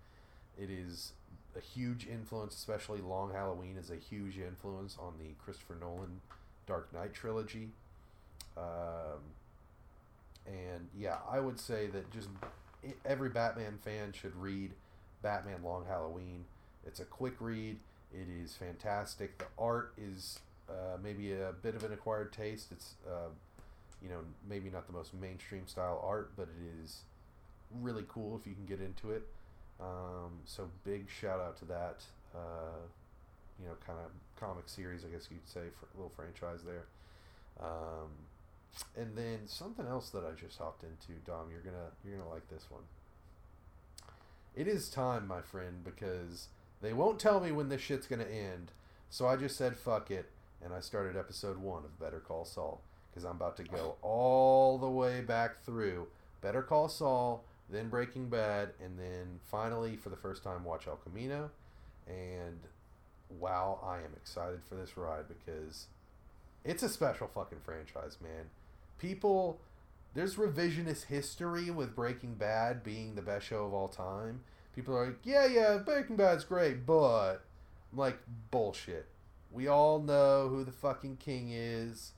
It 0.58 0.70
is 0.70 1.12
a 1.54 1.60
huge 1.60 2.06
influence, 2.06 2.54
especially 2.54 3.00
Long 3.00 3.32
Halloween 3.32 3.76
is 3.76 3.90
a 3.90 3.96
huge 3.96 4.38
influence 4.38 4.96
on 4.98 5.14
the 5.18 5.34
Christopher 5.44 5.76
Nolan 5.78 6.20
Dark 6.66 6.92
Knight 6.92 7.14
trilogy. 7.14 7.70
Um, 8.56 9.20
and 10.46 10.88
yeah, 10.96 11.18
I 11.30 11.40
would 11.40 11.58
say 11.58 11.86
that 11.88 12.10
just 12.10 12.28
every 13.04 13.28
Batman 13.28 13.78
fan 13.82 14.12
should 14.12 14.34
read 14.36 14.72
Batman 15.22 15.62
Long 15.64 15.84
Halloween. 15.86 16.44
It's 16.86 17.00
a 17.00 17.04
quick 17.04 17.34
read. 17.40 17.78
It 18.12 18.28
is 18.42 18.54
fantastic. 18.54 19.38
The 19.38 19.46
art 19.58 19.92
is 19.98 20.38
uh, 20.68 20.96
maybe 21.02 21.32
a 21.32 21.52
bit 21.62 21.74
of 21.74 21.84
an 21.84 21.92
acquired 21.92 22.32
taste. 22.32 22.68
It's 22.70 22.94
uh, 23.06 23.28
you 24.02 24.08
know 24.08 24.20
maybe 24.48 24.70
not 24.70 24.86
the 24.86 24.92
most 24.92 25.14
mainstream 25.14 25.66
style 25.66 26.02
art, 26.06 26.32
but 26.36 26.48
it 26.48 26.84
is 26.84 27.00
really 27.80 28.04
cool 28.08 28.38
if 28.40 28.46
you 28.46 28.54
can 28.54 28.66
get 28.66 28.80
into 28.80 29.10
it. 29.10 29.26
Um, 29.80 30.40
so 30.44 30.70
big 30.84 31.08
shout 31.10 31.40
out 31.40 31.56
to 31.58 31.64
that. 31.66 32.04
Uh, 32.34 32.86
you 33.60 33.66
know, 33.66 33.74
kind 33.86 33.98
of 33.98 34.10
comic 34.38 34.68
series, 34.68 35.04
I 35.04 35.08
guess 35.08 35.28
you'd 35.30 35.48
say, 35.48 35.68
for 35.78 35.86
a 35.86 35.96
little 35.96 36.12
franchise 36.14 36.60
there. 36.64 36.84
Um, 37.60 38.10
and 38.96 39.16
then 39.16 39.40
something 39.46 39.86
else 39.86 40.10
that 40.10 40.24
I 40.24 40.38
just 40.38 40.58
hopped 40.58 40.84
into, 40.84 41.18
Dom. 41.24 41.50
You're 41.50 41.60
gonna 41.60 41.90
you're 42.04 42.18
gonna 42.18 42.30
like 42.30 42.48
this 42.48 42.66
one. 42.70 42.82
It 44.54 44.68
is 44.68 44.88
time, 44.88 45.26
my 45.26 45.40
friend, 45.40 45.84
because 45.84 46.48
they 46.82 46.92
won't 46.92 47.18
tell 47.18 47.40
me 47.40 47.52
when 47.52 47.68
this 47.68 47.80
shit's 47.80 48.06
gonna 48.06 48.24
end. 48.24 48.72
So 49.08 49.26
I 49.26 49.36
just 49.36 49.56
said 49.56 49.76
fuck 49.76 50.10
it, 50.10 50.30
and 50.62 50.74
I 50.74 50.80
started 50.80 51.16
episode 51.16 51.58
one 51.58 51.84
of 51.84 51.98
Better 51.98 52.20
Call 52.20 52.44
Saul 52.44 52.80
because 53.10 53.24
I'm 53.24 53.36
about 53.36 53.56
to 53.58 53.64
go 53.64 53.96
all 54.02 54.76
the 54.78 54.90
way 54.90 55.22
back 55.22 55.64
through 55.64 56.08
Better 56.42 56.62
Call 56.62 56.88
Saul, 56.88 57.44
then 57.70 57.88
Breaking 57.88 58.28
Bad, 58.28 58.70
and 58.82 58.98
then 58.98 59.40
finally, 59.44 59.96
for 59.96 60.10
the 60.10 60.16
first 60.16 60.42
time, 60.42 60.64
watch 60.64 60.86
El 60.86 60.96
Camino. 60.96 61.50
And 62.06 62.60
wow, 63.30 63.78
I 63.84 63.98
am 63.98 64.12
excited 64.16 64.60
for 64.68 64.74
this 64.74 64.96
ride 64.96 65.24
because 65.28 65.86
it's 66.64 66.82
a 66.82 66.88
special 66.88 67.28
fucking 67.28 67.60
franchise, 67.64 68.18
man. 68.22 68.50
People, 68.98 69.60
there's 70.14 70.36
revisionist 70.36 71.06
history 71.06 71.70
with 71.70 71.94
Breaking 71.94 72.34
Bad 72.34 72.82
being 72.82 73.14
the 73.14 73.22
best 73.22 73.46
show 73.46 73.64
of 73.64 73.74
all 73.74 73.88
time. 73.88 74.40
People 74.74 74.96
are 74.96 75.06
like, 75.06 75.18
yeah, 75.24 75.46
yeah, 75.46 75.78
Breaking 75.78 76.16
Bad's 76.16 76.44
great, 76.44 76.84
but 76.86 77.42
I'm 77.92 77.98
like, 77.98 78.18
bullshit. 78.50 79.06
We 79.50 79.68
all 79.68 80.00
know 80.00 80.48
who 80.48 80.64
the 80.64 80.72
fucking 80.72 81.16
king 81.16 81.50
is. 81.50 82.12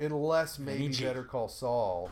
Unless 0.00 0.58
maybe 0.58 0.88
G. 0.88 1.04
Better 1.04 1.24
Call 1.24 1.48
Saul 1.48 2.10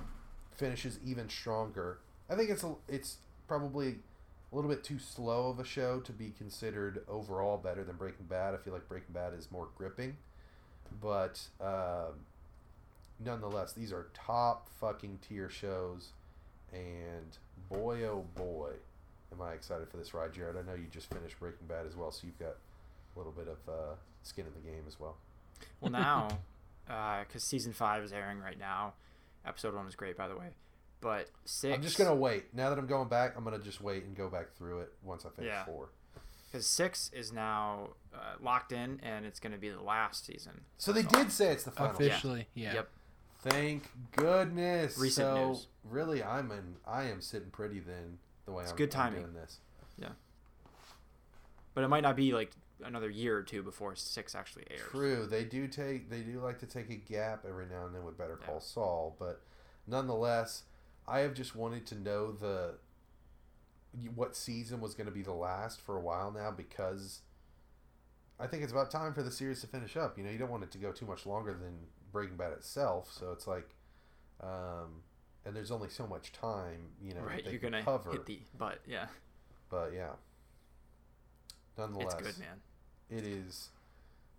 finishes 0.56 0.98
even 1.04 1.28
stronger. 1.28 1.98
I 2.28 2.34
think 2.34 2.50
it's 2.50 2.64
a, 2.64 2.74
it's 2.88 3.18
probably 3.46 3.96
a 4.52 4.54
little 4.54 4.70
bit 4.70 4.84
too 4.84 4.98
slow 4.98 5.50
of 5.50 5.58
a 5.58 5.64
show 5.64 6.00
to 6.00 6.12
be 6.12 6.32
considered 6.36 7.02
overall 7.08 7.56
better 7.56 7.84
than 7.84 7.96
Breaking 7.96 8.26
Bad. 8.26 8.54
I 8.54 8.58
feel 8.58 8.72
like 8.72 8.88
Breaking 8.88 9.12
Bad 9.12 9.34
is 9.34 9.50
more 9.50 9.68
gripping, 9.76 10.16
but 11.00 11.40
um, 11.60 12.20
nonetheless, 13.24 13.72
these 13.72 13.92
are 13.92 14.06
top 14.14 14.68
fucking 14.80 15.18
tier 15.28 15.48
shows, 15.48 16.12
and 16.72 17.38
boy 17.68 18.04
oh 18.04 18.24
boy, 18.36 18.72
am 19.32 19.42
I 19.42 19.52
excited 19.52 19.88
for 19.88 19.96
this 19.96 20.14
ride, 20.14 20.32
Jared. 20.32 20.56
I 20.56 20.62
know 20.62 20.74
you 20.74 20.86
just 20.90 21.12
finished 21.12 21.38
Breaking 21.40 21.66
Bad 21.66 21.86
as 21.86 21.96
well, 21.96 22.12
so 22.12 22.26
you've 22.26 22.38
got 22.38 22.56
a 23.14 23.18
little 23.18 23.32
bit 23.32 23.48
of 23.48 23.58
uh, 23.68 23.94
skin 24.22 24.46
in 24.46 24.52
the 24.54 24.68
game 24.68 24.84
as 24.86 25.00
well. 25.00 25.16
Well, 25.80 25.90
now, 25.90 26.28
because 26.86 27.42
season 27.42 27.72
five 27.72 28.04
is 28.04 28.12
airing 28.12 28.38
right 28.38 28.58
now. 28.58 28.94
Episode 29.44 29.74
one 29.74 29.86
was 29.86 29.94
great, 29.94 30.16
by 30.16 30.28
the 30.28 30.36
way. 30.36 30.50
But 31.00 31.28
6 31.44 31.74
I'm 31.74 31.82
just 31.82 31.98
gonna 31.98 32.14
wait. 32.14 32.52
Now 32.54 32.70
that 32.70 32.78
I'm 32.78 32.86
going 32.86 33.08
back, 33.08 33.34
I'm 33.36 33.44
gonna 33.44 33.58
just 33.58 33.80
wait 33.80 34.04
and 34.04 34.16
go 34.16 34.28
back 34.28 34.54
through 34.56 34.80
it 34.80 34.92
once 35.02 35.24
I 35.24 35.30
finish 35.30 35.50
Yeah. 35.50 35.64
four. 35.64 35.90
because 36.50 36.66
six 36.66 37.10
is 37.12 37.32
now 37.32 37.90
uh, 38.14 38.18
locked 38.40 38.72
in, 38.72 38.98
and 39.02 39.26
it's 39.26 39.38
going 39.38 39.52
to 39.52 39.58
be 39.58 39.68
the 39.68 39.82
last 39.82 40.24
season. 40.24 40.62
So 40.78 40.90
they 40.92 41.02
did 41.02 41.30
say 41.30 41.52
it's 41.52 41.64
the 41.64 41.70
final. 41.70 41.92
Officially, 41.92 42.48
yeah. 42.54 42.72
Yep. 42.74 42.88
Thank 43.42 43.90
goodness. 44.16 44.96
Recent 44.98 45.26
so 45.26 45.48
news. 45.48 45.66
really, 45.84 46.22
I'm 46.24 46.50
in. 46.50 46.76
I 46.86 47.04
am 47.04 47.20
sitting 47.20 47.50
pretty 47.50 47.80
then. 47.80 48.18
The 48.46 48.52
way 48.52 48.62
It's 48.62 48.70
I'm, 48.72 48.76
good 48.78 48.94
I'm 48.94 49.12
timing. 49.12 49.20
doing 49.22 49.34
this. 49.34 49.58
Yeah. 49.98 50.08
But 51.74 51.84
it 51.84 51.88
might 51.88 52.02
not 52.02 52.16
be 52.16 52.32
like 52.32 52.52
another 52.82 53.10
year 53.10 53.36
or 53.36 53.42
two 53.42 53.62
before 53.62 53.94
six 53.96 54.34
actually 54.34 54.64
airs. 54.70 54.80
True. 54.90 55.26
They 55.26 55.44
do 55.44 55.68
take. 55.68 56.08
They 56.10 56.20
do 56.20 56.40
like 56.40 56.58
to 56.60 56.66
take 56.66 56.88
a 56.90 56.94
gap 56.96 57.44
every 57.46 57.66
now 57.66 57.84
and 57.86 57.94
then 57.94 58.04
with 58.04 58.16
Better 58.16 58.36
Call 58.36 58.54
Yeah. 58.56 58.60
Saul, 58.60 59.16
but 59.18 59.42
nonetheless, 59.86 60.62
I 61.08 61.20
have 61.20 61.34
just 61.34 61.54
wanted 61.54 61.86
to 61.86 61.94
know 61.94 62.32
the 62.32 62.74
what 64.14 64.36
season 64.36 64.80
was 64.80 64.94
going 64.94 65.06
to 65.06 65.12
be 65.12 65.22
the 65.22 65.32
last 65.32 65.80
for 65.80 65.96
a 65.96 66.00
while 66.00 66.30
now 66.30 66.50
because 66.50 67.20
I 68.38 68.46
think 68.46 68.62
it's 68.62 68.72
about 68.72 68.90
time 68.90 69.14
for 69.14 69.22
the 69.22 69.30
series 69.30 69.60
to 69.62 69.66
finish 69.66 69.96
up. 69.96 70.18
You 70.18 70.24
know, 70.24 70.30
you 70.30 70.38
don't 70.38 70.50
want 70.50 70.64
it 70.64 70.70
to 70.72 70.78
go 70.78 70.92
too 70.92 71.06
much 71.06 71.24
longer 71.24 71.52
than 71.54 71.78
Breaking 72.12 72.36
Bad 72.36 72.52
itself. 72.52 73.10
So 73.10 73.32
it's 73.32 73.46
like, 73.46 73.74
um, 74.42 75.02
and 75.46 75.56
there's 75.56 75.70
only 75.70 75.88
so 75.88 76.06
much 76.06 76.32
time. 76.32 76.88
You 77.00 77.14
know, 77.14 77.20
right, 77.22 77.44
you're 77.46 77.58
gonna 77.60 77.82
cover. 77.82 78.10
hit 78.10 78.26
the 78.26 78.40
but 78.58 78.80
yeah, 78.86 79.06
But 79.70 79.92
yeah, 79.94 80.10
nonetheless, 81.78 82.14
it's 82.18 82.36
good, 82.36 82.38
man. 82.38 82.60
it 83.10 83.24
is 83.26 83.70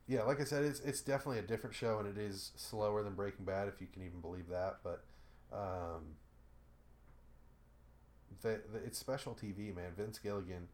yeah 0.07 0.23
like 0.23 0.39
i 0.39 0.43
said 0.45 0.63
it's, 0.63 0.79
it's 0.81 1.01
definitely 1.01 1.37
a 1.39 1.41
different 1.41 1.75
show 1.75 1.99
and 1.99 2.07
it 2.07 2.17
is 2.17 2.51
slower 2.55 3.03
than 3.03 3.13
breaking 3.13 3.43
bad 3.43 3.67
if 3.67 3.81
you 3.81 3.87
can 3.91 4.01
even 4.03 4.21
believe 4.21 4.47
that 4.47 4.77
but 4.83 5.03
um 5.51 6.01
the, 8.41 8.59
the, 8.71 8.79
it's 8.85 8.97
special 8.97 9.35
tv 9.35 9.75
man 9.75 9.91
vince 9.95 10.19
gilligan 10.19 10.67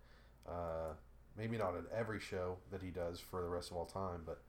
uh 0.47 0.93
maybe 1.37 1.57
not 1.57 1.75
at 1.75 1.83
every 1.95 2.19
show 2.19 2.57
that 2.71 2.81
he 2.81 2.89
does 2.89 3.19
for 3.19 3.41
the 3.41 3.47
rest 3.47 3.71
of 3.71 3.77
all 3.77 3.85
time 3.85 4.21
but 4.25 4.41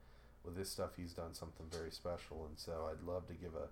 with 0.43 0.55
this 0.55 0.69
stuff 0.69 0.91
he's 0.97 1.13
done 1.13 1.33
something 1.33 1.65
very 1.71 1.91
special 1.91 2.45
and 2.47 2.57
so 2.57 2.89
i'd 2.91 3.07
love 3.07 3.27
to 3.27 3.33
give 3.33 3.55
a 3.55 3.67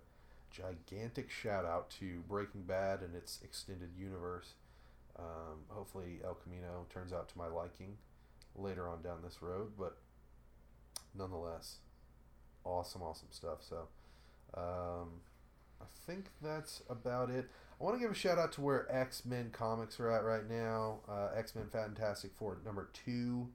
gigantic 0.50 1.30
shout 1.30 1.64
out 1.64 1.90
to 1.90 2.22
breaking 2.28 2.62
bad 2.62 3.00
and 3.00 3.14
its 3.14 3.40
extended 3.42 3.90
universe 3.98 4.54
um, 5.18 5.60
hopefully 5.68 6.18
el 6.24 6.34
camino 6.34 6.86
turns 6.92 7.12
out 7.12 7.28
to 7.28 7.38
my 7.38 7.46
liking 7.46 7.96
later 8.56 8.88
on 8.88 9.02
down 9.02 9.18
this 9.22 9.42
road, 9.42 9.72
but 9.78 9.96
nonetheless, 11.16 11.76
awesome, 12.64 13.02
awesome 13.02 13.28
stuff. 13.30 13.58
So, 13.60 13.88
um, 14.54 15.08
I 15.80 15.86
think 16.06 16.26
that's 16.42 16.82
about 16.88 17.30
it. 17.30 17.48
I 17.80 17.84
want 17.84 17.96
to 17.96 18.00
give 18.00 18.10
a 18.10 18.14
shout 18.14 18.38
out 18.38 18.52
to 18.52 18.60
where 18.60 18.86
X 18.90 19.24
Men 19.24 19.50
comics 19.52 19.98
are 19.98 20.10
at 20.10 20.24
right 20.24 20.48
now. 20.48 21.00
Uh, 21.08 21.28
X 21.36 21.54
Men 21.54 21.66
Fantastic 21.70 22.32
Four 22.36 22.58
number 22.64 22.88
two 22.92 23.48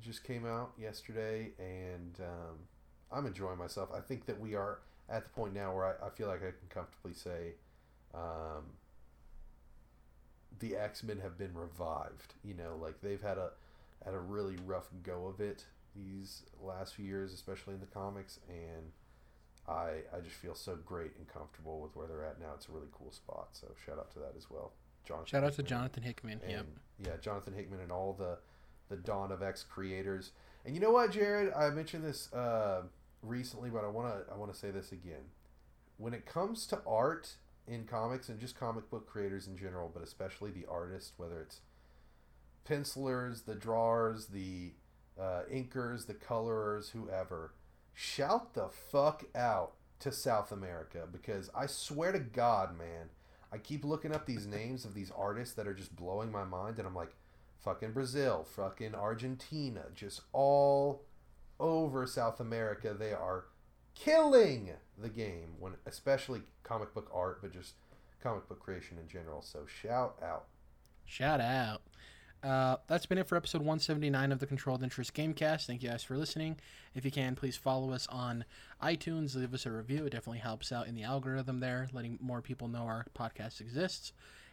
just 0.00 0.24
came 0.24 0.44
out 0.44 0.72
yesterday, 0.78 1.52
and 1.58 2.18
um, 2.20 2.56
I'm 3.10 3.26
enjoying 3.26 3.58
myself. 3.58 3.88
I 3.94 4.00
think 4.00 4.26
that 4.26 4.38
we 4.40 4.54
are 4.54 4.80
at 5.08 5.24
the 5.24 5.30
point 5.30 5.54
now 5.54 5.74
where 5.74 5.86
I, 5.86 6.06
I 6.06 6.10
feel 6.10 6.26
like 6.26 6.40
I 6.40 6.50
can 6.50 6.68
comfortably 6.68 7.14
say 7.14 7.54
um, 8.14 8.64
the 10.58 10.76
X 10.76 11.02
Men 11.02 11.20
have 11.20 11.38
been 11.38 11.54
revived. 11.54 12.34
You 12.44 12.54
know, 12.54 12.76
like 12.80 13.00
they've 13.00 13.22
had 13.22 13.38
a 13.38 13.50
had 14.04 14.14
a 14.14 14.20
really 14.20 14.56
rough 14.66 14.88
go 15.02 15.26
of 15.26 15.40
it 15.40 15.64
these 15.94 16.42
last 16.60 16.94
few 16.94 17.04
years, 17.04 17.32
especially 17.32 17.74
in 17.74 17.80
the 17.80 17.86
comics, 17.86 18.40
and 18.48 18.92
I 19.68 20.02
I 20.14 20.20
just 20.22 20.36
feel 20.36 20.54
so 20.54 20.76
great 20.84 21.12
and 21.18 21.26
comfortable 21.28 21.80
with 21.80 21.94
where 21.96 22.06
they're 22.06 22.24
at 22.24 22.40
now. 22.40 22.52
It's 22.54 22.68
a 22.68 22.72
really 22.72 22.88
cool 22.92 23.12
spot. 23.12 23.48
So 23.52 23.68
shout 23.84 23.98
out 23.98 24.10
to 24.12 24.18
that 24.20 24.34
as 24.36 24.50
well. 24.50 24.72
Jonathan 25.04 25.26
Shout 25.26 25.44
out 25.44 25.52
to 25.54 25.62
Jonathan 25.62 26.02
Hickman. 26.02 26.40
and 26.42 26.50
Yep. 26.52 26.66
yeah, 26.98 27.16
Jonathan 27.20 27.54
Hickman 27.54 27.80
and 27.80 27.92
all 27.92 28.12
the 28.12 28.38
the 28.88 28.96
Dawn 28.96 29.32
of 29.32 29.42
X 29.42 29.64
creators. 29.64 30.32
And 30.64 30.74
you 30.74 30.80
know 30.80 30.90
what, 30.90 31.10
Jared? 31.12 31.52
I 31.54 31.70
mentioned 31.70 32.04
this 32.04 32.32
uh, 32.32 32.82
recently, 33.22 33.70
but 33.70 33.84
I 33.84 33.88
want 33.88 34.08
to 34.26 34.32
I 34.32 34.36
want 34.36 34.52
to 34.52 34.58
say 34.58 34.70
this 34.70 34.92
again. 34.92 35.30
When 35.96 36.12
it 36.12 36.26
comes 36.26 36.66
to 36.66 36.80
art 36.86 37.36
in 37.66 37.84
comics 37.84 38.28
and 38.28 38.38
just 38.38 38.58
comic 38.58 38.88
book 38.90 39.08
creators 39.08 39.46
in 39.48 39.56
general, 39.56 39.90
but 39.92 40.02
especially 40.02 40.50
the 40.50 40.66
artists, 40.70 41.12
whether 41.16 41.40
it's 41.40 41.60
pencilers, 42.64 43.42
the 43.42 43.54
drawers, 43.54 44.26
the 44.26 44.72
uh, 45.20 45.42
inkers, 45.52 46.06
the 46.06 46.14
colorers, 46.14 46.90
whoever, 46.90 47.54
shout 47.96 48.52
the 48.52 48.68
fuck 48.68 49.24
out 49.34 49.72
to 49.98 50.12
South 50.12 50.52
America 50.52 51.08
because 51.10 51.50
I 51.56 51.64
swear 51.64 52.12
to 52.12 52.18
God, 52.18 52.76
man, 52.78 53.08
I 53.50 53.56
keep 53.56 53.84
looking 53.84 54.14
up 54.14 54.26
these 54.26 54.46
names 54.46 54.84
of 54.84 54.92
these 54.92 55.10
artists 55.16 55.54
that 55.54 55.66
are 55.66 55.74
just 55.74 55.96
blowing 55.96 56.30
my 56.30 56.44
mind, 56.44 56.78
and 56.78 56.86
I'm 56.86 56.94
like, 56.94 57.14
fucking 57.64 57.92
Brazil, 57.92 58.46
fucking 58.54 58.94
Argentina, 58.94 59.84
just 59.94 60.20
all 60.34 61.04
over 61.58 62.06
South 62.06 62.38
America. 62.38 62.94
They 62.96 63.14
are 63.14 63.46
killing 63.94 64.72
the 64.98 65.08
game 65.08 65.54
when, 65.58 65.72
especially 65.86 66.42
comic 66.64 66.92
book 66.92 67.10
art, 67.14 67.38
but 67.40 67.52
just 67.52 67.74
comic 68.22 68.46
book 68.46 68.60
creation 68.60 68.98
in 69.00 69.08
general. 69.08 69.40
So 69.40 69.60
shout 69.66 70.18
out. 70.22 70.44
Shout 71.06 71.40
out. 71.40 71.80
Uh, 72.46 72.76
that's 72.86 73.06
been 73.06 73.18
it 73.18 73.26
for 73.26 73.34
episode 73.34 73.58
179 73.58 74.30
of 74.30 74.38
the 74.38 74.46
Controlled 74.46 74.84
Interest 74.84 75.12
Gamecast. 75.12 75.66
Thank 75.66 75.82
you 75.82 75.88
guys 75.88 76.04
for 76.04 76.16
listening. 76.16 76.58
If 76.94 77.04
you 77.04 77.10
can, 77.10 77.34
please 77.34 77.56
follow 77.56 77.90
us 77.90 78.06
on 78.08 78.44
iTunes, 78.80 79.34
leave 79.34 79.52
us 79.52 79.66
a 79.66 79.72
review. 79.72 80.06
It 80.06 80.10
definitely 80.10 80.38
helps 80.38 80.70
out 80.70 80.86
in 80.86 80.94
the 80.94 81.02
algorithm 81.02 81.58
there, 81.58 81.88
letting 81.92 82.18
more 82.22 82.40
people 82.40 82.68
know 82.68 82.82
our 82.84 83.04
podcast 83.18 83.60
exists. 83.60 84.12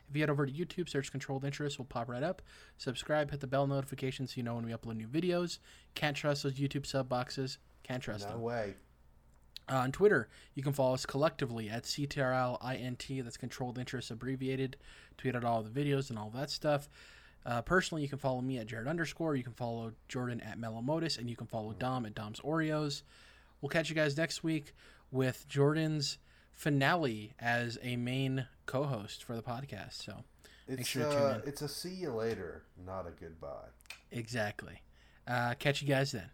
If 0.09 0.15
you 0.15 0.23
head 0.23 0.31
over 0.31 0.47
to 0.47 0.51
YouTube, 0.51 0.89
search 0.89 1.11
Controlled 1.11 1.45
Interest, 1.45 1.77
we'll 1.77 1.85
pop 1.85 2.09
right 2.09 2.23
up. 2.23 2.41
Subscribe, 2.79 3.29
hit 3.29 3.41
the 3.41 3.47
bell 3.47 3.67
notification 3.67 4.25
so 4.25 4.33
you 4.37 4.43
know 4.43 4.55
when 4.55 4.65
we 4.65 4.71
upload 4.71 4.95
new 4.97 5.07
videos. 5.07 5.59
Can't 5.93 6.17
trust 6.17 6.41
those 6.41 6.55
YouTube 6.55 6.87
sub 6.87 7.07
boxes. 7.07 7.59
Can't 7.83 8.01
trust 8.01 8.25
No 8.25 8.33
them. 8.33 8.41
way. 8.41 8.73
Uh, 9.71 9.75
on 9.75 9.91
Twitter, 9.91 10.27
you 10.55 10.63
can 10.63 10.73
follow 10.73 10.95
us 10.95 11.05
collectively 11.05 11.69
at 11.69 11.83
CTRLINT, 11.83 13.23
that's 13.23 13.37
Controlled 13.37 13.77
Interest 13.77 14.09
abbreviated. 14.09 14.77
Tweet 15.17 15.35
out 15.35 15.45
all 15.45 15.61
the 15.61 15.69
videos 15.69 16.09
and 16.09 16.17
all 16.17 16.31
that 16.31 16.49
stuff. 16.49 16.89
Uh, 17.45 17.61
personally, 17.61 18.01
you 18.01 18.09
can 18.09 18.17
follow 18.19 18.41
me 18.41 18.57
at 18.57 18.67
Jared 18.67 18.87
underscore. 18.87 19.35
You 19.35 19.43
can 19.43 19.53
follow 19.53 19.91
Jordan 20.07 20.39
at 20.41 20.57
Melomotus, 20.59 21.17
and 21.17 21.29
you 21.29 21.35
can 21.35 21.47
follow 21.47 21.73
Dom 21.73 22.05
at 22.05 22.15
Dom's 22.15 22.39
Oreos. 22.39 23.03
We'll 23.61 23.69
catch 23.69 23.89
you 23.89 23.95
guys 23.95 24.15
next 24.17 24.43
week 24.43 24.73
with 25.11 25.45
Jordan's 25.47 26.17
finale 26.53 27.33
as 27.39 27.77
a 27.81 27.95
main 27.97 28.47
co-host 28.65 29.23
for 29.23 29.35
the 29.35 29.41
podcast. 29.43 29.93
So 30.03 30.23
It's 30.67 30.87
sure 30.87 31.03
to 31.05 31.11
tune 31.11 31.21
uh, 31.21 31.39
in. 31.43 31.49
it's 31.49 31.61
a 31.61 31.67
see 31.67 31.89
you 31.93 32.11
later, 32.11 32.63
not 32.85 33.07
a 33.07 33.11
goodbye. 33.11 33.67
exactly. 34.11 34.81
Uh, 35.27 35.53
catch 35.59 35.81
you 35.81 35.87
guys 35.87 36.11
then. 36.11 36.29